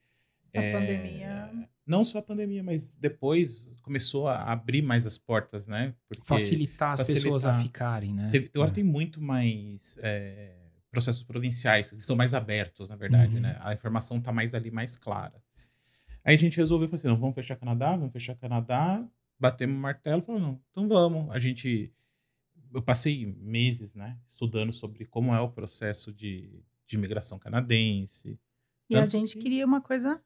A 0.56 0.62
é, 0.62 0.72
pandemia- 0.72 1.52
Não 1.86 2.04
só 2.04 2.18
a 2.18 2.22
pandemia, 2.22 2.64
mas 2.64 2.96
depois 2.96 3.70
começou 3.84 4.28
a 4.28 4.52
abrir 4.52 4.82
mais 4.82 5.06
as 5.06 5.18
portas, 5.20 5.68
né? 5.68 5.94
Porque 6.10 6.26
Facilitar 6.26 6.94
as 6.94 7.04
pessoas 7.06 7.46
a 7.46 7.50
facilitar. 7.52 7.62
ficarem, 7.64 8.14
né? 8.14 8.30
teve- 8.32 8.50
agora 8.56 8.72
É. 8.72 8.74
tem 8.74 8.84
muito 8.84 9.22
mais 9.22 10.00
é, 10.02 10.56
processos 10.90 11.22
provinciais, 11.22 11.92
que 11.92 12.02
são 12.02 12.16
mais 12.16 12.34
abertos, 12.34 12.90
na 12.90 12.96
verdade, 12.96 13.36
Uhum. 13.36 13.42
né? 13.42 13.56
A 13.62 13.74
informação 13.74 14.20
tá 14.20 14.32
mais 14.32 14.54
ali, 14.56 14.72
mais 14.72 14.96
clara. 14.98 15.44
Aí 16.26 16.36
a 16.36 16.38
gente 16.38 16.58
resolveu, 16.58 16.88
falou 16.90 16.96
assim, 16.96 17.08
não, 17.08 17.16
vamos 17.16 17.36
fechar 17.36 17.56
Canadá, 17.56 17.96
vamos 17.96 18.12
fechar 18.14 18.36
Canadá, 18.36 19.08
batemos 19.40 19.78
o 19.78 19.80
martelo, 19.80 20.22
falou, 20.24 20.42
não, 20.42 20.62
então 20.72 20.88
vamos. 20.88 21.30
A 21.36 21.40
gente, 21.40 21.94
eu 22.74 22.82
passei 22.82 23.26
meses, 23.38 23.94
né, 23.96 24.20
estudando 24.28 24.74
sobre 24.74 25.06
como 25.06 25.34
é 25.34 25.40
o 25.42 25.52
processo 25.52 26.14
de, 26.14 26.64
de 26.88 26.96
imigração 26.98 27.38
canadense. 27.40 28.40
E 28.90 28.96
a 28.96 29.06
gente 29.06 29.34
que- 29.34 29.40
queria 29.40 29.66
uma 29.66 29.82
coisa 29.82 30.22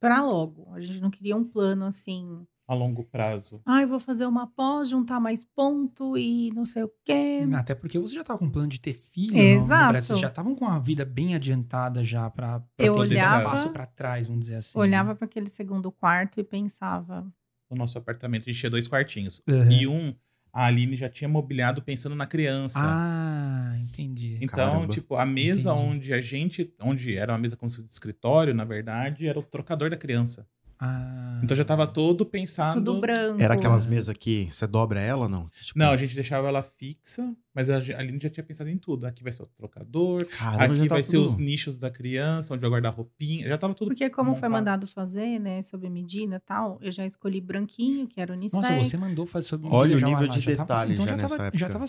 para 0.00 0.22
logo. 0.24 0.72
A 0.72 0.80
gente 0.80 1.00
não 1.00 1.10
queria 1.10 1.36
um 1.36 1.44
plano 1.44 1.84
assim. 1.86 2.46
A 2.66 2.74
longo 2.74 3.04
prazo. 3.04 3.60
Ai, 3.66 3.84
vou 3.84 3.98
fazer 4.00 4.24
uma 4.26 4.46
pós, 4.46 4.88
juntar 4.88 5.20
mais 5.20 5.44
ponto 5.44 6.16
e 6.16 6.50
não 6.54 6.64
sei 6.64 6.84
o 6.84 6.90
quê. 7.04 7.40
Até 7.54 7.74
porque 7.74 7.98
você 7.98 8.14
já 8.14 8.24
tava 8.24 8.38
com 8.38 8.48
plano 8.48 8.68
de 8.68 8.80
ter 8.80 8.92
filho 8.94 9.36
Exato. 9.36 9.84
no 9.84 9.88
Brasil. 9.90 10.06
Vocês 10.08 10.20
já 10.20 10.28
estavam 10.28 10.54
com 10.54 10.66
a 10.66 10.78
vida 10.78 11.04
bem 11.04 11.34
adiantada 11.34 12.02
já 12.04 12.30
pra, 12.30 12.60
pra 12.60 12.86
Eu 12.86 12.92
dar 12.94 12.98
um 12.98 13.02
olhava- 13.02 13.50
passo 13.50 13.70
pra 13.70 13.84
trás, 13.86 14.26
vamos 14.26 14.42
dizer 14.42 14.56
assim. 14.56 14.78
Olhava 14.78 15.14
para 15.14 15.24
aquele 15.26 15.48
segundo 15.48 15.90
quarto 15.92 16.40
e 16.40 16.44
pensava. 16.44 17.26
No 17.70 17.76
nosso 17.76 17.98
apartamento, 17.98 18.42
a 18.42 18.52
gente 18.52 18.60
tinha 18.60 18.70
dois 18.70 18.86
quartinhos. 18.86 19.40
Uhum. 19.48 19.70
E 19.70 19.86
um, 19.86 20.14
a 20.52 20.66
Aline 20.66 20.94
já 20.94 21.08
tinha 21.08 21.28
mobiliado 21.28 21.82
pensando 21.82 22.14
na 22.14 22.26
criança. 22.26 22.80
Ah, 22.84 23.74
entendi. 23.80 24.36
Então, 24.40 24.72
Caramba. 24.74 24.92
tipo, 24.92 25.16
a 25.16 25.24
mesa 25.26 25.72
Entendi. 25.72 25.86
onde 25.88 26.12
a 26.12 26.20
gente, 26.20 26.74
onde 26.80 27.16
era 27.16 27.32
uma 27.32 27.38
mesa 27.38 27.56
como 27.56 27.68
se 27.70 27.76
fosse 27.76 27.86
de 27.86 27.92
escritório, 27.92 28.54
na 28.54 28.64
verdade, 28.64 29.26
era 29.26 29.38
o 29.38 29.42
trocador 29.42 29.90
da 29.90 29.96
criança. 29.96 30.46
Ah. 30.84 31.40
Então 31.44 31.56
já 31.56 31.64
tava 31.64 31.86
todo 31.86 32.26
pensado. 32.26 32.82
Tudo 32.82 33.00
branco. 33.00 33.40
Era 33.40 33.54
aquelas 33.54 33.86
mesas 33.86 34.16
que 34.16 34.48
você 34.50 34.66
dobra 34.66 35.00
ela, 35.00 35.28
não? 35.28 35.48
Tipo, 35.60 35.78
Não, 35.78 35.90
a 35.92 35.96
gente 35.96 36.12
deixava 36.14 36.48
ela 36.48 36.60
fixa, 36.62 37.32
mas 37.54 37.70
a 37.70 37.76
Aline 37.76 38.18
já 38.20 38.28
tinha 38.28 38.42
pensado 38.42 38.68
em 38.68 38.76
tudo. 38.76 39.06
Aqui 39.06 39.22
vai 39.22 39.30
ser 39.32 39.42
o 39.44 39.46
trocador, 39.46 40.24
Caramba, 40.26 40.74
aqui 40.74 40.88
vai 40.88 41.02
ser 41.04 41.18
tudo- 41.18 41.26
os 41.26 41.36
nichos 41.36 41.78
da 41.78 41.88
criança, 41.90 42.52
onde 42.52 42.60
vai 42.60 42.70
guardar 42.70 42.92
roupinha. 42.92 43.46
Já 43.46 43.56
tava 43.58 43.74
tudo. 43.74 43.88
Porque 43.88 44.10
como 44.10 44.30
foi 44.34 44.48
montado. 44.48 44.52
mandado 44.52 44.86
fazer, 44.88 45.38
né, 45.38 45.62
sob 45.62 45.88
medida 45.88 46.36
e 46.36 46.40
tal, 46.40 46.78
eu 46.82 46.90
já 46.90 47.06
escolhi 47.06 47.40
branquinho, 47.40 48.08
que 48.08 48.20
era 48.20 48.32
unissex. 48.32 48.60
Nossa, 48.68 48.78
você 48.84 48.96
mandou 48.96 49.24
fazer 49.24 49.46
sobre 49.48 49.68
Olha 49.70 49.90
medida 49.94 49.96
o 49.96 50.00
já 50.00 50.06
nível 50.08 50.26
lá, 50.28 50.34
de 50.34 50.40
já 50.40 50.50
tava- 50.56 50.62
detalhe 50.74 50.92
então 50.94 51.04
já 51.04 51.10
já 51.12 51.16
nessa 51.16 51.36
tava, 51.36 51.46
época. 51.46 51.58
Já 51.58 51.68
tava 51.68 51.84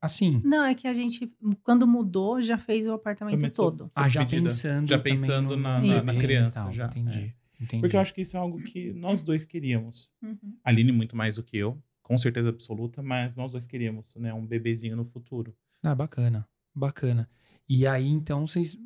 assim. 0.00 0.40
Não, 0.44 0.64
é 0.64 0.74
que 0.74 0.88
a 0.88 0.94
gente, 0.94 1.30
quando 1.62 1.86
mudou, 1.86 2.40
já 2.40 2.56
fez 2.56 2.86
o 2.86 2.92
apartamento 2.92 3.36
Começou- 3.36 3.70
todo. 3.72 3.90
Ah, 3.94 4.08
já 4.08 4.20
medida. 4.20 4.42
pensando. 4.42 4.88
Já 4.88 4.98
pensando 4.98 5.50
no- 5.50 5.62
na- 5.62 5.80
na- 5.80 6.02
na 6.02 6.14
criança, 6.14 6.62
tal. 6.62 6.72
já, 6.72 6.86
Entendi. 6.86 7.34
Entendi. 7.60 7.80
Porque 7.80 7.96
eu 7.96 8.00
acho 8.00 8.14
que 8.14 8.20
isso 8.22 8.36
é 8.36 8.40
algo 8.40 8.62
que 8.62 8.92
nós 8.92 9.22
dois 9.22 9.44
queríamos. 9.44 10.10
Uhum. 10.22 10.56
Aline 10.64 10.92
muito 10.92 11.16
mais 11.16 11.36
do 11.36 11.42
que 11.42 11.56
eu, 11.56 11.82
com 12.02 12.16
certeza 12.16 12.48
absoluta, 12.48 13.02
mas 13.02 13.36
nós 13.36 13.52
dois 13.52 13.66
queríamos, 13.66 14.14
né? 14.16 14.32
Um 14.32 14.46
bebezinho 14.46 14.96
no 14.96 15.04
futuro. 15.04 15.56
Ah, 15.82 15.94
bacana, 15.94 16.48
bacana. 16.74 17.28
E 17.68 17.86
aí, 17.86 18.06
então, 18.08 18.46
vocês 18.46 18.78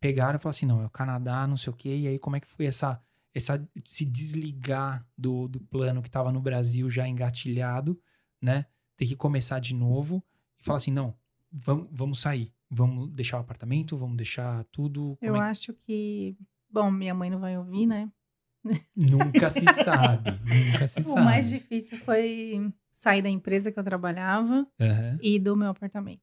pegaram 0.00 0.36
e 0.36 0.42
falaram 0.42 0.50
assim, 0.56 0.66
não, 0.66 0.82
é 0.82 0.86
o 0.86 0.90
Canadá, 0.90 1.46
não 1.46 1.56
sei 1.56 1.72
o 1.72 1.76
quê, 1.76 1.96
e 1.96 2.06
aí 2.08 2.18
como 2.18 2.36
é 2.36 2.40
que 2.40 2.48
foi 2.48 2.66
essa, 2.66 3.00
essa 3.32 3.66
se 3.84 4.04
desligar 4.04 5.06
do, 5.16 5.48
do 5.48 5.60
plano 5.60 6.02
que 6.02 6.08
estava 6.08 6.30
no 6.32 6.40
Brasil 6.40 6.90
já 6.90 7.06
engatilhado, 7.08 7.98
né? 8.42 8.66
Ter 8.96 9.06
que 9.06 9.16
começar 9.16 9.60
de 9.60 9.74
novo 9.74 10.22
e 10.60 10.64
falar 10.64 10.76
assim, 10.78 10.90
não, 10.92 11.16
vamos, 11.50 11.88
vamos 11.90 12.20
sair, 12.20 12.52
vamos 12.68 13.10
deixar 13.12 13.38
o 13.38 13.40
apartamento, 13.40 13.96
vamos 13.96 14.16
deixar 14.16 14.64
tudo. 14.64 15.16
Eu 15.22 15.32
como 15.32 15.42
é- 15.42 15.48
acho 15.48 15.72
que. 15.72 16.36
Bom, 16.74 16.90
minha 16.90 17.14
mãe 17.14 17.30
não 17.30 17.38
vai 17.38 17.56
ouvir, 17.56 17.86
né? 17.86 18.10
Nunca 18.96 19.48
se 19.48 19.64
sabe, 19.72 20.32
nunca 20.44 20.86
se 20.88 21.00
O 21.02 21.04
sabe. 21.04 21.20
mais 21.24 21.48
difícil 21.48 21.98
foi 21.98 22.72
sair 22.90 23.22
da 23.22 23.28
empresa 23.28 23.70
que 23.70 23.78
eu 23.78 23.84
trabalhava 23.84 24.66
Aham. 24.80 25.18
e 25.22 25.38
do 25.38 25.54
meu 25.54 25.68
apartamento. 25.68 26.22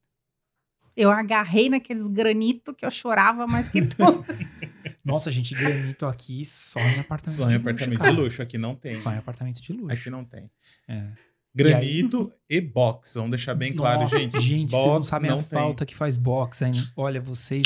Eu 0.93 1.09
agarrei 1.09 1.69
naqueles 1.69 2.09
granitos 2.09 2.75
que 2.75 2.85
eu 2.85 2.91
chorava 2.91 3.47
mais 3.47 3.69
que 3.69 3.81
tudo. 3.81 4.25
Nossa, 5.05 5.31
gente, 5.31 5.55
granito 5.55 6.05
aqui 6.05 6.43
só 6.43 6.81
em 6.81 6.99
apartamento 6.99 7.37
Só 7.37 7.45
em 7.45 7.49
de 7.51 7.55
apartamento 7.55 7.99
luxo, 8.01 8.11
de 8.15 8.21
luxo, 8.21 8.41
aqui 8.41 8.57
não 8.57 8.75
tem. 8.75 8.91
Só 8.91 9.13
em 9.13 9.17
apartamento 9.17 9.61
de 9.61 9.71
luxo. 9.71 9.93
Aqui 9.97 10.09
não 10.09 10.25
tem. 10.25 10.51
É. 10.89 11.07
Granito 11.55 12.31
e, 12.49 12.59
box, 12.59 13.13
vamos 13.15 13.31
deixar 13.31 13.55
bem 13.55 13.73
claro, 13.73 14.01
Nossa, 14.01 14.19
gente. 14.19 14.39
Gente, 14.41 14.71
vocês 14.71 14.83
não 14.83 14.93
box 14.95 15.07
sabem 15.07 15.31
a 15.31 15.35
tem. 15.35 15.43
falta 15.43 15.85
que 15.85 15.95
faz 15.95 16.17
box. 16.17 16.61
Hein? 16.61 16.73
Olha, 16.97 17.21
vocês. 17.21 17.63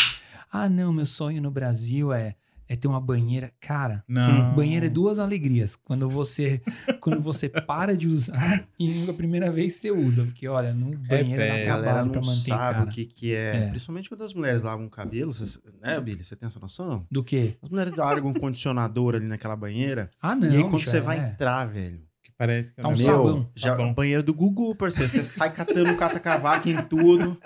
Ah, 0.52 0.70
não, 0.70 0.94
meu 0.94 1.06
sonho 1.06 1.42
no 1.42 1.50
Brasil 1.52 2.14
é, 2.14 2.36
é 2.68 2.76
ter 2.76 2.88
uma 2.88 3.00
banheira. 3.00 3.52
Cara, 3.60 4.04
Não. 4.08 4.54
banheira 4.56 4.86
é 4.88 4.90
duas 4.90 5.20
alegrias. 5.20 5.76
Quando 5.76 6.10
você, 6.10 6.62
quando 7.00 7.22
você 7.22 7.48
para 7.50 7.96
de 7.96 8.08
usar 8.08 8.66
e 8.80 9.10
a 9.10 9.14
primeira 9.14 9.52
vez 9.52 9.74
você 9.74 9.92
usa. 9.92 10.24
Porque, 10.24 10.48
olha, 10.48 10.74
no 10.74 10.90
banheiro 10.98 11.42
é, 11.42 11.48
dá 11.48 11.54
A 11.54 11.66
galera 11.66 11.84
trabalho 11.84 12.06
não 12.06 12.12
pra 12.12 12.22
manter, 12.22 12.50
sabe 12.52 12.74
cara. 12.80 12.84
o 12.84 12.88
que, 12.88 13.06
que 13.06 13.34
é, 13.34 13.56
É. 13.56 13.70
Principalmente 13.70 14.10
quando 14.10 14.24
as 14.24 14.34
mulheres 14.34 14.64
lavam 14.64 14.86
o 14.86 14.90
cabelo, 14.90 15.34
vocês- 15.34 15.60
né, 15.82 16.00
Billy? 16.00 16.24
Você 16.24 16.36
tem 16.36 16.48
essa 16.48 16.60
noção? 16.60 17.06
Do 17.12 17.24
quê? 17.24 17.56
As 17.62 17.70
mulheres 17.70 17.96
largam 17.98 18.30
um 18.30 18.34
condicionador 18.34 19.16
ali 19.16 19.26
naquela 19.28 19.56
banheira. 19.56 20.10
Ah, 20.22 20.36
não. 20.36 20.48
e 20.52 20.58
aí, 20.58 20.64
quando 20.64 20.78
bicho, 20.78 20.90
você 20.90 20.98
é- 20.98 21.02
vai 21.02 21.20
entrar, 21.20 21.66
velho. 21.66 22.02
Que 22.24 22.32
parece 22.36 22.74
que 22.74 22.80
é 22.80 22.84
Tá 22.84 22.90
um 22.90 22.94
negócio- 22.94 23.14
sabão. 23.16 23.50
já, 23.56 23.70
Sabão. 23.72 23.94
banheiro 23.94 24.24
do 24.24 24.34
Gugu, 24.34 24.76
parceiro. 24.76 25.10
Você 25.12 25.22
sai 25.24 25.52
catando 25.54 25.96
catacavaco 25.96 26.68
em 26.68 26.82
tudo. 26.84 27.38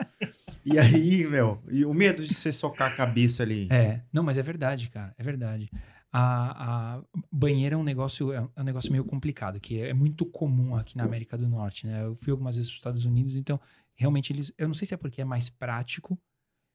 E 0.65 0.77
aí, 0.77 1.25
meu, 1.27 1.61
e 1.71 1.85
o 1.85 1.93
medo 1.93 2.25
de 2.25 2.33
você 2.33 2.51
socar 2.51 2.91
a 2.91 2.95
cabeça 2.95 3.43
ali. 3.43 3.67
É, 3.71 4.01
não, 4.11 4.23
mas 4.23 4.37
é 4.37 4.43
verdade, 4.43 4.89
cara, 4.89 5.13
é 5.17 5.23
verdade. 5.23 5.69
A, 6.11 6.97
a 6.97 7.03
banheira 7.31 7.75
é 7.75 7.77
um 7.77 7.83
negócio 7.83 8.31
é 8.33 8.41
um 8.57 8.63
negócio 8.63 8.91
meio 8.91 9.05
complicado, 9.05 9.59
que 9.59 9.79
é 9.79 9.93
muito 9.93 10.25
comum 10.25 10.75
aqui 10.75 10.97
na 10.97 11.03
América 11.03 11.37
do 11.37 11.47
Norte, 11.47 11.85
né? 11.85 12.03
Eu 12.03 12.15
fui 12.15 12.31
algumas 12.31 12.55
vezes 12.55 12.69
para 12.69 12.75
os 12.75 12.79
Estados 12.79 13.05
Unidos, 13.05 13.35
então 13.35 13.59
realmente 13.95 14.33
eles, 14.33 14.51
eu 14.57 14.67
não 14.67 14.73
sei 14.73 14.87
se 14.87 14.93
é 14.93 14.97
porque 14.97 15.21
é 15.21 15.25
mais 15.25 15.49
prático, 15.49 16.19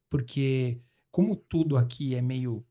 porque 0.09 0.81
como 1.11 1.35
tudo 1.35 1.77
aqui 1.77 2.15
é 2.15 2.21
meio, 2.21 2.65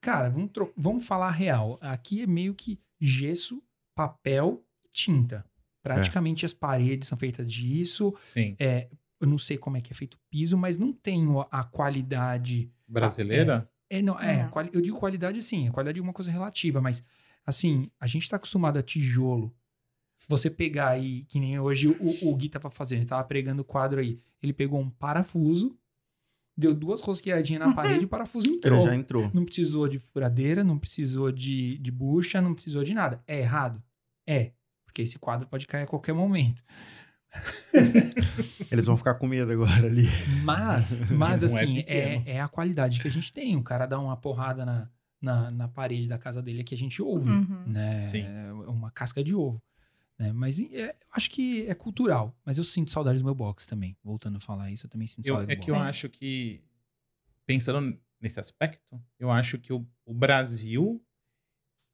cara, 0.00 0.28
vamos, 0.28 0.50
vamos 0.76 1.06
falar 1.06 1.30
real, 1.30 1.76
aqui 1.80 2.22
é 2.22 2.26
meio 2.26 2.54
que 2.54 2.80
gesso, 3.00 3.62
papel 3.96 4.64
e 4.84 4.88
tinta. 4.90 5.44
Praticamente 5.82 6.44
as 6.44 6.52
paredes 6.52 7.08
são 7.08 7.16
feitas 7.16 7.50
disso. 7.50 8.14
Sim. 8.22 8.54
É, 8.58 8.88
eu 9.20 9.26
não 9.26 9.38
sei 9.38 9.58
como 9.58 9.76
é 9.76 9.80
que 9.80 9.92
é 9.92 9.96
feito 9.96 10.14
o 10.14 10.20
piso, 10.30 10.56
mas 10.56 10.78
não 10.78 10.92
tenho 10.92 11.40
a 11.50 11.64
qualidade 11.64 12.70
Brasileira? 12.86 13.70
é, 13.90 14.00
não, 14.02 14.18
é, 14.20 14.44
Não. 14.44 14.50
quali- 14.50 14.70
eu 14.72 14.80
digo 14.80 14.98
qualidade 14.98 15.42
sim, 15.42 15.68
a 15.68 15.72
qualidade 15.72 15.98
é 15.98 16.02
uma 16.02 16.12
coisa 16.12 16.30
relativa, 16.30 16.80
mas 16.80 17.02
assim, 17.44 17.90
a 17.98 18.06
gente 18.06 18.28
tá 18.28 18.36
acostumado 18.36 18.78
a 18.78 18.82
tijolo. 18.82 19.54
Você 20.28 20.50
pegar 20.50 20.88
aí, 20.88 21.24
que 21.24 21.40
nem 21.40 21.58
hoje 21.58 21.88
o, 21.88 22.28
o 22.28 22.36
Gui 22.36 22.48
tava 22.50 22.68
fazendo, 22.70 22.98
ele 23.00 23.06
tava 23.08 23.24
pregando 23.24 23.62
o 23.62 23.64
quadro 23.64 23.98
aí. 24.00 24.20
Ele 24.42 24.52
pegou 24.52 24.78
um 24.78 24.90
parafuso, 24.90 25.74
deu 26.56 26.74
duas 26.74 27.00
rosqueadinhas 27.00 27.60
na 27.66 27.72
parede 27.74 28.02
e 28.02 28.04
o 28.04 28.08
parafuso 28.08 28.46
Ele 28.48 28.56
entrou. 28.56 28.82
já 28.82 28.94
entrou. 28.94 29.30
Não 29.32 29.44
precisou 29.44 29.88
de 29.88 29.98
furadeira, 29.98 30.62
não 30.62 30.78
precisou 30.78 31.32
de, 31.32 31.78
de 31.78 31.90
bucha, 31.90 32.42
não 32.42 32.52
precisou 32.52 32.84
de 32.84 32.92
nada. 32.92 33.22
É 33.26 33.38
errado? 33.40 33.82
É. 34.28 34.52
Porque 34.84 35.00
esse 35.02 35.18
quadro 35.18 35.48
pode 35.48 35.66
cair 35.66 35.84
a 35.84 35.86
qualquer 35.86 36.12
momento. 36.12 36.62
Eles 38.70 38.86
vão 38.86 38.96
ficar 38.96 39.14
com 39.14 39.26
medo 39.26 39.52
agora 39.52 39.86
ali. 39.86 40.06
Mas, 40.42 41.02
mas 41.10 41.42
Não 41.42 41.48
é 41.58 41.62
assim, 41.62 41.74
pequeno. 41.76 42.22
é, 42.26 42.30
é 42.32 42.40
a 42.40 42.48
qualidade 42.48 43.00
que 43.00 43.08
a 43.08 43.10
gente 43.10 43.32
tem. 43.32 43.56
O 43.56 43.62
cara 43.62 43.86
dá 43.86 43.98
uma 43.98 44.16
porrada 44.16 44.64
na, 44.64 44.88
na, 45.20 45.50
na 45.50 45.68
parede 45.68 46.08
da 46.08 46.18
casa 46.18 46.42
dele 46.42 46.64
que 46.64 46.74
a 46.74 46.78
gente 46.78 47.00
ouve, 47.02 47.30
Uhum. 47.30 47.64
né? 47.66 47.98
Sim. 47.98 48.22
É 48.24 48.52
uma 48.68 48.90
casca 48.90 49.22
de 49.22 49.34
ovo. 49.34 49.62
Né? 50.18 50.32
Mas 50.32 50.58
é, 50.58 50.90
eu 50.90 50.94
acho 51.12 51.30
que 51.30 51.66
é 51.66 51.74
cultural. 51.74 52.36
Mas 52.44 52.58
eu 52.58 52.64
sinto 52.64 52.90
saudade 52.90 53.18
do 53.18 53.24
meu 53.24 53.34
box 53.34 53.66
também. 53.66 53.96
Voltando 54.02 54.36
a 54.36 54.40
falar 54.40 54.70
isso, 54.70 54.86
eu 54.86 54.90
também 54.90 55.06
sinto 55.06 55.26
Eu- 55.26 55.34
saudade 55.36 55.52
é 55.52 55.56
do 55.56 55.62
que 55.64 55.70
eu 55.70 55.76
acho 55.76 56.08
que, 56.08 56.62
pensando 57.46 57.98
nesse 58.20 58.40
aspecto, 58.40 59.00
eu 59.18 59.30
acho 59.30 59.58
que 59.58 59.72
o, 59.72 59.86
o 60.04 60.12
Brasil, 60.12 61.00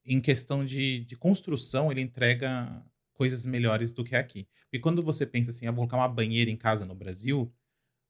em 0.06 0.20
questão 0.20 0.64
de, 0.64 1.04
de 1.04 1.16
construção, 1.16 1.90
ele 1.92 2.00
entrega 2.00 2.82
coisas 3.14 3.46
melhores 3.46 3.92
do 3.92 4.04
que 4.04 4.14
aqui. 4.14 4.46
Porque 4.64 4.78
quando 4.80 5.02
você 5.02 5.24
pensa 5.24 5.50
assim, 5.50 5.66
ah, 5.66 5.70
vou 5.70 5.78
colocar 5.88 5.96
uma 5.96 6.08
banheira 6.08 6.50
em 6.50 6.56
casa 6.56 6.84
no 6.84 6.94
Brasil, 6.94 7.50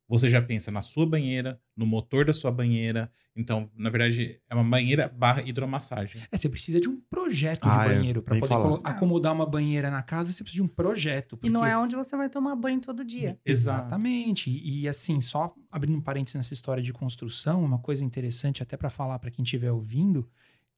você 0.08 0.28
já 0.28 0.42
pensa 0.42 0.70
na 0.70 0.82
sua 0.82 1.06
banheira, 1.06 1.58
no 1.76 1.86
motor 1.86 2.24
da 2.26 2.32
sua 2.32 2.50
banheira. 2.50 3.10
Então, 3.34 3.70
na 3.74 3.88
verdade, 3.90 4.38
é 4.48 4.54
uma 4.54 4.62
banheira 4.62 5.08
barra 5.08 5.42
hidromassagem. 5.42 6.22
É, 6.30 6.36
você 6.36 6.48
precisa 6.48 6.78
de 6.80 6.88
um 6.88 7.00
projeto 7.00 7.64
Ah, 7.66 7.84
de 7.86 7.92
é, 7.92 7.96
banheiro 7.96 8.22
para 8.22 8.34
bem 8.34 8.40
poder 8.40 8.54
colo- 8.54 8.80
acomodar 8.84 9.32
uma 9.32 9.46
banheira 9.46 9.90
na 9.90 10.02
casa. 10.02 10.30
Você 10.32 10.44
precisa 10.44 10.62
de 10.62 10.70
um 10.70 10.72
projeto. 10.72 11.38
E 11.42 11.48
não 11.50 11.60
porque- 11.60 11.72
é 11.72 11.78
onde 11.78 11.96
você 11.96 12.16
vai 12.16 12.28
tomar 12.28 12.54
banho 12.54 12.80
todo 12.80 13.02
dia. 13.04 13.38
Exatamente. 13.44 14.50
E, 14.50 14.82
e, 14.82 14.88
assim, 14.88 15.20
só 15.20 15.54
abrindo 15.70 15.96
um 15.98 16.02
parênteses 16.02 16.36
nessa 16.36 16.54
história 16.54 16.82
de 16.82 16.92
construção, 16.92 17.64
uma 17.64 17.78
coisa 17.78 18.04
interessante 18.04 18.62
até 18.62 18.76
para 18.76 18.90
falar 18.90 19.18
para 19.18 19.30
quem 19.30 19.42
estiver 19.42 19.72
ouvindo, 19.72 20.28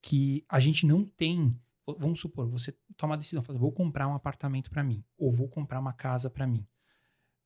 que 0.01 0.43
a 0.49 0.59
gente 0.59 0.85
não 0.85 1.03
tem. 1.03 1.53
Vamos 1.97 2.19
supor, 2.19 2.49
você 2.49 2.75
toma 2.95 3.13
a 3.13 3.17
decisão, 3.17 3.41
fala, 3.41 3.57
vou 3.57 3.71
comprar 3.71 4.07
um 4.07 4.13
apartamento 4.13 4.69
para 4.69 4.83
mim, 4.83 5.03
ou 5.17 5.31
vou 5.31 5.47
comprar 5.47 5.79
uma 5.79 5.93
casa 5.93 6.29
para 6.29 6.45
mim. 6.45 6.65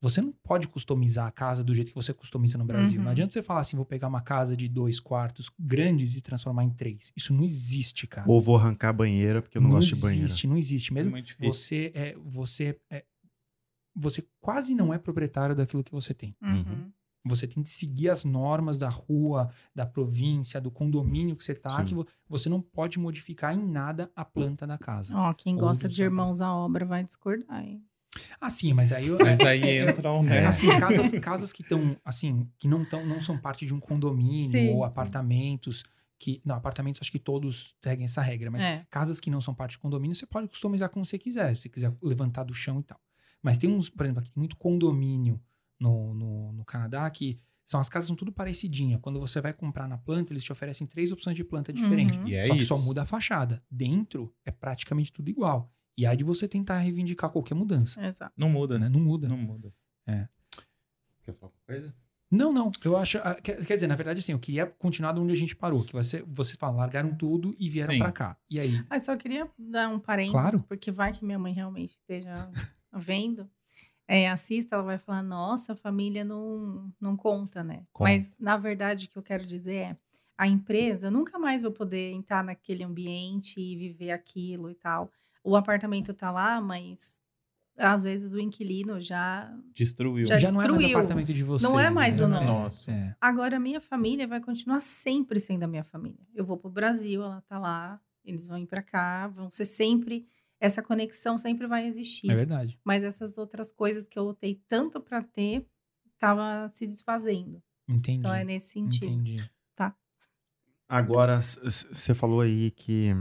Você 0.02 0.20
não 0.20 0.32
pode 0.32 0.68
customizar 0.68 1.28
a 1.28 1.32
casa 1.32 1.64
do 1.64 1.76
jeito 1.76 1.90
que 1.90 1.96
você 1.96 2.12
customiza 2.12 2.58
no 2.58 2.66
Brasil. 2.66 2.98
Uhum. 2.98 3.04
Não 3.04 3.12
adianta 3.12 3.34
você 3.34 3.44
falar 3.44 3.60
assim, 3.60 3.78
vou 3.78 3.86
pegar 3.86 4.08
uma 4.08 4.22
casa 4.22 4.58
de 4.58 4.68
dois 4.68 5.00
quartos 5.00 5.52
grandes 5.60 6.18
e 6.18 6.22
transformar 6.22 6.64
em 6.64 6.72
três. 6.72 7.14
Isso 7.16 7.32
não 7.32 7.44
existe, 7.44 8.08
cara. 8.08 8.28
Ou 8.28 8.42
vou 8.42 8.56
arrancar 8.56 8.90
a 8.90 8.94
banheira, 8.94 9.44
porque 9.44 9.60
eu 9.60 9.62
não, 9.62 9.70
gosto 9.70 9.94
de 9.94 10.02
banheira. 10.02 10.26
existe, 10.26 10.48
não 10.48 10.58
existe. 10.58 10.92
É 10.92 10.96
Mesmo 10.96 11.22
difícil. 11.22 11.54
você 11.54 11.92
é, 11.94 12.16
você 12.18 12.80
é, 12.90 13.06
você 13.96 14.26
quase 14.40 14.74
não 14.74 14.92
é 14.92 14.98
proprietário 14.98 15.56
daquilo 15.56 15.84
que 15.84 15.92
você 15.92 16.16
tem. 16.16 16.36
Uhum. 16.42 16.92
Você 17.24 17.46
tem 17.48 17.62
que 17.62 17.70
seguir 17.70 18.10
as 18.10 18.24
normas 18.24 18.78
da 18.80 18.90
rua, 18.90 19.50
da 19.76 19.86
província, 19.86 20.60
do 20.60 20.72
condomínio 20.72 21.36
que 21.36 21.44
você 21.44 21.54
tá, 21.54 21.70
Sim. 21.70 21.86
que 21.86 21.94
vo- 21.94 22.08
você 22.28 22.50
não 22.50 22.60
pode 22.62 22.98
modificar 23.00 23.54
em 23.56 23.64
nada 23.64 24.12
a 24.16 24.26
planta 24.26 24.66
da 24.66 24.78
casa. 24.78 25.16
Ó, 25.16 25.34
quem 25.34 25.56
gosta 25.56 25.88
de 25.88 26.02
irmãos 26.02 26.42
à 26.42 26.54
obra 26.54 26.86
vai 26.86 27.04
discordar, 27.04 27.64
hein? 27.64 27.84
Ah, 28.42 28.50
sim, 28.50 28.74
mas 28.74 28.92
aí 28.92 29.08
eu, 29.08 29.20
Mas 29.20 29.40
aí 29.42 29.62
é- 29.64 29.78
é- 29.78 29.90
entram, 29.90 30.22
né? 30.24 30.46
assim, 30.46 30.68
casas, 30.78 31.12
casas 31.12 31.54
que 31.54 31.62
estão 31.62 31.96
assim, 32.04 32.50
que 32.60 32.68
não 32.68 32.84
tão, 32.84 33.06
não 33.06 33.20
são 33.22 33.38
parte 33.38 33.66
de 33.66 33.74
um 33.74 33.80
condomínio 33.80 34.50
Sim, 34.52 34.70
ou 34.76 34.84
sim. 34.84 34.88
apartamentos 34.90 35.84
que, 36.20 36.42
não, 36.46 36.56
apartamentos 36.56 37.02
acho 37.02 37.12
que 37.12 37.18
todos 37.20 37.76
seguem 37.84 38.06
essa 38.06 38.22
regra, 38.22 38.52
mas 38.52 38.64
É. 38.64 38.86
casas 38.90 39.20
que 39.20 39.30
não 39.32 39.40
são 39.42 39.54
parte 39.56 39.72
de 39.72 39.80
condomínio, 39.80 40.14
você 40.16 40.26
pode 40.26 40.48
customizar 40.48 40.90
como 40.90 41.06
você 41.06 41.18
quiser, 41.18 41.56
se 41.56 41.62
você 41.64 41.70
quiser 41.70 41.96
levantar 42.02 42.44
do 42.44 42.54
chão 42.54 42.80
e 42.80 42.84
tal. 42.84 43.00
Mas 43.42 43.58
tem 43.58 43.70
uns, 43.70 43.90
por 43.90 44.06
exemplo, 44.06 44.22
aqui 44.22 44.30
tem 44.32 44.40
muito 44.42 44.56
condomínio 44.58 45.40
no, 45.82 46.14
no, 46.14 46.54
no 46.54 46.64
Canadá 46.66 47.10
que 47.10 47.38
são 47.66 47.80
as 47.80 47.90
casas 47.90 48.08
são 48.08 48.16
tudo 48.16 48.32
parecidinha. 48.32 49.00
Quando 49.00 49.20
você 49.20 49.40
vai 49.42 49.54
comprar 49.54 49.88
na 49.88 49.98
planta, 49.98 50.32
eles 50.34 50.44
te 50.44 50.52
oferecem 50.52 50.86
três 50.86 51.12
opções 51.12 51.36
de 51.36 51.44
planta 51.44 51.72
diferentes. 51.74 52.18
Uhum. 52.18 52.28
E 52.28 52.36
é 52.36 52.44
só 52.44 52.54
que 52.54 52.60
isso. 52.60 52.68
só 52.76 52.82
muda 52.84 53.02
a 53.04 53.06
fachada. 53.06 53.64
Dentro 53.70 54.34
é 54.46 54.52
praticamente 54.52 55.12
tudo 55.12 55.30
igual. 55.30 55.72
E 55.98 56.06
aí 56.06 56.16
de 56.18 56.24
você 56.24 56.48
tentar 56.48 56.80
reivindicar 56.80 57.30
qualquer 57.30 57.56
mudança. 57.56 58.06
Exato. 58.06 58.34
Não 58.38 58.50
muda, 58.50 58.78
Né? 58.80 58.88
Não 58.90 59.00
muda. 59.00 59.28
Não 59.28 59.38
muda. 59.38 59.74
Quer 60.06 61.34
falar 61.34 61.52
alguma 61.52 61.64
coisa? 61.66 61.96
Não, 62.30 62.52
não. 62.54 62.72
Eu 62.84 62.96
acho. 62.98 63.18
ah, 63.20 63.36
Quer, 63.36 63.64
quer 63.66 63.76
dizer, 63.76 63.88
na 63.88 63.96
verdade, 63.96 64.20
assim, 64.20 64.32
eu 64.32 64.40
queria 64.40 64.66
continuar 64.66 65.12
de 65.14 65.20
onde 65.20 65.34
a 65.34 65.36
gente 65.36 65.56
parou. 65.56 65.84
Que 65.84 65.94
você, 65.94 66.24
você 66.24 66.56
fala, 66.56 66.78
largaram 66.78 67.14
tudo 67.16 67.52
e 67.60 67.70
vieram 67.70 67.98
pra 67.98 68.12
cá. 68.12 68.38
E 68.50 68.60
aí? 68.60 68.84
Mas 68.90 69.04
só 69.04 69.16
queria 69.18 69.50
dar 69.58 69.90
um 69.90 70.00
parênteses, 70.00 70.32
Claro. 70.40 70.64
porque 70.64 70.92
vai 70.92 71.12
que 71.14 71.26
minha 71.26 71.38
mãe 71.38 71.54
realmente 71.54 71.92
esteja 71.92 72.50
vendo. 72.98 73.50
É, 74.14 74.30
assista, 74.30 74.76
ela 74.76 74.84
vai 74.84 74.98
falar, 74.98 75.24
nossa, 75.24 75.72
a 75.72 75.76
família 75.76 76.26
não, 76.26 76.92
não 77.00 77.16
conta, 77.16 77.64
né? 77.64 77.86
Conta. 77.94 78.12
Mas, 78.12 78.34
na 78.38 78.58
verdade, 78.58 79.06
o 79.06 79.10
que 79.10 79.18
eu 79.18 79.24
quero 79.24 79.46
dizer 79.46 79.76
é, 79.76 79.98
a 80.38 80.46
empresa, 80.46 81.08
eu 81.08 81.12
nunca 81.12 81.40
mais 81.40 81.62
vou 81.62 81.72
poder 81.72 82.12
entrar 82.12 82.44
naquele 82.44 82.84
ambiente 82.84 83.62
e 83.62 83.78
viver 83.78 84.12
aquilo 84.12 84.70
e 84.70 84.76
tal. 84.76 85.10
O 85.42 85.56
apartamento 85.56 86.14
tá 86.14 86.30
lá, 86.30 86.60
mas 86.60 87.22
às 87.78 88.04
vezes 88.04 88.34
o 88.34 88.40
inquilino 88.42 89.00
já... 89.00 89.50
Destruiu. 89.74 90.26
Já 90.26 90.38
Já, 90.40 90.52
não 90.52 90.62
é 90.62 90.68
mais 90.68 90.80
destruiu. 90.80 90.98
apartamento 90.98 91.34
de 91.34 91.44
vocês. 91.46 91.72
Não 91.72 91.80
é 91.80 91.90
mais 91.90 92.20
né? 92.20 92.26
o 92.26 92.28
nosso. 92.28 92.92
É. 92.92 93.16
Agora, 93.22 93.56
a 93.56 93.60
minha 93.62 93.80
família 93.80 94.28
vai 94.28 94.42
continuar 94.42 94.82
sempre 94.82 95.40
sendo 95.40 95.64
a 95.64 95.68
minha 95.68 95.86
família. 95.86 96.28
Eu 96.36 96.44
vou 96.44 96.58
pro 96.58 96.70
Brasil, 96.70 97.24
ela 97.24 97.40
tá 97.48 97.58
lá, 97.58 97.98
eles 98.26 98.46
vão 98.46 98.58
ir 98.58 98.68
pra 98.68 98.82
cá, 98.82 99.30
vão 99.30 99.50
ser 99.50 99.64
sempre. 99.64 100.28
Essa 100.62 100.82
conexão 100.82 101.38
sempre 101.38 101.68
vai 101.68 101.88
existir. 101.88 102.30
É 102.30 102.36
verdade. 102.36 102.80
Mas 102.86 103.04
essas 103.04 103.38
outras 103.38 103.72
coisas 103.72 104.08
que 104.08 104.18
eu 104.18 104.24
lutei 104.24 104.62
tanto 104.68 105.02
pra 105.02 105.24
ter, 105.24 105.68
tava 106.20 106.70
se 106.70 106.88
desfazendo. 106.88 107.62
Entendi. 107.90 108.20
Então 108.20 108.34
é 108.34 108.46
nesse 108.46 108.74
sentido. 108.74 109.08
Entendi. 109.08 109.52
Agora, 110.88 111.42
você 111.42 112.14
falou 112.14 112.42
aí 112.42 112.70
que 112.72 113.12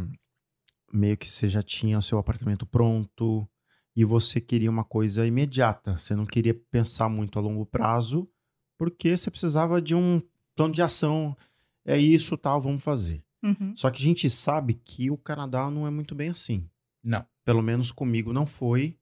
meio 0.93 1.16
que 1.16 1.30
você 1.30 1.49
já 1.49 1.62
tinha 1.62 1.97
o 1.97 2.03
seu 2.03 2.18
apartamento 2.18 2.66
pronto 2.66 3.49
e 3.95 4.05
você 4.05 4.41
queria 4.41 4.68
uma 4.68 4.82
coisa 4.82 5.24
imediata. 5.24 5.97
Você 5.97 6.16
não 6.16 6.26
queria 6.26 6.53
pensar 6.53 7.09
muito 7.09 7.38
a 7.38 7.43
longo 7.43 7.64
prazo, 7.64 8.28
porque 8.76 9.16
você 9.16 9.30
precisava 9.30 9.80
de 9.80 9.95
um 9.95 10.20
plano 10.57 10.74
de 10.74 10.82
ação. 10.82 11.36
É 11.84 11.97
isso, 11.97 12.36
tal, 12.36 12.61
vamos 12.61 12.82
fazer. 12.82 13.22
Uhum. 13.41 13.72
Só 13.76 13.88
que 13.88 14.03
a 14.03 14.05
gente 14.05 14.28
sabe 14.28 14.74
que 14.74 15.09
o 15.09 15.16
Canadá 15.16 15.70
não 15.70 15.86
é 15.86 15.91
muito 15.91 16.12
bem 16.12 16.30
assim. 16.30 16.68
Não. 17.03 17.25
Pelo 17.45 17.63
menos 17.63 17.91
comigo 17.93 18.33
não 18.33 18.47
foi. 18.47 18.97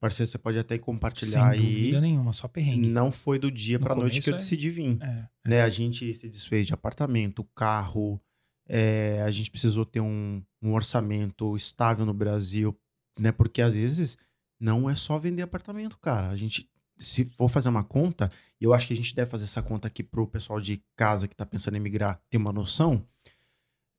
Parceiro, 0.00 0.30
você 0.30 0.36
pode 0.38 0.58
até 0.58 0.76
compartilhar 0.78 1.52
Sem 1.54 1.60
aí. 1.60 1.76
dúvida 1.80 2.00
nenhuma, 2.00 2.32
só 2.32 2.46
perrengue. 2.46 2.88
Não 2.88 3.10
foi 3.10 3.38
do 3.38 3.50
dia 3.50 3.78
No 3.78 3.84
pra 3.84 3.94
noite 3.94 4.20
que 4.20 4.28
eu 4.30 4.34
é- 4.34 4.38
decidi 4.38 4.68
vir 4.70 4.98
É. 5.02 5.28
né? 5.46 5.62
A 5.62 5.68
gente 5.70 6.12
se 6.14 6.28
desfez 6.28 6.66
de 6.66 6.74
apartamento, 6.74 7.42
carro, 7.54 8.20
é, 8.68 9.22
a 9.22 9.30
gente 9.30 9.50
precisou 9.50 9.86
ter 9.86 10.00
um, 10.00 10.42
um 10.60 10.72
orçamento 10.74 11.56
estável 11.56 12.04
no 12.04 12.12
Brasil, 12.12 12.78
né? 13.18 13.32
Porque 13.32 13.62
às 13.62 13.76
vezes 13.76 14.18
não 14.60 14.90
é 14.90 14.94
só 14.94 15.18
vender 15.18 15.42
apartamento, 15.42 15.98
cara. 15.98 16.28
A 16.28 16.36
gente, 16.36 16.68
se 16.98 17.24
for 17.24 17.48
fazer 17.48 17.70
uma 17.70 17.84
conta, 17.84 18.30
e 18.60 18.64
eu 18.64 18.74
acho 18.74 18.86
que 18.86 18.92
a 18.92 18.96
gente 18.96 19.14
deve 19.14 19.30
fazer 19.30 19.44
essa 19.44 19.62
conta 19.62 19.88
aqui 19.88 20.02
pro 20.02 20.26
pessoal 20.26 20.60
de 20.60 20.82
casa 20.96 21.26
que 21.26 21.34
tá 21.34 21.46
pensando 21.46 21.76
em 21.78 21.80
migrar 21.80 22.20
ter 22.28 22.36
uma 22.36 22.52
noção. 22.52 23.06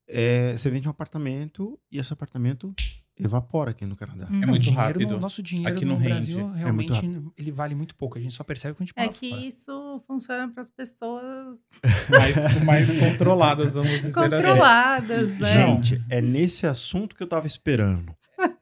É, 0.08 0.56
você 0.56 0.70
vende 0.70 0.88
um 0.88 0.92
apartamento 0.92 1.80
e 1.92 1.98
esse 1.98 2.14
apartamento 2.14 2.74
evapora 3.18 3.72
aqui 3.72 3.86
no 3.86 3.95
Canadá. 3.95 4.28
Uhum. 4.30 4.43
É 4.43 4.45
muito 4.45 4.61
o 4.61 4.63
dinheiro 4.63 4.82
rápido. 4.88 5.13
No, 5.13 5.20
nosso 5.20 5.41
dinheiro 5.41 5.74
Aqui 5.76 5.86
no 5.86 5.95
rende. 5.95 6.09
Brasil, 6.09 6.39
É 6.39 6.43
muito 6.43 6.57
realmente, 6.57 6.91
rápido. 6.93 7.34
ele 7.38 7.51
vale 7.51 7.76
muito 7.76 7.95
pouco. 7.95 8.18
A 8.18 8.22
gente 8.22 8.34
só 8.34 8.43
percebe 8.43 8.74
quando 8.76 8.89
a 8.95 9.01
gente 9.01 9.09
É 9.09 9.13
que 9.13 9.30
fora. 9.30 9.41
isso 9.45 10.03
funciona 10.07 10.49
para 10.49 10.61
as 10.63 10.70
pessoas 10.70 11.57
Mais, 12.09 12.63
mais 12.66 12.93
controladas, 12.93 13.74
vamos 13.74 13.91
dizer 13.91 14.09
assim. 14.09 14.30
controladas, 14.32 15.30
né? 15.39 15.53
Gente, 15.53 16.03
é 16.09 16.22
nesse 16.22 16.68
assunto 16.68 17.16
que 17.16 17.24
eu 17.24 17.28
tava 17.28 17.47
esperando. 17.47 18.16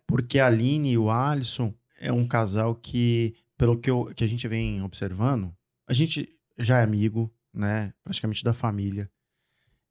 Porque 0.08 0.38
a 0.40 0.48
Aline 0.48 0.92
e 0.92 0.98
o 0.98 1.10
Alisson 1.10 1.74
é 2.00 2.12
um 2.12 2.28
casal 2.28 2.76
que, 2.76 3.34
pelo 3.58 3.78
que, 3.80 3.90
eu- 3.90 4.12
que 4.16 4.24
a 4.24 4.28
gente 4.28 4.48
vem 4.48 4.82
observando, 4.84 5.52
a 5.88 5.94
gente 5.94 6.30
já 6.60 6.80
é 6.80 6.84
amigo, 6.84 7.34
né? 7.54 7.92
Praticamente 8.04 8.44
da 8.44 8.54
família. 8.54 9.10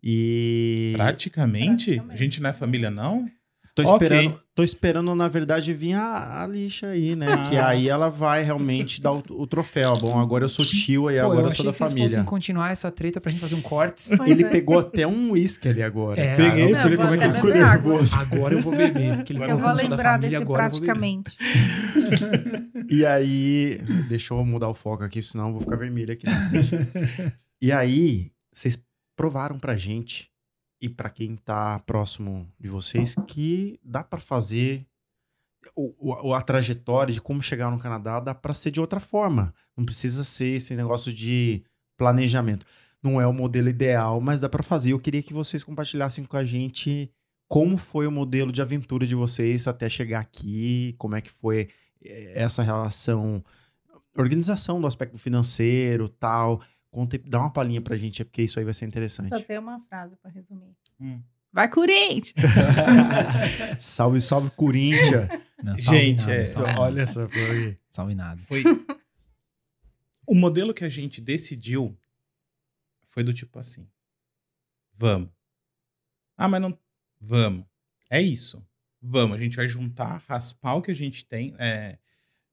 E 0.02 0.92
Praticamente? 0.96 1.86
Praticamente. 1.96 2.12
A 2.12 2.16
gente 2.16 2.40
não 2.42 2.50
é 2.50 2.52
família, 2.52 2.90
não? 2.90 3.28
Tô 3.74 3.82
esperando, 3.82 4.40
tô 4.54 4.62
esperando, 4.62 5.14
na 5.14 5.28
verdade, 5.28 5.72
vir 5.72 5.94
a, 5.94 6.42
a 6.42 6.46
lixa 6.46 6.88
aí, 6.88 7.16
né? 7.16 7.26
Ah. 7.32 7.48
Que 7.48 7.56
aí 7.56 7.88
ela 7.88 8.10
vai 8.10 8.42
realmente 8.42 9.00
dar 9.00 9.12
o, 9.12 9.22
o 9.30 9.46
troféu. 9.46 9.96
Bom, 9.96 10.20
agora 10.20 10.44
eu 10.44 10.48
sou 10.48 10.64
tio 10.64 11.10
e 11.10 11.18
Pô, 11.18 11.26
agora 11.26 11.48
eu 11.48 11.52
sou 11.52 11.64
da 11.64 11.72
que 11.72 11.78
vocês 11.78 11.90
família. 11.90 12.08
fossem 12.08 12.24
continuar 12.24 12.70
essa 12.70 12.90
treta 12.90 13.20
pra 13.20 13.30
gente 13.30 13.40
fazer 13.40 13.54
um 13.54 13.62
cortes. 13.62 14.12
Pois 14.16 14.30
Ele 14.30 14.44
é. 14.44 14.48
pegou 14.48 14.78
até 14.78 15.06
um 15.06 15.30
uísque 15.32 15.68
ali 15.68 15.82
agora. 15.82 16.20
É, 16.20 16.36
Peguei, 16.36 16.66
não, 16.66 16.68
você 16.68 16.88
vê 16.88 16.94
eu 16.94 16.98
vou 16.98 17.06
como 17.06 17.14
é 17.14 17.18
que 17.18 17.24
ele 17.24 17.32
ficou 17.32 17.50
nervoso. 17.50 18.16
Agora 18.16 18.54
eu 18.54 18.62
vou 18.62 18.76
beber. 18.76 19.16
Porque 19.16 19.32
ele 19.32 19.42
Eu 19.42 19.46
vou 19.46 19.56
que 19.56 19.62
eu 19.62 19.66
da 19.66 19.72
lembrar 19.74 20.12
família, 20.12 20.38
desse 20.38 20.44
vou 20.44 20.56
praticamente. 20.56 21.36
E 22.90 23.06
aí, 23.06 23.80
deixa 24.08 24.34
eu 24.34 24.44
mudar 24.44 24.68
o 24.68 24.74
foco 24.74 25.02
aqui, 25.02 25.22
senão 25.22 25.46
eu 25.46 25.52
vou 25.52 25.60
ficar 25.62 25.76
vermelho 25.76 26.12
aqui. 26.12 26.26
e 27.60 27.72
aí, 27.72 28.30
vocês 28.52 28.78
provaram 29.16 29.56
pra 29.56 29.76
gente 29.76 30.31
e 30.82 30.88
pra 30.88 31.08
quem 31.08 31.36
tá 31.36 31.78
próximo 31.86 32.46
de 32.58 32.68
vocês 32.68 33.14
que 33.26 33.78
dá 33.82 34.02
pra 34.04 34.18
fazer 34.20 34.84
o, 35.76 35.94
o- 36.28 36.34
a 36.34 36.42
trajetória 36.42 37.14
de 37.14 37.20
como 37.22 37.40
chegar 37.40 37.70
no 37.70 37.78
Canadá, 37.78 38.18
dá 38.18 38.34
pra 38.34 38.52
ser 38.52 38.70
de 38.72 38.80
outra 38.80 38.98
forma. 38.98 39.54
Não 39.76 39.84
precisa 39.84 40.24
ser 40.24 40.56
esse 40.56 40.74
negócio 40.74 41.12
de 41.14 41.62
planejamento. 41.96 42.66
Não 43.02 43.20
é 43.20 43.26
o 43.26 43.32
modelo 43.32 43.68
ideal, 43.68 44.20
mas 44.20 44.40
dá 44.40 44.48
pra 44.48 44.62
fazer. 44.62 44.92
Eu 44.92 44.98
queria 44.98 45.22
que 45.22 45.32
vocês 45.32 45.62
compartilhassem 45.62 46.24
com 46.24 46.36
a 46.36 46.44
gente 46.44 47.10
como 47.48 47.76
foi 47.76 48.06
o 48.06 48.12
modelo 48.12 48.50
de 48.50 48.60
aventura 48.62 49.06
de 49.06 49.14
vocês 49.14 49.68
até 49.68 49.88
chegar 49.88 50.20
aqui, 50.20 50.94
como 50.98 51.14
é 51.14 51.20
que 51.20 51.30
foi 51.30 51.68
eh, 52.02 52.32
essa 52.34 52.62
relação, 52.62 53.44
organização 54.16 54.80
do 54.80 54.86
aspecto 54.86 55.18
financeiro, 55.18 56.08
tal. 56.08 56.60
Conta, 56.92 57.18
dá 57.24 57.40
uma 57.40 57.50
palhinha 57.50 57.80
pra 57.80 57.96
gente, 57.96 58.22
porque 58.24 58.42
isso 58.42 58.58
aí 58.58 58.64
vai 58.64 58.74
ser 58.74 58.84
interessante. 58.84 59.30
Só 59.30 59.40
tem 59.40 59.58
uma 59.58 59.80
frase 59.88 60.14
para 60.16 60.30
resumir. 60.30 60.76
Hum. 61.00 61.20
Vai, 61.50 61.68
Corinthians! 61.68 62.34
salve, 63.80 64.20
salve, 64.20 64.50
Corinthians. 64.50 65.28
Não, 65.62 65.76
Gente, 65.76 66.20
nada, 66.20 66.34
é, 66.34 66.44
salve 66.46 66.72
Olha 66.78 67.06
só, 67.06 67.28
foi. 67.28 67.78
Salve 67.90 68.14
nada. 68.14 68.40
Foi. 68.42 68.62
o 70.26 70.34
modelo 70.34 70.72
que 70.74 70.84
a 70.84 70.88
gente 70.88 71.20
decidiu 71.20 71.96
foi 73.08 73.22
do 73.24 73.32
tipo 73.32 73.58
assim: 73.58 73.88
vamos. 74.96 75.30
Ah, 76.36 76.48
mas 76.48 76.60
não. 76.60 76.78
Vamos. 77.20 77.64
É 78.10 78.20
isso. 78.20 78.64
Vamos. 79.00 79.36
A 79.36 79.38
gente 79.38 79.56
vai 79.56 79.68
juntar, 79.68 80.22
raspar 80.28 80.74
o 80.74 80.82
que 80.82 80.90
a 80.90 80.94
gente 80.96 81.24
tem. 81.24 81.54
é, 81.58 81.98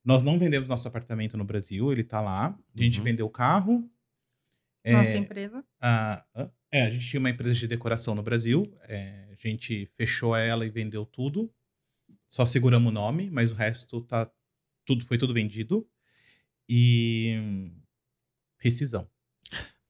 Nós 0.04 0.24
não 0.24 0.40
vendemos 0.40 0.70
nosso 0.70 0.88
apartamento 0.88 1.38
no 1.38 1.44
Brasil, 1.44 1.92
ele 1.92 2.04
tá 2.04 2.22
lá. 2.22 2.58
A 2.76 2.82
gente 2.82 3.00
Uhum. 3.00 3.04
vendeu 3.04 3.26
o 3.26 3.30
carro. 3.30 3.90
É, 4.84 4.94
Nossa 4.94 5.18
empresa. 5.18 5.64
a, 5.80 6.26
a- 6.34 6.50
é, 6.72 6.84
a 6.84 6.90
gente 6.90 7.08
tinha 7.08 7.20
uma 7.20 7.30
empresa 7.30 7.54
de 7.56 7.68
decoração 7.68 8.14
no 8.16 8.24
Brasil. 8.24 8.72
é, 8.84 9.28
a 9.32 9.36
gente 9.48 9.86
fechou 9.96 10.36
ela 10.36 10.66
e 10.66 10.70
vendeu 10.70 11.06
tudo. 11.06 11.52
Só 12.28 12.46
seguramos 12.46 12.90
o 12.90 12.94
nome, 12.94 13.30
mas 13.30 13.52
o 13.52 13.56
resto 13.56 14.02
tá 14.02 14.30
tudo 14.86 15.06
foi 15.06 15.18
tudo 15.18 15.34
vendido. 15.34 15.88
E 16.68 17.36
hum, 17.40 17.72
rescisão. 18.60 19.10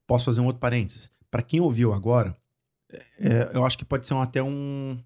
Posso 0.08 0.26
fazer 0.26 0.42
um 0.42 0.46
outro 0.46 0.60
parênteses? 0.60 1.12
Para 1.30 1.42
quem 1.44 1.60
ouviu 1.60 1.94
agora, 1.94 2.36
é, 3.20 3.52
eu 3.54 3.66
acho 3.66 3.78
que 3.78 3.86
pode 3.86 4.08
ser 4.08 4.14
um- 4.14 4.22
até 4.22 4.42
um. 4.42 5.04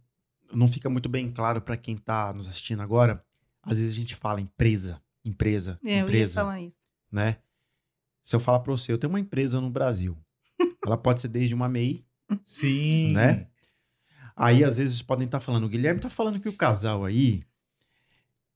Não 0.54 0.68
fica 0.68 0.90
muito 0.90 1.10
bem 1.10 1.32
claro 1.32 1.62
para 1.62 1.76
quem 1.76 1.98
tá 1.98 2.32
nos 2.34 2.48
assistindo 2.48 2.82
agora. 2.82 3.26
Às 3.62 3.78
vezes 3.78 3.92
a 3.92 3.96
gente 3.96 4.16
fala 4.16 4.40
empresa, 4.40 5.02
empresa, 5.26 5.80
É, 5.84 5.88
eu 5.88 5.96
ia 5.96 6.02
empresa, 6.04 6.42
falar 6.42 6.62
isso. 6.62 6.78
né? 7.12 7.38
Se 8.24 8.36
eu 8.36 8.40
falar 8.40 8.62
para 8.62 8.72
você, 8.72 8.92
eu 8.92 8.98
tenho 8.98 9.12
uma 9.12 9.20
empresa 9.20 9.60
no 9.62 9.70
Brasil. 9.70 10.18
Ela 10.86 10.98
pode 10.98 11.20
ser 11.22 11.28
desde 11.28 11.54
uma 11.54 11.68
MEI. 11.70 12.04
Sim. 12.44 13.12
Né? 13.14 13.48
Aí 14.36 14.64
às 14.64 14.78
vezes 14.80 15.02
podem 15.02 15.26
estar 15.26 15.40
falando, 15.40 15.66
o 15.66 15.70
Guilherme 15.70 16.00
tá 16.00 16.10
falando 16.10 16.40
que 16.40 16.50
o 16.50 16.54
casal 16.58 17.06
aí 17.06 17.44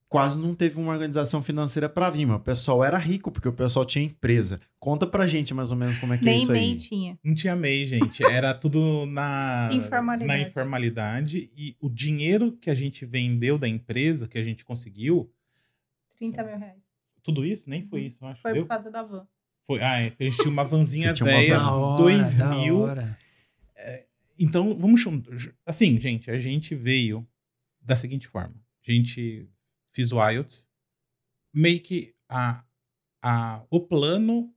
quase 0.09 0.39
não 0.39 0.55
teve 0.55 0.79
uma 0.79 0.91
organização 0.93 1.43
financeira 1.43 1.89
para 1.89 2.09
vir, 2.09 2.25
mas 2.25 2.37
o 2.37 2.43
pessoal 2.43 2.83
era 2.83 2.97
rico 2.97 3.29
porque 3.29 3.47
o 3.49 3.53
pessoal 3.53 3.85
tinha 3.85 4.05
empresa. 4.05 4.59
Conta 4.79 5.05
pra 5.05 5.27
gente 5.27 5.53
mais 5.53 5.69
ou 5.69 5.77
menos 5.77 5.97
como 5.97 6.13
é 6.13 6.17
que 6.17 6.23
é 6.23 6.25
Nem 6.31 6.43
isso 6.43 6.51
MEI 6.51 6.63
aí. 6.63 6.77
tinha. 6.77 7.19
Não 7.23 7.33
tinha 7.35 7.55
MEI, 7.55 7.85
gente. 7.85 8.23
Era 8.23 8.53
tudo 8.53 9.05
na 9.05 9.69
Informalidade. 9.73 10.41
na 10.41 10.47
informalidade. 10.47 11.51
E 11.55 11.75
o 11.79 11.89
dinheiro 11.89 12.53
que 12.53 12.69
a 12.69 12.75
gente 12.75 13.05
vendeu 13.05 13.57
da 13.57 13.67
empresa, 13.67 14.27
que 14.29 14.37
a 14.37 14.43
gente 14.43 14.63
conseguiu, 14.63 15.29
30 16.17 16.43
mil 16.43 16.57
reais. 16.57 16.81
tudo 17.21 17.45
isso? 17.45 17.69
Nem 17.69 17.83
foi 17.85 18.01
isso, 18.03 18.17
eu 18.23 18.27
acho. 18.29 18.41
Foi 18.41 18.53
Deu? 18.53 18.63
por 18.63 18.69
causa 18.69 18.89
da 18.89 19.03
van. 19.03 19.27
Foi, 19.67 19.81
ah, 19.81 20.01
é, 20.01 20.15
a 20.17 20.23
gente 20.23 20.37
tinha 20.37 20.49
uma 20.49 20.63
vanzinha 20.63 21.13
velha, 21.13 21.59
van. 21.59 21.65
Da 21.65 21.71
hora, 21.75 21.97
2000. 22.01 22.77
da 22.77 22.83
hora. 22.83 23.19
Então, 24.39 24.77
vamos 24.77 25.03
Assim, 25.65 25.99
gente, 25.99 26.29
a 26.31 26.39
gente 26.39 26.73
veio 26.75 27.27
da 27.81 27.95
seguinte 27.95 28.27
forma. 28.27 28.55
A 28.87 28.91
gente 28.91 29.49
fiz 29.91 30.11
o 30.11 30.29
IELTS. 30.29 30.67
Meio 31.53 31.79
que 31.81 32.13
a, 32.29 32.63
a, 33.21 33.63
o 33.69 33.79
plano 33.79 34.53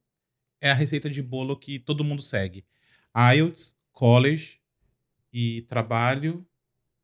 é 0.61 0.71
a 0.71 0.75
receita 0.75 1.09
de 1.09 1.23
bolo 1.23 1.57
que 1.57 1.79
todo 1.79 2.05
mundo 2.05 2.21
segue. 2.23 2.65
IELTS, 3.35 3.75
college 3.93 4.61
e 5.33 5.63
trabalho, 5.63 6.47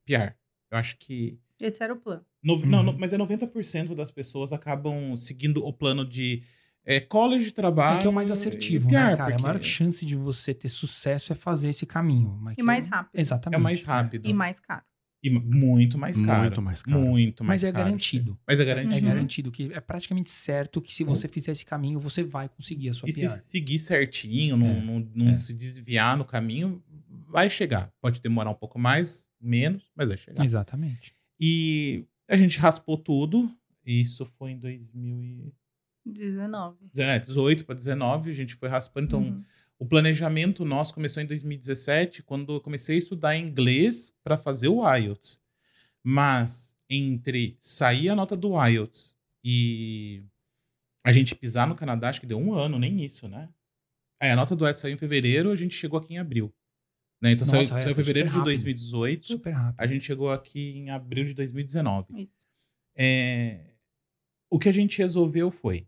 PR. 0.05 0.35
Eu 0.71 0.79
acho 0.79 0.97
que... 0.99 1.39
Esse 1.61 1.83
era 1.83 1.95
o 1.95 1.97
plano. 1.97 2.25
no- 2.43 2.59
não, 2.67 2.79
Uhum. 2.81 2.85
no- 2.93 2.99
mas 2.99 3.13
é 3.15 3.17
90% 3.19 3.95
das 3.95 4.11
pessoas 4.11 4.53
acabam 4.53 5.17
seguindo 5.17 5.65
o 5.65 5.73
plano 5.73 6.05
de 6.07 6.43
é, 6.87 7.01
college, 7.01 7.51
trabalho 7.51 7.99
É 7.99 8.01
que 8.01 8.07
é 8.07 8.11
o 8.11 8.13
mais 8.13 8.31
e 8.31 8.33
assertivo, 8.33 8.87
né, 8.89 8.93
cara? 8.93 9.13
A 9.15 9.27
porque 9.31 9.43
maior 9.43 9.61
chance 9.63 10.07
de 10.07 10.15
você 10.15 10.55
ter 10.55 10.69
sucesso 10.69 11.33
é 11.33 11.35
fazer 11.35 11.69
esse 11.71 11.85
caminho. 11.85 12.39
mas 12.41 12.53
E 12.53 12.57
que 12.57 12.63
mais 12.63 12.87
é- 12.87 12.91
rápido. 12.91 13.21
Exatamente. 13.21 13.59
É 13.59 13.63
mais 13.63 13.87
né? 13.87 13.93
rápido. 13.93 14.29
E 14.29 14.33
mais 14.33 14.61
caro. 14.61 14.83
E 15.23 15.31
muito 15.31 15.99
mais 15.99 16.21
caro. 16.21 16.41
Muito 16.43 16.63
mais 16.63 16.83
caro. 16.83 17.01
Muito 17.01 17.43
mais 17.43 17.63
Mas 17.63 17.69
é 17.69 17.73
caro. 17.73 17.85
garantido. 17.87 18.39
Mas 18.47 18.61
é 18.61 18.63
É 18.63 18.67
garantido. 18.67 18.95
Uhum. 19.07 19.13
garantido 19.13 19.51
que 19.51 19.73
é 19.73 19.81
praticamente 19.81 20.31
certo 20.31 20.81
que 20.81 20.95
se 20.95 21.03
você 21.03 21.27
fizer 21.27 21.51
esse 21.53 21.65
caminho, 21.65 21.99
você 21.99 22.23
vai 22.23 22.49
conseguir 22.49 22.91
a 22.91 22.95
sua 22.95 23.09
E 23.09 23.13
se 23.13 23.23
PR. 23.23 23.31
seguir 23.31 23.79
certinho, 23.81 24.57
não, 24.57 24.67
É, 24.69 24.81
não, 24.81 25.11
não 25.15 25.29
é. 25.31 25.35
se 25.35 25.53
desviar 25.55 26.17
no 26.17 26.25
caminho, 26.25 26.81
vai 27.29 27.51
chegar. 27.51 27.91
Pode 28.01 28.21
demorar 28.21 28.51
um 28.51 28.55
pouco 28.55 28.79
mais, 28.79 29.27
menos, 29.41 29.91
mas 29.97 30.09
vai 30.11 30.19
chegar. 30.19 30.45
Exatamente. 30.45 31.13
E 31.41 32.05
a 32.29 32.37
gente 32.37 32.61
raspou 32.61 32.97
tudo. 32.97 33.51
Isso 33.85 34.25
foi 34.39 34.53
em 34.53 34.59
2018 34.59 35.53
19. 36.13 36.79
para 37.65 37.75
19. 37.75 38.31
A 38.31 38.35
gente 38.35 38.55
foi 38.55 38.69
raspando. 38.69 39.07
Então, 39.07 39.23
Uhum. 39.23 39.45
o 39.79 39.87
planejamento 39.87 40.65
nosso 40.65 40.95
começou 40.95 41.23
em 41.23 41.27
2017, 41.27 42.23
quando 42.23 42.55
eu 42.55 42.61
comecei 42.61 42.97
a 42.97 42.99
estudar 42.99 43.37
inglês 43.37 44.13
para 44.25 44.37
fazer 44.39 44.69
o 44.69 44.83
IELTS. 44.97 45.41
Mas 46.03 46.75
entre 46.89 47.57
sair 47.61 48.09
a 48.09 48.15
nota 48.15 48.37
do 48.37 48.53
IELTS 48.65 49.17
e 49.45 50.23
a 51.05 51.13
gente 51.13 51.35
pisar 51.35 51.67
no 51.67 51.75
Canadá, 51.75 52.09
acho 52.09 52.21
que 52.21 52.27
deu 52.27 52.39
um 52.39 52.55
ano, 52.55 52.79
nem 52.79 53.05
isso, 53.05 53.29
né? 53.29 53.49
É, 54.21 54.33
a 54.33 54.37
nota 54.37 54.55
do 54.57 54.65
IELTS 54.65 54.81
saiu 54.81 54.95
em 54.95 54.99
fevereiro, 54.99 55.51
a 55.51 55.57
gente 55.57 55.75
chegou 55.75 55.99
aqui 55.99 56.15
em 56.15 56.19
abril. 56.19 56.53
Né? 57.21 57.33
Então 57.33 57.47
saiu, 57.47 57.63
Nossa, 57.63 57.79
é, 57.79 57.83
saiu 57.83 57.93
em 57.93 57.95
fevereiro 57.95 58.29
super 58.29 58.33
de 58.33 58.39
rápido. 58.39 58.45
2018, 58.45 59.27
Super 59.27 59.51
rápido. 59.51 59.81
a 59.81 59.87
gente 59.87 60.05
chegou 60.05 60.31
aqui 60.31 60.71
em 60.79 60.91
abril 60.91 61.25
de 61.25 61.35
2019. 61.35 62.23
Isso. 62.23 62.47
É, 62.95 63.73
o 64.51 64.59
que 64.59 64.69
a 64.69 64.73
gente 64.73 64.99
resolveu 64.99 65.51
foi: 65.51 65.87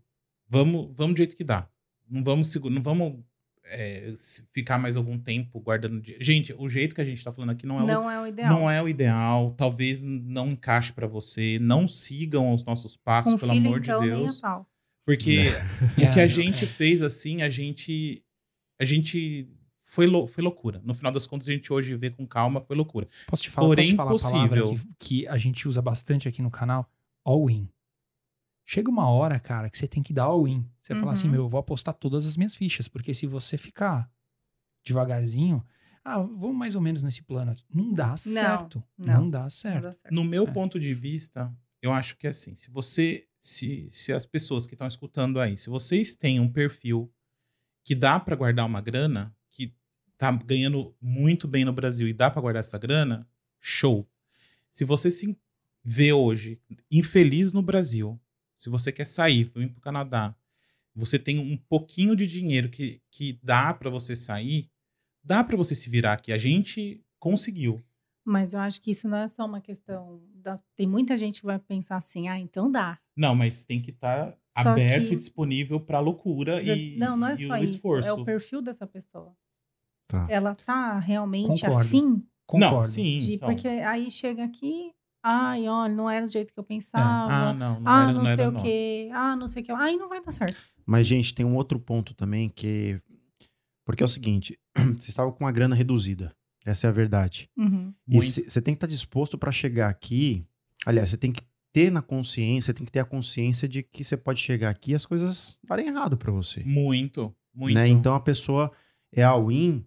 vamos, 0.49 0.89
vamos 0.95 1.15
do 1.15 1.17
jeito 1.17 1.35
que 1.35 1.43
dá. 1.43 1.67
Não 2.09 2.23
vamos, 2.23 2.53
não 2.55 2.81
vamos 2.81 3.19
é, 3.65 4.11
ficar 4.51 4.77
mais 4.79 4.97
algum 4.97 5.17
tempo 5.19 5.59
guardando. 5.59 6.01
Gente, 6.19 6.53
o 6.57 6.67
jeito 6.67 6.95
que 6.95 7.01
a 7.01 7.05
gente 7.05 7.23
tá 7.23 7.31
falando 7.31 7.51
aqui 7.51 7.67
não 7.67 7.81
é, 7.81 7.85
Não, 7.85 8.05
o, 8.05 8.09
é 8.09 8.19
o 8.21 8.27
ideal. 8.27 8.49
não 8.49 8.69
é 8.71 8.81
o 8.81 8.89
ideal. 8.89 9.53
Talvez 9.55 10.01
não 10.01 10.51
encaixe 10.51 10.91
para 10.91 11.05
você. 11.07 11.59
Não 11.61 11.87
sigam 11.87 12.53
os 12.53 12.63
nossos 12.65 12.97
passos, 12.97 13.33
Com 13.33 13.39
pelo 13.39 13.53
filho, 13.53 13.67
amor 13.67 13.79
então, 13.79 13.99
de 14.01 14.07
nem 14.07 14.15
a 14.15 14.19
Deus. 14.21 14.41
pau. 14.41 14.67
Porque 15.05 15.37
É, 15.97 16.09
o 16.09 16.11
que 16.13 16.19
a 16.19 16.23
não, 16.27 16.27
gente 16.29 16.63
é. 16.65 16.67
fez 16.67 17.01
assim, 17.01 17.41
a 17.41 17.49
gente. 17.49 18.23
A 18.79 18.85
gente. 18.85 19.47
Foi, 19.83 20.05
lou- 20.05 20.27
foi 20.27 20.43
loucura. 20.43 20.79
No 20.83 20.93
final 20.93 21.11
das 21.11 21.25
contas, 21.25 21.47
a 21.47 21.51
gente 21.51 21.73
hoje 21.73 21.95
vê 21.95 22.11
com 22.11 22.25
calma, 22.27 22.61
foi 22.61 22.75
loucura. 22.75 23.07
Posso 23.25 23.41
te 23.41 23.49
falar, 23.49 23.67
Porém, 23.67 23.95
posso 23.95 24.27
te 24.27 24.31
falar 24.31 24.43
a 24.43 24.47
palavra 24.47 24.59
impossível. 24.59 24.87
que, 24.99 25.21
que 25.23 25.27
a 25.27 25.35
gente 25.37 25.67
usa 25.67 25.81
bastante 25.81 26.27
aqui 26.27 26.43
no 26.43 26.51
canal? 26.51 26.87
All-in. 27.25 27.67
Chega 28.71 28.87
uma 28.87 29.09
hora, 29.09 29.39
cara, 29.39 29.67
que 29.67 29.75
você 29.75 29.87
tem 29.87 30.03
que 30.03 30.13
dar 30.13 30.25
all-in. 30.25 30.63
Você 30.79 30.93
fala 30.93 31.13
assim, 31.13 31.25
Uhum. 31.25 31.31
meu, 31.31 31.41
eu 31.41 31.49
vou 31.49 31.59
apostar 31.59 31.91
todas 31.95 32.27
as 32.27 32.37
minhas 32.37 32.53
fichas, 32.53 32.87
porque 32.87 33.15
se 33.15 33.25
você 33.25 33.57
ficar 33.57 34.07
devagarzinho, 34.85 35.65
ah, 36.05 36.19
vamos 36.19 36.55
mais 36.55 36.75
ou 36.75 36.81
menos 36.81 37.01
nesse 37.01 37.23
plano 37.23 37.51
aqui. 37.51 37.63
Não 37.73 37.91
dá 37.91 38.15
certo. 38.15 38.83
Não, 38.95 39.21
não. 39.21 39.27
dá 39.27 39.41
Não 39.43 39.49
certo. 39.49 39.81
dá 39.81 39.93
certo. 39.95 40.13
No 40.13 40.23
meu 40.23 40.47
É. 40.47 40.51
ponto 40.51 40.79
de 40.79 40.93
vista, 40.93 41.51
eu 41.81 41.91
acho 41.91 42.15
que 42.15 42.27
é 42.27 42.29
assim, 42.29 42.55
se 42.55 42.69
você, 42.69 43.27
se, 43.39 43.87
se 43.89 44.13
as 44.13 44.27
pessoas 44.27 44.67
que 44.67 44.75
estão 44.75 44.87
escutando 44.87 45.39
aí, 45.39 45.57
se 45.57 45.67
vocês 45.67 46.13
têm 46.13 46.39
um 46.39 46.51
perfil 46.51 47.11
que 47.83 47.95
dá 47.95 48.19
para 48.19 48.35
guardar 48.35 48.67
uma 48.67 48.81
grana, 48.81 49.35
que 49.49 49.73
tá 50.15 50.31
ganhando 50.31 50.95
muito 51.01 51.47
bem 51.47 51.65
no 51.65 51.73
Brasil 51.73 52.07
e 52.07 52.13
dá 52.13 52.29
para 52.29 52.39
guardar 52.41 52.59
essa 52.59 52.77
grana, 52.77 53.27
show. 53.59 54.07
Se 54.69 54.85
você 54.85 55.09
se 55.09 55.35
vê 55.83 56.13
hoje 56.13 56.61
infeliz 56.91 57.51
no 57.51 57.63
Brasil, 57.63 58.21
se 58.59 58.69
você 58.69 58.91
quer 58.91 59.05
sair, 59.05 59.45
vir 59.55 59.69
para 59.69 59.77
o 59.79 59.81
Canadá, 59.81 60.35
você 60.93 61.17
tem 61.17 61.39
um 61.39 61.55
pouquinho 61.55 62.15
de 62.15 62.27
dinheiro 62.27 62.69
que, 62.69 63.01
que 63.09 63.39
dá 63.41 63.73
para 63.73 63.89
você 63.89 64.15
sair, 64.15 64.69
dá 65.23 65.43
para 65.43 65.55
você 65.55 65.73
se 65.73 65.89
virar 65.89 66.13
aqui. 66.13 66.33
A 66.33 66.37
gente 66.37 67.01
conseguiu. 67.17 67.81
Mas 68.25 68.53
eu 68.53 68.59
acho 68.59 68.81
que 68.81 68.91
isso 68.91 69.07
não 69.07 69.17
é 69.17 69.27
só 69.27 69.45
uma 69.45 69.61
questão. 69.61 70.21
das- 70.35 70.63
Tem 70.75 70.85
muita 70.87 71.17
gente 71.17 71.39
que 71.39 71.45
vai 71.45 71.57
pensar 71.59 71.95
assim, 71.97 72.27
ah, 72.27 72.37
então 72.39 72.69
dá. 72.69 72.99
Não, 73.15 73.33
mas 73.35 73.63
tem 73.63 73.81
que 73.81 73.91
estar 73.91 74.37
Só 74.61 74.69
aberto 74.69 75.07
que- 75.07 75.13
e 75.13 75.17
disponível 75.17 75.79
para 75.79 75.99
loucura 75.99 76.61
Já- 76.61 76.75
e, 76.75 76.97
não, 76.97 77.15
não 77.17 77.27
é 77.27 77.35
e 77.35 77.47
só 77.47 77.53
o 77.53 77.57
isso. 77.57 77.75
esforço. 77.75 78.09
É 78.09 78.13
o 78.13 78.23
perfil 78.25 78.61
dessa 78.61 78.85
pessoa. 78.85 79.35
Tá. 80.07 80.27
Ela 80.29 80.53
tá 80.55 80.97
realmente 80.99 81.47
Concordo. 81.61 81.77
afim 81.79 82.25
Concordo. 82.45 82.75
Não, 82.77 82.83
sim. 82.85 83.19
de. 83.19 83.33
então. 83.35 83.47
Porque 83.49 83.67
aí 83.67 84.09
chega 84.11 84.43
aqui, 84.43 84.91
ai, 85.23 85.67
olha, 85.67 85.93
não 85.93 86.09
era 86.09 86.25
do 86.25 86.31
jeito 86.31 86.53
que 86.53 86.59
eu 86.59 86.63
pensava. 86.63 87.31
Ah, 87.31 87.53
não, 87.53 87.79
não 87.79 87.91
ah, 87.91 88.03
era, 88.03 88.11
não, 88.11 88.19
não 88.19 88.25
sei 88.25 88.33
era 88.33 88.49
o 88.49 88.51
nosso. 88.51 88.65
quê. 88.65 89.09
Ah, 89.13 89.35
não 89.35 89.47
sei 89.47 89.61
o 89.61 89.65
que. 89.65 89.71
Aí 89.71 89.97
não 89.97 90.09
vai 90.09 90.23
dar 90.23 90.31
certo. 90.31 90.57
Mas, 90.85 91.07
gente, 91.07 91.33
tem 91.33 91.45
um 91.45 91.55
outro 91.55 91.79
ponto 91.79 92.13
também 92.13 92.49
que. 92.49 93.01
Porque 93.85 94.03
é 94.03 94.05
o 94.05 94.09
seguinte: 94.09 94.57
vocês 94.75 95.09
estavam 95.09 95.31
com 95.31 95.43
uma 95.43 95.51
grana 95.51 95.75
reduzida. 95.75 96.35
Essa 96.65 96.87
é 96.87 96.89
a 96.89 96.93
verdade. 96.93 97.49
Uhum. 97.57 97.93
E 98.07 98.21
você 98.21 98.61
tem 98.61 98.73
que 98.73 98.77
estar 98.77 98.87
disposto 98.87 99.37
para 99.37 99.51
chegar 99.51 99.89
aqui. 99.89 100.45
Aliás, 100.85 101.09
você 101.09 101.17
tem 101.17 101.31
que 101.31 101.41
ter 101.71 101.91
na 101.91 102.01
consciência, 102.01 102.73
tem 102.73 102.85
que 102.85 102.91
ter 102.91 102.99
a 102.99 103.05
consciência 103.05 103.67
de 103.67 103.83
que 103.83 104.03
você 104.03 104.17
pode 104.17 104.39
chegar 104.39 104.69
aqui 104.69 104.91
e 104.91 104.95
as 104.95 105.05
coisas 105.05 105.59
darem 105.67 105.87
errado 105.87 106.17
para 106.17 106.31
você. 106.31 106.63
Muito, 106.63 107.33
muito. 107.53 107.75
Né? 107.75 107.87
Então 107.87 108.13
a 108.15 108.19
pessoa 108.19 108.71
é 109.11 109.23
all-in, 109.23 109.85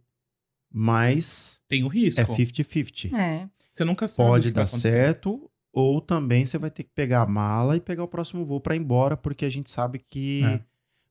mas 0.73 1.61
Tem 1.69 1.85
o 1.85 1.89
risco. 1.89 2.21
é 2.21 2.25
50-50. 2.25 3.13
É. 3.15 3.49
Você 3.73 3.85
nunca 3.85 4.07
sabe. 4.07 4.29
o 4.29 4.33
Pode 4.33 4.51
dar 4.53 4.67
certo, 4.67 5.51
ou 5.73 6.01
também 6.01 6.45
você 6.45 6.59
vai 6.59 6.71
ter 6.71 6.83
que 6.85 6.91
pegar 6.95 7.23
a 7.23 7.27
mala 7.27 7.77
e 7.77 7.81
pegar 7.81 8.05
o 8.05 8.09
próximo 8.09 8.45
voo 8.45 8.61
para 8.61 8.77
ir 8.77 8.81
embora, 8.81 9.17
porque 9.17 9.45
a 9.47 9.51
gente 9.51 9.71
sabe 9.71 9.99
que 9.99 10.43
É. 10.45 10.61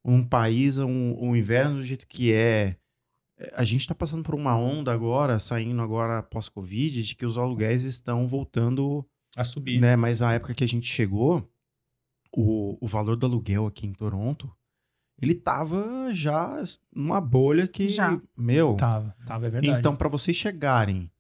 um 0.06 0.24
país, 0.24 0.78
um, 0.78 1.16
um 1.20 1.36
inverno 1.36 1.78
do 1.78 1.84
jeito 1.84 2.06
que 2.08 2.32
é. 2.32 2.76
é, 3.40 3.52
A 3.56 3.64
gente 3.66 3.82
está 3.82 3.96
passando 3.96 4.22
por 4.24 4.36
uma 4.36 4.56
onda 4.56 4.94
agora, 4.94 5.40
saindo 5.40 5.82
agora 5.82 6.22
pós-Covid, 6.22 7.02
de 7.04 7.16
que 7.16 7.26
os 7.26 7.38
aluguéis 7.38 7.84
estão 7.84 8.28
voltando, 8.28 9.04
A 9.36 9.44
subir. 9.44 9.80
né? 9.82 9.96
Mas 9.96 10.20
na 10.20 10.34
época 10.34 10.54
que 10.54 10.64
a 10.64 10.68
gente 10.68 10.86
chegou, 10.88 11.50
o, 12.36 12.78
o 12.80 12.88
valor 12.88 13.16
do 13.16 13.26
aluguel 13.26 13.66
aqui 13.66 13.88
em 13.88 13.94
Toronto, 13.94 14.50
ele 15.20 15.34
tava 15.36 16.14
já 16.14 16.62
numa 16.96 17.20
bolha 17.22 17.68
que, 17.68 17.90
Já. 17.90 18.20
meu, 18.38 18.76
Tava, 18.76 19.16
tava, 19.26 19.48
é 19.48 19.50
verdade. 19.50 19.80
então, 19.80 19.96
para 19.96 20.08
vocês 20.10 20.36
chegarem 20.38 21.12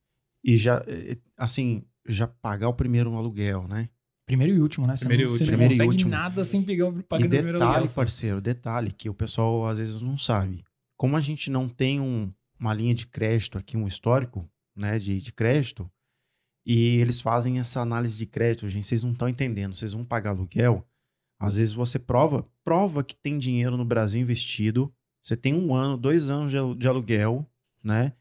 e 0.43 0.57
já, 0.57 0.81
eh, 0.87 1.17
assim, 1.37 1.83
já 2.07 2.27
pagar 2.27 2.69
o 2.69 2.73
primeiro 2.73 3.13
aluguel, 3.15 3.67
né? 3.67 3.89
Primeiro 4.25 4.53
e 4.53 4.59
último, 4.61 4.87
né? 4.87 4.95
Você 4.95 5.05
Primeiro 5.05 5.29
não, 5.29 5.35
e 5.35 5.37
você 5.37 5.43
último. 5.43 5.51
não 5.51 5.57
Primeiro 5.67 5.73
e 5.73 5.77
consegue 5.77 5.91
último. 5.91 6.11
nada 6.11 6.43
sem 6.43 6.63
pegar, 6.63 6.87
o- 6.87 6.99
E 6.99 7.03
primeiro 7.03 7.53
detalhe, 7.53 7.75
aluguel. 7.77 7.95
parceiro, 7.95 8.41
detalhe 8.41 8.91
que 8.91 9.09
o 9.09 9.13
pessoal 9.13 9.65
às 9.67 9.77
vezes 9.77 10.01
não 10.01 10.17
sabe. 10.17 10.63
Como 10.97 11.17
a 11.17 11.21
gente 11.21 11.49
não 11.51 11.67
tem 11.67 11.99
um- 11.99 12.31
uma 12.59 12.73
linha 12.73 12.93
de 12.93 13.07
crédito 13.07 13.57
aqui, 13.57 13.75
um 13.75 13.87
histórico, 13.87 14.49
né, 14.75 14.97
de, 14.99 15.19
de 15.19 15.33
crédito, 15.33 15.89
e 16.65 16.97
eles 16.97 17.19
fazem 17.19 17.59
essa 17.59 17.81
análise 17.81 18.15
de 18.17 18.25
crédito, 18.25 18.67
gente, 18.69 18.85
vocês 18.85 19.03
não 19.03 19.11
estão 19.11 19.27
entendendo. 19.27 19.75
Vocês 19.75 19.93
vão 19.93 20.05
pagar 20.05 20.29
aluguel, 20.31 20.87
às 21.39 21.57
vezes 21.57 21.73
você 21.73 21.97
prova, 21.99 22.47
prova 22.63 23.03
que 23.03 23.15
tem 23.15 23.37
dinheiro 23.39 23.75
no 23.75 23.83
Brasil 23.83 24.21
investido, 24.21 24.93
você 25.21 25.35
tem 25.35 25.53
um 25.53 25.73
ano, 25.75 25.97
dois 25.97 26.29
anos 26.29 26.51
de, 26.51 26.57
de 26.79 26.87
aluguel, 26.87 27.45
né? 27.83 28.13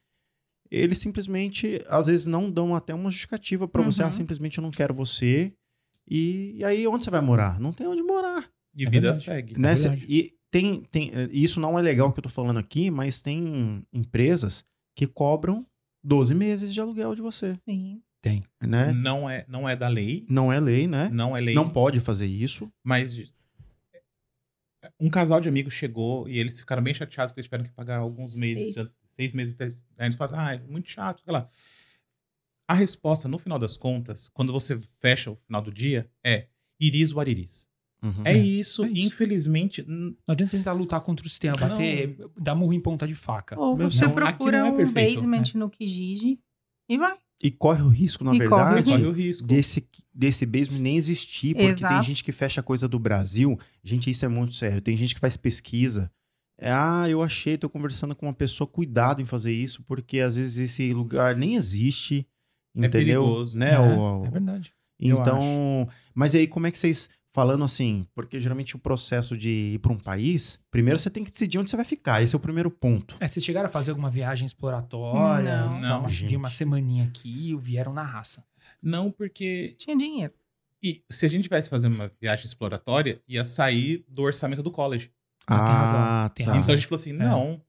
Eles 0.71 0.99
simplesmente, 0.99 1.83
às 1.89 2.07
vezes, 2.07 2.27
não 2.27 2.51
dão 2.51 2.75
até 2.77 2.95
uma 2.95 3.11
justificativa 3.11 3.67
pra 3.67 3.83
você, 3.83 4.03
Uhum. 4.03 4.09
ah, 4.09 4.13
simplesmente 4.13 4.59
eu 4.59 4.63
não 4.63 4.71
quero 4.71 4.95
você. 4.95 5.53
E, 6.09 6.55
e 6.57 6.65
aí, 6.65 6.87
onde 6.87 7.05
você 7.05 7.11
vai 7.11 7.21
morar? 7.21 7.59
Não 7.61 7.73
tem 7.73 7.87
onde 7.87 8.03
morar. 8.03 8.49
E 8.77 8.83
É 8.87 8.91
vida 8.91 9.01
verdade. 9.13 9.19
segue. 9.25 9.59
Né? 9.59 9.75
Verdade. 9.75 10.07
e 10.09 10.33
tem, 10.51 10.83
tem, 10.91 11.11
eh, 11.13 11.29
isso 11.33 11.59
não 11.61 11.79
é 11.79 11.83
legal 11.83 12.13
que 12.13 12.19
eu 12.19 12.23
tô 12.23 12.29
falando 12.29 12.59
aqui, 12.59 12.91
mas 12.91 13.21
tem 13.23 13.85
empresas 13.93 14.65
que 14.97 15.07
cobram 15.07 15.67
12 16.05 16.35
meses 16.35 16.73
de 16.73 16.81
aluguel 16.81 17.15
de 17.15 17.21
você, 17.23 17.57
Sim. 17.65 18.01
Tem. 18.23 18.45
né? 18.61 18.93
Não, 18.93 19.29
é, 19.31 19.45
não 19.49 19.69
é 19.69 19.75
da 19.75 19.89
lei. 19.89 20.25
Não 20.29 20.53
é 20.53 20.61
lei, 20.61 20.87
né? 20.87 21.09
Não 21.13 21.37
é 21.37 21.41
lei. 21.41 21.55
Não 21.55 21.69
pode 21.71 22.01
fazer 22.01 22.27
isso. 22.27 22.71
Mas 22.85 23.17
um 24.99 25.09
casal 25.11 25.41
de 25.41 25.49
amigos 25.49 25.73
chegou 25.75 26.29
e 26.29 26.39
eles 26.39 26.61
ficaram 26.61 26.83
bem 26.83 26.95
chateados 26.95 27.33
porque 27.33 27.41
eles 27.41 27.47
tiveram 27.47 27.65
que 27.65 27.71
pagar 27.73 27.99
alguns 27.99 28.35
meses, 28.37 28.75
Seis. 28.75 28.99
Seis 29.21 29.33
meses. 29.35 29.55
Aí 29.99 30.07
eles 30.07 30.17
falaram, 30.17 30.39
ah, 30.39 30.55
é 30.55 30.59
muito 30.61 30.89
chato, 30.89 31.23
sei 31.23 31.33
lá. 31.33 31.49
A 32.67 32.75
resposta, 32.75 33.29
no 33.29 33.39
final 33.39 33.59
das 33.59 33.77
contas, 33.77 34.29
quando 34.29 34.53
você 34.53 34.81
fecha 35.01 35.31
o 35.31 35.37
final 35.37 35.61
do 35.61 35.73
dia, 35.73 36.09
é 36.25 36.47
iris 36.81 37.13
what 37.13 37.29
it 37.29 37.43
is. 37.43 37.69
Uhum. 38.03 38.23
É, 38.25 38.33
isso, 38.37 38.85
é 38.85 38.89
isso. 38.89 39.07
infelizmente. 39.09 39.85
Não 39.87 40.15
adianta 40.29 40.51
você 40.53 40.57
tentar 40.57 40.73
lutar 40.73 41.01
contra 41.03 41.27
o 41.27 41.29
sistema, 41.29 41.57
Não. 41.61 41.69
bater, 41.69 42.17
dar 42.41 42.55
murro 42.55 42.73
em 42.73 42.81
ponta 42.81 43.07
de 43.07 43.15
faca. 43.15 43.59
Ou 43.59 43.77
você 43.77 44.05
aqui 44.05 44.15
procura 44.15 44.59
não 44.61 44.67
é 44.67 44.71
um 44.71 44.77
perfeito, 44.77 45.17
basement 45.17 45.43
no 45.55 45.69
Kijiji 45.69 46.39
e 46.89 46.97
vai. 46.97 47.19
E 47.43 47.51
corre 47.51 47.83
o 47.83 47.89
risco, 47.89 48.23
na 48.23 48.35
E 48.35 48.39
verdade, 48.39 48.91
Corre 48.91 49.07
o 49.07 49.13
risco. 49.13 49.47
desse, 49.47 49.87
desse 50.15 50.45
basement 50.47 50.79
nem 50.81 50.97
existir, 50.97 51.55
porque 51.55 51.67
tem 51.67 51.71
Exato. 51.71 52.03
gente 52.07 52.23
que 52.23 52.33
fecha 52.33 52.63
coisa 52.63 52.87
do 52.87 52.99
Brasil. 52.99 53.59
Gente, 53.83 54.11
isso 54.11 54.25
é 54.25 54.29
muito 54.29 54.55
sério. 54.55 54.81
Tem 54.81 54.97
gente 54.97 55.15
que 55.15 55.21
faz 55.21 55.37
pesquisa. 55.37 56.11
É, 56.61 56.71
ah, 56.71 57.07
eu 57.09 57.23
achei, 57.23 57.57
tô 57.57 57.69
conversando 57.69 58.15
com 58.15 58.27
uma 58.27 58.35
pessoa, 58.35 58.67
cuidado 58.69 59.23
em 59.23 59.27
fazer 59.27 59.53
isso, 59.55 59.83
porque 59.85 60.21
às 60.21 60.37
vezes 60.37 60.59
esse 60.59 60.93
lugar 60.93 61.35
nem 61.35 61.55
existe. 61.55 62.27
É 62.77 62.87
Entendeu? 62.87 63.23
perigoso. 63.23 63.57
Né? 63.57 63.73
É, 63.75 63.79
O- 63.81 64.25
é 64.27 64.31
verdade. 64.31 64.73
Então, 65.01 65.89
mas 66.15 66.35
aí 66.35 66.47
como 66.47 66.67
é 66.67 66.71
que 66.71 66.79
vocês 66.79 67.09
falando 67.33 67.65
assim? 67.65 68.07
Porque 68.15 68.39
geralmente 68.41 68.77
o 68.77 68.79
processo 68.79 69.37
de 69.37 69.49
ir 69.75 69.79
para 69.79 69.93
um 69.93 69.99
país, 69.99 70.59
primeiro 70.71 70.99
você 70.99 71.09
tem 71.09 71.25
que 71.25 71.31
decidir 71.31 71.59
onde 71.59 71.71
você 71.71 71.77
vai 71.77 71.85
ficar. 71.87 72.23
Esse 72.23 72.35
é 72.35 72.39
o 72.39 72.41
primeiro 72.41 72.71
ponto. 72.71 73.17
É, 73.19 73.27
vocês 73.27 73.43
chegaram 73.45 73.67
a 73.67 73.73
fazer 73.73 73.93
alguma 73.93 74.11
viagem 74.11 74.45
exploratória? 74.45 75.61
Não. 75.63 75.75
ficar 75.75 75.81
Não, 75.89 76.01
uma, 76.01 76.09
gente. 76.09 76.37
uma 76.37 76.51
semaninha 76.51 77.05
aqui 77.05 77.51
e 77.51 77.57
vieram 77.57 77.93
na 77.95 78.03
raça. 78.03 78.45
Não, 78.83 79.11
porque. 79.11 79.75
Tinha 79.79 79.97
dinheiro. 79.97 80.35
E 80.83 81.03
se 81.11 81.25
a 81.27 81.29
gente 81.29 81.45
tivesse 81.45 81.69
fazendo 81.71 81.95
uma 81.95 82.11
viagem 82.21 82.45
exploratória, 82.47 83.21
ia 83.29 83.45
sair 83.45 84.05
do 84.09 84.23
orçamento 84.23 84.63
do 84.63 84.71
college. 84.71 85.11
Ah, 85.51 85.67
tem 85.67 85.75
razão, 85.75 86.29
tem 86.35 86.47
tá. 86.47 86.53
razão. 86.53 86.63
Então 86.65 86.75
a 86.75 86.77
gente 86.77 86.87
falou 86.87 87.01
assim: 87.01 87.13
não, 87.13 87.63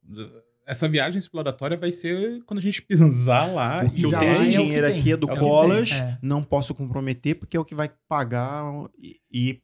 essa 0.65 0.87
viagem 0.87 1.19
exploratória 1.19 1.77
vai 1.77 1.91
ser 1.91 2.43
quando 2.45 2.59
a 2.59 2.61
gente 2.61 2.81
pisar 2.81 3.51
lá. 3.51 3.83
O 3.85 3.91
que 3.91 4.03
eu 4.03 4.09
tenho 4.09 4.21
lá 4.21 4.27
é 4.27 4.31
o 4.31 4.49
de 4.49 4.57
que 4.57 4.63
dinheiro 4.63 4.87
tem. 4.87 4.99
aqui 4.99 5.11
é 5.11 5.17
do 5.17 5.31
É 5.31 5.37
college, 5.37 5.93
é. 5.95 6.17
não 6.21 6.43
posso 6.43 6.73
comprometer 6.73 7.35
porque 7.35 7.57
é 7.57 7.59
o 7.59 7.65
que 7.65 7.75
vai 7.75 7.89
pagar 8.07 8.65
e, 8.97 9.19
e 9.31 9.61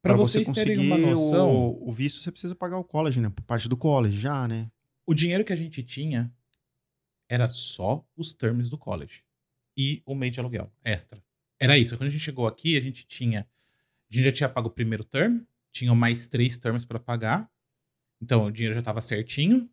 Pra 0.00 0.14
pra 0.14 0.22
vocês 0.22 0.46
você 0.46 0.54
terem 0.54 0.76
conseguir 0.76 0.92
uma 0.92 1.10
noção, 1.10 1.50
o, 1.54 1.88
o 1.88 1.92
visto 1.92 2.20
você 2.22 2.30
precisa 2.30 2.54
pagar 2.54 2.78
o 2.78 2.84
college, 2.84 3.20
né? 3.20 3.28
Por 3.30 3.42
parte 3.42 3.68
do 3.68 3.76
college 3.76 4.16
já, 4.18 4.46
né? 4.46 4.70
o 5.08 5.14
dinheiro 5.14 5.42
que 5.42 5.52
a 5.54 5.56
gente 5.56 5.82
tinha 5.82 6.30
era 7.30 7.48
só 7.48 8.06
os 8.14 8.34
termos 8.34 8.68
do 8.68 8.76
college 8.76 9.22
e 9.74 10.02
o 10.04 10.14
mês 10.14 10.32
de 10.32 10.40
aluguel 10.40 10.70
extra. 10.84 11.22
Era 11.58 11.78
isso. 11.78 11.96
Quando 11.96 12.08
a 12.08 12.10
gente 12.10 12.20
chegou 12.20 12.46
aqui, 12.46 12.76
a 12.76 12.80
gente 12.80 13.06
tinha. 13.06 13.40
A 14.10 14.14
gente 14.14 14.24
já 14.24 14.32
tinha 14.32 14.48
pago 14.50 14.68
o 14.68 14.70
primeiro 14.70 15.02
term, 15.04 15.40
tinha 15.78 15.94
mais 15.94 16.26
três 16.26 16.56
termos 16.56 16.84
para 16.84 16.98
pagar. 16.98 17.48
Então 18.22 18.46
o 18.46 18.50
dinheiro 18.50 18.74
já 18.74 18.80
estava 18.80 19.00
certinho. 19.00 19.68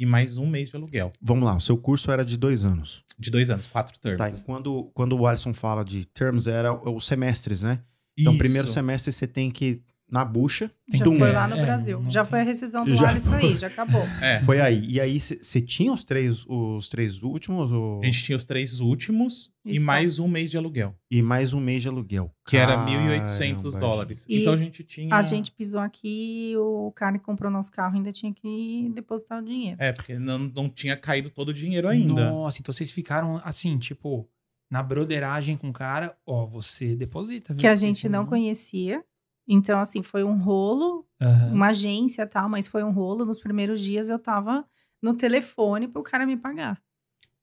E 0.00 0.06
mais 0.06 0.38
um 0.38 0.46
mês 0.46 0.70
de 0.70 0.76
aluguel. 0.76 1.10
Vamos 1.20 1.44
lá, 1.44 1.56
o 1.56 1.60
seu 1.60 1.76
curso 1.76 2.12
era 2.12 2.24
de 2.24 2.36
dois 2.36 2.64
anos. 2.64 3.04
De 3.18 3.32
dois 3.32 3.50
anos, 3.50 3.66
quatro 3.66 3.98
termos. 3.98 4.18
Tá, 4.18 4.28
e 4.30 4.44
quando, 4.44 4.84
quando 4.94 5.18
o 5.18 5.26
Alisson 5.26 5.52
fala 5.52 5.84
de 5.84 6.04
terms, 6.06 6.46
era 6.46 6.72
os 6.72 7.04
semestres, 7.04 7.62
né? 7.62 7.82
Então, 8.16 8.32
Isso. 8.32 8.38
primeiro 8.38 8.68
semestre 8.68 9.10
você 9.10 9.26
tem 9.26 9.50
que 9.50 9.82
na 10.10 10.24
bucha. 10.24 10.70
Já 10.92 11.04
foi 11.04 11.28
é, 11.28 11.32
lá 11.32 11.46
no 11.46 11.56
é, 11.56 11.62
Brasil. 11.62 12.00
não 12.00 12.10
Já 12.10 12.22
tem- 12.22 12.30
foi 12.30 12.40
a 12.40 12.42
rescisão 12.42 12.84
do 12.84 12.94
Já 12.94 13.10
Alisson 13.10 13.34
aí, 13.34 13.56
já 13.56 13.66
acabou. 13.66 14.00
É. 14.22 14.40
Foi 14.40 14.60
aí. 14.60 14.84
E 14.86 15.00
aí 15.00 15.20
você 15.20 15.60
tinha 15.60 15.92
os 15.92 16.02
três, 16.04 16.44
os 16.48 16.88
três 16.88 17.22
últimos 17.22 17.70
ou... 17.70 18.00
A 18.00 18.04
gente 18.06 18.24
tinha 18.24 18.36
os 18.36 18.44
três 18.44 18.80
últimos 18.80 19.50
e 19.66 19.72
Isso. 19.76 19.84
mais 19.84 20.18
um 20.18 20.26
mês 20.26 20.50
de 20.50 20.56
aluguel, 20.56 20.94
e 21.10 21.20
mais 21.20 21.52
um 21.52 21.60
mês 21.60 21.82
de 21.82 21.88
aluguel. 21.88 22.34
que 22.46 22.56
era 22.56 22.76
Caramba, 22.76 22.90
1.800 22.90 23.38
gente. 23.38 23.78
dólares. 23.78 24.26
E 24.28 24.40
então 24.40 24.54
a 24.54 24.56
gente 24.56 24.82
tinha. 24.82 25.14
A 25.14 25.20
gente 25.20 25.50
pisou 25.52 25.80
aqui, 25.80 26.54
o 26.56 26.90
cara 26.92 27.18
que 27.18 27.24
comprou 27.24 27.50
nosso 27.50 27.70
carro 27.70 27.96
ainda 27.96 28.10
tinha 28.10 28.32
que 28.32 28.90
depositar 28.94 29.42
o 29.42 29.44
dinheiro. 29.44 29.76
É, 29.78 29.92
porque 29.92 30.18
não, 30.18 30.38
não 30.38 30.68
tinha 30.70 30.96
caído 30.96 31.28
todo 31.28 31.50
o 31.50 31.54
dinheiro 31.54 31.86
ainda. 31.86 32.30
Nossa, 32.30 32.60
então 32.60 32.72
vocês 32.72 32.90
ficaram 32.90 33.38
assim, 33.44 33.76
tipo, 33.76 34.26
na 34.70 34.82
broderagem 34.82 35.56
com 35.56 35.68
o 35.68 35.72
cara, 35.72 36.16
ó, 36.26 36.46
você 36.46 36.96
deposita. 36.96 37.52
viu? 37.52 37.60
Que 37.60 37.66
a 37.66 37.74
gente 37.74 38.08
não 38.08 38.20
senão- 38.20 38.26
conhecia. 38.26 39.04
Então, 39.48 39.80
assim, 39.80 40.02
foi 40.02 40.22
um 40.22 40.36
rolo, 40.38 41.06
Aham. 41.20 41.52
uma 41.54 41.68
agência 41.68 42.22
e 42.22 42.26
tal, 42.26 42.48
mas 42.48 42.68
foi 42.68 42.84
um 42.84 42.90
rolo. 42.90 43.24
Nos 43.24 43.38
primeiros 43.40 43.80
dias 43.80 44.08
eu 44.10 44.18
tava 44.18 44.64
no 45.02 45.14
telefone 45.14 45.88
pro 45.88 46.02
cara 46.02 46.26
me 46.26 46.36
pagar. 46.36 46.80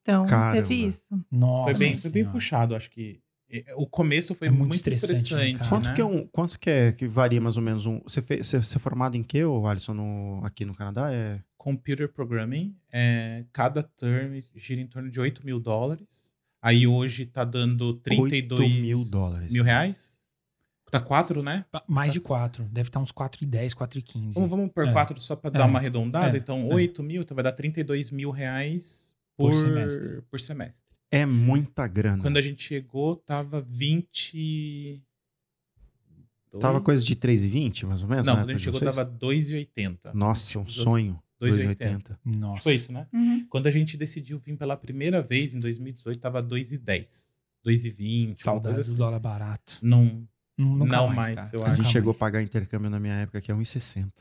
Então, 0.02 0.24
Caramba. 0.26 0.62
teve 0.62 0.76
isso. 0.86 1.02
Nossa 1.32 1.64
Foi 1.64 1.74
bem, 1.80 1.98
foi 1.98 2.12
bem 2.12 2.26
puxado, 2.26 2.76
acho 2.76 2.92
que. 2.92 3.20
O 3.78 3.88
começo 3.88 4.36
foi 4.36 4.48
É 4.48 4.52
muito 4.52 4.70
muito, 4.70 4.76
estressante, 4.76 5.14
estressante. 5.14 5.54
né? 5.64 5.70
Quanto 5.70 5.88
né? 5.90 5.94
que 5.96 6.02
é 6.02 6.06
um. 6.06 6.28
Quanto 6.28 6.60
que 6.60 6.70
é 6.70 6.92
que 6.92 7.08
varia 7.08 7.42
mais 7.42 7.58
ou 7.58 7.64
menos 7.64 7.86
um. 7.86 8.00
Você, 8.02 8.22
fez, 8.22 8.46
você, 8.46 8.60
você 8.60 8.78
é 8.78 8.80
formado 8.80 9.16
em 9.18 9.24
quê, 9.24 9.44
ô 9.44 9.66
Alisson, 9.66 9.94
no, 9.94 10.42
aqui 10.44 10.64
no 10.66 10.76
Canadá? 10.76 11.12
É. 11.12 11.42
Computer 11.58 12.08
Programming, 12.12 12.76
é, 12.94 13.44
cada 13.52 13.82
term 13.82 14.40
gira 14.56 14.80
em 14.82 14.86
torno 14.88 15.10
de 15.10 15.20
8 15.20 15.44
mil 15.44 15.60
dólares. 15.60 16.32
Aí 16.62 16.86
hoje 16.86 17.26
tá 17.26 17.44
dando 17.44 17.96
32 17.96 18.62
8 18.62 18.82
mil 18.82 19.06
dólares. 19.10 19.52
mil 19.52 19.64
reais. 19.64 20.18
Tá 20.92 21.00
4, 21.02 21.42
né? 21.44 21.66
Mais 21.88 22.14
de 22.14 22.20
4. 22.22 22.64
Deve 22.66 22.90
estar 22.90 23.00
uns 23.00 23.12
4,10, 23.12 23.74
4,15. 23.74 24.34
Vamos, 24.34 24.50
vamos 24.50 24.72
por 24.72 24.88
É. 24.88 24.92
4 24.94 25.20
só 25.20 25.36
pra 25.36 25.50
É. 25.50 25.54
dar 25.54 25.66
uma 25.66 25.80
arredondada. 25.80 26.38
É. 26.38 26.40
Então, 26.40 26.72
É. 26.72 26.76
8 26.76 27.02
mil, 27.04 27.22
então 27.24 27.34
vai 27.36 27.44
dar 27.44 27.52
32 27.52 28.12
mil 28.12 28.30
reais 28.32 29.16
Por 29.36 29.52
por, 29.52 29.58
semestre. 29.58 30.22
por 30.30 30.40
semestre. 30.40 30.86
É 31.12 31.26
muita 31.26 31.88
grana. 31.88 32.22
Quando 32.22 32.38
a 32.38 32.42
gente 32.42 32.64
chegou, 32.64 33.16
tava 33.16 33.62
20. 33.62 35.02
Tava 36.60 36.80
coisa 36.80 37.04
de 37.04 37.16
3,20, 37.16 37.86
mais 37.86 38.02
ou 38.02 38.08
menos? 38.08 38.26
Não, 38.26 38.34
na 38.36 38.42
quando 38.44 38.50
a 38.52 38.54
gente 38.54 38.64
chegou, 38.64 38.80
vocês? 38.80 38.96
tava 38.96 39.10
2,80. 39.10 40.14
Nossa, 40.14 40.58
é 40.58 40.62
um 40.62 40.68
sonho. 40.68 41.22
2,80. 41.42 41.76
2,80. 41.76 42.18
Nossa. 42.24 42.62
Foi 42.64 42.76
isso, 42.76 42.94
né? 42.94 43.08
Uhum. 43.14 43.46
Quando 43.50 43.68
a 43.68 43.72
gente 43.72 43.98
decidiu 43.98 44.40
vir 44.40 44.56
pela 44.56 44.78
primeira 44.78 45.22
vez, 45.22 45.54
em 45.54 45.60
2018, 45.60 46.18
tava 46.20 46.42
2,10. 46.42 47.34
2,20. 47.66 48.28
uma 48.30 48.36
Saudades 48.38 48.76
coisa 48.76 48.90
do 48.90 48.92
assim. 48.94 48.98
dólar 48.98 49.20
barato. 49.20 49.80
Não. 49.82 50.26
Nunca 50.58 50.98
Não 50.98 51.08
mais, 51.10 51.36
mais, 51.36 51.54
eu 51.54 51.60
A 51.62 51.64
acho. 51.64 51.72
gente 51.72 51.80
Nunca 51.80 51.90
chegou 51.92 52.10
a 52.10 52.14
mais. 52.14 52.20
pagar 52.20 52.42
intercâmbio 52.42 52.90
na 52.90 53.00
minha 53.00 53.16
época, 53.16 53.42
que 53.42 53.52
é 53.52 53.56
1,60. 53.56 54.12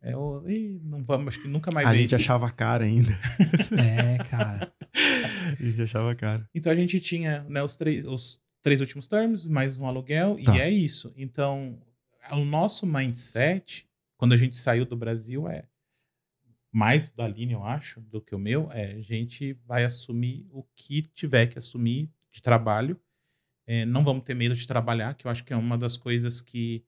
É, 0.00 0.16
o- 0.16 0.48
ih, 0.48 0.80
não 0.84 1.02
vamos, 1.02 1.28
acho 1.28 1.40
que 1.42 1.48
nunca 1.48 1.70
mais 1.72 1.88
A 1.88 1.94
gente 1.94 2.06
isso. 2.06 2.14
achava 2.16 2.48
caro 2.50 2.84
ainda. 2.84 3.10
É, 3.76 4.18
cara. 4.24 4.72
a 5.58 5.62
gente 5.62 5.82
achava 5.82 6.14
caro. 6.14 6.46
Então 6.54 6.70
a 6.72 6.76
gente 6.76 7.00
tinha 7.00 7.42
né, 7.48 7.62
os, 7.62 7.74
três, 7.76 8.04
os 8.04 8.40
três 8.62 8.80
últimos 8.80 9.08
termos, 9.08 9.46
mais 9.46 9.76
um 9.78 9.86
aluguel, 9.86 10.36
Tá. 10.44 10.56
e 10.56 10.60
é 10.60 10.70
isso. 10.70 11.12
Então, 11.16 11.76
o 12.32 12.44
nosso 12.44 12.86
mindset, 12.86 13.86
quando 14.16 14.32
a 14.32 14.36
gente 14.36 14.56
saiu 14.56 14.84
do 14.86 14.96
Brasil, 14.96 15.48
é 15.48 15.64
mais 16.72 17.08
da 17.10 17.26
linha, 17.26 17.54
eu 17.54 17.64
acho, 17.64 18.00
do 18.00 18.20
que 18.20 18.34
o 18.34 18.38
meu, 18.38 18.70
é 18.72 18.92
a 18.92 19.00
gente 19.00 19.54
vai 19.66 19.84
assumir 19.84 20.46
o 20.50 20.64
que 20.76 21.02
tiver 21.02 21.46
que 21.46 21.58
assumir 21.58 22.10
de 22.32 22.40
trabalho. 22.42 22.98
É, 23.66 23.84
não 23.84 24.04
vamos 24.04 24.24
ter 24.24 24.34
medo 24.34 24.54
de 24.54 24.66
trabalhar, 24.66 25.14
que 25.14 25.26
eu 25.26 25.30
acho 25.30 25.44
que 25.44 25.52
é 25.52 25.56
uma 25.56 25.78
das 25.78 25.96
coisas 25.96 26.40
que, 26.40 26.84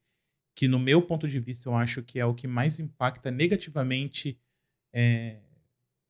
que 0.54 0.68
no 0.68 0.78
meu 0.78 1.00
ponto 1.02 1.26
de 1.26 1.40
vista, 1.40 1.68
eu 1.68 1.74
acho 1.74 2.02
que 2.02 2.18
é 2.18 2.26
o 2.26 2.34
que 2.34 2.46
mais 2.46 2.78
impacta 2.78 3.30
negativamente 3.30 4.38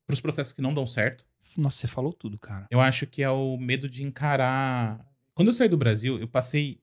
para 0.05 0.13
os 0.13 0.21
processos 0.21 0.53
que 0.53 0.61
não 0.61 0.73
dão 0.73 0.87
certo. 0.87 1.25
Nossa, 1.57 1.77
você 1.77 1.87
falou 1.87 2.13
tudo, 2.13 2.37
cara. 2.37 2.67
Eu 2.69 2.79
acho 2.79 3.05
que 3.07 3.21
é 3.23 3.29
o 3.29 3.57
medo 3.57 3.89
de 3.89 4.03
encarar. 4.03 5.05
Quando 5.33 5.49
eu 5.49 5.53
saí 5.53 5.69
do 5.69 5.77
Brasil, 5.77 6.19
eu 6.19 6.27
passei 6.27 6.81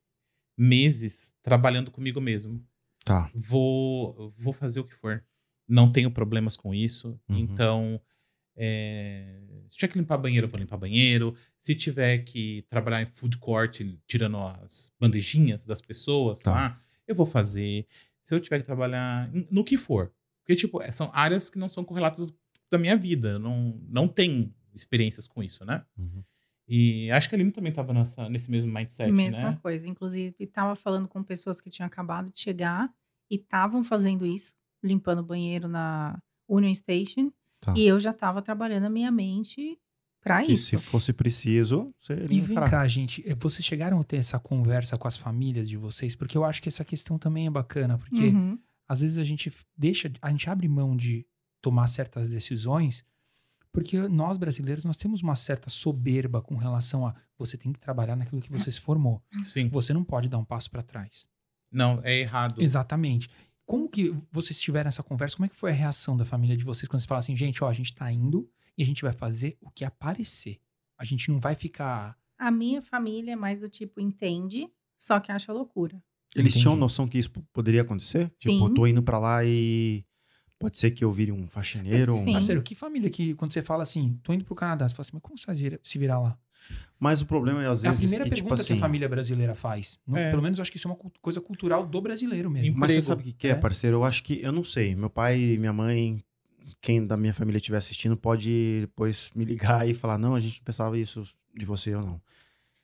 meses 0.57 1.35
trabalhando 1.43 1.91
comigo 1.91 2.21
mesmo. 2.21 2.65
Tá. 3.05 3.31
Vou, 3.35 4.33
vou 4.37 4.53
fazer 4.53 4.81
o 4.81 4.85
que 4.85 4.95
for. 4.95 5.25
Não 5.69 5.91
tenho 5.91 6.11
problemas 6.11 6.57
com 6.57 6.75
isso. 6.75 7.19
Uhum. 7.29 7.39
Então, 7.39 8.01
É, 8.57 9.41
se 9.69 9.77
tiver 9.77 9.93
que 9.93 9.99
limpar 9.99 10.17
banheiro, 10.19 10.47
eu 10.47 10.51
vou 10.51 10.59
limpar 10.59 10.77
banheiro. 10.77 11.35
Se 11.61 11.75
tiver 11.75 12.19
que 12.19 12.65
trabalhar 12.69 13.03
em 13.03 13.07
food 13.07 13.39
court, 13.39 13.81
tirando 14.07 14.37
as 14.39 14.93
bandejinhas 15.01 15.65
das 15.67 15.81
pessoas 15.81 16.41
Tá. 16.41 16.51
lá, 16.53 16.83
eu 17.07 17.15
vou 17.15 17.27
fazer. 17.27 17.87
Se 18.23 18.35
eu 18.35 18.41
tiver 18.41 18.61
que 18.61 18.65
trabalhar 18.67 19.31
no 19.51 19.65
que 19.65 19.77
for. 19.77 20.13
Porque, 20.43 20.57
tipo, 20.57 20.81
é- 20.83 20.93
são 20.93 21.11
áreas 21.13 21.51
que 21.51 21.59
não 21.59 21.69
são 21.69 21.85
correlatas 21.85 22.33
da 22.71 22.79
minha 22.79 22.97
vida. 22.97 23.31
Eu 23.31 23.39
não, 23.39 23.81
não 23.89 24.07
tenho 24.09 24.53
experiências 24.75 25.27
com 25.27 25.43
isso, 25.43 25.65
né? 25.65 25.85
Uhum. 25.97 26.23
E 26.67 27.11
acho 27.11 27.29
que 27.29 27.35
a 27.35 27.37
Aline 27.37 27.53
também 27.53 27.73
tava 27.73 27.93
nessa, 27.93 28.29
nesse 28.29 28.51
mesmo 28.51 28.73
mindset, 28.73 29.11
Mesma 29.13 29.51
né? 29.53 29.59
coisa. 29.63 29.87
Inclusive, 29.89 30.35
estava 30.41 30.75
falando 30.75 31.07
com 31.09 31.23
pessoas 31.23 31.61
que 31.61 31.69
tinham 31.71 31.87
acabado 31.87 32.31
de 32.33 32.41
chegar 32.41 32.91
e 33.31 33.37
estavam 33.37 33.85
fazendo 33.85 34.25
isso, 34.27 34.55
limpando 34.83 35.19
o 35.19 35.25
banheiro 35.25 35.69
na 35.69 36.19
Union 36.49 36.75
Station. 36.75 37.31
Tá. 37.65 37.75
E 37.77 37.87
eu 37.87 37.99
já 37.99 38.11
estava 38.11 38.43
trabalhando 38.43 38.85
a 38.85 38.91
minha 38.91 39.11
mente 39.11 39.79
para 40.23 40.43
Que 40.43 40.53
isso. 40.53 40.69
se 40.71 40.77
fosse 40.79 41.13
preciso, 41.13 41.93
E 42.01 42.07
seria 42.07 42.43
vem 42.43 42.57
cá, 42.57 42.87
gente, 42.89 43.23
eh, 43.27 43.35
vocês 43.35 43.65
chegaram 43.65 44.01
a 44.01 44.05
ter 44.05 44.17
essa 44.17 44.39
conversa 44.39 44.97
com 44.97 45.07
as 45.09 45.17
famílias 45.17 45.69
de 45.69 45.77
vocês? 45.77 46.15
Porque 46.17 46.37
eu 46.37 46.45
acho 46.45 46.63
que 46.63 46.69
essa 46.69 46.85
questão 46.85 47.19
também 47.19 47.47
é 47.47 47.51
bacana, 47.51 47.99
porque 47.99 48.29
Uhum. 48.29 48.59
às 48.89 49.01
vezes 49.01 49.19
a 49.19 49.25
gente 49.25 49.53
deixa, 49.77 50.11
a 50.23 50.31
gente 50.31 50.49
abre 50.49 50.67
mão 50.69 50.97
de 50.97 51.27
tomar 51.61 51.87
certas 51.87 52.29
decisões, 52.31 53.05
porque 53.73 54.09
nós 54.09 54.39
brasileiros 54.39 54.85
nós 54.85 54.97
temos 54.97 55.21
uma 55.23 55.35
certa 55.35 55.69
soberba 55.69 56.41
com 56.41 56.55
relação 56.57 57.07
a 57.07 57.15
você 57.37 57.57
tem 57.59 57.73
que 57.73 57.81
trabalhar 57.81 58.15
naquilo 58.17 58.41
que 58.41 58.51
você 58.53 58.71
se 58.71 58.81
formou. 58.81 59.23
Sim. 59.43 59.69
Você 59.69 59.93
não 59.93 60.05
pode 60.05 60.29
dar 60.29 60.39
um 60.39 60.45
passo 60.45 60.71
para 60.71 60.83
trás. 60.83 61.27
Não, 61.73 62.01
é 62.05 62.19
errado. 62.21 62.63
Exatamente. 62.63 63.29
Como 63.67 63.89
que 63.89 64.15
vocês 64.31 64.61
tiveram 64.61 64.89
essa 64.89 65.03
conversa? 65.03 65.37
Como 65.37 65.47
é 65.47 65.49
que 65.49 65.57
foi 65.57 65.71
a 65.71 65.75
reação 65.75 66.17
da 66.17 66.25
família 66.25 66.57
de 66.57 66.65
vocês 66.65 66.89
quando 66.89 67.01
vocês 67.01 67.07
falaram 67.09 67.21
assim, 67.25 67.37
gente, 67.37 67.63
ó, 67.65 67.69
a 67.69 67.73
gente 67.73 67.95
tá 67.95 68.11
indo 68.13 68.49
e 68.77 68.83
a 68.83 68.87
gente 68.87 69.03
vai 69.03 69.13
fazer 69.13 69.57
o 69.61 69.71
que 69.71 69.85
aparecer. 69.85 70.61
A 70.99 71.05
gente 71.05 71.31
não 71.31 71.41
vai 71.41 71.55
ficar 71.55 72.17
A 72.39 72.51
minha 72.51 72.83
família 72.83 73.33
é 73.33 73.37
mais 73.37 73.59
do 73.59 73.69
tipo 73.69 74.01
entende, 74.01 74.69
só 74.99 75.19
que 75.21 75.33
acha 75.33 75.53
loucura. 75.53 76.03
Eles 76.35 76.53
Entendi. 76.53 76.63
tinham 76.63 76.77
noção 76.77 77.07
que 77.09 77.17
isso 77.19 77.31
poderia 77.53 77.83
acontecer? 77.83 78.27
Tipo, 78.37 78.57
Sim. 78.59 78.63
eu 78.65 78.75
tô 78.75 78.87
indo 78.87 79.03
pra 79.03 79.19
lá 79.19 79.45
e 79.45 80.05
pode 80.59 80.77
ser 80.77 80.91
que 80.91 81.05
eu 81.05 81.11
vire 81.13 81.31
um 81.33 81.47
faxineiro. 81.47 82.13
um- 82.15 82.17
Sim. 82.23 82.33
Parceiro, 82.33 82.63
que 82.63 82.75
família 82.75 83.09
que, 83.09 83.35
quando 83.35 83.53
você 83.53 83.63
fala 83.63 83.83
assim, 83.85 84.19
tô 84.23 84.33
indo 84.33 84.45
pro 84.45 84.55
Canadá, 84.55 84.89
você 84.89 84.95
fala 84.95 85.03
assim, 85.07 85.11
mas 85.15 85.23
como 85.23 85.39
você 85.39 85.47
vai 85.47 85.79
se 85.83 85.99
virar 85.99 86.19
lá? 86.21 86.39
Mas 86.99 87.21
o 87.21 87.27
problema 87.27 87.63
é, 87.63 87.67
às 87.67 87.85
É 87.85 87.89
a 87.89 87.91
vezes, 87.91 88.05
primeira 88.07 88.25
que, 88.25 88.31
tipo 88.37 88.45
pergunta 88.49 88.63
assim... 88.63 88.75
que 88.75 88.79
a 88.79 88.83
família 88.83 89.09
brasileira 89.09 89.55
faz. 89.55 89.99
No- 90.07 90.17
É. 90.17 90.31
Pelo 90.31 90.43
menos 90.43 90.59
eu 90.59 90.63
acho 90.63 90.71
que 90.71 90.77
isso 90.79 90.89
é 90.89 90.91
uma 90.91 90.99
coisa 91.21 91.41
cultural 91.41 91.87
do 91.87 92.01
brasileiro 92.01 92.51
mesmo. 92.51 92.75
Mas 92.77 92.93
você 92.93 92.99
emprego. 92.99 93.03
sabe 93.07 93.21
o 93.23 93.25
que, 93.25 93.33
que 93.33 93.49
é, 93.49 93.51
É. 93.51 93.55
parceiro? 93.55 93.97
Eu 93.99 94.05
acho 94.05 94.23
que, 94.23 94.41
eu 94.43 94.53
não 94.53 94.65
sei, 94.65 94.95
meu 94.95 95.11
pai 95.11 95.39
e 95.39 95.59
minha 95.59 95.73
mãe, 95.73 96.23
quem 96.81 97.07
da 97.07 97.17
minha 97.17 97.35
família 97.35 97.59
estiver 97.59 97.77
assistindo, 97.79 98.17
pode 98.17 98.81
depois 98.83 99.31
me 99.35 99.45
ligar 99.45 99.87
e 99.89 99.93
falar, 99.95 100.17
não, 100.19 100.35
a 100.35 100.41
gente 100.41 100.59
não 100.61 100.65
pensava 100.65 100.99
isso 100.99 101.25
de 101.55 101.67
você 101.67 101.95
ou 101.95 102.03
não. 102.03 102.21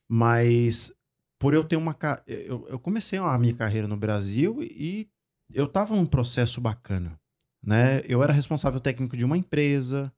Mas 0.08 0.92
por 1.38 1.54
eu 1.54 1.64
ter 1.64 1.76
uma... 1.76 1.96
Eu, 2.26 2.66
eu 2.68 2.78
comecei 2.78 3.18
a 3.18 3.38
minha 3.38 3.54
carreira 3.54 3.86
no 3.88 3.96
Brasil 3.96 4.58
e 4.62 5.08
eu 5.54 5.66
tava 5.66 5.94
num 5.96 6.04
processo 6.06 6.60
bacana, 6.60 7.18
né? 7.62 8.02
Eu 8.06 8.22
era 8.22 8.32
responsável 8.32 8.80
técnico 8.80 9.16
de 9.16 9.24
uma 9.24 9.36
empresa, 9.38 10.12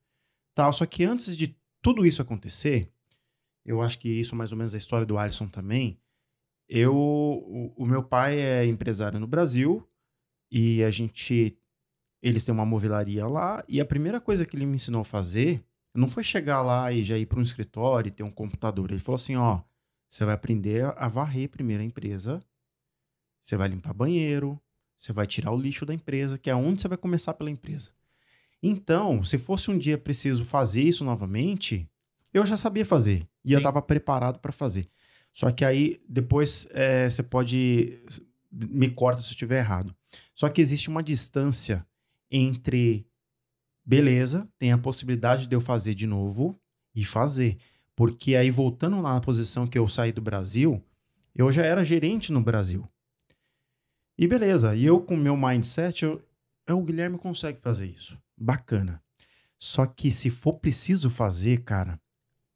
tal, 0.55 0.73
só 0.73 0.85
que 0.87 1.05
antes 1.05 1.37
de 1.37 1.55
tudo 1.81 2.05
isso 2.07 2.21
acontecer, 2.23 2.89
eu 3.65 3.81
acho 3.81 3.99
que 3.99 4.09
isso 4.09 4.35
mais 4.35 4.53
ou 4.53 4.59
menos 4.59 4.75
é 4.75 4.77
a 4.77 4.79
história 4.79 5.07
do 5.07 5.19
Alisson 5.19 5.49
também, 5.49 5.99
eu, 6.69 6.95
o, 6.95 7.73
o 7.77 7.87
meu 7.87 8.03
pai 8.03 8.41
é 8.41 8.65
empresário 8.65 9.21
no 9.21 9.27
Brasil 9.27 9.87
e 10.51 10.83
a 10.83 10.91
gente, 10.91 11.57
eles 12.23 12.45
têm 12.45 12.55
uma 12.55 12.65
movelaria 12.65 13.27
lá 13.27 13.65
e 13.69 13.81
a 13.81 13.85
primeira 13.85 14.21
coisa 14.21 14.47
que 14.47 14.57
ele 14.57 14.67
me 14.67 14.75
ensinou 14.75 15.03
a 15.03 15.05
fazer 15.05 15.63
não 15.95 16.09
foi 16.09 16.23
chegar 16.23 16.63
lá 16.63 16.91
e 16.91 17.05
já 17.05 17.19
ir 17.19 17.27
para 17.27 17.39
um 17.39 17.43
escritório 17.43 18.09
e 18.09 18.13
ter 18.13 18.23
um 18.23 18.31
computador. 18.31 18.91
Ele 18.91 18.99
falou 18.99 19.17
assim, 19.17 19.37
ó, 19.37 19.61
você 20.09 20.25
vai 20.25 20.35
aprender 20.35 20.85
a 20.97 21.09
varrer 21.09 21.51
primeiro 21.51 21.83
a 21.83 21.87
empresa, 21.87 22.43
você 23.43 23.57
vai 23.57 23.69
limpar 23.69 23.93
banheiro, 23.93 24.59
você 24.97 25.13
vai 25.13 25.27
tirar 25.27 25.53
o 25.53 25.59
lixo 25.59 25.85
da 25.85 25.93
empresa, 25.93 26.39
que 26.39 26.49
é 26.49 26.55
onde 26.55 26.81
você 26.81 26.89
vai 26.89 26.97
começar 26.97 27.35
pela 27.35 27.51
empresa. 27.51 27.91
Então, 28.63 29.25
se 29.25 29.37
fosse 29.37 29.71
um 29.71 29.77
dia 29.77 29.99
preciso 29.99 30.45
fazer 30.45 30.83
isso 30.83 31.05
novamente, 31.05 31.91
eu 32.33 32.47
já 32.47 32.57
sabia 32.57 32.85
fazer 32.85 33.29
e 33.45 33.53
eu 33.53 33.59
Sim. 33.59 33.63
estava 33.63 33.83
preparado 33.83 34.39
para 34.39 34.53
fazer. 34.53 34.89
Só 35.33 35.51
que 35.51 35.65
aí 35.65 36.01
depois 36.09 36.67
é, 36.71 37.09
você 37.09 37.23
pode 37.23 38.05
me 38.51 38.91
corta 38.91 39.23
se 39.23 39.29
eu 39.29 39.33
estiver 39.33 39.59
errado. 39.59 39.95
Só 40.35 40.49
que 40.49 40.61
existe 40.61 40.89
uma 40.89 41.03
distância 41.03 41.87
entre 42.31 43.07
beleza, 43.85 44.49
tem 44.59 44.73
a 44.73 44.79
possibilidade 44.79 45.47
de 45.47 45.57
eu 45.57 45.61
fazer 45.61 45.95
de 45.95 46.07
novo 46.07 46.59
e 46.95 47.05
fazer. 47.05 47.59
Porque 47.95 48.37
aí, 48.37 48.51
voltando 48.51 49.01
lá 49.01 49.15
na 49.15 49.21
posição 49.21 49.67
que 49.67 49.79
eu 49.79 49.89
saí 49.89 50.13
do 50.13 50.21
Brasil, 50.21 50.83
eu 51.35 51.51
já 51.53 51.65
era 51.65 51.85
gerente 51.85 52.33
no 52.33 52.41
Brasil. 52.41 52.89
E 54.19 54.27
beleza, 54.27 54.75
e 54.75 54.85
eu 54.85 55.01
com 55.01 55.15
o 55.15 55.19
meu 55.19 55.37
mindset, 55.37 56.05
eu, 56.05 56.23
eu, 56.67 56.79
o 56.79 56.85
Guilherme 56.85 57.19
consegue 57.19 57.61
fazer 57.61 57.87
isso. 57.87 58.19
Bacana. 58.37 59.03
Só 59.59 59.87
que 59.87 60.11
se 60.11 60.31
for 60.31 60.55
preciso 60.55 61.09
fazer, 61.09 61.63
cara, 61.63 62.01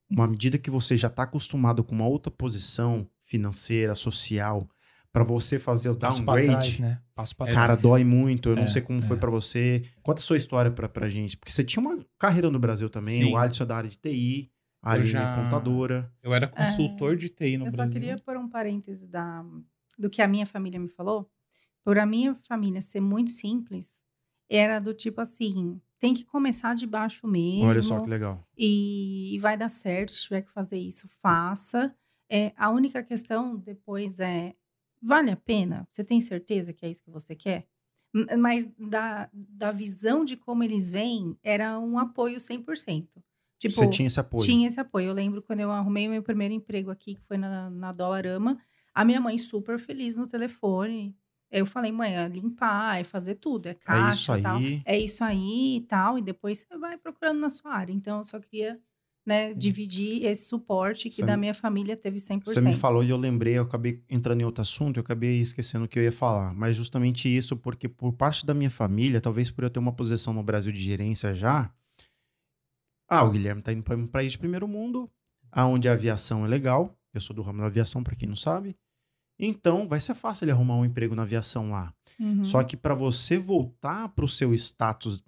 uma 0.09 0.27
medida 0.27 0.59
que 0.59 0.71
você 0.71 0.97
já 0.97 1.09
está 1.09 1.23
acostumado 1.25 1.83
com 1.85 1.95
uma 1.95 2.07
outra 2.07 2.31
posição 2.31 3.09
financeira, 3.25 3.95
social, 3.95 4.69
para 5.13 5.25
você 5.25 5.59
fazer 5.59 5.89
o 5.89 5.97
Passo 5.97 6.23
pra 6.25 6.35
downgrade, 6.35 6.77
trás, 6.77 6.79
né? 6.79 7.01
Passo 7.15 7.35
pra 7.35 7.47
Cara, 7.47 7.67
trás. 7.75 7.83
dói 7.83 8.05
muito. 8.05 8.51
Eu 8.51 8.57
não 8.57 8.65
É, 8.65 8.67
sei 8.69 8.83
como 8.83 9.01
foi 9.03 9.17
é. 9.17 9.21
pra 9.21 9.31
você. 9.31 9.85
Conta 10.03 10.21
a 10.21 10.23
sua 10.23 10.37
história 10.37 10.71
pra, 10.71 10.89
pra 10.89 11.09
gente. 11.09 11.37
Porque 11.37 11.51
você 11.51 11.65
tinha 11.65 11.81
uma 11.81 11.99
carreira 12.19 12.51
no 12.51 12.59
Brasil 12.59 12.89
também. 12.91 13.23
Sim. 13.25 13.33
O 13.33 13.37
Alisson 13.37 13.65
é 13.65 13.67
da 13.67 13.77
área 13.79 13.89
de 13.91 13.97
TI. 13.99 14.51
A 14.83 14.91
Eu 14.91 14.95
Aline 15.01 15.09
já- 15.11 15.33
é 15.39 15.43
contadora. 15.43 16.13
Eu 16.23 16.35
era 16.35 16.47
consultor 16.47 17.17
de 17.17 17.29
TI 17.31 17.57
no 17.57 17.67
eu 17.67 17.73
Brasil. 17.73 17.93
só 17.95 17.99
queria 17.99 18.17
pôr 18.17 18.37
um 18.37 18.49
parêntese 18.49 19.09
da, 19.09 19.45
do 19.99 20.09
que 20.11 20.21
a 20.21 20.29
minha 20.29 20.45
família 20.47 20.79
me 20.79 20.89
falou. 20.89 21.29
Por 21.83 21.99
a 21.99 22.05
minha 22.07 22.35
família 22.47 22.81
ser 22.83 23.01
muito 23.01 23.31
simples, 23.31 23.89
era 24.51 24.79
do 24.79 24.93
tipo 24.93 25.21
assim: 25.21 25.81
tem 25.99 26.15
que 26.15 26.25
começar 26.25 26.75
de 26.75 26.87
baixo 26.87 27.27
mesmo. 27.27 27.67
Olha 27.67 27.83
só 27.83 28.01
que 28.01 28.09
legal. 28.09 28.47
e, 28.57 29.39
vai 29.41 29.57
dar 29.57 29.69
certo. 29.69 30.13
Se 30.13 30.23
tiver 30.23 30.43
que 30.43 30.53
fazer 30.53 30.79
isso, 30.79 31.09
faça. 31.23 31.95
É, 32.29 32.53
a 32.57 32.71
única 32.71 33.03
questão 33.03 33.57
depois 33.57 34.21
é: 34.21 34.55
vale 35.01 35.31
a 35.31 35.37
pena? 35.37 35.89
Você 35.93 36.05
tem 36.05 36.21
certeza 36.21 36.73
que 36.73 36.85
é 36.85 36.91
isso 36.91 37.03
que 37.03 37.11
você 37.11 37.35
quer? 37.35 37.67
Mas 38.39 38.67
da, 38.79 39.29
da 39.33 39.73
visão 39.73 40.25
de 40.25 40.37
como 40.37 40.63
eles 40.65 40.91
veem, 40.91 41.37
era 41.43 41.79
um 41.79 41.99
apoio 41.99 42.39
100%. 42.39 43.07
Tipo, 43.59 43.75
você 43.75 43.89
tinha 43.89 44.07
esse 44.07 44.21
apoio. 44.21 44.45
tinha 44.45 44.69
esse 44.69 44.81
apoio. 44.81 45.09
Eu 45.09 45.15
lembro 45.15 45.43
quando 45.43 45.61
eu 45.61 45.71
arrumei 45.71 46.09
meu 46.09 46.23
primeiro 46.23 46.55
emprego 46.55 46.91
aqui, 46.91 47.15
que 47.15 47.23
foi 47.23 47.37
na, 47.37 47.71
na 47.71 47.93
Dolarama, 47.93 48.59
a 48.95 49.05
minha 49.05 49.21
mãe 49.21 49.39
super 49.39 49.79
feliz 49.79 50.17
no 50.17 50.27
telefone. 50.27 51.15
Eu 51.51 51.65
falei, 51.65 51.93
mãe, 51.93 52.17
é 52.17 52.29
limpar, 52.29 53.01
é 53.01 53.05
fazer 53.05 53.37
tudo, 53.37 53.67
é 53.67 53.71
É 53.71 53.75
caixa 53.75 54.33
isso 54.33 54.39
e 54.39 54.43
tal. 54.43 54.57
aí. 54.57 54.83
É 54.85 54.99
isso 54.99 55.25
aí 55.25 55.77
e 55.77 55.81
tal. 55.83 56.19
E 56.19 56.23
depois 56.23 56.59
você 56.59 56.79
vai 56.79 56.99
procurando 56.99 57.39
na 57.39 57.49
sua 57.49 57.73
área. 57.73 57.93
Então, 57.93 58.19
eu 58.19 58.25
só 58.25 58.39
queria 58.41 58.81
né, 59.25 59.53
dividir 59.55 60.25
esse 60.25 60.49
suporte 60.49 61.09
que 61.09 61.17
Você 61.17 61.25
da 61.25 61.37
minha 61.37 61.53
família 61.55 61.97
teve 61.97 62.19
100%. 62.19 62.45
Você 62.45 62.61
me 62.61 62.75
falou 62.75 63.03
e 63.03 63.11
eu 63.11 63.17
lembrei, 63.17 63.59
eu 63.59 63.63
acabei 63.63 64.05
entrando 64.09 64.41
em 64.41 64.45
outro 64.45 64.63
assunto, 64.63 64.99
eu 64.99 65.03
acabei 65.03 65.41
esquecendo 65.41 65.85
o 65.85 65.89
que 65.89 65.99
eu 65.99 66.03
ia 66.05 66.13
falar. 66.13 66.55
Mas 66.55 66.77
justamente 66.77 67.29
isso, 67.29 67.57
porque 67.57 67.89
por 67.89 68.13
parte 68.13 68.47
da 68.47 68.55
minha 68.55 68.71
família, 68.71 69.21
talvez 69.21 69.51
por 69.51 69.65
eu 69.65 69.71
ter 69.71 69.81
uma 69.81 69.93
posição 69.93 70.33
no 70.33 70.45
Brasil 70.45 70.73
de 70.73 70.79
gerência 70.79 71.35
já, 71.35 71.73
ah, 73.09 73.25
o 73.25 73.31
Guilherme 73.31 73.63
tá 73.63 73.73
indo 73.73 73.83
para 73.83 73.97
um 73.97 74.07
país 74.07 74.33
de 74.33 74.39
primeiro 74.39 74.67
mundo, 74.67 75.11
aonde 75.51 75.89
a 75.89 75.93
aviação 75.93 76.45
é 76.45 76.49
legal. 76.49 76.97
Eu 77.13 77.21
sou 77.21 77.35
do 77.35 77.43
ramo 77.43 77.61
da 77.61 77.67
aviação, 77.67 78.03
para 78.03 78.15
quem 78.15 78.29
não 78.29 78.37
sabe. 78.37 78.77
Então, 79.39 79.87
vai 79.89 80.01
ser 80.01 80.15
fácil 80.15 80.45
ele 80.45 80.53
arrumar 80.53 80.77
um 80.77 80.85
emprego 80.85 81.15
na 81.15 81.23
aviação 81.23 81.71
lá. 81.71 81.93
Uhum. 82.19 82.45
Só 82.45 82.63
que 82.65 82.77
para 82.77 82.95
você 82.95 83.37
voltar 83.39 84.09
para 84.11 84.25
o 84.25 84.29
seu 84.29 84.55
status, 84.55 85.23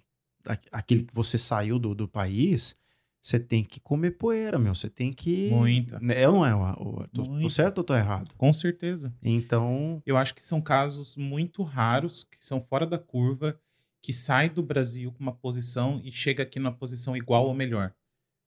aquele 0.71 1.03
que 1.03 1.13
você 1.13 1.37
saiu 1.37 1.77
do, 1.77 1.93
do 1.93 2.07
país, 2.07 2.75
você 3.21 3.39
tem 3.39 3.63
que 3.63 3.79
comer 3.79 4.11
poeira, 4.11 4.57
meu. 4.57 4.73
Você 4.73 4.89
tem 4.89 5.13
que. 5.13 5.49
Muita. 5.51 5.99
Né, 5.99 6.23
Eu 6.23 6.31
não 6.31 6.45
é? 6.45 6.55
o- 6.55 7.01
o- 7.01 7.07
Tô, 7.09 7.23
tô 7.23 7.49
certo 7.49 7.79
ou 7.79 7.83
tô 7.83 7.93
errado? 7.93 8.33
Com 8.37 8.51
certeza. 8.53 9.13
Então, 9.21 10.01
Eu 10.05 10.17
acho 10.17 10.33
que 10.33 10.41
são 10.43 10.59
casos 10.61 11.15
muito 11.17 11.61
raros, 11.61 12.23
que 12.23 12.37
são 12.43 12.61
fora 12.61 12.87
da 12.87 12.97
curva, 12.97 13.59
que 14.01 14.13
sai 14.13 14.49
do 14.49 14.63
Brasil 14.63 15.11
com 15.11 15.19
uma 15.21 15.33
posição 15.33 15.99
e 16.03 16.11
chega 16.11 16.41
aqui 16.43 16.57
numa 16.57 16.71
posição 16.71 17.15
igual 17.15 17.45
ou 17.45 17.53
melhor. 17.53 17.93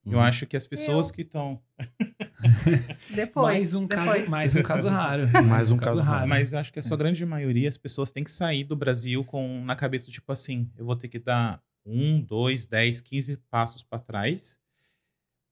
Eu 0.04 0.14
Uhum. 0.18 0.20
acho 0.24 0.46
que 0.46 0.56
as 0.56 0.66
pessoas 0.66 1.10
que 1.12 1.20
estão. 1.22 1.60
Depois. 3.14 3.46
mais, 3.46 3.74
um 3.74 3.86
depois. 3.86 4.06
caso, 4.06 4.30
mais 4.30 4.56
um 4.56 4.62
caso 4.62 4.88
raro. 4.88 5.28
Mais 5.46 5.70
um 5.70 5.76
caso 5.76 6.00
raro. 6.00 6.28
Mas 6.28 6.54
acho 6.54 6.72
que 6.72 6.78
a 6.78 6.82
sua 6.82 6.96
grande 6.96 7.24
maioria, 7.24 7.68
as 7.68 7.78
pessoas 7.78 8.12
têm 8.12 8.24
que 8.24 8.30
sair 8.30 8.64
do 8.64 8.76
Brasil 8.76 9.24
com 9.24 9.64
na 9.64 9.76
cabeça, 9.76 10.10
tipo 10.10 10.30
assim, 10.32 10.70
eu 10.76 10.84
vou 10.84 10.96
ter 10.96 11.08
que 11.08 11.18
dar 11.18 11.62
um, 11.84 12.20
dois, 12.20 12.66
dez, 12.66 13.00
quinze 13.00 13.36
passos 13.50 13.82
para 13.82 13.98
trás. 13.98 14.60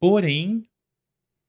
Porém, 0.01 0.64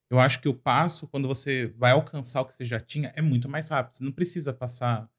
eu 0.09 0.19
acho 0.19 0.41
que 0.41 0.49
o 0.49 0.53
passo, 0.53 1.07
quando 1.07 1.27
você 1.27 1.73
vai 1.77 1.91
alcançar 1.91 2.41
o 2.41 2.45
que 2.45 2.53
você 2.53 2.65
já 2.65 2.79
tinha, 2.79 3.13
é 3.15 3.21
muito 3.21 3.47
mais 3.47 3.69
rápido. 3.69 3.95
Você 3.95 4.03
não 4.03 4.11
precisa 4.11 4.53
passar 4.53 5.09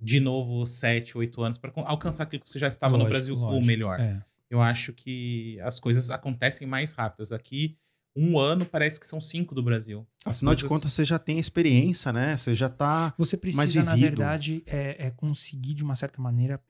de 0.00 0.18
novo 0.18 0.64
sete, 0.64 1.18
oito 1.18 1.42
anos 1.42 1.58
para 1.58 1.70
alcançar 1.84 2.22
aquilo 2.22 2.42
que 2.42 2.48
você 2.48 2.58
já 2.58 2.68
estava 2.68 2.92
no 2.96 3.04
Lógico, 3.04 3.12
Brasil 3.12 3.34
ou 3.36 3.42
lógico. 3.42 3.66
melhor. 3.66 4.00
É. 4.00 4.24
eu 4.48 4.60
acho 4.62 4.92
que 4.94 5.60
as 5.60 5.78
coisas 5.78 6.10
acontecem 6.10 6.66
mais 6.66 6.94
rápidas. 6.94 7.32
Aqui, 7.32 7.76
um 8.16 8.38
ano 8.38 8.66
parece 8.66 8.98
que 8.98 9.06
são 9.06 9.20
cinco 9.20 9.54
do 9.54 9.62
Brasil. 9.62 10.06
As 10.24 10.36
Afinal 10.36 10.54
de 10.54 10.62
coisas- 10.62 10.76
contas, 10.78 10.92
você 10.92 11.04
já 11.04 11.18
tem 11.18 11.38
experiência, 11.38 12.12
né? 12.12 12.36
Você 12.36 12.54
já 12.54 12.68
tá. 12.68 13.14
Você 13.16 13.36
mais 13.36 13.70
precisa, 13.70 13.82
na 13.84 13.94
verdade, 13.96 14.62
é, 14.66 15.06
é 15.06 15.10
conseguir, 15.10 15.74
de 15.74 15.84
uma 15.84 15.94
certa 15.94 16.20
maneira, 16.20 16.60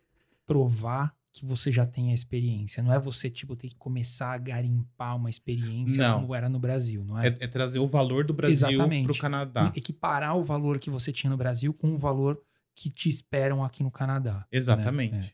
provar 0.46 1.14
que 1.32 1.44
você 1.46 1.70
já 1.70 1.86
tem 1.86 2.10
a 2.10 2.14
experiência. 2.14 2.82
Não 2.82 2.92
é 2.92 2.98
você, 2.98 3.30
tipo, 3.30 3.54
ter 3.54 3.68
que 3.68 3.76
começar 3.76 4.32
a 4.32 4.38
garimpar 4.38 5.16
uma 5.16 5.30
experiência 5.30 6.02
Não. 6.08 6.20
como 6.22 6.34
era 6.34 6.48
no 6.48 6.58
Brasil, 6.58 7.04
não 7.04 7.16
é? 7.18 7.28
É, 7.28 7.36
é 7.40 7.46
trazer 7.46 7.78
o 7.78 7.86
valor 7.86 8.24
do 8.24 8.34
Brasil 8.34 8.76
para 9.04 9.12
o 9.12 9.18
Canadá. 9.18 9.72
Equiparar 9.76 10.36
o 10.36 10.42
valor 10.42 10.78
que 10.80 10.90
você 10.90 11.12
tinha 11.12 11.30
no 11.30 11.36
Brasil 11.36 11.72
com 11.72 11.94
o 11.94 11.98
valor 11.98 12.40
que 12.74 12.90
te 12.90 13.08
esperam 13.08 13.62
aqui 13.64 13.82
no 13.84 13.90
Canadá. 13.92 14.40
Exatamente. 14.50 15.12
né? 15.14 15.30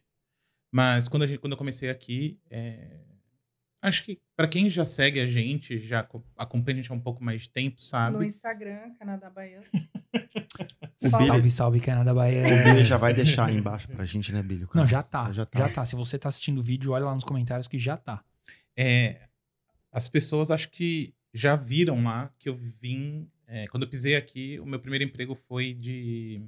Mas 0.70 1.08
quando, 1.08 1.22
a 1.22 1.26
gente- 1.26 1.38
quando 1.38 1.52
eu 1.52 1.56
comecei 1.58 1.88
aqui, 1.88 2.38
é, 2.50 2.98
acho 3.82 4.04
que 4.04 4.18
para 4.36 4.48
quem 4.48 4.68
já 4.70 4.84
segue 4.84 5.20
a 5.20 5.26
gente, 5.26 5.78
já 5.78 6.02
co- 6.02 6.24
acompanha 6.36 6.78
a 6.78 6.82
gente 6.82 6.92
há 6.92 6.94
um 6.94 7.00
pouco 7.00 7.22
mais 7.22 7.42
de 7.42 7.50
tempo, 7.50 7.76
No 7.76 7.82
sabe? 7.82 8.24
Instagram, 8.26 8.94
Canadá 8.98 9.30
Baiano. 9.30 9.64
Salve, 10.98 11.50
salve, 11.50 11.80
Canadá 11.80 12.14
Bahia. 12.14 12.42
O 12.42 12.64
Billy 12.64 12.82
já 12.84 12.96
vai 12.96 13.12
deixar 13.12 13.46
aí 13.46 13.56
embaixo 13.56 13.86
pra 13.88 14.04
gente, 14.04 14.32
né, 14.32 14.42
Billy? 14.42 14.66
Não, 14.74 14.86
já 14.86 15.02
tá, 15.02 15.24
Já 15.26 15.32
já 15.32 15.46
tá. 15.46 15.68
tá. 15.68 15.84
Se 15.84 15.94
você 15.94 16.18
tá 16.18 16.28
assistindo 16.28 16.58
o 16.58 16.62
vídeo, 16.62 16.92
olha 16.92 17.04
lá 17.04 17.14
nos 17.14 17.22
comentários 17.24 17.68
que 17.68 17.78
já 17.78 17.96
tá. 17.96 18.24
É, 18.76 19.28
as 19.92 20.08
pessoas 20.08 20.50
acho 20.50 20.70
que 20.70 21.14
já 21.34 21.54
viram 21.54 22.02
lá 22.02 22.30
que 22.38 22.48
eu 22.48 22.56
vim. 22.80 23.28
é, 23.46 23.66
quando 23.68 23.82
eu 23.84 23.88
pisei 23.90 24.16
aqui, 24.16 24.58
o 24.58 24.66
meu 24.66 24.80
primeiro 24.80 25.04
emprego 25.04 25.34
foi 25.46 25.74
de. 25.74 26.42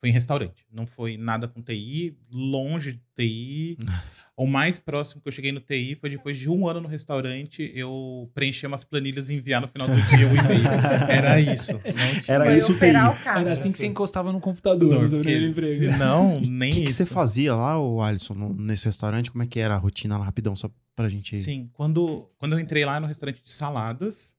Foi 0.00 0.08
em 0.08 0.12
restaurante. 0.12 0.64
Não 0.72 0.86
foi 0.86 1.16
nada 1.18 1.46
com 1.46 1.60
TI, 1.60 2.16
longe 2.32 2.94
de 2.94 3.00
TI. 3.14 3.78
o 4.34 4.46
mais 4.46 4.78
próximo 4.80 5.20
que 5.20 5.28
eu 5.28 5.32
cheguei 5.32 5.52
no 5.52 5.60
TI 5.60 5.94
foi 6.00 6.08
depois 6.08 6.38
de 6.38 6.48
um 6.48 6.66
ano 6.66 6.80
no 6.80 6.88
restaurante, 6.88 7.70
eu 7.74 8.30
preencher 8.34 8.66
umas 8.66 8.82
planilhas 8.82 9.28
e 9.28 9.34
enviar 9.34 9.60
no 9.60 9.68
final 9.68 9.86
do 9.88 9.94
dia 10.00 10.26
o 10.26 10.30
e-mail. 10.30 10.66
Era 11.06 11.38
isso. 11.38 11.74
Não 11.74 12.34
Era 12.34 12.44
Foi 12.46 12.56
isso, 12.56 12.72
TI. 12.72 12.78
o 12.78 12.78
caixa. 12.80 13.30
Era 13.30 13.52
assim 13.52 13.70
que 13.72 13.76
você 13.78 13.86
encostava 13.86 14.32
no 14.32 14.40
computador, 14.40 15.08
seu 15.10 15.18
porque 15.18 15.32
primeiro 15.34 15.50
emprego. 15.50 15.92
senão, 15.92 16.36
O 16.36 16.40
nem 16.48 16.72
que, 16.72 16.82
que 16.84 16.88
isso. 16.88 17.04
você 17.04 17.12
fazia 17.12 17.54
lá, 17.54 17.78
o 17.78 18.00
Alisson, 18.00 18.32
no- 18.32 18.54
nesse 18.54 18.86
restaurante? 18.86 19.30
Como 19.30 19.42
é 19.44 19.46
que 19.46 19.60
era 19.60 19.74
a 19.74 19.78
rotina 19.78 20.16
lá, 20.16 20.24
rapidão, 20.24 20.56
só 20.56 20.70
pra 20.96 21.10
gente. 21.10 21.36
Sim, 21.36 21.68
quando, 21.74 22.26
quando 22.38 22.52
eu 22.54 22.58
entrei 22.58 22.86
lá 22.86 22.98
no 23.00 23.06
restaurante 23.06 23.42
de 23.42 23.50
saladas, 23.50 24.34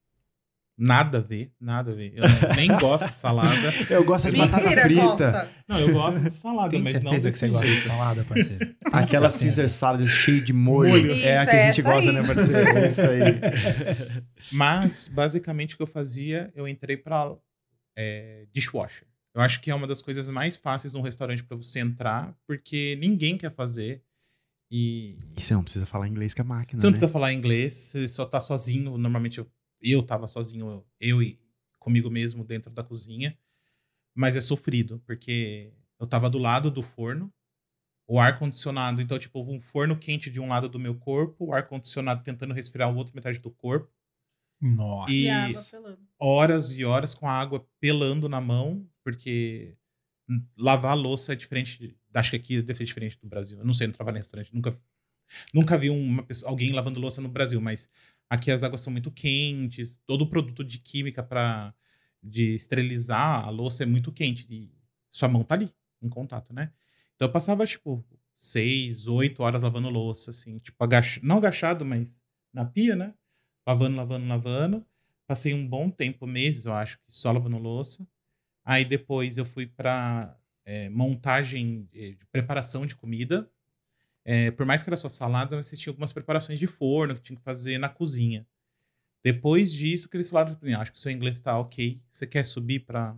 nada 0.82 1.19
a 1.19 1.21
ver, 1.21 1.51
nada 1.61 1.91
a 1.91 1.93
ver. 1.93 2.13
Eu 2.15 2.23
nem 2.55 2.67
gosto 2.79 3.11
de 3.11 3.19
salada. 3.19 3.55
Eu 3.89 4.03
gosto 4.03 4.32
de 4.32 4.38
batata 4.38 4.63
Mentira, 4.63 4.82
frita. 4.82 5.01
Costa. 5.01 5.49
Não, 5.67 5.79
eu 5.79 5.93
gosto 5.93 6.19
de 6.19 6.32
salada, 6.32 6.69
Tem 6.71 6.79
mas 6.79 6.93
não 6.95 7.01
certeza 7.01 7.32
que 7.32 7.38
você 7.38 7.47
gosta 7.47 7.67
de 7.71 7.82
salada, 7.82 8.23
parceiro? 8.23 8.75
Aquela 8.91 9.29
certeza. 9.29 9.61
Caesar 9.61 9.69
salad 9.69 10.07
cheia 10.07 10.41
de 10.41 10.51
molho. 10.51 10.89
Molho. 10.89 11.11
É 11.13 11.38
a 11.38 11.45
que 11.45 11.51
a 11.51 11.59
é 11.59 11.73
gente 11.73 11.82
gosta, 11.84 12.09
aí. 12.09 12.15
né, 12.15 12.23
parceiro? 12.25 12.77
É 12.77 12.88
isso 12.88 13.01
aí. 13.07 14.23
Mas, 14.51 15.07
basicamente, 15.07 15.75
o 15.75 15.77
que 15.77 15.84
eu 15.84 15.88
fazia, 15.88 16.51
eu 16.55 16.67
entrei 16.67 16.97
pra 16.97 17.32
é, 17.95 18.47
dishwasher. 18.51 19.07
Eu 19.34 19.41
acho 19.41 19.61
que 19.61 19.71
é 19.71 19.75
uma 19.75 19.88
das 19.88 20.01
coisas 20.01 20.27
mais 20.29 20.57
fáceis 20.57 20.93
num 20.93 21.01
restaurante 21.01 21.43
pra 21.43 21.55
você 21.55 21.79
entrar, 21.79 22.36
porque 22.47 22.97
ninguém 22.99 23.38
quer 23.38 23.53
fazer. 23.53 24.01
E 24.69 25.15
E 25.38 25.41
você 25.41 25.53
não 25.53 25.63
precisa 25.63 25.86
falar 25.86 26.07
inglês 26.07 26.34
com 26.34 26.41
a 26.41 26.45
máquina, 26.45 26.79
você 26.79 26.86
não 26.88 26.91
né? 26.91 26.93
precisa 26.95 27.11
falar 27.11 27.34
inglês, 27.34 27.73
você 27.73 28.07
só 28.07 28.25
tá 28.25 28.41
sozinho. 28.41 28.97
Normalmente 28.97 29.38
eu, 29.39 29.47
eu 29.82 30.03
tava 30.03 30.27
sozinho, 30.27 30.86
eu 30.99 31.21
e 31.21 31.39
comigo 31.79 32.09
mesmo 32.09 32.43
dentro 32.43 32.71
da 32.71 32.84
cozinha. 32.84 33.38
Mas 34.15 34.36
é 34.36 34.41
sofrido, 34.41 35.01
porque 35.05 35.73
eu 35.99 36.07
tava 36.07 36.29
do 36.29 36.38
lado 36.38 36.69
do 36.71 36.84
forno, 36.84 37.34
o 38.07 38.19
ar-condicionado, 38.19 39.01
então, 39.01 39.17
tipo, 39.19 39.41
um 39.43 39.59
forno 39.59 39.97
quente 39.97 40.29
de 40.29 40.39
um 40.39 40.47
lado 40.49 40.67
do 40.69 40.79
meu 40.79 40.95
corpo, 40.95 41.45
o 41.47 41.53
ar-condicionado 41.53 42.23
tentando 42.23 42.53
resfriar 42.53 42.89
a 42.89 42.91
outra 42.93 43.13
metade 43.15 43.39
do 43.39 43.51
corpo. 43.51 43.89
Nossa. 44.61 45.11
E- 45.11 45.25
E 45.27 45.53
horas 46.19 46.77
e 46.77 46.86
horas 46.86 47.15
com 47.15 47.27
a 47.27 47.32
água 47.32 47.67
pelando 47.79 48.29
na 48.29 48.41
mão, 48.41 48.88
porque 49.03 49.75
lavar 50.57 50.91
a 50.91 50.95
louça 50.95 51.34
é 51.34 51.36
diferente. 51.36 51.79
de- 51.79 51.97
Acho 52.13 52.32
que 52.32 52.36
aqui 52.38 52.61
deve 52.61 52.77
ser 52.77 52.84
diferente 52.86 53.17
do 53.19 53.27
Brasil. 53.27 53.59
Eu 53.59 53.65
não 53.65 53.73
sei, 53.73 53.86
eu 53.86 53.89
não 53.89 53.93
trabalho 53.95 54.15
em 54.17 54.19
restaurante. 54.19 54.53
Nunca, 54.53 54.77
nunca 55.53 55.77
vi 55.77 55.89
uma 55.89 56.23
pessoa, 56.23 56.49
alguém 56.51 56.73
lavando 56.73 56.99
louça 56.99 57.21
no 57.21 57.29
Brasil, 57.29 57.61
mas 57.61 57.89
aqui 58.32 58.49
as 58.49 58.63
águas 58.63 58.79
são 58.79 58.93
muito 58.93 59.11
quentes, 59.11 59.99
todo 60.07 60.21
o 60.21 60.29
produto 60.29 60.63
de 60.63 60.79
química 60.79 61.21
para 61.21 61.73
de 62.23 62.53
esterilizar 62.53 63.45
a 63.45 63.49
louça 63.49 63.84
é 63.84 63.86
muito 63.86 64.09
quente. 64.11 64.47
E 64.49 64.71
sua 65.11 65.27
mão 65.27 65.43
tá 65.43 65.55
ali, 65.55 65.69
em 66.01 66.07
contato, 66.07 66.53
né? 66.53 66.71
Então 67.15 67.27
eu 67.27 67.32
passava, 67.32 67.65
tipo, 67.67 68.05
seis, 68.38 69.05
oito 69.07 69.43
horas 69.43 69.63
lavando 69.63 69.89
louça, 69.89 70.32
assim, 70.32 70.57
tipo, 70.59 70.82
agach... 70.82 71.19
não 71.21 71.38
agachado, 71.38 71.84
mas 71.84 72.21
na 72.53 72.63
pia, 72.63 72.95
né? 72.95 73.13
Lavando, 73.67 73.97
lavando, 73.97 74.27
lavando. 74.27 74.86
Passei 75.27 75.53
um 75.53 75.67
bom 75.67 75.89
tempo, 75.89 76.25
meses, 76.25 76.65
eu 76.65 76.73
acho, 76.73 76.99
só 77.09 77.32
lavando 77.34 77.57
louça. 77.57 78.07
Aí 78.63 78.86
depois 78.86 79.38
eu 79.38 79.45
fui 79.45 79.67
para 79.67 80.38
montagem, 80.91 81.89
eh, 81.93 82.11
de 82.11 82.25
preparação 82.32 82.86
de 82.86 82.95
comida. 82.95 83.51
Eh, 84.26 84.51
por 84.51 84.65
mais 84.65 84.84
que 84.84 84.89
era 84.89 84.97
só 84.97 85.09
salada, 85.09 85.55
mas 85.55 85.67
você 85.67 85.76
tinha 85.76 85.91
algumas 85.91 86.13
preparações 86.13 86.59
de 86.59 86.67
forno 86.67 87.15
que 87.15 87.22
tinha 87.22 87.38
que 87.38 87.43
fazer 87.43 87.78
na 87.78 87.89
cozinha. 87.89 88.45
Depois 89.24 89.72
disso, 89.72 90.09
que 90.09 90.17
eles 90.17 90.30
falaram 90.30 90.55
pra 90.55 90.67
mim, 90.67 90.74
acho 90.74 90.91
que 90.91 90.97
o 90.97 91.01
seu 91.01 91.11
inglês 91.11 91.39
tá 91.39 91.57
ok, 91.59 92.01
você 92.11 92.26
quer 92.26 92.43
subir 92.43 92.82
para 92.82 93.15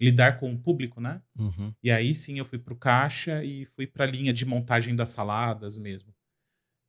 lidar 0.00 0.38
com 0.38 0.52
o 0.52 0.58
público, 0.58 1.00
né? 1.00 1.22
Uhum. 1.38 1.72
E 1.82 1.90
aí 1.90 2.14
sim 2.14 2.38
eu 2.38 2.44
fui 2.44 2.58
pro 2.58 2.76
caixa 2.76 3.42
e 3.44 3.64
fui 3.66 3.86
pra 3.86 4.06
linha 4.06 4.32
de 4.32 4.44
montagem 4.44 4.94
das 4.94 5.10
saladas 5.10 5.78
mesmo. 5.78 6.14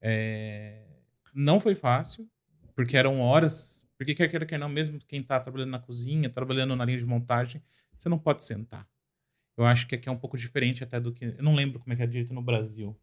É, 0.01 0.85
Não 1.33 1.59
foi 1.59 1.75
fácil, 1.75 2.29
porque 2.75 2.97
eram 2.97 3.19
horas. 3.21 3.87
Porque 3.97 4.13
quer 4.13 4.27
queira, 4.27 4.45
quer 4.45 4.59
não, 4.59 4.67
mesmo 4.67 4.99
quem 5.07 5.23
tá 5.23 5.39
trabalhando 5.39 5.71
na 5.71 5.79
cozinha, 5.79 6.29
trabalhando 6.29 6.75
na 6.75 6.83
linha 6.83 6.97
de 6.97 7.05
montagem, 7.05 7.63
você 7.95 8.09
não 8.09 8.19
pode 8.19 8.43
sentar. 8.43 8.87
Eu 9.57 9.65
acho 9.65 9.87
que 9.87 9.95
aqui 9.95 10.09
é 10.09 10.11
um 10.11 10.17
pouco 10.17 10.37
diferente 10.37 10.83
até 10.83 10.99
do 10.99 11.13
que. 11.13 11.25
Eu 11.25 11.43
não 11.43 11.55
lembro 11.55 11.79
como 11.79 11.93
é 11.93 11.95
que 11.95 12.03
é 12.03 12.07
direito 12.07 12.33
no 12.33 12.41
Brasil. 12.41 12.97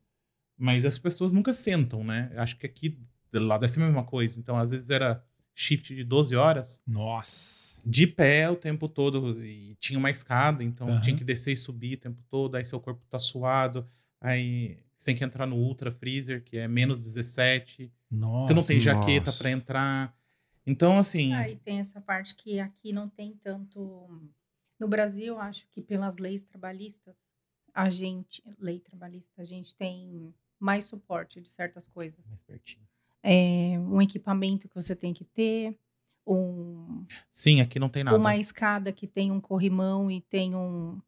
Mas 0.63 0.85
as 0.85 0.97
pessoas 0.97 1.33
nunca 1.33 1.53
sentam, 1.53 2.05
né? 2.05 2.31
Acho 2.37 2.57
que 2.57 2.65
aqui 2.65 2.97
lá 3.35 3.59
deve 3.59 3.73
ser 3.73 3.83
a 3.83 3.87
mesma 3.87 4.05
coisa. 4.05 4.39
Então, 4.39 4.57
às 4.57 4.71
vezes 4.71 4.91
era 4.91 5.21
shift 5.53 5.93
de 5.93 6.05
12 6.05 6.37
horas 6.37 6.81
Nossa. 6.87 7.83
de 7.85 8.07
pé 8.07 8.49
o 8.49 8.55
tempo 8.55 8.89
todo 8.89 9.45
e 9.45 9.75
tinha 9.81 9.99
uma 9.99 10.09
escada, 10.09 10.63
então 10.63 10.89
Aham. 10.89 11.01
tinha 11.01 11.17
que 11.17 11.25
descer 11.25 11.55
e 11.55 11.57
subir 11.57 11.95
o 11.95 11.99
tempo 11.99 12.23
todo, 12.31 12.55
aí 12.55 12.65
seu 12.65 12.79
corpo 12.79 13.05
tá 13.11 13.19
suado, 13.19 13.85
aí 14.21 14.79
você 14.95 15.07
tem 15.07 15.17
que 15.17 15.25
entrar 15.25 15.47
no 15.47 15.57
ultra 15.57 15.91
freezer, 15.91 16.45
que 16.45 16.57
é 16.57 16.69
menos 16.69 17.01
17, 17.01 17.93
Nossa. 18.09 18.47
você 18.47 18.55
não 18.55 18.63
tem 18.63 18.81
jaqueta 18.81 19.33
para 19.33 19.51
entrar. 19.51 20.17
Então 20.65 20.97
assim, 20.97 21.33
Aí 21.33 21.57
tem 21.57 21.81
essa 21.81 22.01
parte 22.01 22.37
que 22.37 22.61
aqui 22.61 22.93
não 22.93 23.09
tem 23.09 23.35
tanto. 23.43 24.09
No 24.79 24.87
Brasil, 24.87 25.39
acho 25.41 25.67
que 25.71 25.83
pelas 25.83 26.19
leis 26.19 26.45
trabalhistas, 26.45 27.17
a 27.75 27.91
gente, 27.91 28.41
lei 28.61 28.79
trabalhista, 28.79 29.43
a 29.43 29.45
gente 29.45 29.75
tem 29.75 30.33
mais 30.63 30.85
suporte 30.85 31.41
de 31.41 31.49
certas 31.51 31.89
coisas. 31.89 32.25
mais 32.29 32.43
pertinho. 32.43 32.87
É, 33.23 33.77
um 33.79 34.01
equipamento 34.01 34.69
que 34.69 34.75
você 34.75 34.95
tem 34.97 35.13
que 35.13 35.25
ter, 35.25 35.77
um, 36.27 37.05
Sim, 37.33 37.61
aqui 37.61 37.79
não 37.79 37.89
tem 37.89 38.05
nada. 38.05 38.17
uma 38.17 38.37
escada 38.37 38.93
que 38.93 39.07
tem 39.07 39.31
um 39.31 39.41
corrimão 39.41 40.11
e 40.11 40.21
tem 40.21 40.55
um. 40.55 41.01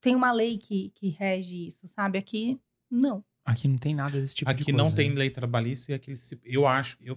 Tem 0.00 0.14
uma 0.14 0.30
lei 0.32 0.58
que, 0.58 0.90
que 0.94 1.08
rege 1.08 1.66
isso, 1.68 1.88
sabe? 1.88 2.18
Aqui, 2.18 2.60
não. 2.90 3.24
Aqui 3.44 3.68
não 3.68 3.78
tem 3.78 3.94
nada 3.94 4.20
desse 4.20 4.34
tipo 4.34 4.48
de 4.52 4.54
Aqui 4.62 4.72
coisa. 4.72 4.76
não 4.76 4.92
tem 4.92 5.08
né? 5.08 5.14
lei 5.14 5.30
trabalhista 5.30 5.92
e 5.92 5.94
aqui 5.94 6.16
se- 6.16 6.38
eu 6.44 6.66
acho, 6.66 6.98
eu 7.00 7.16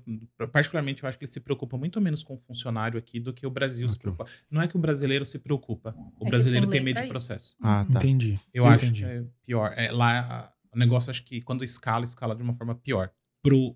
particularmente 0.51 1.01
eu 1.03 1.09
acho 1.09 1.17
que 1.17 1.25
ele 1.25 1.31
se 1.31 1.39
preocupa 1.39 1.75
muito 1.75 1.99
menos 1.99 2.21
com 2.21 2.35
o 2.35 2.37
funcionário 2.37 2.99
aqui 2.99 3.19
do 3.19 3.33
que 3.33 3.47
o 3.47 3.49
Brasil 3.49 3.89
se 3.89 3.95
Ok. 3.95 4.03
preocupa. 4.03 4.29
Não 4.49 4.61
é 4.61 4.67
que 4.67 4.77
o 4.77 4.79
brasileiro 4.79 5.25
se 5.25 5.39
preocupa, 5.39 5.95
o 6.19 6.25
que 6.25 6.29
brasileiro 6.29 6.67
tem 6.67 6.81
medo 6.83 7.01
de 7.01 7.07
processo. 7.07 7.55
Ah, 7.59 7.83
tá. 7.91 7.97
Entendi. 7.97 8.39
Eu 8.53 8.65
acho 8.67 8.85
entendi. 8.85 9.03
que 9.05 9.09
é 9.09 9.23
pior. 9.43 9.73
É, 9.75 9.91
lá 9.91 10.19
a- 10.19 10.53
o 10.73 10.77
negócio, 10.77 11.09
acho 11.09 11.23
que 11.23 11.41
quando 11.41 11.63
escala, 11.63 12.05
escala 12.05 12.35
de 12.35 12.43
uma 12.43 12.53
forma 12.53 12.75
pior. 12.75 13.11
Pro, 13.41 13.75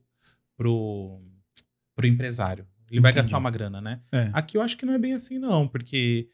pro, 0.55 1.21
pro 1.95 2.07
empresário. 2.07 2.67
Ele 2.89 2.99
vai 3.01 3.11
Entendi. 3.11 3.23
gastar 3.23 3.37
uma 3.39 3.49
grana, 3.51 3.81
né? 3.81 4.01
É. 4.11 4.29
Aqui 4.33 4.57
eu 4.57 4.61
acho 4.61 4.77
que 4.77 4.85
não 4.85 4.93
é 4.93 4.99
bem 4.99 5.13
assim, 5.13 5.39
não, 5.39 5.67
porque 5.67 6.29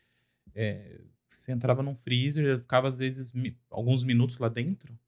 é, 0.54 1.02
você 1.28 1.52
entrava 1.52 1.82
num 1.84 1.96
freezer, 1.96 2.60
ficava 2.60 2.90
às 2.90 3.00
vezes 3.00 3.32
mi- 3.32 3.58
alguns 3.70 4.04
minutos 4.04 4.40
lá 4.40 4.50
dentro, 4.50 5.00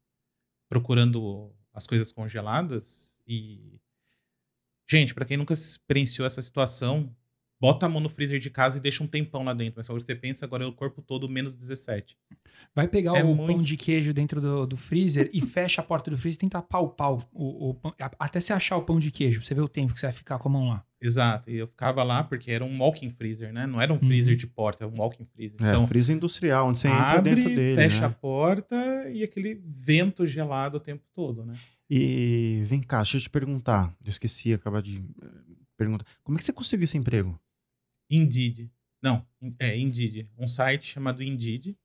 procurando 0.69 1.53
as 1.73 1.85
coisas 1.87 2.11
congeladas 2.11 3.13
e. 3.27 3.79
Gente, 4.89 5.13
pra 5.13 5.25
quem 5.25 5.37
nunca 5.37 5.53
experienciou 5.53 6.25
essa 6.25 6.41
situação, 6.41 7.15
bota 7.61 7.85
a 7.85 7.89
mão 7.89 8.01
no 8.01 8.09
freezer 8.09 8.39
de 8.39 8.49
casa 8.49 8.79
e 8.79 8.81
deixa 8.81 9.03
um 9.03 9.07
tempão 9.07 9.43
lá 9.43 9.53
dentro. 9.53 9.75
Mas 9.77 9.85
só 9.85 9.93
que 9.95 10.01
você 10.01 10.15
pensa, 10.15 10.43
agora 10.45 10.63
é 10.63 10.67
o 10.67 10.73
corpo 10.73 10.99
todo 11.01 11.29
menos 11.29 11.55
17. 11.55 12.17
Vai 12.75 12.87
pegar 12.87 13.15
É 13.17 13.23
o 13.23 13.35
muito- 13.35 13.53
pão 13.53 13.61
de 13.61 13.77
queijo 13.77 14.13
dentro 14.13 14.41
do, 14.41 14.65
do 14.65 14.75
freezer 14.75 15.29
e 15.31 15.39
fecha 15.41 15.79
a 15.81 15.83
porta 15.83 16.09
do 16.09 16.17
freezer 16.17 16.37
e 16.37 16.41
tenta 16.41 16.61
palpar 16.61 17.11
o, 17.13 17.21
o, 17.31 17.69
o 17.69 17.73
pão, 17.75 17.93
a- 18.01 18.11
até 18.19 18.39
você 18.39 18.51
achar 18.51 18.77
o 18.77 18.81
pão 18.83 18.97
de 18.97 19.11
queijo, 19.11 19.39
pra 19.39 19.47
você 19.47 19.53
ver 19.53 19.61
o 19.61 19.67
tempo 19.69 19.93
que 19.93 19.99
você 19.99 20.07
vai 20.07 20.13
ficar 20.13 20.39
com 20.39 20.49
a 20.49 20.51
mão 20.51 20.69
lá. 20.69 20.83
Exato. 20.99 21.49
E 21.49 21.57
eu 21.57 21.67
ficava 21.67 22.03
lá 22.03 22.23
porque 22.23 22.51
era 22.51 22.63
um 22.65 22.79
walking 22.81 23.09
freezer, 23.11 23.51
né? 23.53 23.65
Não 23.67 23.79
era 23.81 23.91
um 23.93 23.95
Uhum. 23.97 24.07
freezer 24.07 24.35
de 24.35 24.47
porta, 24.47 24.83
era 24.85 24.91
um 24.93 24.99
walking 24.99 25.25
freezer. 25.25 25.57
É, 25.63 25.69
então, 25.69 25.87
freezer 25.87 26.15
industrial, 26.15 26.67
onde 26.67 26.79
você 26.79 26.87
entra 26.87 26.99
abre, 27.19 27.35
dentro 27.35 27.55
dele, 27.55 27.75
fecha 27.75 28.05
a 28.05 28.09
né? 28.09 28.15
porta 28.21 29.09
e 29.09 29.23
aquele 29.23 29.61
vento 29.65 30.25
gelado 30.25 30.77
o 30.77 30.79
tempo 30.79 31.03
todo, 31.13 31.45
né? 31.45 31.53
E 31.89 32.63
vem 32.65 32.81
cá, 32.81 32.97
deixa 32.97 33.17
eu 33.17 33.21
te 33.21 33.29
perguntar. 33.29 33.93
Eu 34.03 34.09
esqueci, 34.09 34.53
acabar 34.53 34.81
de 34.81 34.97
eh, 35.21 35.27
perguntar. 35.75 36.05
Como 36.23 36.37
é 36.37 36.39
que 36.39 36.45
você 36.45 36.53
conseguiu 36.53 36.85
esse 36.85 36.97
emprego? 36.97 37.37
Indeed. 38.11 38.69
Não, 39.01 39.25
é 39.59 39.75
Indeed. 39.77 40.29
Um 40.37 40.47
site 40.47 40.85
chamado 40.87 41.23
Indeed. 41.23 41.75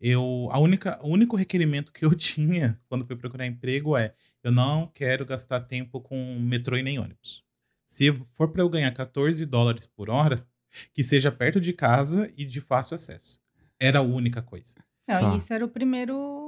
Eu, 0.00 0.48
a 0.50 0.58
única, 0.58 0.98
o 1.02 1.08
único 1.08 1.36
requerimento 1.36 1.92
que 1.92 2.04
eu 2.04 2.14
tinha 2.16 2.80
quando 2.88 3.06
fui 3.06 3.16
procurar 3.16 3.46
emprego 3.46 3.96
é: 3.96 4.14
eu 4.44 4.52
não 4.52 4.86
quero 4.86 5.24
gastar 5.26 5.60
tempo 5.62 6.00
com 6.00 6.38
metrô 6.40 6.76
e 6.76 6.82
nem 6.82 6.98
ônibus. 6.98 7.44
Se 7.86 8.12
for 8.34 8.48
para 8.52 8.62
eu 8.62 8.68
ganhar 8.68 8.92
14 8.92 9.44
dólares 9.46 9.84
por 9.86 10.08
hora, 10.10 10.46
que 10.94 11.02
seja 11.02 11.32
perto 11.32 11.60
de 11.60 11.72
casa 11.72 12.32
e 12.36 12.44
de 12.44 12.60
fácil 12.60 12.94
acesso. 12.94 13.40
Era 13.80 13.98
a 13.98 14.02
única 14.02 14.40
coisa. 14.40 14.74
Não, 15.08 15.18
Tá. 15.18 15.36
isso 15.36 15.52
era 15.52 15.64
o 15.64 15.68
primeiro. 15.68 16.39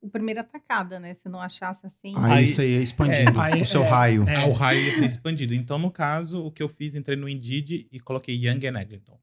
O 0.00 0.08
primeiro 0.08 0.40
atacada, 0.40 1.00
né? 1.00 1.12
Se 1.14 1.28
não 1.28 1.40
achasse 1.40 1.84
assim. 1.84 2.14
Aí, 2.16 2.32
Aí- 2.32 2.44
isso 2.44 2.60
aí 2.60 2.74
é 2.76 2.80
expandindo 2.82 3.40
é, 3.40 3.52
aí- 3.54 3.62
o 3.62 3.66
seu 3.66 3.82
é, 3.84 3.88
raio. 3.88 4.28
é. 4.28 4.46
O 4.46 4.52
raio 4.52 4.80
ia 4.80 4.94
ser 4.96 5.06
expandido. 5.06 5.54
Então, 5.54 5.78
no 5.78 5.90
caso, 5.90 6.44
o 6.44 6.52
que 6.52 6.62
eu 6.62 6.68
fiz, 6.68 6.94
entrei 6.94 7.16
no 7.16 7.28
Indeed 7.28 7.88
e 7.90 7.98
coloquei 8.00 8.36
Young 8.36 8.64
and 8.66 8.80
Eglinton. 8.80 9.18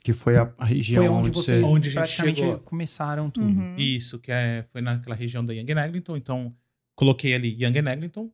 Que 0.00 0.12
foi 0.12 0.36
a, 0.36 0.54
a 0.56 0.64
região 0.64 1.02
Foi 1.04 1.08
onde 1.12 1.28
onde 1.30 1.38
vocês 1.38 1.60
você... 1.60 1.66
Onde 1.66 1.88
a 1.88 1.90
gente 1.90 1.98
praticamente 2.00 2.40
chegou. 2.40 2.58
começaram 2.60 3.28
tudo. 3.28 3.46
Uhum. 3.48 3.74
Isso, 3.76 4.18
que 4.20 4.30
é, 4.30 4.64
foi 4.70 4.80
naquela 4.80 5.16
região 5.16 5.44
da 5.44 5.52
Young 5.52 5.72
and 5.72 5.84
Eglinton. 5.84 6.16
Então, 6.16 6.54
coloquei 6.94 7.34
ali 7.34 7.52
Young 7.60 7.78
and 7.78 7.92
Eglinton 7.92 8.30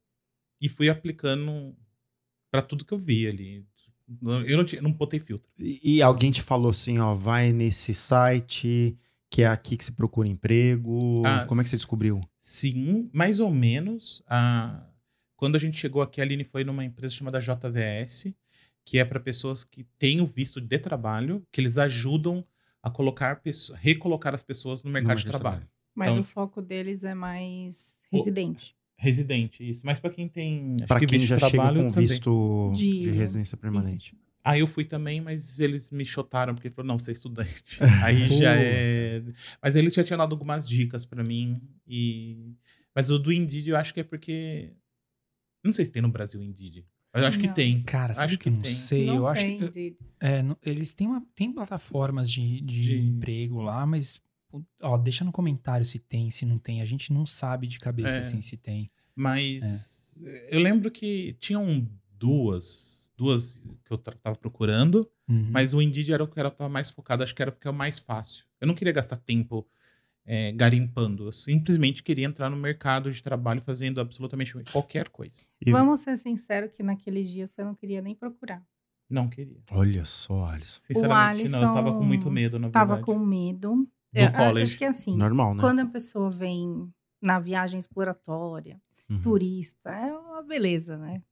e 0.61 0.69
fui 0.69 0.91
aplicando 0.91 1.74
para 2.53 2.61
tudo 2.61 2.85
que 2.85 2.93
eu 2.93 2.99
vi 2.99 3.27
ali. 3.27 3.66
Eu 4.47 4.59
não, 4.59 4.65
tinha, 4.65 4.82
não 4.82 4.93
botei 4.93 5.19
filtro. 5.19 5.51
E, 5.59 5.97
e 5.97 6.03
alguém 6.03 6.31
te 6.31 6.43
falou 6.43 6.70
assim, 6.70 6.99
ó, 6.99 7.15
vai 7.15 7.51
nesse 7.53 7.95
site, 7.95 8.97
que 9.35 9.43
é 9.43 9.47
aqui 9.48 9.77
que 9.77 9.85
se 9.85 9.90
procura 9.90 10.28
emprego. 10.28 11.23
Ah, 11.27 11.44
Como 11.48 11.61
é 11.61 11.65
que 11.65 11.70
você 11.70 11.77
descobriu? 11.77 12.20
Sim, 12.40 13.11
mais 13.12 13.40
ou 13.40 13.51
menos. 13.51 14.23
A... 14.28 14.86
Quando 15.36 15.56
a 15.56 15.59
gente 15.59 15.77
chegou 15.77 16.01
aqui, 16.02 16.20
a 16.20 16.24
Aline 16.24 16.44
foi 16.44 16.62
numa 16.62 16.85
empresa 16.85 17.12
chamada 17.12 17.40
JVS, 17.40 18.32
que 18.85 18.97
é 18.98 19.05
para 19.05 19.19
pessoas 19.19 19.65
que 19.65 19.82
têm 19.98 20.20
o 20.20 20.27
visto 20.27 20.61
de 20.61 20.78
trabalho, 20.78 21.43
que 21.51 21.61
eles 21.61 21.78
ajudam 21.78 22.44
a 22.81 22.89
colocar 22.90 23.40
recolocar 23.74 24.35
as 24.35 24.44
pessoas 24.44 24.85
no 24.85 24.90
mercado 24.90 25.16
de 25.19 25.24
de 25.24 25.31
trabalho. 25.31 25.66
Mas 25.94 26.11
Então- 26.11 26.23
o 26.23 26.24
foco 26.24 26.62
deles 26.62 27.02
é 27.02 27.15
mais 27.15 27.97
O- 28.12 28.19
residente. 28.19 28.77
Residente, 28.97 29.69
isso. 29.69 29.82
Mas 29.85 29.98
para 29.98 30.11
quem 30.11 30.28
tem. 30.28 30.77
Pra 30.86 31.01
que 31.01 31.06
quem 31.06 31.19
visto 31.19 31.31
já 31.31 31.39
chega 31.40 31.51
trabalho 31.51 31.82
com 31.86 31.90
também. 31.90 32.06
visto 32.09 32.73
de, 32.77 33.01
De- 33.02 33.11
residência 33.11 33.56
permanente. 33.56 34.16
Aí 34.45 34.61
eu 34.61 34.66
fui 34.66 34.85
também, 34.85 35.23
mas 35.23 35.59
eles 35.59 35.91
me 35.91 36.05
chotaram, 36.05 36.55
porque 36.55 36.69
falaram, 36.69 36.89
não, 36.89 36.99
você 36.99 37.11
é 37.11 37.15
estudante. 37.15 37.79
Aí 38.05 38.29
já 38.39 38.55
é. 38.55 39.23
Mas 39.62 39.75
eles 39.75 39.95
já 39.95 40.05
tinham 40.05 40.19
dado 40.19 40.33
algumas 40.35 40.69
dicas 40.69 41.07
pra 41.07 41.25
mim. 41.25 41.62
E... 41.87 42.53
Mas 42.95 43.11
o 43.11 43.19
do 43.19 43.33
Indeed 43.33 43.69
eu 43.69 43.77
acho 43.77 43.95
que 43.95 44.01
é 44.01 44.05
porque. 44.05 44.73
Não 45.65 45.73
sei 45.73 45.87
se 45.87 45.93
tem 45.93 46.03
no 46.03 46.11
Brasil 46.11 46.43
Indeed. 46.43 46.85
Mas 47.12 47.23
eu 47.23 47.29
acho 47.29 47.39
que 47.39 47.47
Não. 47.47 47.55
tem. 47.55 47.83
Cara, 47.85 48.12
sabe 48.12 48.27
Acho 48.27 48.39
que 48.39 48.49
eu 48.49 48.53
que 48.53 48.57
não 48.57 48.62
tem. 48.62 48.75
sei. 48.75 49.07
não 49.07 49.15
eu 49.16 49.27
acho 49.29 49.43
que. 49.45 49.97
É, 50.21 50.41
eles 50.62 50.93
têm, 50.95 51.07
uma, 51.07 51.25
têm 51.35 51.51
plataformas 51.53 52.31
de, 52.31 52.61
de, 52.61 52.83
De- 52.83 52.99
emprego 52.99 53.62
lá, 53.62 53.87
mas. 53.87 54.21
Ó, 54.83 54.97
deixa 54.99 55.25
no 55.25 55.33
comentário 55.33 55.87
se 55.87 55.99
tem, 55.99 56.31
se 56.31 56.45
não 56.45 56.59
tem. 56.59 56.83
A 56.83 56.85
gente 56.85 57.12
não 57.12 57.25
sabe 57.25 57.66
de 57.66 57.79
cabeça 57.79 58.19
É. 58.19 58.21
assim 58.21 58.41
se 58.43 58.57
tem. 58.57 58.91
Mas 59.16 60.23
eu 60.51 60.61
lembro 60.61 60.91
que 60.91 61.35
tinham 61.41 61.89
duas. 62.11 63.03
Duas 63.16 63.62
que 63.85 63.93
eu 63.93 63.99
tava 63.99 64.36
procurando. 64.36 65.09
Uhum. 65.28 65.49
Mas 65.51 65.73
o 65.74 65.81
Indeed 65.81 66.12
era 66.12 66.24
o 66.24 66.27
que 66.28 66.39
eu 66.41 66.51
tava 66.51 66.69
mais 66.69 66.91
focado. 66.91 67.23
Acho 67.23 67.35
que 67.35 67.43
era 67.43 67.53
porque 67.53 67.69
é 67.69 67.70
o 67.70 67.74
mais 67.74 67.99
fácil. 67.99 68.45
Eu 68.61 68.66
não 68.66 68.74
queria 68.74 68.93
gastar 68.93 69.16
tempo 69.16 69.66
é, 70.27 70.51
garimpando. 70.53 71.27
Eu 71.28 71.32
simplesmente 71.32 72.03
queria 72.03 72.27
entrar 72.27 72.49
no 72.51 72.57
mercado 72.57 73.11
de 73.12 73.23
trabalho 73.23 73.61
fazendo 73.61 74.01
absolutamente 74.01 74.53
qualquer 74.73 75.09
coisa. 75.11 75.43
E- 75.65 75.70
Vamos 75.70 76.01
ser 76.01 76.16
sinceros 76.19 76.73
que 76.73 76.82
naquele 76.82 77.23
dia 77.23 77.47
você 77.47 77.62
não 77.62 77.74
queria 77.74 78.01
nem 78.03 78.15
procurar. 78.15 78.62
Não 79.09 79.28
queria. 79.28 79.62
Olha 79.70 80.05
só, 80.05 80.47
Alisson. 80.47 80.81
Sinceramente, 80.81 81.51
não. 81.51 81.61
Eu 81.61 81.66
tava 81.74 81.82
com 81.82 81.89
Alisson 81.99 82.05
muito 82.09 82.31
medo, 82.31 82.59
na 82.59 82.70
Tava 82.70 82.95
verdade. 82.97 83.07
com 83.07 83.19
medo. 83.24 83.74
Do 84.12 84.20
Eu- 84.20 84.32
college. 84.32 84.62
Acho 84.62 84.78
que 84.78 84.85
é 84.85 84.89
assim. 84.89 85.16
Normal, 85.16 85.55
né? 85.55 85.61
Quando 85.61 85.81
a 85.81 85.86
pessoa 85.86 86.31
vem 86.31 86.89
na 87.20 87.39
viagem 87.39 87.78
exploratória, 87.78 88.81
Uhum. 89.11 89.20
turista, 89.20 89.91
é 89.91 90.12
uma 90.16 90.43
beleza, 90.43 90.97
né? 90.97 91.23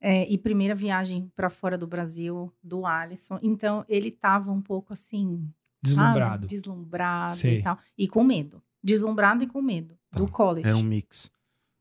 É, 0.00 0.30
e 0.30 0.36
primeira 0.36 0.74
viagem 0.74 1.32
para 1.34 1.48
fora 1.48 1.78
do 1.78 1.86
Brasil 1.86 2.52
do 2.62 2.84
Alisson. 2.84 3.38
Então, 3.42 3.84
ele 3.88 4.10
tava 4.10 4.52
um 4.52 4.60
pouco 4.60 4.92
assim. 4.92 5.48
Deslumbrado. 5.82 6.32
Sabe? 6.32 6.46
Deslumbrado 6.46 7.36
Sei. 7.36 7.58
e 7.58 7.62
tal. 7.62 7.78
E 7.96 8.08
com 8.08 8.22
medo. 8.22 8.62
Deslumbrado 8.82 9.42
e 9.42 9.46
com 9.46 9.62
medo. 9.62 9.98
Tá. 10.10 10.18
Do 10.18 10.28
college. 10.28 10.68
Era 10.68 10.76
um 10.76 10.82
mix. 10.82 11.30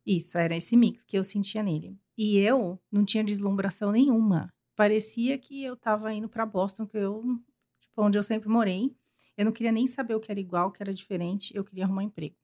Isso, 0.06 0.38
era 0.38 0.56
esse 0.56 0.78
mix 0.78 1.04
que 1.04 1.18
eu 1.18 1.24
sentia 1.24 1.64
nele. 1.64 1.98
E 2.18 2.38
eu 2.38 2.80
não 2.92 3.04
tinha 3.04 3.24
deslumbração 3.24 3.92
nenhuma. 3.92 4.54
Parecia 4.76 5.38
que 5.38 5.64
eu 5.64 5.76
tava 5.76 6.14
indo 6.14 6.30
para 6.30 6.46
Boston, 6.46 6.86
que 6.86 6.98
eu, 6.98 7.24
tipo, 7.82 8.02
onde 8.02 8.18
eu 8.18 8.24
sempre 8.24 8.48
morei. 8.50 8.96
Eu 9.38 9.46
não 9.46 9.52
queria 9.52 9.72
nem 9.72 9.88
saber 9.88 10.16
o 10.16 10.20
que 10.20 10.32
era 10.32 10.40
igual, 10.40 10.70
o 10.70 10.72
que 10.72 10.82
era 10.82 10.94
diferente. 10.94 11.56
Eu 11.56 11.64
queria 11.64 11.86
arrumar 11.86 12.04
emprego. 12.04 12.36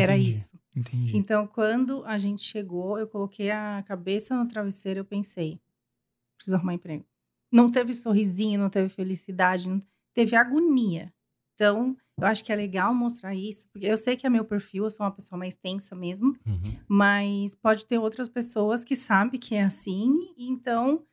Era 0.00 0.16
isso. 0.16 0.52
Entendi. 0.76 1.16
Então, 1.16 1.46
quando 1.46 2.04
a 2.04 2.18
gente 2.18 2.42
chegou, 2.42 2.98
eu 2.98 3.06
coloquei 3.06 3.50
a 3.50 3.82
cabeça 3.86 4.36
no 4.36 4.48
travesseiro, 4.48 5.00
eu 5.00 5.04
pensei, 5.04 5.60
preciso 6.36 6.56
arrumar 6.56 6.74
emprego. 6.74 7.04
Não 7.52 7.70
teve 7.70 7.94
sorrisinho, 7.94 8.58
não 8.58 8.68
teve 8.70 8.88
felicidade, 8.88 9.68
não 9.68 9.80
teve 10.12 10.34
agonia. 10.34 11.12
Então, 11.54 11.96
eu 12.18 12.26
acho 12.26 12.44
que 12.44 12.52
é 12.52 12.56
legal 12.56 12.92
mostrar 12.94 13.34
isso, 13.34 13.68
porque 13.68 13.86
eu 13.86 13.96
sei 13.96 14.16
que 14.16 14.26
é 14.26 14.30
meu 14.30 14.44
perfil, 14.44 14.84
eu 14.84 14.90
sou 14.90 15.06
uma 15.06 15.12
pessoa 15.12 15.38
mais 15.38 15.54
tensa 15.56 15.94
mesmo, 15.94 16.36
Uhum. 16.44 16.76
mas 16.88 17.54
pode 17.54 17.86
ter 17.86 17.98
outras 17.98 18.28
pessoas 18.28 18.82
que 18.84 18.96
sabem 18.96 19.38
que 19.38 19.54
é 19.54 19.62
assim, 19.62 20.34
então 20.36 21.04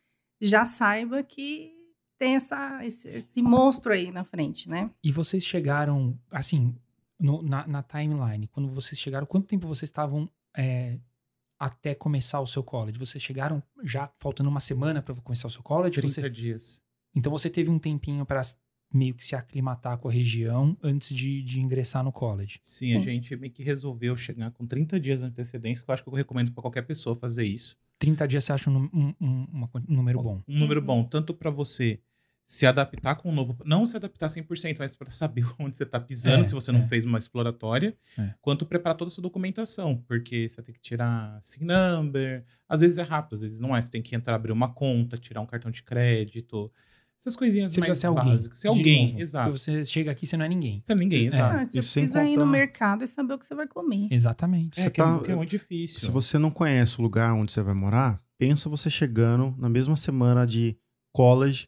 já 0.42 0.66
saiba 0.66 1.22
que 1.22 1.72
tem 2.18 2.36
essa, 2.36 2.84
esse, 2.86 3.08
esse 3.08 3.42
monstro 3.42 3.94
aí 3.94 4.12
na 4.12 4.24
frente, 4.24 4.68
né? 4.70 4.90
E 5.04 5.12
vocês 5.12 5.44
chegaram, 5.44 6.18
assim, 6.32 6.76
no- 7.22 7.42
na, 7.42 7.66
na 7.68 7.84
timeline, 7.84 8.48
quando 8.48 8.68
vocês 8.70 9.00
chegaram, 9.00 9.26
quanto 9.28 9.48
tempo 9.48 9.68
vocês 9.68 9.90
estavam 9.90 10.30
é, 10.58 11.00
até 11.60 11.94
começar 11.96 12.40
o 12.42 12.48
seu 12.48 12.64
college? 12.64 12.98
Vocês 12.98 13.24
chegaram 13.24 13.62
já 13.84 14.12
faltando 14.20 14.50
uma 14.50 14.60
semana 14.60 15.02
para 15.02 15.14
começar 15.16 15.48
o 15.48 15.52
seu 15.52 15.62
college? 15.64 15.96
30 16.02 16.08
Você- 16.22 16.30
dias. 16.30 16.82
então 17.16 17.32
você 17.32 17.50
teve 17.50 17.70
um 17.70 17.78
tempinho 17.80 18.26
para 18.26 18.42
meio 18.94 19.14
que 19.14 19.24
se 19.24 19.36
aclimatar 19.36 19.98
com 19.98 20.10
a 20.10 20.12
região 20.12 20.76
antes 20.84 21.16
de, 21.16 21.42
de 21.44 21.62
ingressar 21.62 22.04
no 22.04 22.12
college. 22.12 22.60
Sim, 22.62 22.94
a 22.98 23.00
Sim. 23.00 23.04
gente 23.06 23.36
meio 23.38 23.54
que 23.54 23.64
resolveu 23.64 24.18
chegar 24.18 24.52
com 24.52 24.66
30 24.68 25.00
dias 25.00 25.20
de 25.20 25.26
antecedência, 25.26 25.86
que 25.86 25.90
eu 25.90 25.94
acho 25.94 26.04
que 26.04 26.10
eu 26.10 26.14
recomendo 26.14 26.52
pra 26.52 26.62
qualquer 26.62 26.82
pessoa 26.82 27.16
fazer 27.16 27.46
isso. 27.46 27.78
30 28.00 28.28
dias 28.28 28.44
você 28.44 28.52
acha 28.52 28.70
um, 28.70 28.90
um- 28.92 29.14
um- 29.22 29.48
um 29.88 29.96
número 29.96 30.22
bom? 30.22 30.42
Um 30.48 30.60
número 30.60 30.82
bom, 30.82 31.04
tanto 31.06 31.34
pra 31.34 31.50
você 31.50 32.02
se 32.54 32.66
adaptar 32.68 33.16
com 33.16 33.30
um 33.30 33.34
novo. 33.34 33.56
Não 33.64 33.86
se 33.86 33.96
adaptar 33.96 34.28
100%, 34.28 34.76
mas 34.80 34.94
pra 34.94 35.10
saber 35.10 35.46
onde 35.58 35.78
você 35.78 35.86
tá 35.86 36.00
pisando, 36.02 36.42
É, 36.42 36.44
se 36.44 36.54
você 36.54 36.70
não 36.70 36.82
é. 36.82 36.88
fez 36.90 37.06
uma 37.06 37.18
exploratória, 37.18 37.96
É. 38.18 38.34
quanto 38.42 38.66
preparar 38.66 38.98
toda 38.98 39.08
a 39.08 39.12
sua 39.12 39.22
documentação, 39.22 40.04
porque 40.06 40.50
você 40.50 40.62
tem 40.62 40.76
que 40.76 40.82
tirar 40.82 41.40
SIG 41.42 41.64
number, 41.64 42.44
às 42.68 42.82
vezes 42.82 42.98
é 42.98 43.04
rápido, 43.04 43.36
às 43.36 43.42
vezes 43.42 43.60
não 43.62 43.74
é. 43.74 43.82
Você 43.82 43.90
tem 43.90 44.02
que 44.02 44.14
entrar, 44.16 44.36
abrir 44.36 44.52
uma 44.52 44.68
conta, 44.68 45.16
tirar 45.16 45.40
um 45.40 45.46
cartão 45.46 45.72
de 45.72 45.82
crédito, 45.82 46.70
essas 47.22 47.38
coisinhas 47.38 47.72
Você 47.72 47.80
mais 47.80 47.98
ser 47.98 48.08
alguém. 48.08 48.32
básicas. 48.32 48.60
Ser 48.60 48.68
alguém, 48.68 49.08
novo. 49.08 49.20
exato. 49.22 49.52
Você 49.58 49.86
chega 49.86 50.12
aqui, 50.12 50.26
você 50.28 50.36
não 50.36 50.44
é 50.44 50.50
ninguém. 50.50 50.82
Você 50.84 50.92
é 50.92 50.96
ninguém, 50.96 51.28
exato. 51.28 51.56
Ah, 51.56 51.64
você 51.66 51.78
e 51.78 51.82
sem 51.82 52.04
precisa 52.04 52.24
ir 52.26 52.32
no 52.32 52.40
contar- 52.40 52.52
mercado 52.52 53.04
e 53.04 53.08
saber 53.08 53.34
o 53.36 53.40
que 53.40 53.46
você 53.46 53.56
vai 53.56 53.68
comer. 53.68 54.08
Exatamente. 54.12 54.78
É, 54.78 54.84
Você 54.84 54.90
que 54.90 55.00
é, 55.00 55.04
tá- 55.06 55.20
que 55.20 55.32
é 55.32 55.36
muito 55.36 55.50
difícil. 55.52 56.00
Se 56.02 56.10
você 56.12 56.38
não 56.38 56.52
conhece 56.52 57.00
o 57.00 57.02
lugar 57.02 57.32
onde 57.34 57.52
você 57.54 57.62
vai 57.62 57.74
morar, 57.76 58.22
pensa 58.38 58.68
você 58.68 58.90
chegando 58.90 59.56
na 59.58 59.70
mesma 59.70 59.96
semana 59.96 60.46
de 60.46 60.76
college 61.14 61.68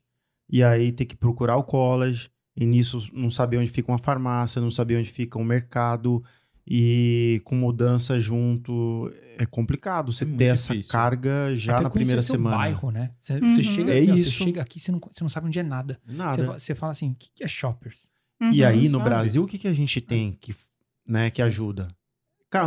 e 0.53 0.63
aí 0.63 0.91
ter 0.91 1.05
que 1.05 1.15
procurar 1.15 1.57
o 1.57 1.63
college 1.63 2.29
e 2.55 2.65
nisso 2.65 3.09
não 3.11 3.31
saber 3.31 3.57
onde 3.57 3.71
fica 3.71 3.91
uma 3.91 3.97
farmácia, 3.97 4.61
não 4.61 4.69
saber 4.69 4.97
onde 4.99 5.09
fica 5.11 5.39
um 5.39 5.43
mercado 5.43 6.23
e 6.65 7.41
com 7.43 7.55
mudança 7.55 8.19
junto 8.19 9.11
é 9.37 9.45
complicado 9.45 10.13
você 10.13 10.23
É 10.23 10.27
muito 10.27 10.37
ter 10.37 10.45
essa 10.45 10.71
difícil. 10.73 10.91
carga 10.91 11.55
já 11.57 11.73
Até 11.73 11.83
na 11.83 11.89
primeira 11.89 12.21
seu 12.21 12.35
semana. 12.35 12.55
bairro, 12.57 12.91
né? 12.91 13.11
Você, 13.19 13.33
Uhum. 13.33 13.49
você 13.49 13.63
chega, 13.63 13.93
É 13.93 14.01
não, 14.05 14.15
você 14.15 14.21
isso. 14.21 14.31
chega 14.43 14.61
aqui, 14.61 14.79
você 14.79 14.91
não, 14.91 14.99
você 15.11 15.23
não 15.23 15.29
sabe 15.29 15.47
onde 15.47 15.59
é 15.59 15.63
nada. 15.63 15.99
Você, 16.05 16.15
Nada. 16.17 16.45
fa- 16.45 16.59
você 16.59 16.75
fala 16.75 16.91
assim, 16.91 17.11
o 17.11 17.15
que, 17.15 17.43
é 17.43 17.47
shoppers? 17.47 18.07
E 18.39 18.45
Uhum. 18.61 18.67
aí 18.67 18.87
Você 18.87 18.91
no 18.93 18.99
sabe. 18.99 19.03
Brasil 19.03 19.43
o 19.43 19.47
que, 19.47 19.57
que 19.57 19.67
a 19.67 19.73
gente 19.73 19.99
tem 19.99 20.37
que, 20.39 20.55
né, 21.07 21.29
que 21.29 21.41
ajuda? 21.41 21.87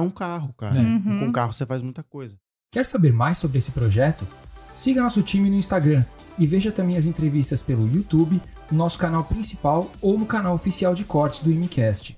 Um 0.02 0.10
carro, 0.10 0.52
cara. 0.54 0.76
É. 0.76 0.82
Uhum. 0.82 1.20
Com 1.20 1.32
carro 1.32 1.52
você 1.52 1.64
faz 1.64 1.80
muita 1.80 2.02
coisa. 2.02 2.36
Quer 2.72 2.84
saber 2.84 3.12
mais 3.12 3.38
sobre 3.38 3.58
esse 3.58 3.70
projeto? 3.70 4.26
Siga 4.68 5.00
nosso 5.00 5.22
time 5.22 5.48
no 5.48 5.54
Instagram 5.54 6.04
e 6.38 6.46
veja 6.46 6.72
também 6.72 6.96
as 6.96 7.06
entrevistas 7.06 7.62
pelo 7.62 7.88
YouTube, 7.88 8.40
no 8.70 8.78
nosso 8.78 8.98
canal 8.98 9.24
principal 9.24 9.90
ou 10.00 10.18
no 10.18 10.26
canal 10.26 10.54
oficial 10.54 10.94
de 10.94 11.04
cortes 11.04 11.42
do 11.42 11.50
IMCast. 11.50 12.16